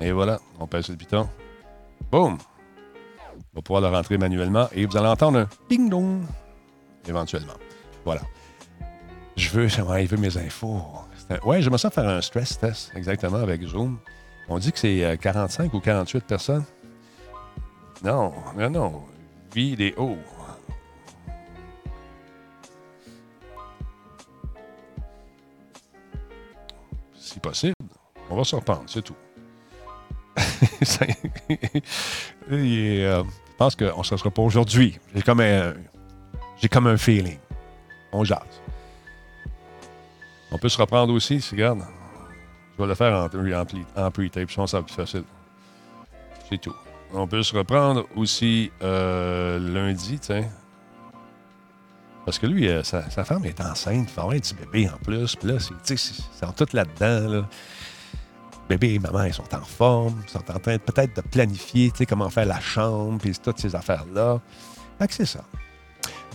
Et 0.00 0.12
voilà, 0.12 0.38
on 0.60 0.66
passe 0.66 0.88
le 0.88 0.96
piton. 0.96 1.28
Boum! 2.10 2.38
On 3.52 3.56
va 3.56 3.62
pouvoir 3.62 3.80
le 3.82 3.88
rentrer 3.88 4.18
manuellement 4.18 4.68
et 4.72 4.86
vous 4.86 4.96
allez 4.96 5.08
entendre 5.08 5.40
un 5.40 5.48
ding-dong 5.68 6.22
éventuellement. 7.08 7.54
Voilà. 8.04 8.22
Je 9.36 9.50
veux, 9.50 9.68
j'aimerais 9.68 10.04
veux 10.06 10.16
mes 10.16 10.36
infos. 10.36 10.82
Ouais, 11.44 11.62
j'aimerais 11.62 11.78
ça 11.78 11.90
faire 11.90 12.08
un 12.08 12.20
stress 12.20 12.58
test, 12.58 12.92
exactement, 12.94 13.38
avec 13.38 13.62
Zoom. 13.62 13.98
On 14.48 14.58
dit 14.58 14.72
que 14.72 14.78
c'est 14.78 15.18
45 15.20 15.64
euh, 15.64 15.76
ou 15.76 15.80
48 15.80 16.24
personnes. 16.24 16.64
Non, 18.02 18.32
non, 18.56 18.70
non. 18.70 19.02
Vidéo. 19.54 20.16
Si 27.14 27.38
possible, 27.40 27.74
on 28.30 28.36
va 28.36 28.44
se 28.44 28.56
reprendre, 28.56 28.84
c'est 28.86 29.02
tout. 29.02 29.16
Euh, 32.50 33.22
je 33.22 33.54
pense 33.58 33.76
qu'on 33.76 33.98
ne 33.98 34.02
se 34.02 34.16
sera 34.16 34.30
pas 34.30 34.40
aujourd'hui. 34.40 34.98
J'ai 35.14 35.20
comme 35.20 35.40
un, 35.40 35.74
j'ai 36.60 36.68
comme 36.68 36.86
un 36.86 36.96
feeling. 36.96 37.38
On 38.12 38.24
jase. 38.24 38.62
On 40.50 40.58
peut 40.58 40.68
se 40.68 40.78
reprendre 40.78 41.12
aussi, 41.12 41.40
si 41.40 41.54
regarde. 41.54 41.82
Je 42.76 42.82
vais 42.82 42.88
le 42.88 42.94
faire 42.94 43.12
en, 43.12 43.24
en, 43.26 44.10
pre-tape, 44.10 44.48
je 44.48 44.54
pense 44.54 44.64
que 44.64 44.70
ça 44.70 44.78
va 44.78 44.82
plus 44.84 44.94
facile. 44.94 45.24
C'est 46.48 46.60
tout. 46.60 46.74
On 47.12 47.26
peut 47.26 47.42
se 47.42 47.56
reprendre 47.56 48.06
aussi 48.16 48.70
euh, 48.82 49.58
lundi, 49.58 50.18
tiens. 50.18 50.48
Parce 52.24 52.38
que 52.38 52.46
lui, 52.46 52.68
euh, 52.68 52.82
sa, 52.82 53.02
femme 53.24 53.44
est 53.46 53.60
enceinte, 53.60 54.08
il 54.10 54.14
va 54.14 54.22
avoir 54.22 54.36
un 54.36 54.38
petit 54.38 54.54
bébé 54.54 54.88
en 54.88 54.98
plus. 54.98 55.34
Puis 55.34 55.48
là, 55.48 55.58
c'est 55.58 56.54
tout 56.56 56.66
là-dedans. 56.72 57.28
Là. 57.28 57.48
Bébé 58.68 58.94
et 58.94 58.98
maman, 58.98 59.24
ils 59.24 59.32
sont 59.32 59.54
en 59.54 59.62
forme. 59.62 60.22
Ils 60.26 60.30
sont 60.30 60.50
en 60.50 60.58
train 60.58 60.78
peut-être 60.78 61.16
de 61.16 61.22
planifier 61.22 61.90
comment 62.06 62.28
faire 62.28 62.44
la 62.46 62.60
chambre, 62.60 63.18
puis 63.18 63.32
toutes 63.42 63.58
ces 63.58 63.74
affaires-là. 63.74 64.40
Fait 64.98 65.08
que 65.08 65.14
c'est 65.14 65.26
ça. 65.26 65.42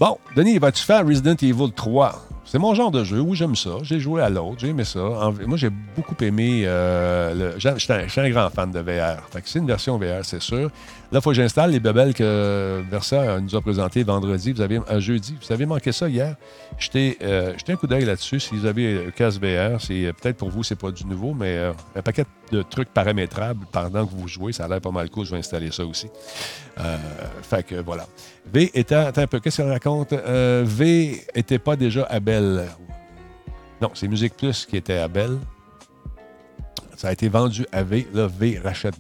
Bon, 0.03 0.17
Denis, 0.35 0.57
vas-tu 0.57 0.83
faire 0.83 1.07
Resident 1.07 1.37
Evil 1.41 1.71
3? 1.73 2.27
C'est 2.43 2.59
mon 2.59 2.75
genre 2.75 2.91
de 2.91 3.05
jeu. 3.05 3.21
Oui, 3.21 3.37
j'aime 3.37 3.55
ça. 3.55 3.77
J'ai 3.83 4.01
joué 4.01 4.21
à 4.21 4.29
l'autre. 4.29 4.57
J'ai 4.57 4.67
aimé 4.67 4.83
ça. 4.83 4.99
moi, 5.47 5.55
j'ai 5.55 5.69
beaucoup 5.69 6.21
aimé. 6.21 6.63
Euh, 6.67 7.57
je 7.57 7.77
suis 7.77 8.19
un, 8.19 8.29
grand 8.29 8.49
fan 8.49 8.69
de 8.69 8.79
VR. 8.81 9.21
c'est 9.45 9.59
une 9.59 9.65
version 9.65 9.97
VR, 9.97 10.23
c'est 10.23 10.41
sûr. 10.41 10.63
Là, 11.09 11.19
il 11.19 11.21
faut 11.21 11.29
que 11.29 11.37
j'installe 11.37 11.71
les 11.71 11.79
bebelles 11.79 12.13
que 12.13 12.83
Versa 12.91 13.39
nous 13.39 13.55
a 13.55 13.61
présentées 13.61 14.03
vendredi. 14.03 14.51
Vous 14.51 14.59
avez, 14.59 14.81
euh, 14.91 14.99
jeudi. 14.99 15.37
Vous 15.41 15.53
avez 15.53 15.65
manqué 15.65 15.93
ça 15.93 16.09
hier? 16.09 16.35
Jetez, 16.77 17.17
euh, 17.21 17.53
un 17.65 17.75
coup 17.77 17.87
d'œil 17.87 18.03
là-dessus. 18.03 18.41
Si 18.41 18.57
vous 18.57 18.65
avez 18.65 19.05
un 19.07 19.11
casque 19.11 19.41
VR, 19.41 19.79
c'est 19.79 20.11
peut-être 20.21 20.35
pour 20.35 20.49
vous, 20.49 20.63
c'est 20.63 20.75
pas 20.75 20.91
du 20.91 21.05
nouveau, 21.05 21.33
mais 21.33 21.71
un 21.95 22.01
paquet 22.01 22.23
de 22.23 22.27
trucs 22.61 22.89
paramétrables 22.89 23.65
pendant 23.71 24.05
que 24.05 24.13
vous 24.13 24.27
jouez. 24.27 24.53
Ça 24.53 24.65
a 24.65 24.67
l'air 24.67 24.81
pas 24.81 24.91
mal 24.91 25.09
cool. 25.09 25.25
Je 25.25 25.31
vais 25.31 25.37
installer 25.37 25.71
ça 25.71 25.85
aussi. 25.85 26.09
fait 27.41 27.63
que 27.63 27.75
voilà. 27.75 28.05
V 28.45 28.71
était. 28.73 28.95
Attends 28.95 29.21
un 29.21 29.27
peu. 29.27 29.39
Qu'est-ce 29.39 29.61
qu'il 29.61 29.71
raconte? 29.71 30.13
v 30.13 31.21
était 31.33 31.59
pas 31.59 31.75
déjà 31.75 32.03
à 32.03 32.19
Belle. 32.19 32.67
Non, 33.81 33.91
c'est 33.93 34.07
Musique 34.07 34.37
Plus 34.37 34.65
qui 34.65 34.77
était 34.77 34.99
à 34.99 35.07
Belle. 35.07 35.39
Ça 37.03 37.09
a 37.09 37.11
été 37.11 37.27
vendu 37.27 37.65
à 37.73 37.83
V. 37.83 38.07
Là, 38.13 38.27
V 38.27 38.61
rachète, 38.63 38.95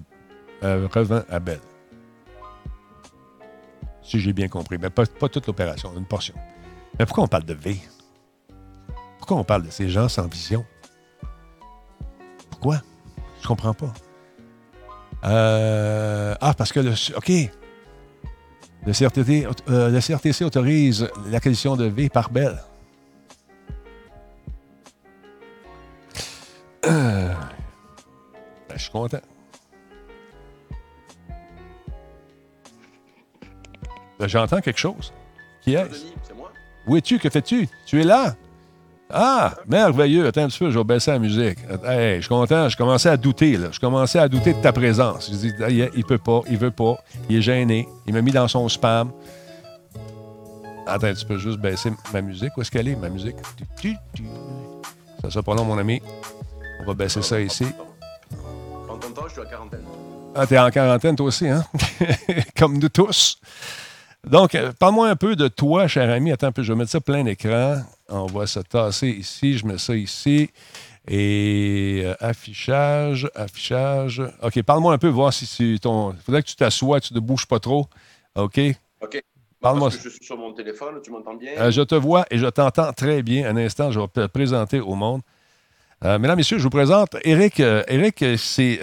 euh, 0.61 0.89
revend 0.93 1.21
à. 1.29 1.39
Si 4.01 4.19
j'ai 4.19 4.33
bien 4.33 4.49
compris. 4.49 4.77
Mais 4.77 4.89
pas, 4.89 5.05
toute 5.05 5.47
l'opération, 5.47 5.93
une 5.95 6.05
portion. 6.05 6.33
Mais 6.99 7.05
pourquoi 7.05 7.23
on 7.23 7.29
parle 7.29 7.45
de 7.45 7.53
V? 7.53 7.79
Pourquoi 9.19 9.37
on 9.37 9.45
parle 9.45 9.63
de 9.63 9.69
ces 9.69 9.87
gens 9.87 10.09
sans 10.09 10.27
vision? 10.27 10.65
Pourquoi? 12.49 12.81
Je 13.43 13.47
comprends 13.49 13.73
pas. 13.73 13.93
Euh, 15.25 16.33
ah, 16.39 16.53
parce 16.53 16.71
que 16.71 16.79
le. 16.79 16.93
OK. 17.17 17.31
Le 18.85 18.91
CRTC, 18.91 19.47
euh, 19.69 19.89
le 19.89 19.99
CRTC 20.01 20.43
autorise 20.43 21.09
l'acquisition 21.29 21.75
de 21.75 21.85
V 21.85 22.09
par 22.09 22.29
Bell. 22.29 22.57
Euh, 26.85 27.33
ben, 28.69 28.75
je 28.75 28.81
suis 28.81 28.91
content. 28.91 29.21
Ben, 34.19 34.27
j'entends 34.27 34.59
quelque 34.61 34.79
chose. 34.79 35.13
Qui 35.61 35.75
est-ce? 35.75 36.05
Où 36.87 36.97
es-tu? 36.97 37.19
Que 37.19 37.29
fais-tu? 37.29 37.69
Tu 37.85 38.01
es 38.01 38.03
là? 38.03 38.35
Ah, 39.15 39.53
merveilleux. 39.67 40.25
Attends 40.25 40.41
un 40.41 40.47
petit 40.47 40.57
peu, 40.57 40.71
je 40.71 40.77
vais 40.79 40.83
baisser 40.83 41.11
la 41.11 41.19
musique. 41.19 41.59
Hey, 41.85 42.15
je 42.15 42.21
suis 42.21 42.29
content. 42.29 42.67
Je 42.67 42.75
commençais 42.75 43.09
à 43.09 43.17
douter. 43.17 43.57
Là. 43.57 43.67
Je 43.71 43.79
commençais 43.79 44.17
à 44.17 44.27
douter 44.27 44.53
de 44.53 44.61
ta 44.61 44.73
présence. 44.73 45.29
Je 45.31 45.35
dis, 45.35 45.53
il 45.95 46.03
peut 46.03 46.17
pas, 46.17 46.41
il 46.49 46.57
veut 46.57 46.71
pas, 46.71 46.97
il 47.29 47.37
est 47.37 47.41
gêné. 47.41 47.87
Il 48.07 48.13
m'a 48.15 48.23
mis 48.23 48.31
dans 48.31 48.47
son 48.47 48.67
spam. 48.67 49.11
Attends, 50.87 51.13
tu 51.13 51.25
peux 51.27 51.37
juste 51.37 51.59
baisser 51.59 51.91
ma 52.11 52.21
musique. 52.21 52.57
Où 52.57 52.61
est-ce 52.61 52.71
qu'elle 52.71 52.87
est, 52.87 52.95
ma 52.95 53.09
musique? 53.09 53.35
Ça 55.21 55.29
sera 55.29 55.43
pas 55.43 55.53
long, 55.53 55.63
mon 55.63 55.77
ami. 55.77 56.01
On 56.81 56.85
va 56.85 56.95
baisser 56.95 57.21
ça 57.21 57.39
ici. 57.39 57.67
En 58.89 58.97
ton 58.97 59.11
temps, 59.11 59.27
je 59.27 59.33
suis 59.33 59.41
en 59.41 59.45
quarantaine. 59.45 59.83
Ah, 60.35 60.47
t'es 60.47 60.57
en 60.57 60.71
quarantaine, 60.71 61.15
toi 61.15 61.27
aussi, 61.27 61.47
hein? 61.47 61.63
Comme 62.57 62.79
nous 62.79 62.89
tous. 62.89 63.39
Donc, 64.27 64.55
euh, 64.55 64.71
parle-moi 64.79 65.09
un 65.09 65.15
peu 65.15 65.35
de 65.35 65.47
toi, 65.47 65.87
cher 65.87 66.09
ami. 66.09 66.31
Attends 66.31 66.47
un 66.47 66.51
peu, 66.51 66.63
je 66.63 66.73
vais 66.73 66.79
mettre 66.79 66.91
ça 66.91 66.99
plein 66.99 67.25
écran. 67.27 67.83
On 68.13 68.27
va 68.27 68.45
se 68.45 68.59
tasser 68.59 69.09
ici. 69.09 69.57
Je 69.57 69.65
mets 69.65 69.79
ça 69.79 69.95
ici. 69.95 70.49
Et 71.07 72.03
euh, 72.05 72.13
affichage, 72.19 73.27
affichage. 73.35 74.21
OK, 74.41 74.61
parle-moi 74.61 74.93
un 74.93 74.97
peu, 74.97 75.09
voir 75.09 75.33
si 75.33 75.47
tu 75.47 75.79
ton. 75.79 76.11
Il 76.11 76.19
faudrait 76.19 76.43
que 76.43 76.47
tu 76.47 76.55
t'assoies, 76.55 77.01
tu 77.01 77.13
ne 77.13 77.19
bouges 77.19 77.47
pas 77.47 77.59
trop. 77.59 77.87
OK? 78.35 78.59
OK. 79.01 79.23
Parle-moi. 79.59 79.89
je 79.89 80.09
suis 80.09 80.23
sur 80.23 80.37
mon 80.37 80.53
téléphone, 80.53 80.99
tu 81.03 81.11
m'entends 81.11 81.33
bien? 81.33 81.53
Euh, 81.57 81.71
je 81.71 81.81
te 81.81 81.95
vois 81.95 82.25
et 82.29 82.37
je 82.37 82.45
t'entends 82.45 82.93
très 82.93 83.23
bien. 83.23 83.49
Un 83.49 83.57
instant, 83.57 83.91
je 83.91 83.99
vais 83.99 84.07
te 84.07 84.27
présenter 84.27 84.79
au 84.79 84.93
monde. 84.93 85.21
mesdames, 86.03 86.35
messieurs, 86.35 86.59
je 86.59 86.63
vous 86.63 86.69
présente 86.69 87.15
Eric. 87.23 87.59
Eric, 87.59 88.23
c'est 88.37 88.79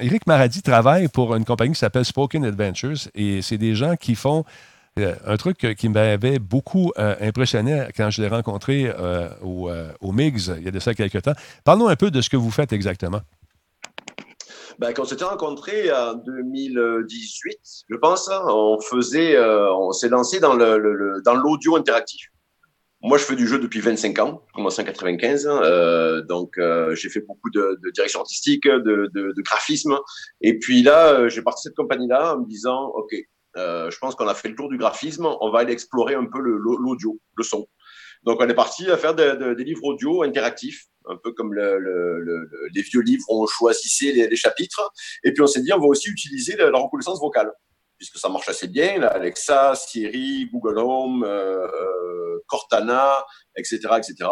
Eric 0.00 0.26
Maradi 0.26 0.62
travaille 0.62 1.08
pour 1.08 1.34
une 1.34 1.44
compagnie 1.44 1.72
qui 1.72 1.78
s'appelle 1.78 2.04
Spoken 2.04 2.44
Adventures 2.44 3.08
et 3.14 3.40
c'est 3.40 3.58
des 3.58 3.74
gens 3.74 3.96
qui 3.96 4.14
font 4.14 4.44
euh, 4.44 4.75
un 4.98 5.36
truc 5.36 5.74
qui 5.76 5.88
m'avait 5.88 6.38
beaucoup 6.38 6.92
euh, 6.98 7.14
impressionné 7.20 7.86
quand 7.96 8.10
je 8.10 8.22
l'ai 8.22 8.28
rencontré 8.28 8.86
euh, 8.98 9.28
au, 9.42 9.70
au, 10.00 10.12
MIGS 10.12 10.54
il 10.56 10.64
y 10.64 10.68
a 10.68 10.70
de 10.70 10.80
ça 10.80 10.94
quelques 10.94 11.22
temps. 11.22 11.34
Parlons 11.64 11.88
un 11.88 11.96
peu 11.96 12.10
de 12.10 12.20
ce 12.22 12.30
que 12.30 12.36
vous 12.36 12.50
faites 12.50 12.72
exactement. 12.72 13.20
Ben, 14.78 14.92
quand 14.92 15.02
on 15.02 15.06
s'était 15.06 15.24
rencontrés 15.24 15.90
en 15.92 16.14
2018, 16.14 17.58
je 17.88 17.96
pense, 17.96 18.28
hein, 18.30 18.42
on 18.48 18.78
s'est 19.92 20.08
lancé 20.08 20.40
dans 20.40 20.54
l'audio 20.54 21.76
interactif. 21.76 22.28
Moi, 23.02 23.18
je 23.18 23.24
fais 23.24 23.36
du 23.36 23.46
jeu 23.46 23.58
depuis 23.58 23.80
25 23.80 24.18
ans, 24.18 24.42
j'ai 24.46 24.52
commencé 24.54 24.82
en 24.82 24.84
95, 24.84 25.46
hein, 25.46 26.22
donc 26.28 26.58
j'ai 26.94 27.08
fait 27.08 27.20
beaucoup 27.20 27.50
de, 27.50 27.78
direction 27.94 28.20
artistique, 28.20 28.66
de, 28.66 29.42
graphisme, 29.42 29.98
et 30.40 30.58
puis 30.58 30.82
là, 30.82 31.28
j'ai 31.28 31.42
parti 31.42 31.62
cette 31.62 31.76
compagnie-là 31.76 32.34
en 32.34 32.40
me 32.40 32.46
disant, 32.46 32.86
ok, 32.94 33.14
euh, 33.56 33.90
je 33.90 33.98
pense 33.98 34.14
qu'on 34.14 34.28
a 34.28 34.34
fait 34.34 34.48
le 34.48 34.54
tour 34.54 34.68
du 34.68 34.78
graphisme. 34.78 35.26
On 35.40 35.50
va 35.50 35.60
aller 35.60 35.72
explorer 35.72 36.14
un 36.14 36.26
peu 36.26 36.38
l'audio, 36.38 37.18
le, 37.36 37.44
son. 37.44 37.66
Donc, 38.24 38.40
on 38.40 38.48
est 38.48 38.54
parti 38.54 38.90
à 38.90 38.96
faire 38.96 39.14
des 39.14 39.64
livres 39.64 39.84
audio 39.84 40.22
interactifs, 40.22 40.86
un 41.08 41.16
peu 41.16 41.32
comme 41.32 41.54
les 41.54 42.82
vieux 42.82 43.02
livres 43.02 43.24
où 43.28 43.42
on 43.42 43.46
choisissait 43.46 44.12
les, 44.12 44.36
chapitres. 44.36 44.92
Et 45.24 45.32
puis, 45.32 45.42
on 45.42 45.46
s'est 45.46 45.62
dit, 45.62 45.72
on 45.72 45.78
va 45.78 45.86
aussi 45.86 46.08
utiliser 46.08 46.56
la 46.56 46.78
reconnaissance 46.78 47.20
vocale 47.20 47.50
puisque 47.96 48.18
ça 48.18 48.28
marche 48.28 48.48
assez 48.48 48.68
bien, 48.68 49.02
Alexa, 49.02 49.74
Siri, 49.74 50.48
Google 50.52 50.78
Home, 50.78 51.24
euh, 51.24 51.66
euh, 51.66 52.38
Cortana, 52.46 53.24
etc., 53.56 53.78
etc. 53.96 54.30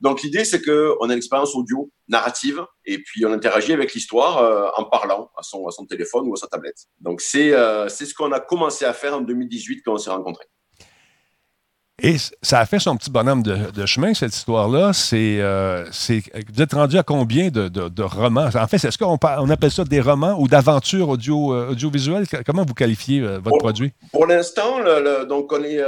Donc 0.00 0.22
l'idée, 0.22 0.44
c'est 0.44 0.62
qu'on 0.62 1.08
a 1.08 1.12
une 1.12 1.18
expérience 1.18 1.54
audio 1.54 1.90
narrative 2.08 2.64
et 2.84 2.98
puis 3.02 3.24
on 3.26 3.32
interagit 3.32 3.72
avec 3.72 3.94
l'histoire 3.94 4.38
euh, 4.38 4.68
en 4.76 4.84
parlant 4.84 5.30
à 5.36 5.42
son, 5.42 5.66
à 5.66 5.70
son 5.70 5.86
téléphone 5.86 6.28
ou 6.28 6.34
à 6.34 6.36
sa 6.36 6.46
tablette. 6.46 6.86
Donc 7.00 7.20
c'est 7.20 7.52
c'est 7.88 8.06
ce 8.06 8.14
qu'on 8.14 8.32
a 8.32 8.40
commencé 8.40 8.84
à 8.84 8.92
faire 8.92 9.14
en 9.14 9.20
2018 9.20 9.82
quand 9.84 9.94
on 9.94 9.98
s'est 9.98 10.10
rencontrés. 10.10 10.46
Et 12.00 12.16
ça 12.42 12.60
a 12.60 12.66
fait 12.66 12.78
son 12.78 12.96
petit 12.96 13.10
bonhomme 13.10 13.42
de, 13.42 13.86
chemin, 13.86 14.14
cette 14.14 14.34
histoire-là. 14.34 14.92
C'est, 14.92 15.38
euh, 15.40 15.84
vous 16.52 16.62
êtes 16.62 16.72
rendu 16.72 16.96
à 16.96 17.02
combien 17.02 17.48
de, 17.50 18.02
romans? 18.02 18.48
En 18.54 18.68
fait, 18.68 18.76
est-ce 18.84 18.96
qu'on 18.96 19.18
on 19.20 19.50
appelle 19.50 19.72
ça 19.72 19.84
des 19.84 20.00
romans 20.00 20.38
ou 20.38 20.46
d'aventures 20.46 21.08
audio, 21.08 21.52
euh, 21.52 21.70
audiovisuelles? 21.70 22.26
Comment 22.46 22.64
vous 22.64 22.74
qualifiez 22.74 23.20
euh, 23.20 23.40
votre 23.40 23.58
produit? 23.58 23.92
Pour 24.12 24.26
l'instant, 24.26 24.78
donc 25.28 25.52
on 25.52 25.64
est, 25.64 25.82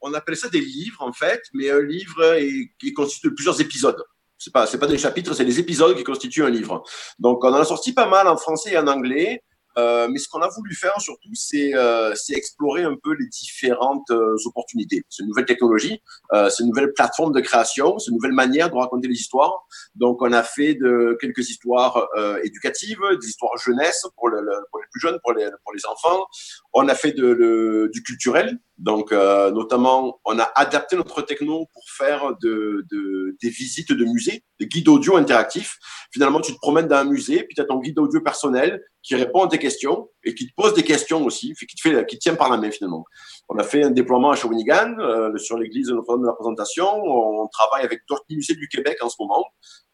on 0.00 0.14
appelle 0.14 0.36
ça 0.36 0.48
des 0.48 0.62
livres, 0.62 1.02
en 1.02 1.12
fait, 1.12 1.42
mais 1.52 1.70
un 1.70 1.82
livre 1.82 2.34
est, 2.36 2.72
qui 2.80 2.94
constitue 2.94 3.28
de 3.28 3.34
plusieurs 3.34 3.60
épisodes. 3.60 4.02
C'est 4.38 4.52
pas, 4.52 4.66
c'est 4.66 4.78
pas 4.78 4.86
des 4.86 4.98
chapitres, 4.98 5.34
c'est 5.34 5.44
des 5.44 5.58
épisodes 5.58 5.96
qui 5.96 6.04
constituent 6.04 6.44
un 6.44 6.50
livre. 6.50 6.82
Donc, 7.18 7.44
on 7.44 7.48
en 7.48 7.54
a 7.54 7.64
sorti 7.64 7.92
pas 7.92 8.08
mal 8.08 8.26
en 8.26 8.38
français 8.38 8.72
et 8.72 8.78
en 8.78 8.86
anglais. 8.86 9.42
Euh, 9.76 10.08
mais 10.10 10.18
ce 10.18 10.28
qu'on 10.28 10.40
a 10.40 10.48
voulu 10.48 10.74
faire 10.74 11.00
surtout, 11.00 11.34
c'est 11.34 11.74
euh, 11.74 12.14
explorer 12.30 12.82
un 12.82 12.96
peu 13.02 13.14
les 13.14 13.26
différentes 13.26 14.10
euh, 14.10 14.36
opportunités. 14.46 15.02
C'est 15.08 15.22
une 15.22 15.28
nouvelle 15.28 15.46
technologie, 15.46 16.02
euh, 16.32 16.48
c'est 16.50 16.62
une 16.62 16.70
nouvelle 16.70 16.92
de 17.32 17.40
création, 17.40 17.98
c'est 17.98 18.10
une 18.10 18.16
nouvelle 18.16 18.32
manière 18.32 18.70
de 18.70 18.76
raconter 18.76 19.08
les 19.08 19.14
histoires. 19.14 19.52
Donc, 19.94 20.22
on 20.22 20.32
a 20.32 20.42
fait 20.42 20.74
de 20.74 21.16
quelques 21.20 21.48
histoires 21.50 22.08
euh, 22.16 22.40
éducatives, 22.44 22.98
des 23.20 23.28
histoires 23.28 23.56
jeunesse 23.58 24.06
pour, 24.16 24.28
le, 24.28 24.40
pour, 24.70 24.80
les 24.80 24.86
plus 24.90 25.00
jeunes, 25.00 25.18
pour 25.22 25.32
les, 25.32 25.48
pour 25.64 25.72
les 25.72 25.86
enfants. 25.86 26.26
On 26.72 26.88
a 26.88 26.94
fait 26.94 27.12
de, 27.12 27.26
le, 27.26 27.88
du 27.92 28.02
culturel, 28.02 28.58
donc, 28.78 29.10
euh, 29.10 29.50
notamment, 29.50 30.20
on 30.24 30.38
a 30.38 30.44
adapté 30.54 30.94
notre 30.94 31.20
techno 31.22 31.66
pour 31.72 31.82
faire 31.90 32.36
de, 32.40 32.84
de, 32.92 33.36
des 33.42 33.50
visites 33.50 33.92
de 33.92 34.04
musées, 34.04 34.44
des 34.60 34.68
guides 34.68 34.88
audio 34.88 35.16
interactifs. 35.16 35.78
Finalement, 36.12 36.40
tu 36.40 36.52
te 36.52 36.58
promènes 36.58 36.86
dans 36.86 36.98
un 36.98 37.04
musée, 37.04 37.42
puis 37.42 37.56
tu 37.56 37.60
as 37.60 37.64
ton 37.64 37.80
guide 37.80 37.98
audio 37.98 38.20
personnel 38.20 38.80
qui 39.02 39.16
répond 39.16 39.42
à 39.42 39.48
tes 39.48 39.58
questions 39.58 40.08
et 40.22 40.32
qui 40.32 40.46
te 40.46 40.52
pose 40.56 40.74
des 40.74 40.84
questions 40.84 41.24
aussi, 41.24 41.54
qui 41.54 41.74
te, 41.74 41.80
fait, 41.80 42.06
qui 42.06 42.18
te 42.18 42.20
tient 42.20 42.36
par 42.36 42.50
la 42.50 42.56
main 42.56 42.70
finalement. 42.70 43.04
On 43.48 43.58
a 43.58 43.64
fait 43.64 43.82
un 43.82 43.90
déploiement 43.90 44.30
à 44.30 44.36
Shawinigan 44.36 44.94
euh, 45.00 45.36
sur 45.38 45.58
l'église 45.58 45.88
de 45.88 45.94
Notre-Dame 45.94 46.22
de 46.22 46.26
la 46.28 46.34
Présentation. 46.34 46.86
On 46.86 47.48
travaille 47.48 47.84
avec 47.84 48.02
d'autres 48.08 48.26
musées 48.30 48.54
du 48.54 48.68
Québec 48.68 48.98
en 49.02 49.08
ce 49.08 49.16
moment. 49.18 49.44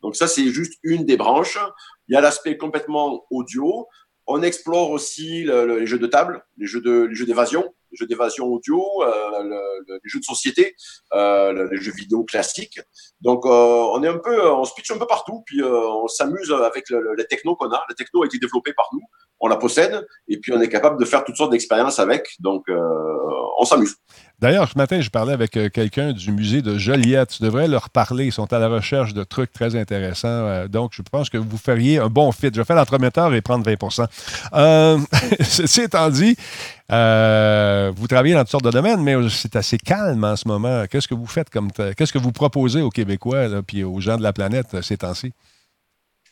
Donc 0.02 0.14
ça, 0.14 0.26
c'est 0.26 0.48
juste 0.48 0.74
une 0.82 1.06
des 1.06 1.16
branches. 1.16 1.58
Il 2.08 2.14
y 2.14 2.16
a 2.18 2.20
l'aspect 2.20 2.58
complètement 2.58 3.24
audio. 3.30 3.86
On 4.26 4.42
explore 4.42 4.90
aussi 4.90 5.44
les 5.44 5.86
jeux 5.86 5.98
de 5.98 6.06
table, 6.06 6.44
les 6.58 6.66
jeux 6.66 6.82
d'évasion 7.26 7.72
les 7.94 7.98
jeux 7.98 8.06
d'évasion 8.06 8.46
audio, 8.46 9.02
euh, 9.02 9.42
les 9.88 10.10
jeux 10.10 10.18
de 10.18 10.24
société, 10.24 10.74
euh, 11.12 11.68
les 11.70 11.80
jeux 11.80 11.92
vidéo 11.92 12.24
classiques. 12.24 12.80
Donc, 13.20 13.46
euh, 13.46 13.48
on 13.48 14.02
est 14.02 14.08
un 14.08 14.18
peu, 14.18 14.50
on 14.50 14.64
se 14.64 14.74
pitch 14.74 14.90
un 14.90 14.98
peu 14.98 15.06
partout, 15.06 15.42
puis 15.46 15.62
on 15.62 16.08
s'amuse 16.08 16.52
avec 16.52 16.90
les 16.90 17.26
techno 17.26 17.56
qu'on 17.56 17.70
a. 17.70 17.84
La 17.88 17.94
techno 17.94 18.22
a 18.22 18.26
été 18.26 18.38
développée 18.38 18.72
par 18.74 18.88
nous, 18.92 19.02
on 19.44 19.48
la 19.48 19.56
possède, 19.56 20.06
et 20.28 20.38
puis 20.38 20.52
on 20.52 20.60
est 20.60 20.68
capable 20.68 20.98
de 20.98 21.04
faire 21.04 21.24
toutes 21.24 21.36
sortes 21.36 21.52
d'expériences 21.52 21.98
avec. 21.98 22.34
Donc, 22.40 22.64
on 23.58 23.64
s'amuse. 23.64 23.94
D'ailleurs, 24.40 24.68
ce 24.68 24.76
matin, 24.76 25.00
je 25.00 25.10
parlais 25.10 25.32
avec 25.32 25.52
quelqu'un 25.72 26.12
du 26.12 26.32
musée 26.32 26.60
de 26.60 26.76
Joliette. 26.76 27.30
Tu 27.30 27.42
devrais 27.42 27.68
leur 27.68 27.90
parler. 27.90 28.26
Ils 28.26 28.32
sont 28.32 28.52
à 28.52 28.58
la 28.58 28.68
recherche 28.68 29.14
de 29.14 29.22
trucs 29.22 29.52
très 29.52 29.76
intéressants. 29.76 30.66
donc, 30.66 30.92
je 30.94 31.02
pense 31.02 31.30
que 31.30 31.38
vous 31.38 31.58
feriez 31.58 31.98
un 31.98 32.08
bon 32.08 32.32
fit. 32.32 32.50
Je 32.52 32.60
vais 32.60 32.64
faire 32.64 32.76
l'entremetteur 32.76 33.32
et 33.34 33.40
prendre 33.42 33.64
20% 33.68 34.06
euh, 34.54 34.98
Ceci 35.40 35.82
étant 35.82 36.08
dit, 36.10 36.36
euh, 36.92 37.92
vous 37.94 38.06
travaillez 38.06 38.34
dans 38.34 38.40
toutes 38.40 38.50
sortes 38.50 38.64
de 38.64 38.70
domaines, 38.70 39.02
mais 39.02 39.16
c'est 39.30 39.56
assez 39.56 39.78
calme 39.78 40.24
en 40.24 40.36
ce 40.36 40.48
moment. 40.48 40.84
Qu'est-ce 40.90 41.08
que 41.08 41.14
vous 41.14 41.26
faites 41.26 41.50
comme. 41.50 41.70
Qu'est-ce 41.72 42.12
que 42.12 42.18
vous 42.18 42.32
proposez 42.32 42.82
aux 42.82 42.90
Québécois 42.90 43.46
et 43.72 43.84
aux 43.84 44.00
gens 44.00 44.16
de 44.16 44.22
la 44.22 44.32
planète 44.32 44.74
euh, 44.74 44.82
ces 44.82 44.98
temps-ci? 44.98 45.32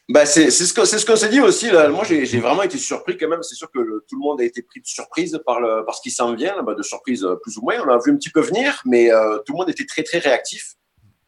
Ben 0.08 0.26
c'est 0.26 0.50
ce 0.50 0.74
qu'on 0.74 0.84
ce 0.84 1.06
qu'on 1.06 1.16
s'est 1.16 1.28
dit 1.28 1.40
aussi. 1.40 1.70
Moi, 1.70 2.04
j'ai 2.04 2.40
vraiment 2.40 2.62
été 2.62 2.76
surpris 2.76 3.16
quand 3.16 3.28
même. 3.28 3.42
C'est 3.42 3.54
sûr 3.54 3.70
que 3.70 3.78
tout 3.78 4.16
le 4.16 4.20
monde 4.20 4.40
a 4.40 4.44
été 4.44 4.62
pris 4.62 4.80
de 4.80 4.86
surprise 4.86 5.40
par, 5.46 5.60
le, 5.60 5.84
par 5.84 5.94
ce 5.94 6.02
qui 6.02 6.10
s'en 6.10 6.34
vient, 6.34 6.62
ben, 6.62 6.74
de 6.74 6.82
surprise 6.82 7.24
euh, 7.24 7.36
plus 7.36 7.56
ou 7.56 7.62
moins. 7.62 7.76
On 7.86 7.88
a 7.88 7.98
vu 8.04 8.12
un 8.12 8.16
petit 8.16 8.30
peu 8.30 8.40
venir, 8.40 8.82
mais 8.84 9.10
tout 9.46 9.52
le 9.52 9.58
monde 9.58 9.70
était 9.70 9.86
très, 9.86 10.02
très 10.02 10.18
réactif. 10.18 10.74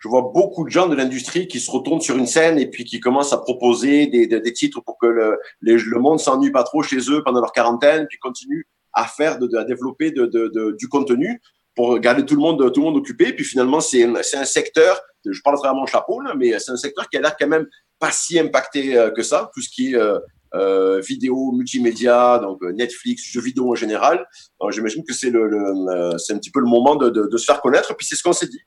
Je 0.04 0.08
vois 0.08 0.30
beaucoup 0.34 0.64
de 0.64 0.70
gens 0.70 0.86
de 0.86 0.94
l'industrie 0.94 1.48
qui 1.48 1.60
se 1.60 1.70
retournent 1.70 2.02
sur 2.02 2.18
une 2.18 2.26
scène 2.26 2.58
et 2.58 2.68
puis 2.68 2.84
qui 2.84 3.00
commencent 3.00 3.32
à 3.32 3.38
proposer 3.38 4.06
des, 4.06 4.26
des, 4.26 4.52
titres 4.52 4.82
pour 4.82 4.98
que 4.98 5.06
le, 5.06 5.38
les, 5.62 5.78
le 5.78 5.98
monde 5.98 6.20
s'ennuie 6.20 6.50
pas 6.50 6.62
trop 6.62 6.82
chez 6.82 6.98
eux 7.10 7.22
pendant 7.24 7.40
leur 7.40 7.52
quarantaine, 7.52 8.06
puis 8.06 8.18
continue 8.18 8.66
à 8.92 9.06
faire, 9.06 9.38
de, 9.38 9.56
à 9.56 9.64
développer 9.64 10.10
de, 10.10 10.26
de, 10.26 10.76
du 10.78 10.88
contenu 10.88 11.40
pour 11.74 11.98
garder 11.98 12.24
tout 12.24 12.34
le 12.34 12.40
monde, 12.40 12.72
tout 12.72 12.80
le 12.80 12.86
monde 12.86 12.96
occupé. 12.96 13.32
Puis 13.32 13.44
finalement, 13.44 13.80
c'est 13.80 14.04
un 14.04 14.44
secteur, 14.44 15.00
je 15.24 15.40
parle 15.42 15.58
à 15.64 15.72
mon 15.72 15.86
chapeau, 15.86 16.20
là, 16.20 16.34
mais 16.36 16.58
c'est 16.58 16.72
un 16.72 16.76
secteur 16.76 17.08
qui 17.08 17.16
a 17.16 17.20
l'air 17.20 17.36
quand 17.38 17.48
même 17.48 17.66
pas 17.98 18.10
si 18.10 18.38
impacté 18.38 18.96
euh, 18.96 19.10
que 19.10 19.22
ça, 19.22 19.50
tout 19.54 19.60
ce 19.60 19.68
qui 19.68 19.92
est 19.92 19.96
euh, 19.96 20.18
euh, 20.54 21.00
vidéo, 21.00 21.52
multimédia, 21.52 22.38
donc 22.38 22.62
Netflix, 22.62 23.24
jeux 23.24 23.40
vidéo 23.40 23.72
en 23.72 23.74
général. 23.74 24.26
J'imagine 24.70 25.02
que 25.04 25.12
c'est 25.12 25.30
le, 25.30 25.48
le 25.48 26.18
c'est 26.18 26.32
un 26.32 26.38
petit 26.38 26.50
peu 26.50 26.60
le 26.60 26.66
moment 26.66 26.96
de, 26.96 27.10
de, 27.10 27.26
de, 27.26 27.36
se 27.36 27.44
faire 27.44 27.60
connaître. 27.60 27.94
Puis 27.96 28.06
c'est 28.06 28.14
ce 28.14 28.22
qu'on 28.22 28.32
s'est 28.32 28.46
dit. 28.46 28.60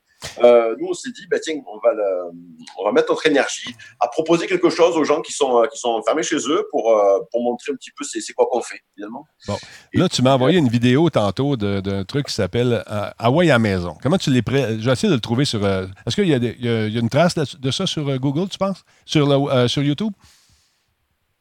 Euh, 0.43 0.75
nous, 0.79 0.87
on 0.89 0.93
s'est 0.93 1.11
dit, 1.11 1.27
bah, 1.29 1.37
tiens, 1.39 1.55
on 1.67 1.77
va, 1.79 1.93
on 2.79 2.85
va 2.85 2.91
mettre 2.91 3.11
notre 3.11 3.25
énergie 3.27 3.75
à 3.99 4.07
proposer 4.07 4.47
quelque 4.47 4.69
chose 4.69 4.97
aux 4.97 5.03
gens 5.03 5.21
qui 5.21 5.31
sont, 5.31 5.63
qui 5.71 5.79
sont 5.79 5.89
enfermés 5.89 6.23
chez 6.23 6.37
eux 6.47 6.67
pour, 6.71 6.95
pour 7.31 7.43
montrer 7.43 7.71
un 7.71 7.75
petit 7.75 7.91
peu 7.91 8.03
c'est 8.03 8.33
quoi 8.33 8.47
qu'on 8.49 8.61
fait, 8.61 8.81
finalement. 8.95 9.25
Bon. 9.47 9.57
là, 9.93 10.09
tu 10.09 10.21
m'as 10.21 10.33
envoyé 10.33 10.57
une 10.57 10.69
vidéo 10.69 11.09
tantôt 11.09 11.55
d'un 11.55 12.03
truc 12.03 12.27
qui 12.27 12.33
s'appelle 12.33 12.83
Hawaii 13.17 13.51
à 13.51 13.59
maison. 13.59 13.95
Comment 14.01 14.17
tu 14.17 14.29
l'es 14.29 14.41
prêt? 14.41 14.77
J'ai 14.79 14.91
essayé 14.91 15.09
de 15.09 15.15
le 15.15 15.21
trouver 15.21 15.45
sur. 15.45 15.65
Est-ce 15.65 16.15
qu'il 16.15 16.25
y, 16.25 16.31
y, 16.31 16.67
a 16.67 16.99
une 16.99 17.09
trace 17.09 17.35
de 17.35 17.71
ça 17.71 17.85
sur 17.85 18.17
Google, 18.19 18.49
tu 18.49 18.57
penses? 18.57 18.83
Sur, 19.05 19.69
sur 19.69 19.83
YouTube? 19.83 20.13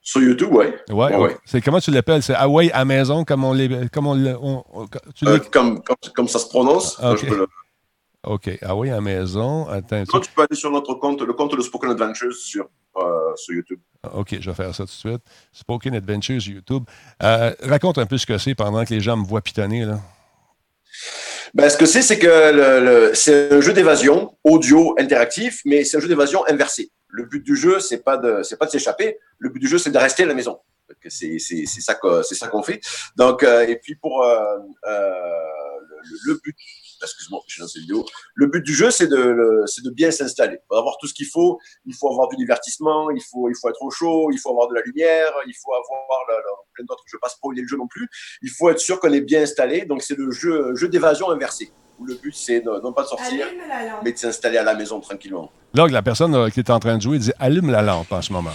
Sur 0.06 0.22
YouTube, 0.22 0.50
oui. 0.52 0.66
Ouais, 0.88 1.16
ouais. 1.16 1.36
C'est 1.44 1.60
comment 1.60 1.80
tu 1.80 1.90
l'appelles? 1.90 2.22
C'est 2.22 2.36
Hawaii 2.36 2.70
à 2.70 2.84
maison, 2.84 3.24
comme 3.24 3.42
on 3.42 3.52
les. 3.52 3.88
Comme, 3.92 4.06
on, 4.06 4.16
euh, 4.16 5.38
comme, 5.50 5.82
comme, 6.14 6.28
ça 6.28 6.38
se 6.38 6.46
prononce. 6.46 6.96
OK, 7.02 7.22
le... 7.22 7.48
OK. 8.26 8.50
Hawaii 8.62 8.90
à 8.90 9.00
maison. 9.00 9.68
Attends. 9.68 10.04
tu 10.04 10.30
peux 10.34 10.42
aller 10.42 10.56
sur 10.56 10.70
notre 10.70 10.94
compte, 10.94 11.22
le 11.22 11.32
compte 11.32 11.56
de 11.56 11.62
Spoken 11.62 11.90
Adventures 11.90 12.34
sur, 12.34 12.68
euh, 12.96 13.34
sur 13.36 13.54
YouTube. 13.54 13.78
Ah, 14.02 14.16
OK, 14.16 14.36
je 14.40 14.50
vais 14.50 14.56
faire 14.56 14.74
ça 14.74 14.84
tout 14.84 14.90
de 14.90 15.10
suite. 15.10 15.22
Spoken 15.52 15.94
Adventures 15.94 16.42
YouTube. 16.46 16.84
Euh, 17.22 17.52
raconte 17.62 17.98
un 17.98 18.06
peu 18.06 18.18
ce 18.18 18.26
que 18.26 18.38
c'est 18.38 18.54
pendant 18.54 18.84
que 18.84 18.92
les 18.92 19.00
gens 19.00 19.16
me 19.16 19.24
voient 19.24 19.42
pitonner, 19.42 19.84
là. 19.84 20.00
Ben, 21.54 21.68
ce 21.70 21.76
que 21.76 21.86
c'est, 21.86 22.02
c'est 22.02 22.18
que 22.18 22.26
le, 22.26 23.14
c'est 23.14 23.52
un 23.52 23.60
jeu 23.60 23.72
d'évasion 23.72 24.36
audio 24.44 24.94
interactif, 24.98 25.62
mais 25.64 25.84
c'est 25.84 25.96
un 25.96 26.00
jeu 26.00 26.08
d'évasion 26.08 26.44
inversé. 26.48 26.90
Le 27.08 27.24
but 27.24 27.42
du 27.42 27.56
jeu, 27.56 27.80
c'est 27.80 28.02
pas 28.02 28.16
de, 28.16 28.42
c'est 28.42 28.58
pas 28.58 28.66
de 28.66 28.70
s'échapper. 28.70 29.18
Le 29.38 29.50
but 29.50 29.60
du 29.60 29.68
jeu, 29.68 29.78
c'est 29.78 29.90
de 29.90 29.98
rester 29.98 30.24
à 30.24 30.26
la 30.26 30.34
maison. 30.34 30.58
C'est, 31.08 31.38
c'est, 31.38 31.64
c'est 31.66 31.80
ça 31.80 31.94
que, 31.94 32.22
c'est 32.22 32.34
ça 32.34 32.48
qu'on 32.48 32.62
fait. 32.62 32.80
Donc, 33.16 33.42
euh, 33.42 33.66
et 33.66 33.76
puis 33.76 33.94
pour 33.96 34.22
euh, 34.22 34.58
euh, 34.86 35.10
le, 36.04 36.32
le, 36.32 36.40
but, 36.42 36.56
excuse-moi, 37.02 37.40
je 37.46 37.52
suis 37.54 37.62
dans 37.62 37.68
cette 37.68 37.82
vidéo. 37.82 38.04
Le 38.34 38.46
but 38.46 38.62
du 38.62 38.74
jeu, 38.74 38.90
c'est 38.90 39.08
de, 39.08 39.62
c'est 39.66 39.84
de 39.84 39.90
bien 39.90 40.10
s'installer. 40.10 40.58
Il 40.62 40.66
faut 40.68 40.76
avoir 40.76 40.96
tout 40.98 41.06
ce 41.06 41.14
qu'il 41.14 41.26
faut. 41.26 41.58
Il 41.84 41.94
faut 41.94 42.10
avoir 42.10 42.28
du 42.28 42.36
divertissement. 42.36 43.10
Il 43.10 43.22
faut, 43.22 43.48
il 43.48 43.54
faut 43.60 43.68
être 43.68 43.82
au 43.82 43.90
chaud. 43.90 44.30
Il 44.32 44.38
faut 44.38 44.50
avoir 44.50 44.68
de 44.68 44.74
la 44.74 44.82
lumière. 44.82 45.32
Il 45.46 45.54
faut 45.54 45.72
avoir 45.72 46.20
plein 46.74 46.84
d'autres. 46.84 47.04
Je 47.06 47.16
ne 47.16 47.18
vais 47.18 47.22
pas 47.22 47.28
spoiler 47.28 47.62
le 47.62 47.68
jeu 47.68 47.76
non 47.76 47.86
plus. 47.86 48.08
Il 48.42 48.50
faut 48.50 48.70
être 48.70 48.80
sûr 48.80 49.00
qu'on 49.00 49.12
est 49.12 49.20
bien 49.20 49.42
installé. 49.42 49.84
Donc, 49.84 50.02
c'est 50.02 50.16
le 50.16 50.30
jeu, 50.30 50.74
jeu 50.74 50.88
d'évasion 50.88 51.30
inversé 51.30 51.70
où 51.98 52.04
le 52.04 52.14
but, 52.14 52.34
c'est 52.34 52.62
non 52.64 52.92
pas 52.92 53.02
de 53.04 53.08
sortir, 53.08 53.46
mais 54.04 54.12
de 54.12 54.18
s'installer 54.18 54.58
à 54.58 54.62
la 54.62 54.74
maison 54.74 55.00
tranquillement. 55.00 55.50
Donc, 55.74 55.90
la 55.90 56.02
personne 56.02 56.34
euh, 56.34 56.50
qui 56.50 56.60
est 56.60 56.70
en 56.70 56.78
train 56.78 56.96
de 56.96 57.02
jouer 57.02 57.18
dit 57.18 57.32
allume 57.38 57.70
la 57.70 57.82
lampe 57.82 58.12
en 58.12 58.22
ce 58.22 58.32
moment. 58.32 58.52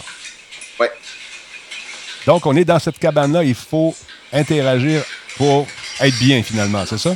Oui. 0.80 0.88
Donc, 2.28 2.46
on 2.46 2.56
est 2.56 2.66
dans 2.66 2.80
cette 2.80 3.00
cabane-là. 3.00 3.44
Il 3.44 3.56
faut 3.56 3.96
interagir 4.32 5.04
pour 5.38 5.66
être 6.00 6.20
bien, 6.20 6.44
finalement, 6.44 6.86
c'est 6.86 6.98
ça? 6.98 7.16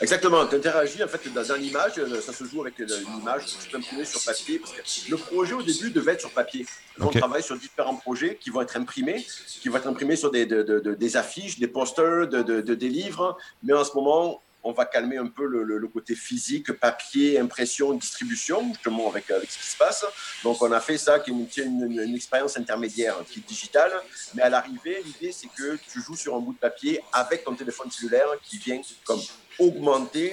Exactement, 0.00 0.46
tu 0.46 0.54
interagis 0.54 1.02
en 1.02 1.08
fait 1.08 1.32
dans 1.32 1.52
une 1.52 1.64
image, 1.64 1.98
euh, 1.98 2.20
ça 2.20 2.32
se 2.32 2.44
joue 2.44 2.60
avec 2.60 2.78
euh, 2.80 2.86
une 2.86 3.20
image 3.20 3.46
que 3.46 3.64
tu 3.64 3.70
peux 3.70 3.78
imprimer 3.78 4.04
sur 4.04 4.22
papier. 4.22 4.60
Parce 4.60 4.72
que 4.72 5.10
le 5.10 5.16
projet 5.16 5.54
au 5.54 5.62
début 5.62 5.90
devait 5.90 6.12
être 6.12 6.20
sur 6.20 6.30
papier. 6.30 6.66
On 7.00 7.08
travaille 7.08 7.42
sur 7.42 7.56
différents 7.56 7.96
projets 7.96 8.36
qui 8.36 8.50
vont 8.50 8.60
être 8.60 8.76
imprimés, 8.76 9.26
qui 9.60 9.68
vont 9.68 9.76
être 9.76 9.88
imprimés 9.88 10.14
sur 10.14 10.30
des, 10.30 10.46
des 10.46 11.16
affiches, 11.16 11.58
des 11.58 11.66
posters, 11.66 12.28
des 12.28 12.88
livres. 12.88 13.36
Mais 13.64 13.72
en 13.72 13.84
ce 13.84 13.92
moment, 13.94 14.40
on 14.62 14.72
va 14.72 14.84
calmer 14.84 15.16
un 15.16 15.26
peu 15.26 15.46
le, 15.46 15.88
côté 15.88 16.14
physique, 16.14 16.72
papier, 16.72 17.38
impression, 17.38 17.92
distribution, 17.94 18.68
justement 18.74 19.08
avec, 19.10 19.30
avec 19.30 19.50
ce 19.50 19.58
qui 19.58 19.66
se 19.66 19.76
passe. 19.76 20.04
Donc 20.44 20.60
on 20.62 20.70
a 20.72 20.80
fait 20.80 20.98
ça 20.98 21.18
qui 21.18 21.30
est 21.30 21.56
une, 21.64 21.90
une, 21.90 22.14
expérience 22.14 22.56
intermédiaire 22.56 23.16
qui 23.28 23.38
est 23.40 23.48
digitale, 23.48 23.92
mais 24.34 24.42
à 24.42 24.48
l'arrivée, 24.48 25.02
l'idée 25.04 25.32
c'est 25.32 25.48
que 25.48 25.78
tu 25.90 26.02
joues 26.02 26.16
sur 26.16 26.36
un 26.36 26.40
bout 26.40 26.52
de 26.52 26.58
papier 26.58 27.00
avec 27.12 27.44
ton 27.44 27.54
téléphone 27.54 27.90
cellulaire 27.90 28.28
qui 28.44 28.58
vient 28.58 28.80
comme 29.04 29.20
augmenter 29.58 30.32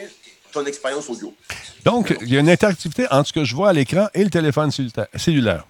ton 0.52 0.66
expérience 0.66 1.10
audio. 1.10 1.34
Donc, 1.84 2.16
il 2.22 2.34
y 2.34 2.38
a 2.38 2.40
une 2.40 2.50
interactivité 2.50 3.06
entre 3.12 3.28
ce 3.28 3.34
que 3.34 3.44
je 3.44 3.56
vois 3.56 3.70
à 3.70 3.74
l'écran 3.74 4.08
et 4.14 4.24
le 4.24 4.30
téléphone 4.30 4.72
cellulaire. 5.16 5.66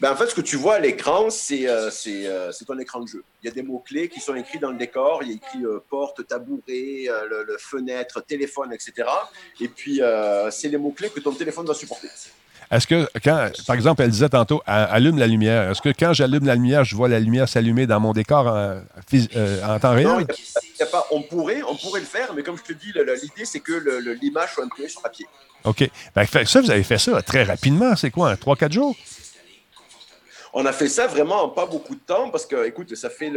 Ben, 0.00 0.12
en 0.12 0.16
fait, 0.16 0.28
ce 0.28 0.34
que 0.34 0.40
tu 0.40 0.56
vois 0.56 0.76
à 0.76 0.78
l'écran, 0.78 1.28
euh, 1.28 1.90
euh, 2.06 2.52
c'est 2.52 2.64
ton 2.64 2.78
écran 2.78 3.00
de 3.00 3.06
jeu. 3.06 3.22
Il 3.42 3.46
y 3.46 3.50
a 3.50 3.52
des 3.52 3.62
mots-clés 3.62 4.08
qui 4.08 4.18
sont 4.18 4.34
écrits 4.34 4.58
dans 4.58 4.70
le 4.70 4.78
décor. 4.78 5.22
Il 5.22 5.28
y 5.28 5.32
a 5.32 5.34
écrit 5.34 5.64
euh, 5.64 5.78
porte, 5.90 6.26
tabouret, 6.26 7.06
le, 7.28 7.56
fenêtre, 7.58 8.24
téléphone, 8.24 8.72
etc. 8.72 9.08
Et 9.60 9.68
puis, 9.68 10.00
c'est 10.50 10.68
les 10.68 10.78
mots-clés 10.78 11.10
que 11.10 11.20
ton 11.20 11.32
téléphone 11.32 11.66
doit 11.66 11.74
supporter. 11.74 12.08
Est-ce 12.70 12.86
que, 12.86 13.08
quand, 13.24 13.50
par 13.66 13.74
exemple, 13.74 14.02
elle 14.02 14.10
disait 14.10 14.28
tantôt, 14.28 14.62
allume 14.64 15.18
la 15.18 15.26
lumière, 15.26 15.70
est-ce 15.70 15.82
que 15.82 15.88
quand 15.88 16.12
j'allume 16.12 16.46
la 16.46 16.54
lumière, 16.54 16.84
je 16.84 16.94
vois 16.94 17.08
la 17.08 17.18
lumière 17.18 17.48
s'allumer 17.48 17.86
dans 17.86 17.98
mon 17.98 18.12
décor 18.12 18.46
en, 18.46 19.78
temps 19.80 19.92
réel? 19.92 20.06
Non, 20.06 20.26
pas, 20.90 21.06
on, 21.10 21.22
pourrait, 21.22 21.62
on 21.68 21.74
pourrait 21.74 22.00
le 22.00 22.06
faire, 22.06 22.32
mais 22.32 22.44
comme 22.44 22.56
je 22.56 22.62
te 22.62 22.72
dis, 22.72 22.92
l'idée, 22.92 23.44
c'est 23.44 23.60
que 23.60 23.72
l'image 24.22 24.54
soit 24.54 24.64
imprimée 24.64 24.88
sur 24.88 25.02
papier. 25.02 25.26
OK. 25.64 25.90
Ben, 26.14 26.24
ça, 26.26 26.60
vous 26.60 26.70
avez 26.70 26.84
fait 26.84 26.98
ça 26.98 27.20
très 27.22 27.42
rapidement. 27.42 27.96
C'est 27.96 28.10
quoi, 28.10 28.34
3-4 28.34 28.72
jours? 28.72 28.96
On 30.52 30.66
a 30.66 30.72
fait 30.72 30.88
ça 30.88 31.06
vraiment 31.06 31.44
en 31.44 31.48
pas 31.48 31.66
beaucoup 31.66 31.94
de 31.94 32.00
temps 32.00 32.30
parce 32.30 32.44
que, 32.44 32.66
écoute, 32.66 32.94
ça 32.96 33.10
fait 33.10 33.32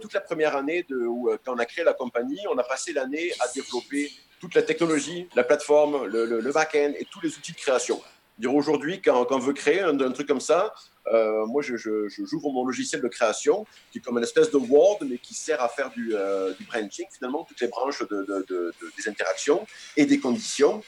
toute 0.00 0.14
la 0.14 0.20
première 0.20 0.56
année 0.56 0.86
de, 0.88 0.96
où, 0.96 1.28
euh, 1.28 1.38
quand 1.44 1.54
on 1.54 1.58
a 1.58 1.66
créé 1.66 1.84
la 1.84 1.92
compagnie, 1.92 2.40
on 2.50 2.56
a 2.56 2.62
passé 2.62 2.92
l'année 2.92 3.30
à 3.40 3.48
développer 3.54 4.10
toute 4.40 4.54
la 4.54 4.62
technologie, 4.62 5.28
la 5.34 5.44
plateforme, 5.44 6.06
le, 6.06 6.52
back-end 6.52 6.92
et 6.98 7.06
tous 7.10 7.20
les 7.20 7.36
outils 7.36 7.52
de 7.52 7.56
création. 7.56 8.00
Aujourd'hui, 8.44 9.00
quand, 9.00 9.26
on 9.30 9.38
veut 9.38 9.54
créer 9.54 9.80
un, 9.80 9.96
truc 10.12 10.28
comme 10.28 10.40
ça, 10.40 10.74
euh, 11.12 11.46
moi, 11.46 11.62
je, 11.62 11.76
j'ouvre 11.76 12.50
mon 12.50 12.66
logiciel 12.66 13.00
de 13.00 13.08
création, 13.08 13.64
qui 13.90 13.98
est 13.98 14.00
comme 14.00 14.18
une 14.18 14.24
espèce 14.24 14.50
de 14.50 14.58
Word, 14.58 14.98
mais 15.08 15.18
qui 15.18 15.34
sert 15.34 15.62
à 15.62 15.68
faire 15.68 15.90
du, 15.90 16.14
euh, 16.14 16.52
branching, 16.68 17.06
finalement, 17.10 17.44
toutes 17.44 17.60
les 17.60 17.68
branches 17.68 18.02
des 18.08 19.08
interactions 19.08 19.66
et 19.96 20.04
des 20.04 20.20
conditions. 20.20 20.82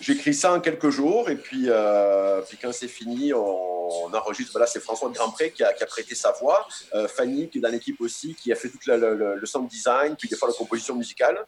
J'écris 0.00 0.34
ça 0.34 0.52
en 0.52 0.60
quelques 0.60 0.90
jours 0.90 1.30
et 1.30 1.36
puis, 1.36 1.64
euh, 1.68 2.42
puis 2.42 2.58
quand 2.60 2.72
c'est 2.72 2.88
fini, 2.88 3.32
on, 3.32 4.12
enregistre. 4.12 4.52
Voilà, 4.52 4.66
c'est 4.66 4.80
François 4.80 5.10
Grandpré 5.10 5.52
qui 5.52 5.62
a, 5.62 5.72
prêté 5.86 6.14
sa 6.14 6.32
voix. 6.32 6.66
Euh, 6.94 7.08
Fanny, 7.08 7.48
qui 7.48 7.58
est 7.58 7.60
dans 7.60 7.70
l'équipe 7.70 8.00
aussi, 8.00 8.34
qui 8.34 8.52
a 8.52 8.56
fait 8.56 8.68
tout 8.68 8.78
le, 8.86 9.36
le, 9.36 9.46
sound 9.46 9.68
design, 9.68 10.16
qui 10.16 10.26
fait 10.28 10.36
la 10.42 10.52
composition 10.52 10.96
musicale. 10.96 11.46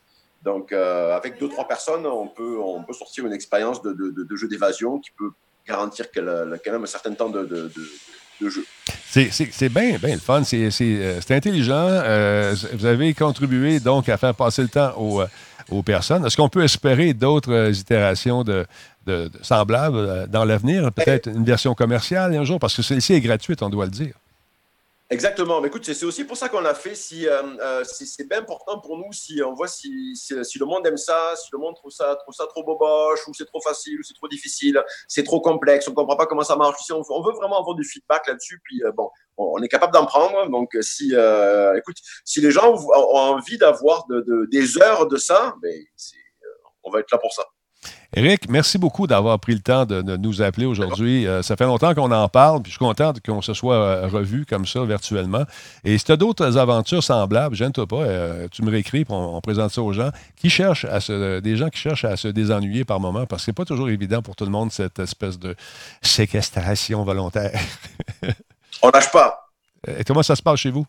Donc, 0.48 0.72
euh, 0.72 1.16
avec 1.16 1.38
deux, 1.38 1.48
trois 1.48 1.66
personnes, 1.66 2.06
on 2.06 2.28
peut, 2.28 2.58
on 2.58 2.82
peut 2.82 2.92
sortir 2.92 3.26
une 3.26 3.32
expérience 3.32 3.82
de, 3.82 3.92
de, 3.92 4.24
de, 4.24 4.36
jeu 4.36 4.48
d'évasion 4.48 4.98
qui 4.98 5.10
peut 5.10 5.30
garantir 5.66 6.10
qu'elle 6.10 6.28
a 6.28 6.58
quand 6.64 6.72
même 6.72 6.84
un 6.84 6.86
certain 6.86 7.12
temps 7.12 7.28
de, 7.28 7.44
de 7.44 8.48
jeu. 8.48 8.64
C'est 9.10 9.68
bien, 9.68 9.98
bien 9.98 10.14
le 10.14 10.20
fun. 10.20 10.42
C'est 10.44 11.30
intelligent. 11.30 11.88
vous 12.72 12.86
avez 12.86 13.14
contribué 13.14 13.80
donc 13.80 14.08
à 14.08 14.16
faire 14.16 14.34
passer 14.34 14.62
le 14.62 14.68
temps 14.68 14.92
aux, 14.96 15.22
aux 15.70 15.82
personnes. 15.82 16.24
Est-ce 16.24 16.36
qu'on 16.36 16.48
peut 16.48 16.64
espérer 16.64 17.14
d'autres 17.14 17.52
euh, 17.52 17.72
itérations 17.72 18.42
de, 18.42 18.66
semblables 19.42 19.96
euh, 19.96 20.26
dans 20.26 20.44
l'avenir? 20.44 20.90
Peut-être 20.92 21.28
une 21.28 21.44
version 21.44 21.74
commerciale 21.74 22.34
un 22.34 22.44
jour, 22.44 22.58
parce 22.58 22.74
que 22.76 22.82
celle-ci 22.82 23.14
est 23.14 23.20
gratuite, 23.20 23.62
on 23.62 23.68
doit 23.68 23.84
le 23.84 23.90
dire. 23.90 24.14
Exactement. 25.10 25.62
Mais 25.62 25.68
écoute, 25.68 25.90
c'est 25.90 26.04
aussi 26.04 26.24
pour 26.24 26.36
ça 26.36 26.50
qu'on 26.50 26.60
l'a 26.60 26.74
fait. 26.74 26.94
Si, 26.94 27.26
euh, 27.26 27.42
euh, 27.60 27.82
c'est 27.84 28.28
bien 28.28 28.40
important 28.40 28.78
pour 28.78 28.98
nous, 28.98 29.10
si 29.10 29.40
on 29.42 29.54
voit 29.54 29.66
si, 29.66 30.14
si, 30.14 30.34
le 30.34 30.66
monde 30.66 30.86
aime 30.86 30.98
ça, 30.98 31.34
si 31.34 31.48
le 31.50 31.58
monde 31.58 31.76
trouve 31.76 31.90
ça, 31.90 32.14
trouve 32.16 32.34
ça 32.34 32.46
trop 32.46 32.62
boboche, 32.62 33.26
ou 33.26 33.32
c'est 33.32 33.46
trop 33.46 33.60
facile, 33.62 33.98
ou 33.98 34.02
c'est 34.02 34.12
trop 34.12 34.28
difficile, 34.28 34.82
c'est 35.06 35.22
trop 35.22 35.40
complexe, 35.40 35.88
on 35.88 35.92
ne 35.92 35.96
comprend 35.96 36.16
pas 36.16 36.26
comment 36.26 36.42
ça 36.42 36.56
marche. 36.56 36.82
Si 36.82 36.92
on, 36.92 37.00
veut 37.00 37.32
vraiment 37.32 37.58
avoir 37.58 37.74
du 37.74 37.84
feedback 37.84 38.26
là-dessus, 38.26 38.60
puis 38.62 38.84
euh, 38.84 38.92
bon, 38.92 39.10
on 39.38 39.62
est 39.62 39.68
capable 39.68 39.94
d'en 39.94 40.04
prendre. 40.04 40.46
Donc, 40.50 40.76
si, 40.82 41.14
écoute, 41.76 41.96
si 42.24 42.42
les 42.42 42.50
gens 42.50 42.74
ont 42.74 43.16
envie 43.16 43.56
d'avoir 43.56 44.06
de, 44.08 44.46
des 44.50 44.76
heures 44.82 45.06
de 45.06 45.16
ça, 45.16 45.54
ben, 45.62 45.74
on 46.82 46.90
va 46.90 47.00
être 47.00 47.10
là 47.10 47.18
pour 47.18 47.32
ça. 47.32 47.44
Éric, 48.14 48.48
merci 48.48 48.78
beaucoup 48.78 49.06
d'avoir 49.06 49.38
pris 49.38 49.52
le 49.52 49.60
temps 49.60 49.84
de, 49.84 50.16
nous 50.16 50.40
appeler 50.40 50.64
aujourd'hui. 50.64 51.26
Euh, 51.26 51.42
ça 51.42 51.56
fait 51.56 51.66
longtemps 51.66 51.94
qu'on 51.94 52.10
en 52.10 52.28
parle, 52.28 52.62
puis 52.62 52.72
je 52.72 52.76
suis 52.76 52.84
content 52.84 53.12
qu'on 53.24 53.42
se 53.42 53.52
soit 53.52 53.74
euh, 53.74 54.08
revu 54.08 54.46
comme 54.46 54.64
ça 54.64 54.82
virtuellement. 54.84 55.44
Et 55.84 55.98
si 55.98 56.06
tu 56.06 56.12
as 56.12 56.16
d'autres 56.16 56.56
aventures 56.56 57.04
semblables, 57.04 57.54
gêne-toi 57.54 57.86
pas, 57.86 57.96
euh, 57.96 58.48
tu 58.50 58.62
me 58.62 58.70
réécris, 58.70 59.04
on, 59.10 59.36
on, 59.36 59.40
présente 59.42 59.72
ça 59.72 59.82
aux 59.82 59.92
gens 59.92 60.10
qui 60.36 60.48
cherchent 60.48 60.86
à 60.86 61.00
se, 61.00 61.40
des 61.40 61.56
gens 61.56 61.68
qui 61.68 61.78
cherchent 61.78 62.06
à 62.06 62.16
se 62.16 62.28
désennuyer 62.28 62.86
par 62.86 62.98
moment, 62.98 63.26
parce 63.26 63.42
que 63.42 63.46
c'est 63.46 63.52
pas 63.52 63.66
toujours 63.66 63.90
évident 63.90 64.22
pour 64.22 64.36
tout 64.36 64.44
le 64.44 64.50
monde 64.50 64.72
cette 64.72 64.98
espèce 64.98 65.38
de 65.38 65.54
séquestration 66.00 67.04
volontaire. 67.04 67.60
on 68.82 68.88
lâche 68.88 69.12
pas. 69.12 69.50
Et 69.86 70.04
comment 70.04 70.22
ça 70.22 70.34
se 70.34 70.42
passe 70.42 70.60
chez 70.60 70.70
vous? 70.70 70.86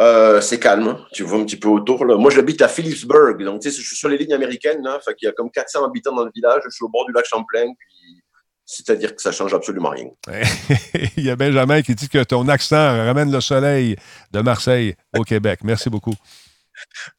Euh, 0.00 0.40
c'est 0.40 0.58
calme. 0.58 0.98
Tu 1.12 1.22
vois 1.22 1.38
un 1.38 1.44
petit 1.44 1.56
peu 1.56 1.68
autour. 1.68 2.04
Là. 2.04 2.16
Moi, 2.16 2.30
j'habite 2.30 2.60
à 2.62 2.68
Phillipsburg. 2.68 3.42
Donc, 3.44 3.60
tu 3.62 3.70
sais, 3.70 3.80
je 3.80 3.86
suis 3.86 3.96
sur 3.96 4.08
les 4.08 4.18
lignes 4.18 4.32
américaines. 4.32 4.82
Là, 4.82 4.98
fait 5.04 5.14
qu'il 5.14 5.26
y 5.26 5.28
a 5.28 5.32
comme 5.32 5.50
400 5.50 5.84
habitants 5.84 6.14
dans 6.14 6.24
le 6.24 6.32
village. 6.34 6.62
Je 6.64 6.70
suis 6.70 6.84
au 6.84 6.88
bord 6.88 7.06
du 7.06 7.12
lac 7.12 7.24
Champlain. 7.26 7.66
Puis, 7.78 8.22
c'est-à-dire 8.66 9.14
que 9.14 9.22
ça 9.22 9.30
change 9.30 9.54
absolument 9.54 9.90
rien. 9.90 10.08
Il 11.16 11.24
y 11.24 11.30
a 11.30 11.36
Benjamin 11.36 11.82
qui 11.82 11.94
dit 11.94 12.08
que 12.08 12.22
ton 12.24 12.48
accent 12.48 12.76
ramène 12.76 13.30
le 13.30 13.40
soleil 13.40 13.96
de 14.32 14.40
Marseille 14.40 14.96
au 15.16 15.22
Québec. 15.24 15.60
Merci 15.62 15.90
beaucoup. 15.90 16.14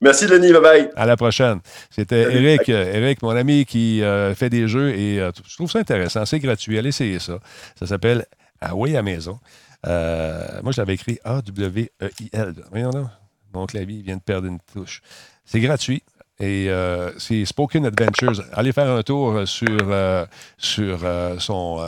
Merci, 0.01 0.27
Denis. 0.27 0.51
Bye-bye. 0.51 0.91
À 0.95 1.05
la 1.05 1.15
prochaine. 1.15 1.61
C'était 1.89 2.23
Eric, 2.33 2.67
Eric, 2.67 3.21
mon 3.21 3.29
ami, 3.29 3.65
qui 3.65 4.03
euh, 4.03 4.35
fait 4.35 4.49
des 4.49 4.67
jeux 4.67 4.89
et 4.89 5.21
euh, 5.21 5.31
je 5.47 5.55
trouve 5.55 5.71
ça 5.71 5.79
intéressant. 5.79 6.25
C'est 6.25 6.39
gratuit. 6.39 6.77
Allez 6.77 6.89
essayer 6.89 7.19
ça. 7.19 7.39
Ça 7.79 7.85
s'appelle 7.85 8.25
Ah 8.59 8.75
oui 8.75 8.97
à 8.97 9.01
maison. 9.01 9.39
Euh, 9.85 10.61
moi, 10.63 10.71
j'avais 10.71 10.93
écrit 10.93 11.19
A-W-E-I-L. 11.23 12.55
Voyons 12.71 12.91
là. 12.91 13.11
Mon 13.53 13.65
clavier 13.65 14.01
vient 14.01 14.17
de 14.17 14.21
perdre 14.21 14.47
une 14.47 14.59
touche. 14.59 15.01
C'est 15.45 15.59
gratuit. 15.59 16.03
Et 16.39 16.69
euh, 16.69 17.17
c'est 17.17 17.45
Spoken 17.45 17.85
Adventures. 17.85 18.43
Allez 18.51 18.73
faire 18.73 18.89
un 18.89 19.03
tour 19.03 19.47
sur, 19.47 19.67
euh, 19.83 20.25
sur 20.57 20.99
son 21.39 21.79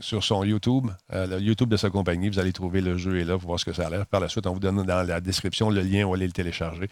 sur 0.00 0.24
son 0.24 0.44
YouTube, 0.44 0.88
euh, 1.12 1.26
le 1.26 1.40
YouTube 1.40 1.68
de 1.68 1.76
sa 1.76 1.90
compagnie. 1.90 2.28
Vous 2.28 2.38
allez 2.38 2.52
trouver 2.52 2.80
le 2.80 2.96
jeu 2.96 3.20
est 3.20 3.24
là 3.24 3.38
pour 3.38 3.48
voir 3.48 3.60
ce 3.60 3.64
que 3.64 3.72
ça 3.72 3.86
a 3.86 3.90
l'air. 3.90 4.06
Par 4.06 4.20
la 4.20 4.28
suite, 4.28 4.46
on 4.46 4.52
vous 4.52 4.60
donne 4.60 4.84
dans 4.84 5.02
la 5.02 5.20
description 5.20 5.70
le 5.70 5.82
lien 5.82 6.04
où 6.04 6.14
aller 6.14 6.26
le 6.26 6.32
télécharger. 6.32 6.88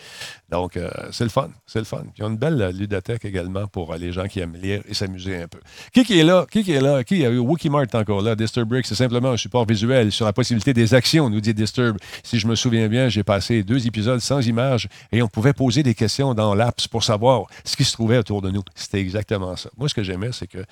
Donc, 0.51 0.77
euh, 0.77 0.91
c'est 1.11 1.25
le 1.25 1.31
fun. 1.31 1.51
C'est 1.67 1.79
le 1.79 1.85
fun. 1.85 2.03
Puis, 2.03 2.13
il 2.19 2.23
y 2.23 2.25
a 2.25 2.29
une 2.29 2.37
belle 2.37 2.75
ludothèque 2.77 3.25
également 3.25 3.67
pour 3.67 3.95
les 3.95 4.13
gens 4.13 4.27
qui 4.27 4.41
aiment 4.41 4.57
lire 4.57 4.83
et 4.89 4.95
s'amuser 4.95 5.43
un 5.43 5.49
peu. 5.49 5.61
Qui, 5.93 6.05
qui 6.05 6.19
est 6.19 6.25
là? 6.25 6.47
Qui, 6.51 6.65
qui 6.65 6.73
est 6.73 6.81
là? 6.81 7.05
Qui? 7.05 7.27
Wikimart 7.27 7.87
encore 7.95 8.23
là? 8.23 8.35
Disturb 8.35 8.69
Brick, 8.69 8.87
c'est 8.87 8.95
simplement 8.95 9.31
un 9.31 9.37
support 9.37 9.67
visuel 9.67 10.13
sur 10.13 10.25
la 10.25 10.33
possibilité 10.33 10.73
des 10.73 10.95
actions, 10.95 11.29
nous 11.31 11.41
dit 11.41 11.55
Disturb. 11.55 11.99
Si 12.23 12.39
je 12.39 12.47
me 12.47 12.55
souviens 12.55 12.89
bien, 12.89 13.09
j'ai 13.09 13.23
passé 13.23 13.63
deux 13.63 13.87
épisodes 13.87 14.21
sans 14.21 14.47
images 14.47 14.89
et 15.13 15.23
on 15.23 15.29
pouvait 15.29 15.53
poser 15.53 15.83
des 15.83 15.95
questions 15.95 16.35
dans 16.35 16.55
l'apps 16.55 16.89
pour 16.89 17.05
savoir 17.05 17.47
ce 17.65 17.77
qui 17.77 17.85
se 17.85 17.93
trouvait 17.93 18.19
autour 18.19 18.43
de 18.43 18.51
nous. 18.51 18.63
C'était 18.75 19.01
exactement 19.01 19.57
ça. 19.57 19.71
Moi, 19.77 19.89
ce 19.89 19.95
que 19.95 20.03
j'aimais, 20.03 20.31
c'est 20.33 20.47
que 20.47 20.65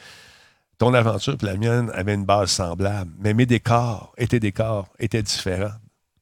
ton 0.78 0.94
aventure 0.94 1.36
et 1.40 1.46
la 1.46 1.56
mienne 1.56 1.90
avaient 1.94 2.14
une 2.14 2.24
base 2.24 2.50
semblable, 2.50 3.10
mais 3.18 3.34
mes 3.34 3.46
décors, 3.46 4.12
étaient 4.18 4.40
décors, 4.40 4.88
étaient 4.98 5.22
différents. 5.22 5.72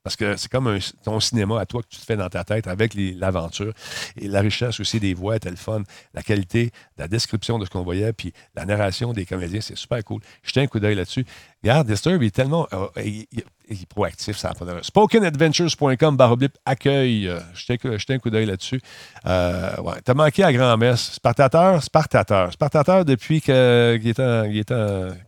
Parce 0.05 0.17
que 0.17 0.37
c'est 0.37 0.53
comme 0.53 0.79
ton 1.03 1.19
cinéma 1.19 1.59
à 1.59 1.65
toi 1.65 1.83
que 1.83 1.89
tu 1.89 1.99
te 1.99 2.05
fais 2.05 2.17
dans 2.17 2.29
ta 2.29 2.45
tête 2.45 2.67
avec 2.67 2.93
l'aventure. 2.95 3.73
Et 4.19 4.29
la 4.29 4.43
richesse 4.43 4.79
aussi 4.79 5.01
des 5.01 5.15
voix 5.15 5.37
était 5.37 5.49
le 5.49 5.57
fun. 5.57 5.83
La 6.13 6.23
qualité, 6.23 6.73
la 6.99 7.09
description 7.09 7.59
de 7.59 7.65
ce 7.65 7.71
qu'on 7.71 7.83
voyait, 7.83 8.13
puis 8.13 8.35
la 8.55 8.67
narration 8.67 9.15
des 9.15 9.25
comédiens, 9.25 9.63
c'est 9.63 9.79
super 9.79 10.05
cool. 10.05 10.21
Jetez 10.43 10.61
un 10.61 10.67
coup 10.67 10.79
d'œil 10.79 10.95
là-dessus. 10.95 11.25
Regarde, 11.65 11.87
Disturb, 11.87 12.23
il 12.23 12.27
est 12.27 12.31
tellement 12.31 12.69
euh, 12.75 12.89
il, 13.03 13.27
est 13.71 13.87
proactif, 13.87 14.37
ça 14.37 14.53
Spokenadventures.com, 14.83 16.15
baroblip, 16.15 16.59
accueil. 16.67 17.27
Euh, 17.27 17.41
jetez, 17.55 17.79
un 18.11 18.19
coup 18.19 18.29
d'œil 18.29 18.45
là-dessus. 18.45 18.83
Euh, 19.25 19.75
ouais. 19.81 19.95
T'as 20.05 20.13
manqué 20.13 20.45
à 20.45 20.53
grand-messe. 20.53 21.13
Spartateur, 21.15 21.83
Spartateur. 21.83 22.53
Spartateur 22.53 23.07
depuis 23.07 23.41
qu'il 23.41 23.55
est, 23.55 24.21
en, 24.21 24.45
il 24.45 24.59
est 24.59 24.75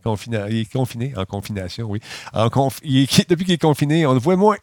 confiné, 0.03 1.11
il 1.11 1.19
en 1.19 1.25
confination, 1.25 1.87
oui. 1.87 2.01
Depuis 2.33 3.43
qu'il 3.43 3.53
est 3.55 3.57
confiné, 3.57 4.05
on 4.05 4.13
le 4.13 4.19
voit 4.19 4.35
moins. 4.35 4.57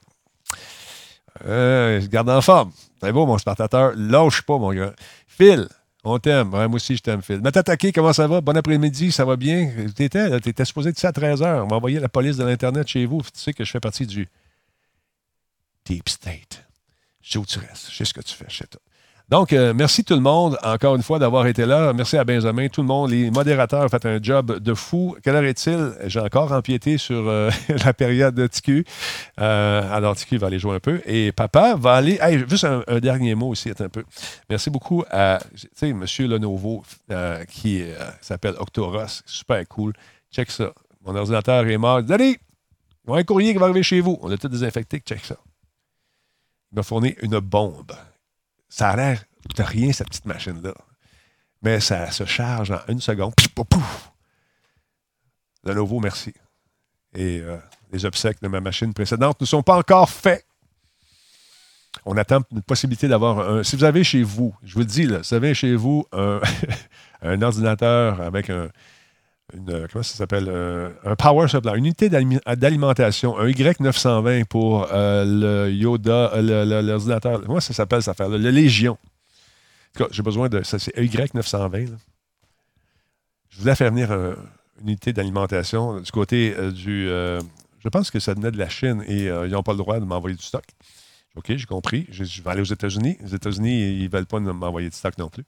Euh, 1.44 2.01
je 2.01 2.06
garde 2.06 2.30
en 2.30 2.40
forme. 2.40 2.70
C'est 3.02 3.10
beau, 3.10 3.26
mon 3.26 3.36
Spartateur. 3.38 3.94
Lâche 3.96 4.42
pas, 4.42 4.59
mon 4.59 4.72
gars. 4.72 4.92
Phil, 5.26 5.66
on 6.05 6.18
t'aime. 6.18 6.48
moi 6.48 6.68
aussi, 6.68 6.97
je 6.97 7.02
t'aime, 7.02 7.22
Phil. 7.22 7.40
Matataké, 7.40 7.93
comment 7.93 8.12
ça 8.12 8.26
va? 8.26 8.40
Bon 8.40 8.56
après-midi, 8.56 9.10
ça 9.10 9.24
va 9.24 9.36
bien? 9.36 9.70
T'étais, 9.94 10.40
t'étais 10.40 10.64
supposé 10.64 10.90
être 10.90 10.98
ça 10.98 11.09
à 11.09 11.12
13h. 11.12 11.62
On 11.62 11.68
va 11.68 11.76
envoyer 11.76 11.98
la 11.98 12.09
police 12.09 12.36
de 12.36 12.44
l'Internet 12.44 12.86
chez 12.86 13.06
vous. 13.06 13.22
Tu 13.22 13.40
sais 13.40 13.52
que 13.52 13.64
je 13.64 13.70
fais 13.70 13.81
partie 13.81 14.06
du 14.06 14.28
Deep 15.86 16.09
State. 16.09 16.64
Je 17.22 17.32
sais 17.32 17.39
où 17.39 17.47
tu 17.47 17.59
restes. 17.59 17.90
Je 17.90 17.97
sais 17.97 18.05
ce 18.05 18.14
que 18.14 18.20
tu 18.20 18.35
fais. 18.35 18.47
Je 18.48 18.56
sais 18.59 18.66
tout. 18.66 18.78
Donc, 19.30 19.55
euh, 19.55 19.72
merci 19.74 20.05
tout 20.05 20.14
le 20.14 20.20
monde, 20.20 20.59
encore 20.62 20.96
une 20.96 21.02
fois, 21.02 21.18
d'avoir 21.18 21.46
été 21.46 21.64
là. 21.64 21.94
Merci 21.94 22.18
à 22.18 22.24
Benjamin, 22.24 22.68
tout 22.68 22.82
le 22.82 22.86
monde. 22.86 23.10
Les 23.10 23.30
modérateurs 23.30 23.84
ont 23.84 23.88
fait 23.88 24.05
un 24.05 24.22
job 24.22 24.59
de 24.59 24.74
fou. 24.74 25.16
Quelle 25.22 25.36
heure 25.36 25.44
est-il? 25.44 25.92
J'ai 26.05 26.20
encore 26.20 26.52
empiété 26.52 26.98
sur 26.98 27.26
euh, 27.26 27.51
la 27.84 27.94
période 27.94 28.34
de 28.34 28.46
TQ. 28.46 28.84
Euh, 29.40 29.96
alors, 29.96 30.14
TQ 30.14 30.36
va 30.36 30.48
aller 30.48 30.59
jouer 30.59 30.76
un 30.76 30.80
peu. 30.80 31.01
Et 31.06 31.32
papa 31.32 31.74
va 31.74 31.94
aller. 31.94 32.18
juste 32.48 32.64
un, 32.64 32.82
dernier 33.01 33.34
mot 33.34 33.48
aussi, 33.48 33.70
un 33.70 33.88
peu. 33.88 34.05
Merci 34.51 34.68
beaucoup 34.68 35.05
à 35.10 35.38
M. 35.80 36.05
Lenovo, 36.18 36.82
qui 37.48 37.82
s'appelle 38.20 38.55
Octoros. 38.59 39.22
Super 39.24 39.66
cool. 39.68 39.94
Check 40.30 40.51
ça. 40.51 40.72
Mon 41.06 41.16
ordinateur 41.16 41.66
est 41.66 41.78
mort. 41.78 42.02
Allez, 42.10 42.38
il 43.06 43.12
a 43.12 43.16
un 43.16 43.24
courrier 43.24 43.52
qui 43.52 43.59
va 43.59 43.66
arriver 43.66 43.82
chez 43.82 44.01
vous. 44.01 44.18
On 44.20 44.30
a 44.30 44.36
tout 44.36 44.48
désinfecté. 44.48 45.01
Check 45.01 45.24
ça. 45.24 45.36
Il 46.72 46.76
m'a 46.76 46.82
fourni 46.82 47.14
une 47.22 47.38
bombe. 47.40 47.92
Ça 48.74 48.88
a 48.90 48.96
l'air 48.96 49.22
de 49.56 49.62
rien, 49.62 49.92
cette 49.92 50.09
petite 50.09 50.26
machine-là. 50.26 50.74
Mais 51.62 51.78
ça 51.78 52.10
se 52.10 52.24
charge 52.24 52.72
en 52.72 52.80
une 52.88 53.01
seconde. 53.01 53.32
Pouf, 53.55 54.10
De 55.62 55.72
nouveau, 55.72 56.01
merci. 56.01 56.34
Et 57.14 57.38
euh, 57.38 57.56
les 57.92 58.05
obsèques 58.05 58.42
de 58.42 58.48
ma 58.48 58.60
machine 58.60 58.92
précédente 58.92 59.40
ne 59.40 59.46
sont 59.46 59.62
pas 59.62 59.76
encore 59.76 60.10
faits. 60.10 60.44
On 62.05 62.16
attend 62.16 62.40
une 62.51 62.62
possibilité 62.62 63.06
d'avoir 63.06 63.48
un. 63.48 63.62
Si 63.62 63.76
vous 63.76 63.84
avez 63.84 64.02
chez 64.02 64.24
vous, 64.24 64.52
je 64.64 64.74
vous 64.74 64.80
le 64.80 64.86
dis, 64.86 65.06
là, 65.06 65.22
si 65.22 65.28
vous 65.28 65.36
avez 65.36 65.55
chez 65.55 65.76
vous 65.76 66.05
un, 66.10 66.40
ordinateur 67.42 68.20
avec 68.22 68.51
un, 68.51 68.70
une, 69.53 69.87
comment 69.93 70.03
ça 70.03 70.16
s'appelle, 70.16 70.47
euh, 70.49 70.91
un 71.05 71.16
power 71.16 71.49
supply, 71.49 71.73
une 71.77 71.87
unité 71.87 72.09
d'alimentation, 72.09 73.39
un 73.39 73.49
Y920 73.49 74.47
pour 74.47 74.89
euh, 74.91 75.25
le 75.66 75.73
Yoda, 75.73 76.33
euh, 76.35 76.83
l'ordinateur. 76.83 77.47
Moi, 77.47 77.61
ça 77.61 77.75
s'appelle 77.75 78.03
cette 78.03 78.12
affaire-là, 78.12 78.39
le 78.39 78.51
Légion. 78.51 78.97
j'ai 80.11 80.23
besoin 80.23 80.49
de. 80.49 80.62
Ça, 80.62 80.79
c'est 80.79 80.97
Y920. 80.97 81.91
Je 83.51 83.61
voulais 83.61 83.75
faire 83.75 83.91
venir 83.91 84.12
une 84.12 84.89
unité 84.89 85.12
d'alimentation 85.12 86.01
du 86.01 86.11
côté 86.11 86.55
du. 86.73 87.07
je 87.07 87.89
pense 87.91 88.11
que 88.11 88.19
ça 88.19 88.35
venait 88.35 88.51
de 88.51 88.59
la 88.59 88.69
Chine 88.69 89.05
et 89.07 89.27
ils 89.27 89.51
n'ont 89.51 89.62
pas 89.62 89.73
le 89.73 89.79
droit 89.79 90.01
de 90.01 90.05
m'envoyer 90.05 90.37
du 90.37 90.43
stock. 90.43 90.65
OK, 91.37 91.55
j'ai 91.55 91.66
compris. 91.66 92.07
Je, 92.11 92.43
vais 92.43 92.51
aller 92.51 92.61
aux 92.61 92.65
États-Unis. 92.65 93.19
Les 93.21 93.35
États-Unis, 93.35 93.99
ils 93.99 94.05
ne 94.05 94.09
veulent 94.09 94.27
pas 94.27 94.41
m'envoyer 94.41 94.89
du 94.89 94.97
stock 94.97 95.16
non 95.19 95.29
plus. 95.29 95.45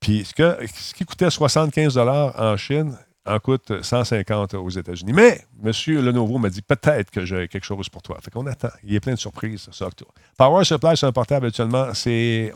Puis 0.00 0.24
ce, 0.24 0.34
que, 0.34 0.58
ce 0.66 0.94
qui 0.94 1.04
coûtait 1.04 1.30
75 1.30 1.98
en 1.98 2.56
Chine, 2.56 2.96
en 3.26 3.38
coûte 3.38 3.82
150 3.82 4.54
aux 4.54 4.68
États-Unis. 4.68 5.12
Mais 5.12 5.44
M. 5.64 5.72
Lenovo 5.86 6.38
m'a 6.38 6.50
dit 6.50 6.62
peut-être 6.62 7.10
que 7.10 7.24
j'ai 7.24 7.48
quelque 7.48 7.64
chose 7.64 7.88
pour 7.88 8.02
toi. 8.02 8.18
Fait 8.22 8.30
qu'on 8.30 8.46
attend. 8.46 8.70
Il 8.82 8.92
y 8.92 8.96
a 8.96 9.00
plein 9.00 9.14
de 9.14 9.18
surprises, 9.18 9.68
ça. 9.72 9.88
Power 10.36 10.64
Supply 10.64 10.96
sur 10.96 11.08
un 11.08 11.12
portable, 11.12 11.46
actuellement, 11.46 11.94
c'est, 11.94 12.52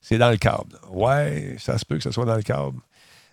c'est 0.00 0.18
dans 0.18 0.30
le 0.30 0.36
câble. 0.36 0.78
Ouais, 0.90 1.56
ça 1.58 1.76
se 1.78 1.84
peut 1.84 1.96
que 1.96 2.02
ce 2.04 2.10
soit 2.10 2.24
dans 2.24 2.36
le 2.36 2.42
câble. 2.42 2.78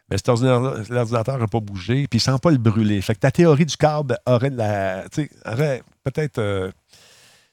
Mais 0.09 0.17
cet 0.17 0.29
ordinateur 0.29 1.37
n'a 1.37 1.47
pas 1.47 1.59
bougé, 1.59 2.07
puis 2.07 2.19
il 2.19 2.29
ne 2.29 2.33
sent 2.33 2.39
pas 2.41 2.51
le 2.51 2.57
brûler. 2.57 3.01
Fait 3.01 3.15
que 3.15 3.19
ta 3.19 3.31
théorie 3.31 3.65
du 3.65 3.77
câble 3.77 4.17
aurait 4.25 4.49
de 4.49 4.57
la. 4.57 5.07
Tu 5.09 5.29
sais, 5.45 5.83
peut-être. 6.03 6.39
Euh, 6.39 6.71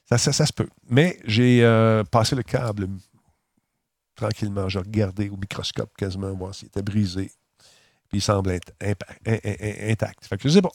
ça, 0.05 0.17
ça, 0.17 0.45
se 0.45 0.51
peut. 0.51 0.67
Mais 0.89 1.17
j'ai 1.25 1.63
euh, 1.63 2.03
passé 2.03 2.35
le 2.35 2.43
câble 2.43 2.89
tranquillement. 4.15 4.67
J'ai 4.67 4.79
regardé 4.79 5.29
au 5.29 5.37
microscope 5.37 5.95
quasiment, 5.95 6.33
voir 6.33 6.53
s'il 6.53 6.67
était 6.67 6.81
brisé 6.81 7.31
puis 8.11 8.19
il 8.19 8.21
semble 8.21 8.51
intact. 9.25 10.25
Fait 10.25 10.37
que 10.37 10.43
je 10.43 10.49
sais 10.49 10.61
pas. 10.61 10.71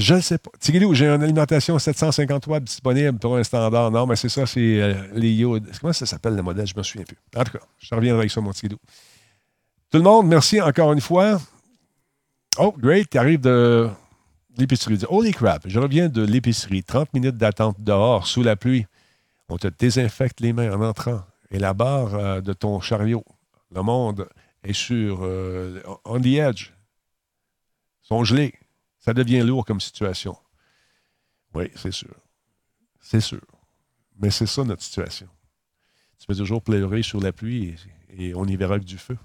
Je 0.00 0.14
ne 0.14 0.20
sais 0.20 0.38
pas. 0.38 0.50
Tigilou, 0.58 0.94
j'ai 0.94 1.06
une 1.06 1.22
alimentation 1.22 1.78
750 1.78 2.46
watts 2.48 2.64
disponible 2.64 3.18
pour 3.18 3.36
un 3.36 3.44
standard. 3.44 3.90
Non, 3.90 4.06
mais 4.06 4.16
c'est 4.16 4.30
ça, 4.30 4.46
c'est 4.46 4.80
euh, 4.80 4.94
les 5.12 5.30
Yoda. 5.30 5.70
Comment 5.80 5.92
ça 5.92 6.06
s'appelle 6.06 6.34
le 6.34 6.42
modèle? 6.42 6.66
Je 6.66 6.74
me 6.74 6.82
souviens 6.82 7.04
plus. 7.04 7.18
En 7.36 7.44
tout 7.44 7.52
cas, 7.52 7.64
je 7.78 7.94
reviendrai 7.94 8.20
avec 8.20 8.30
ça, 8.30 8.40
mon 8.40 8.52
Tigilou. 8.52 8.78
Tout 9.90 9.98
le 9.98 10.04
monde, 10.04 10.26
merci 10.26 10.60
encore 10.60 10.92
une 10.92 11.00
fois. 11.00 11.40
Oh, 12.58 12.74
great, 12.76 13.10
tu 13.10 13.18
arrives 13.18 13.40
de 13.40 13.88
l'épicerie. 14.56 14.98
Holy 15.08 15.32
crap, 15.32 15.62
je 15.66 15.78
reviens 15.78 16.08
de 16.08 16.22
l'épicerie. 16.22 16.82
30 16.82 17.12
minutes 17.14 17.36
d'attente 17.36 17.76
dehors, 17.78 18.26
sous 18.26 18.42
la 18.42 18.56
pluie. 18.56 18.86
On 19.48 19.58
te 19.58 19.68
désinfecte 19.68 20.40
les 20.40 20.52
mains 20.52 20.72
en 20.72 20.82
entrant. 20.82 21.20
Et 21.50 21.58
la 21.58 21.74
barre 21.74 22.14
euh, 22.14 22.40
de 22.40 22.52
ton 22.54 22.80
chariot, 22.80 23.24
le 23.72 23.82
monde 23.82 24.26
est 24.62 24.72
sur 24.72 25.20
euh, 25.22 25.82
on 26.04 26.20
the 26.20 26.26
edge. 26.26 26.72
Sont 28.02 28.24
gelés. 28.24 28.54
Ça 28.98 29.14
devient 29.14 29.40
lourd 29.40 29.64
comme 29.64 29.80
situation. 29.80 30.36
Oui, 31.54 31.70
c'est 31.74 31.92
sûr. 31.92 32.14
C'est 33.00 33.20
sûr. 33.20 33.40
Mais 34.18 34.30
c'est 34.30 34.46
ça 34.46 34.64
notre 34.64 34.82
situation. 34.82 35.28
Tu 36.18 36.26
peux 36.26 36.36
toujours 36.36 36.62
pleurer 36.62 37.02
sur 37.02 37.20
la 37.20 37.32
pluie 37.32 37.74
et, 38.10 38.34
on 38.34 38.46
y 38.46 38.56
verra 38.56 38.78
que 38.78 38.84
du 38.84 38.98
feu. 38.98 39.16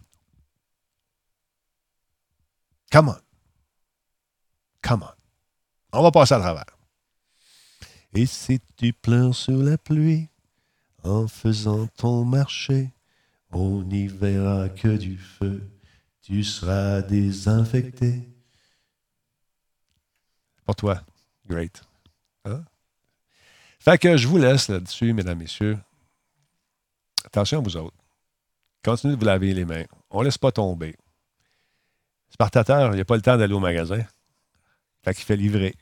Come 2.91 3.10
on. 3.10 3.18
Come 4.82 5.03
on. 5.03 5.99
On 5.99 6.03
va 6.03 6.12
passer 6.12 6.36
à 6.36 6.40
travers. 6.40 6.66
Et 8.14 8.26
si 8.26 8.62
tu 8.78 8.94
pleures 8.94 9.36
sur 9.36 9.57
la 9.57 9.78
pluie 9.78 10.30
en 11.03 11.28
faisant 11.28 11.88
ton 11.88 12.24
marché, 12.24 12.94
on 13.56 13.84
n'y 13.84 14.07
verra 14.07 14.68
que 14.69 14.98
du 14.98 15.18
feu, 15.18 15.64
tu 16.22 16.44
seras 16.44 17.02
désinfecté. 17.02 18.27
Pour 20.65 20.76
toi, 20.76 21.02
great. 21.48 21.82
Hein? 22.44 22.64
Fait 23.80 23.98
que 23.98 24.18
je 24.18 24.27
vous 24.27 24.38
laisse 24.38 24.68
là-dessus, 24.68 25.14
mesdames, 25.14 25.38
messieurs. 25.38 25.77
Attention 27.23 27.60
à 27.60 27.61
vous 27.61 27.77
autres. 27.77 27.95
Continuez 28.84 29.15
de 29.15 29.19
vous 29.19 29.26
laver 29.26 29.53
les 29.53 29.65
mains. 29.65 29.86
On 30.10 30.19
ne 30.19 30.26
laisse 30.26 30.38
pas 30.38 30.52
tomber. 30.52 30.95
Spartateur, 32.30 32.91
il 32.91 32.95
n'y 32.95 33.02
a 33.02 33.06
pas 33.06 33.15
le 33.15 33.22
temps 33.22 33.38
d'aller 33.38 33.53
au 33.53 33.60
magasin. 33.60 34.03
Fait 35.03 35.14
qu'il 35.14 35.23
fait 35.23 35.38
livrer. 35.38 35.76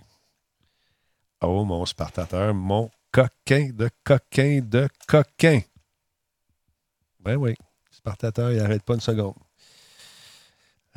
Oh, 1.41 1.65
mon 1.65 1.85
Spartateur, 1.85 2.53
mon 2.53 2.91
coquin 3.11 3.69
de 3.73 3.89
coquin 4.03 4.61
de 4.61 4.87
coquin. 5.07 5.61
Ben 7.23 7.37
oui. 7.37 7.55
Spartateur, 7.89 8.51
il 8.51 8.57
n'arrête 8.57 8.83
pas 8.83 8.95
une 8.95 8.99
seconde. 8.99 9.35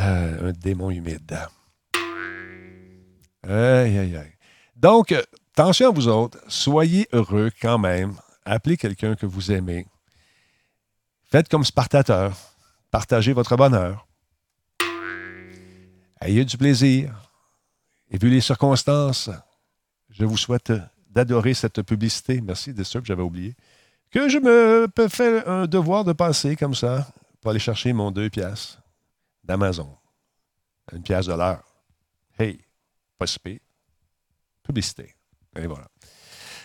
Euh, 0.00 0.50
un 0.50 0.52
démon 0.52 0.90
humide. 0.90 1.38
Aïe, 3.42 3.98
aïe, 3.98 4.16
aïe. 4.16 4.32
Donc, 4.74 5.12
attention 5.52 5.88
à 5.88 5.92
vous 5.92 6.08
autres. 6.08 6.38
Soyez 6.48 7.08
heureux 7.12 7.50
quand 7.62 7.78
même. 7.78 8.14
Appelez 8.44 8.76
quelqu'un 8.76 9.14
que 9.14 9.26
vous 9.26 9.52
aimez. 9.52 9.86
Faites 11.24 11.48
comme 11.48 11.64
Spartateur. 11.64 12.36
Partagez 12.90 13.32
votre 13.32 13.56
bonheur. 13.56 14.06
Ayez 16.20 16.44
du 16.44 16.56
plaisir. 16.56 17.14
Et 18.10 18.18
vu 18.18 18.30
les 18.30 18.40
circonstances, 18.40 19.30
je 20.10 20.24
vous 20.24 20.36
souhaite 20.36 20.72
d'adorer 21.10 21.54
cette 21.54 21.82
publicité. 21.82 22.40
Merci, 22.40 22.72
Disturb, 22.72 23.04
j'avais 23.04 23.22
oublié. 23.22 23.54
Que 24.10 24.28
je 24.28 24.38
me 24.38 24.88
fais 25.08 25.46
un 25.46 25.66
devoir 25.66 26.04
de 26.04 26.12
passer 26.12 26.56
comme 26.56 26.74
ça 26.74 27.06
pour 27.40 27.50
aller 27.50 27.60
chercher 27.60 27.92
mon 27.92 28.10
deux 28.10 28.30
pièces 28.30 28.78
d'Amazon. 29.44 29.96
Une 30.92 31.02
pièce 31.02 31.26
de 31.26 31.34
l'heure. 31.34 31.64
Hey, 32.38 32.60
pas 33.18 33.26
Publicité. 34.62 35.14
Et 35.56 35.66
voilà. 35.66 35.86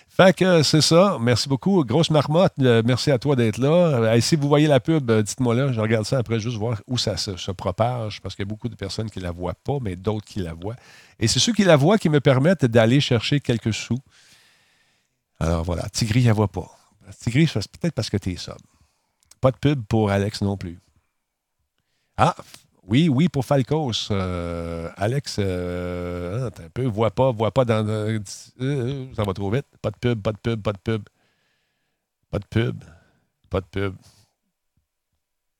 Fait 0.09 0.35
que 0.35 0.61
c'est 0.61 0.81
ça. 0.81 1.17
Merci 1.21 1.47
beaucoup. 1.47 1.85
Grosse 1.85 2.09
marmotte. 2.09 2.53
Euh, 2.59 2.83
merci 2.85 3.11
à 3.11 3.17
toi 3.17 3.35
d'être 3.37 3.57
là. 3.57 3.69
Euh, 3.69 4.19
si 4.19 4.35
vous 4.35 4.49
voyez 4.49 4.67
la 4.67 4.81
pub, 4.81 5.09
euh, 5.09 5.23
dites-moi 5.23 5.55
là. 5.55 5.71
Je 5.71 5.79
regarde 5.79 6.05
ça 6.05 6.17
après, 6.17 6.39
juste 6.39 6.57
voir 6.57 6.81
où 6.85 6.97
ça 6.97 7.15
se, 7.15 7.51
propage, 7.51 8.21
parce 8.21 8.35
qu'il 8.35 8.43
y 8.43 8.47
a 8.47 8.49
beaucoup 8.49 8.67
de 8.67 8.75
personnes 8.75 9.09
qui 9.09 9.19
ne 9.19 9.23
la 9.23 9.31
voient 9.31 9.53
pas, 9.53 9.77
mais 9.81 9.95
d'autres 9.95 10.25
qui 10.25 10.39
la 10.39 10.53
voient. 10.53 10.75
Et 11.19 11.27
c'est 11.27 11.39
ceux 11.39 11.53
qui 11.53 11.63
la 11.63 11.77
voient 11.77 11.97
qui 11.97 12.09
me 12.09 12.19
permettent 12.19 12.65
d'aller 12.65 12.99
chercher 12.99 13.39
quelques 13.39 13.73
sous. 13.73 13.99
Alors 15.39 15.63
voilà. 15.63 15.87
Tigri, 15.89 16.21
elle 16.23 16.29
ne 16.29 16.33
voit 16.33 16.49
pas. 16.49 16.69
Tigri, 17.19 17.47
c'est 17.47 17.59
peut-être 17.71 17.93
parce 17.93 18.09
que 18.09 18.17
tu 18.17 18.31
es 18.31 18.35
sobre. 18.35 18.59
Pas 19.39 19.51
de 19.51 19.57
pub 19.57 19.83
pour 19.85 20.11
Alex 20.11 20.41
non 20.41 20.57
plus. 20.57 20.79
Ah, 22.17 22.35
oui, 22.83 23.09
oui, 23.09 23.29
pour 23.29 23.45
Falcos. 23.45 24.09
Euh, 24.11 24.89
Alex, 24.97 25.37
euh, 25.39 26.47
un 26.47 26.69
peu, 26.69 26.85
voit 26.85 27.11
pas, 27.11 27.31
voit 27.31 27.51
pas 27.51 27.65
dans. 27.65 27.87
Euh, 27.87 28.19
ça 29.15 29.23
va 29.23 29.33
trop 29.33 29.49
vite. 29.49 29.65
Pas 29.81 29.91
de 29.91 29.97
pub, 29.97 30.21
pas 30.21 30.31
de 30.31 30.37
pub, 30.37 30.61
pas 30.61 30.73
de 30.73 30.77
pub. 30.77 31.03
Pas 32.29 32.39
de 32.39 32.45
pub. 32.45 32.83
Pas 33.49 33.61
de 33.61 33.65
pub. 33.65 33.95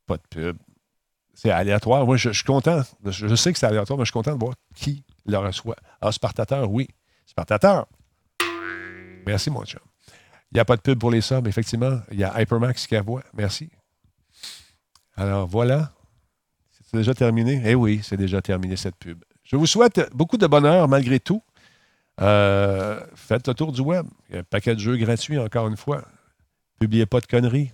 Pas 0.07 0.18
de 0.18 0.23
pub. 0.30 0.57
C'est 1.34 1.52
aléatoire. 1.52 2.06
Moi, 2.06 2.18
je, 2.18 2.30
suis 2.32 2.44
content. 2.44 2.82
Je, 3.06 3.36
sais 3.36 3.53
que 3.53 3.60
c'est 3.60 3.65
aléatoire, 3.65 3.98
mais 3.98 4.06
je 4.06 4.10
suis 4.10 4.14
content 4.14 4.34
de 4.34 4.40
voir 4.40 4.53
qui 4.76 5.03
le 5.26 5.38
reçoit. 5.38 5.76
Ah, 6.02 6.11
Spartateur, 6.11 6.69
oui. 6.72 6.88
Spartateur. 7.26 7.88
Merci, 9.26 9.49
mon 9.49 9.64
chum. 9.65 9.80
Il 10.52 10.56
n'y 10.56 10.60
a 10.60 10.65
pas 10.65 10.76
de 10.76 10.82
pub 10.82 10.99
pour 10.99 11.11
les 11.11 11.22
subs, 11.22 11.48
effectivement. 11.48 12.02
Il 12.11 12.19
y 12.19 12.23
a 12.23 12.41
Hypermax 12.41 12.86
qui 12.86 12.98
voit. 12.98 13.23
Merci. 13.34 13.69
Alors, 15.15 15.48
voilà. 15.48 15.94
C'est 16.90 16.98
déjà 16.98 17.14
terminé? 17.14 17.61
Eh 17.65 17.73
oui, 17.73 18.02
c'est 18.03 18.18
déjà 18.18 18.41
terminé 18.41 18.76
cette 18.76 18.98
pub. 18.98 19.23
Je 19.44 19.56
vous 19.56 19.65
souhaite 19.65 20.10
beaucoup 20.14 20.38
de 20.38 20.48
bonheur 20.48 20.90
malgré 20.90 21.22
tout. 21.22 21.41
Euh, 22.19 22.99
faites 23.15 23.48
le 23.48 23.53
tour 23.53 23.72
du 23.72 23.80
web. 23.80 24.06
Il 24.30 24.36
y 24.36 24.38
a 24.38 24.41
un 24.41 24.44
paquet 24.44 24.76
de 24.76 24.80
jeux 24.80 24.98
gratuits, 24.98 25.40
encore 25.40 25.68
une 25.69 25.78
fois. 25.78 26.03
Publiez 26.80 27.06
pas 27.06 27.22
de 27.22 27.28
conneries. 27.28 27.72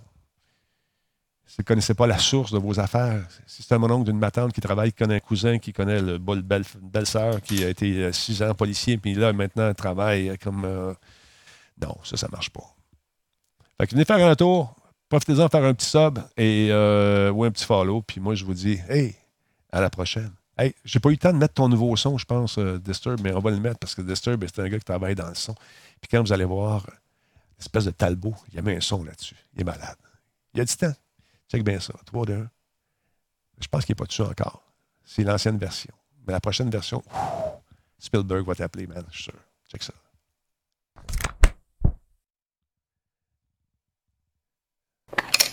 Si 1.46 1.56
vous 1.56 1.62
ne 1.62 1.66
connaissez 1.66 1.94
pas 1.94 2.06
la 2.06 2.18
source 2.18 2.52
de 2.52 2.58
vos 2.58 2.78
affaires, 2.78 3.26
si 3.46 3.62
c'est 3.62 3.74
un 3.74 3.78
mononcle 3.78 4.04
d'une 4.04 4.18
matante 4.18 4.52
qui 4.52 4.60
travaille, 4.60 4.92
qui 4.92 4.98
connaît 4.98 5.16
un 5.16 5.20
cousin, 5.20 5.58
qui 5.58 5.72
connaît 5.72 6.00
le 6.00 6.18
belle, 6.18 6.62
belle-sœur 6.80 7.40
qui 7.40 7.64
a 7.64 7.70
été 7.70 8.04
euh, 8.04 8.12
six 8.12 8.42
ans 8.42 8.54
policier, 8.54 8.98
puis 8.98 9.14
là, 9.14 9.32
maintenant, 9.32 9.72
travaille 9.74 10.38
comme. 10.38 10.64
Euh, 10.64 10.94
non, 11.80 11.96
ça, 12.04 12.16
ça 12.16 12.26
ne 12.26 12.32
marche 12.32 12.50
pas. 12.50 12.74
Fait 13.80 13.86
que 13.86 13.92
venez 13.92 14.04
faire 14.04 14.26
un 14.26 14.34
tour. 14.34 14.74
Profitez-en 15.08 15.48
faire 15.48 15.64
un 15.64 15.72
petit 15.72 15.88
sub 15.88 16.18
et, 16.36 16.68
euh, 16.70 17.30
ou 17.30 17.44
un 17.44 17.50
petit 17.50 17.64
follow. 17.64 18.02
Puis 18.02 18.20
moi, 18.20 18.34
je 18.34 18.44
vous 18.44 18.54
dis, 18.54 18.78
hey, 18.88 19.14
à 19.72 19.80
la 19.80 19.88
prochaine. 19.88 20.32
Hey, 20.58 20.74
j'ai 20.84 20.98
pas 20.98 21.08
eu 21.10 21.12
le 21.12 21.18
temps 21.18 21.32
de 21.32 21.38
mettre 21.38 21.54
ton 21.54 21.68
nouveau 21.68 21.94
son, 21.96 22.18
je 22.18 22.24
pense, 22.24 22.58
euh, 22.58 22.78
Disturb, 22.78 23.20
mais 23.22 23.32
on 23.32 23.38
va 23.38 23.50
le 23.50 23.60
mettre 23.60 23.78
parce 23.78 23.94
que 23.94 24.02
Disturb, 24.02 24.44
c'est 24.44 24.60
un 24.60 24.68
gars 24.68 24.78
qui 24.78 24.84
travaille 24.84 25.14
dans 25.14 25.28
le 25.28 25.34
son. 25.34 25.54
Puis 26.00 26.08
quand 26.10 26.20
vous 26.20 26.32
allez 26.32 26.44
voir 26.44 26.84
l'espèce 27.58 27.84
de 27.84 27.90
Talbot, 27.92 28.34
il 28.48 28.56
y 28.56 28.58
a 28.58 28.62
mis 28.62 28.72
un 28.72 28.80
son 28.80 29.04
là-dessus. 29.04 29.36
Il 29.54 29.60
est 29.60 29.64
malade. 29.64 29.96
Il 30.54 30.60
a 30.60 30.64
du 30.64 30.76
temps. 30.76 30.94
Check 31.48 31.64
bien 31.64 31.78
ça. 31.78 31.94
3, 32.06 32.26
2, 32.26 32.34
1. 32.34 32.50
Je 33.60 33.68
pense 33.68 33.84
qu'il 33.84 33.92
n'est 33.92 33.96
pas 33.96 34.06
dessus 34.06 34.22
encore. 34.22 34.62
C'est 35.04 35.22
l'ancienne 35.22 35.58
version. 35.58 35.94
Mais 36.26 36.32
la 36.32 36.40
prochaine 36.40 36.70
version, 36.70 37.02
Spielberg 37.98 38.44
va 38.44 38.54
t'appeler, 38.54 38.86
man, 38.86 39.04
je 39.10 39.14
suis 39.14 39.24
sûr. 39.24 39.34
Check 39.70 39.82
ça. 39.82 39.94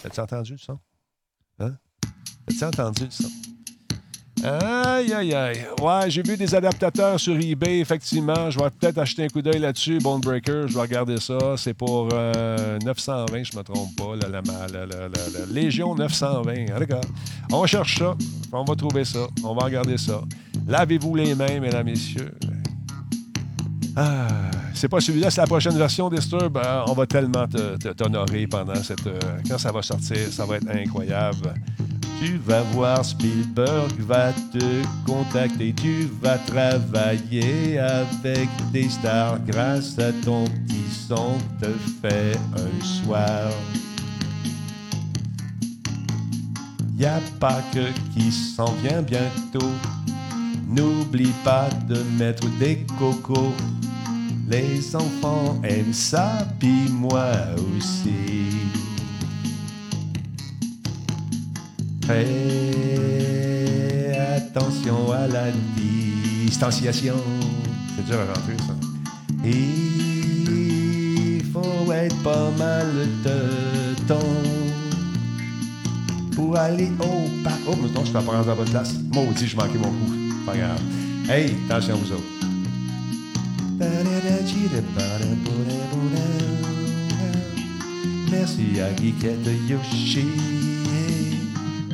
As-tu 0.05 0.19
entendu 0.19 0.51
le 0.51 0.57
son? 0.57 0.79
Hein? 1.59 1.73
As-tu 2.47 2.63
entendu 2.63 3.05
le 3.05 3.11
son? 3.11 3.29
Aïe, 4.43 5.11
aïe, 5.11 5.33
aïe. 5.33 5.65
Ouais, 5.81 6.09
j'ai 6.09 6.21
vu 6.21 6.37
des 6.37 6.53
adaptateurs 6.53 7.19
sur 7.19 7.35
eBay, 7.35 7.79
effectivement. 7.79 8.51
Je 8.51 8.59
vais 8.59 8.69
peut-être 8.69 8.99
acheter 8.99 9.23
un 9.23 9.27
coup 9.27 9.41
d'œil 9.41 9.59
là-dessus. 9.59 9.97
Bonebreaker, 9.97 10.67
je 10.67 10.75
vais 10.75 10.81
regarder 10.81 11.19
ça. 11.19 11.55
C'est 11.57 11.73
pour 11.73 12.09
920, 12.09 12.13
euh, 12.13 13.43
je 13.43 13.57
me 13.57 13.63
trompe 13.63 13.95
pas. 13.95 14.15
La, 14.15 14.29
la, 14.29 15.45
Légion 15.49 15.95
920. 15.95 16.77
Regarde. 16.77 17.05
On 17.51 17.65
cherche 17.65 17.97
ça. 17.97 18.15
On 18.51 18.63
va 18.63 18.75
trouver 18.75 19.05
ça. 19.05 19.25
On 19.43 19.55
va 19.55 19.65
regarder 19.65 19.97
ça. 19.97 20.21
Lavez-vous 20.67 21.15
les 21.15 21.33
mains, 21.33 21.59
mesdames, 21.59 21.85
messieurs. 21.85 22.31
Ah, 23.97 24.27
c'est 24.73 24.89
pas 24.89 24.99
celui-là, 24.99 25.31
c'est 25.31 25.39
la 25.39 25.47
prochaine 25.47 25.77
version 25.77 26.09
Disturb. 26.09 26.57
Euh, 26.57 26.83
on 26.87 26.93
va 26.93 27.05
tellement 27.05 27.45
t'honorer 27.95 28.45
pendant 28.45 28.75
cette. 28.75 29.07
Euh, 29.07 29.19
quand 29.47 29.57
ça 29.57 29.71
va 29.71 29.81
sortir, 29.81 30.17
ça 30.31 30.45
va 30.45 30.57
être 30.57 30.69
incroyable. 30.69 31.53
Tu 32.19 32.37
vas 32.37 32.61
voir, 32.73 33.05
Spielberg 33.05 33.91
va 33.99 34.33
te 34.33 34.83
contacter. 35.05 35.73
Tu 35.73 36.09
vas 36.21 36.37
travailler 36.39 37.79
avec 37.79 38.49
des 38.73 38.89
stars 38.89 39.39
grâce 39.45 39.97
à 39.97 40.11
ton 40.23 40.43
petit 40.45 41.05
son 41.07 41.37
te 41.61 41.67
fait 42.01 42.37
un 42.57 42.83
soir. 42.83 43.49
Y 46.97 47.05
a 47.05 47.19
pas 47.39 47.61
que 47.73 47.91
qui 48.13 48.31
s'en 48.31 48.73
vient 48.83 49.01
bientôt. 49.01 49.71
N'oublie 50.67 51.33
pas 51.43 51.69
de 51.87 51.97
mettre 52.17 52.47
des 52.57 52.85
cocos 52.97 53.53
les 54.47 54.95
enfants 54.95 55.59
aiment 55.63 55.93
ça, 55.93 56.47
puis 56.59 56.87
moi 56.89 57.31
aussi. 57.77 58.45
Fais 62.05 62.25
attention 64.37 65.11
à 65.11 65.27
la 65.27 65.45
distanciation. 65.75 67.15
C'est 67.95 68.05
dur 68.05 68.19
à 68.19 68.25
rentrer, 68.25 68.57
ça. 68.59 68.75
Il 69.43 71.41
faut 71.51 71.91
être 71.91 72.15
pas 72.23 72.51
mal 72.57 72.87
de 73.23 73.95
temps 74.07 74.19
pour 76.35 76.55
aller 76.57 76.91
au 76.99 77.29
parc. 77.43 77.59
Oh, 77.67 77.75
mais 77.81 77.89
je 78.05 78.11
vais 78.11 78.21
prendre 78.21 78.49
à 78.49 78.53
votre 78.53 78.71
place. 78.71 78.93
Maudit, 79.13 79.47
je 79.47 79.55
manquais 79.55 79.77
mon 79.77 79.89
coup. 79.89 80.11
Pas 80.45 80.55
grave. 80.55 80.81
Hey, 81.27 81.55
attention 81.67 81.97
vous 81.97 82.11
autres. 82.11 82.34
Merci 88.29 88.79
à 88.79 88.95
Geekette 88.95 89.49
Yoshi. 89.67 90.25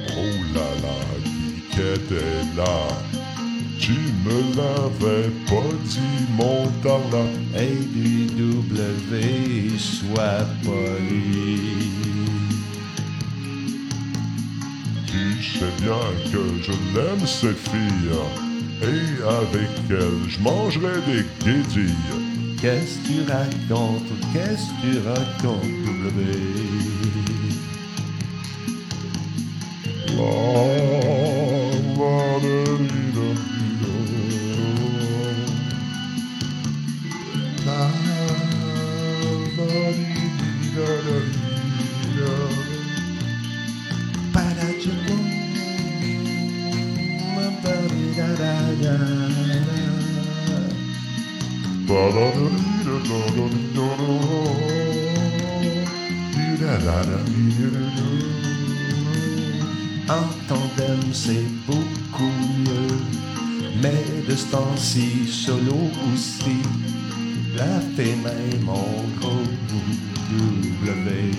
Oh 0.09 0.53
là 0.53 0.67
là, 0.81 0.97
Geekette 1.23 2.11
est 2.11 2.57
là. 2.57 2.87
Tu 3.79 3.93
me 4.25 4.55
l'avais 4.55 5.29
pas 5.47 5.71
dit, 5.85 6.25
mon 6.37 6.67
tarlat. 6.83 7.29
Hey, 7.55 7.77
du 7.93 8.25
W, 8.25 9.77
sois 9.77 10.45
poli. 10.63 11.59
Tu 15.07 15.43
sais 15.43 15.73
bien 15.81 16.31
que 16.31 16.61
je 16.61 16.71
l'aime, 16.93 17.25
cette 17.25 17.57
fille 17.57 18.11
et 18.81 19.23
avec 19.23 19.69
elle 19.89 20.27
je 20.27 20.39
mangerai 20.39 20.93
des 21.05 21.23
guédilles. 21.45 22.30
Qu'est-ce 22.61 22.99
que 22.99 23.07
tu 23.07 23.21
racontes, 23.27 24.11
qu'est-ce 24.33 24.69
que 24.69 24.91
tu 24.91 24.99
racontes, 24.99 25.63
W? 26.13 26.61
En 60.07 60.23
tandem, 60.47 60.99
c'est 61.13 61.45
beaucoup 61.67 62.23
mieux, 62.65 62.97
mais 63.81 64.03
de 64.27 64.35
ce 64.35 64.45
temps-ci, 64.47 65.27
solo 65.27 65.91
aussi, 66.13 66.61
la 67.55 67.81
fait 67.95 68.15
même 68.23 68.63
mon 68.63 69.03
gros 69.19 69.43
W. 70.31 71.31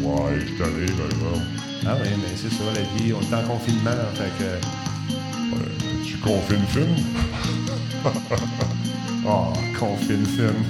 Ouais, 0.00 0.40
je 0.40 0.62
tanné, 0.62 0.86
maintenant. 0.98 1.42
Ah 1.86 1.96
oui, 2.02 2.08
mais 2.16 2.34
c'est 2.36 2.52
ça, 2.52 2.64
la 2.74 2.82
vie, 3.04 3.12
on 3.12 3.20
est 3.20 3.34
en 3.34 3.42
confinement, 3.46 3.90
fait 4.14 4.32
que... 4.38 4.50
Ouais, 5.54 5.72
tu 6.04 6.16
confines 6.18 6.66
film? 6.68 6.96
oh, 9.28 9.52
confine 9.78 10.24
film. 10.24 10.64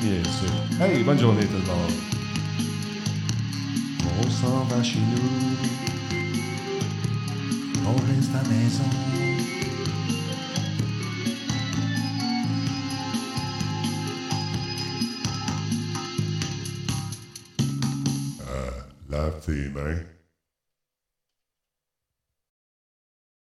Sûr. 0.00 0.80
Hey, 0.80 1.02
bonne 1.02 1.18
journée 1.18 1.44
tout 1.44 1.52
le 1.52 1.58
monde. 1.58 1.92
On 4.18 4.30
s'en 4.30 4.64
va 4.64 4.82
chez 4.82 4.98
nous. 4.98 5.56
On 7.86 7.92
reste 7.92 8.34
à 8.34 8.42
la 8.42 8.48
maison. 8.48 8.84
tes 19.40 19.68
mains. 19.70 20.19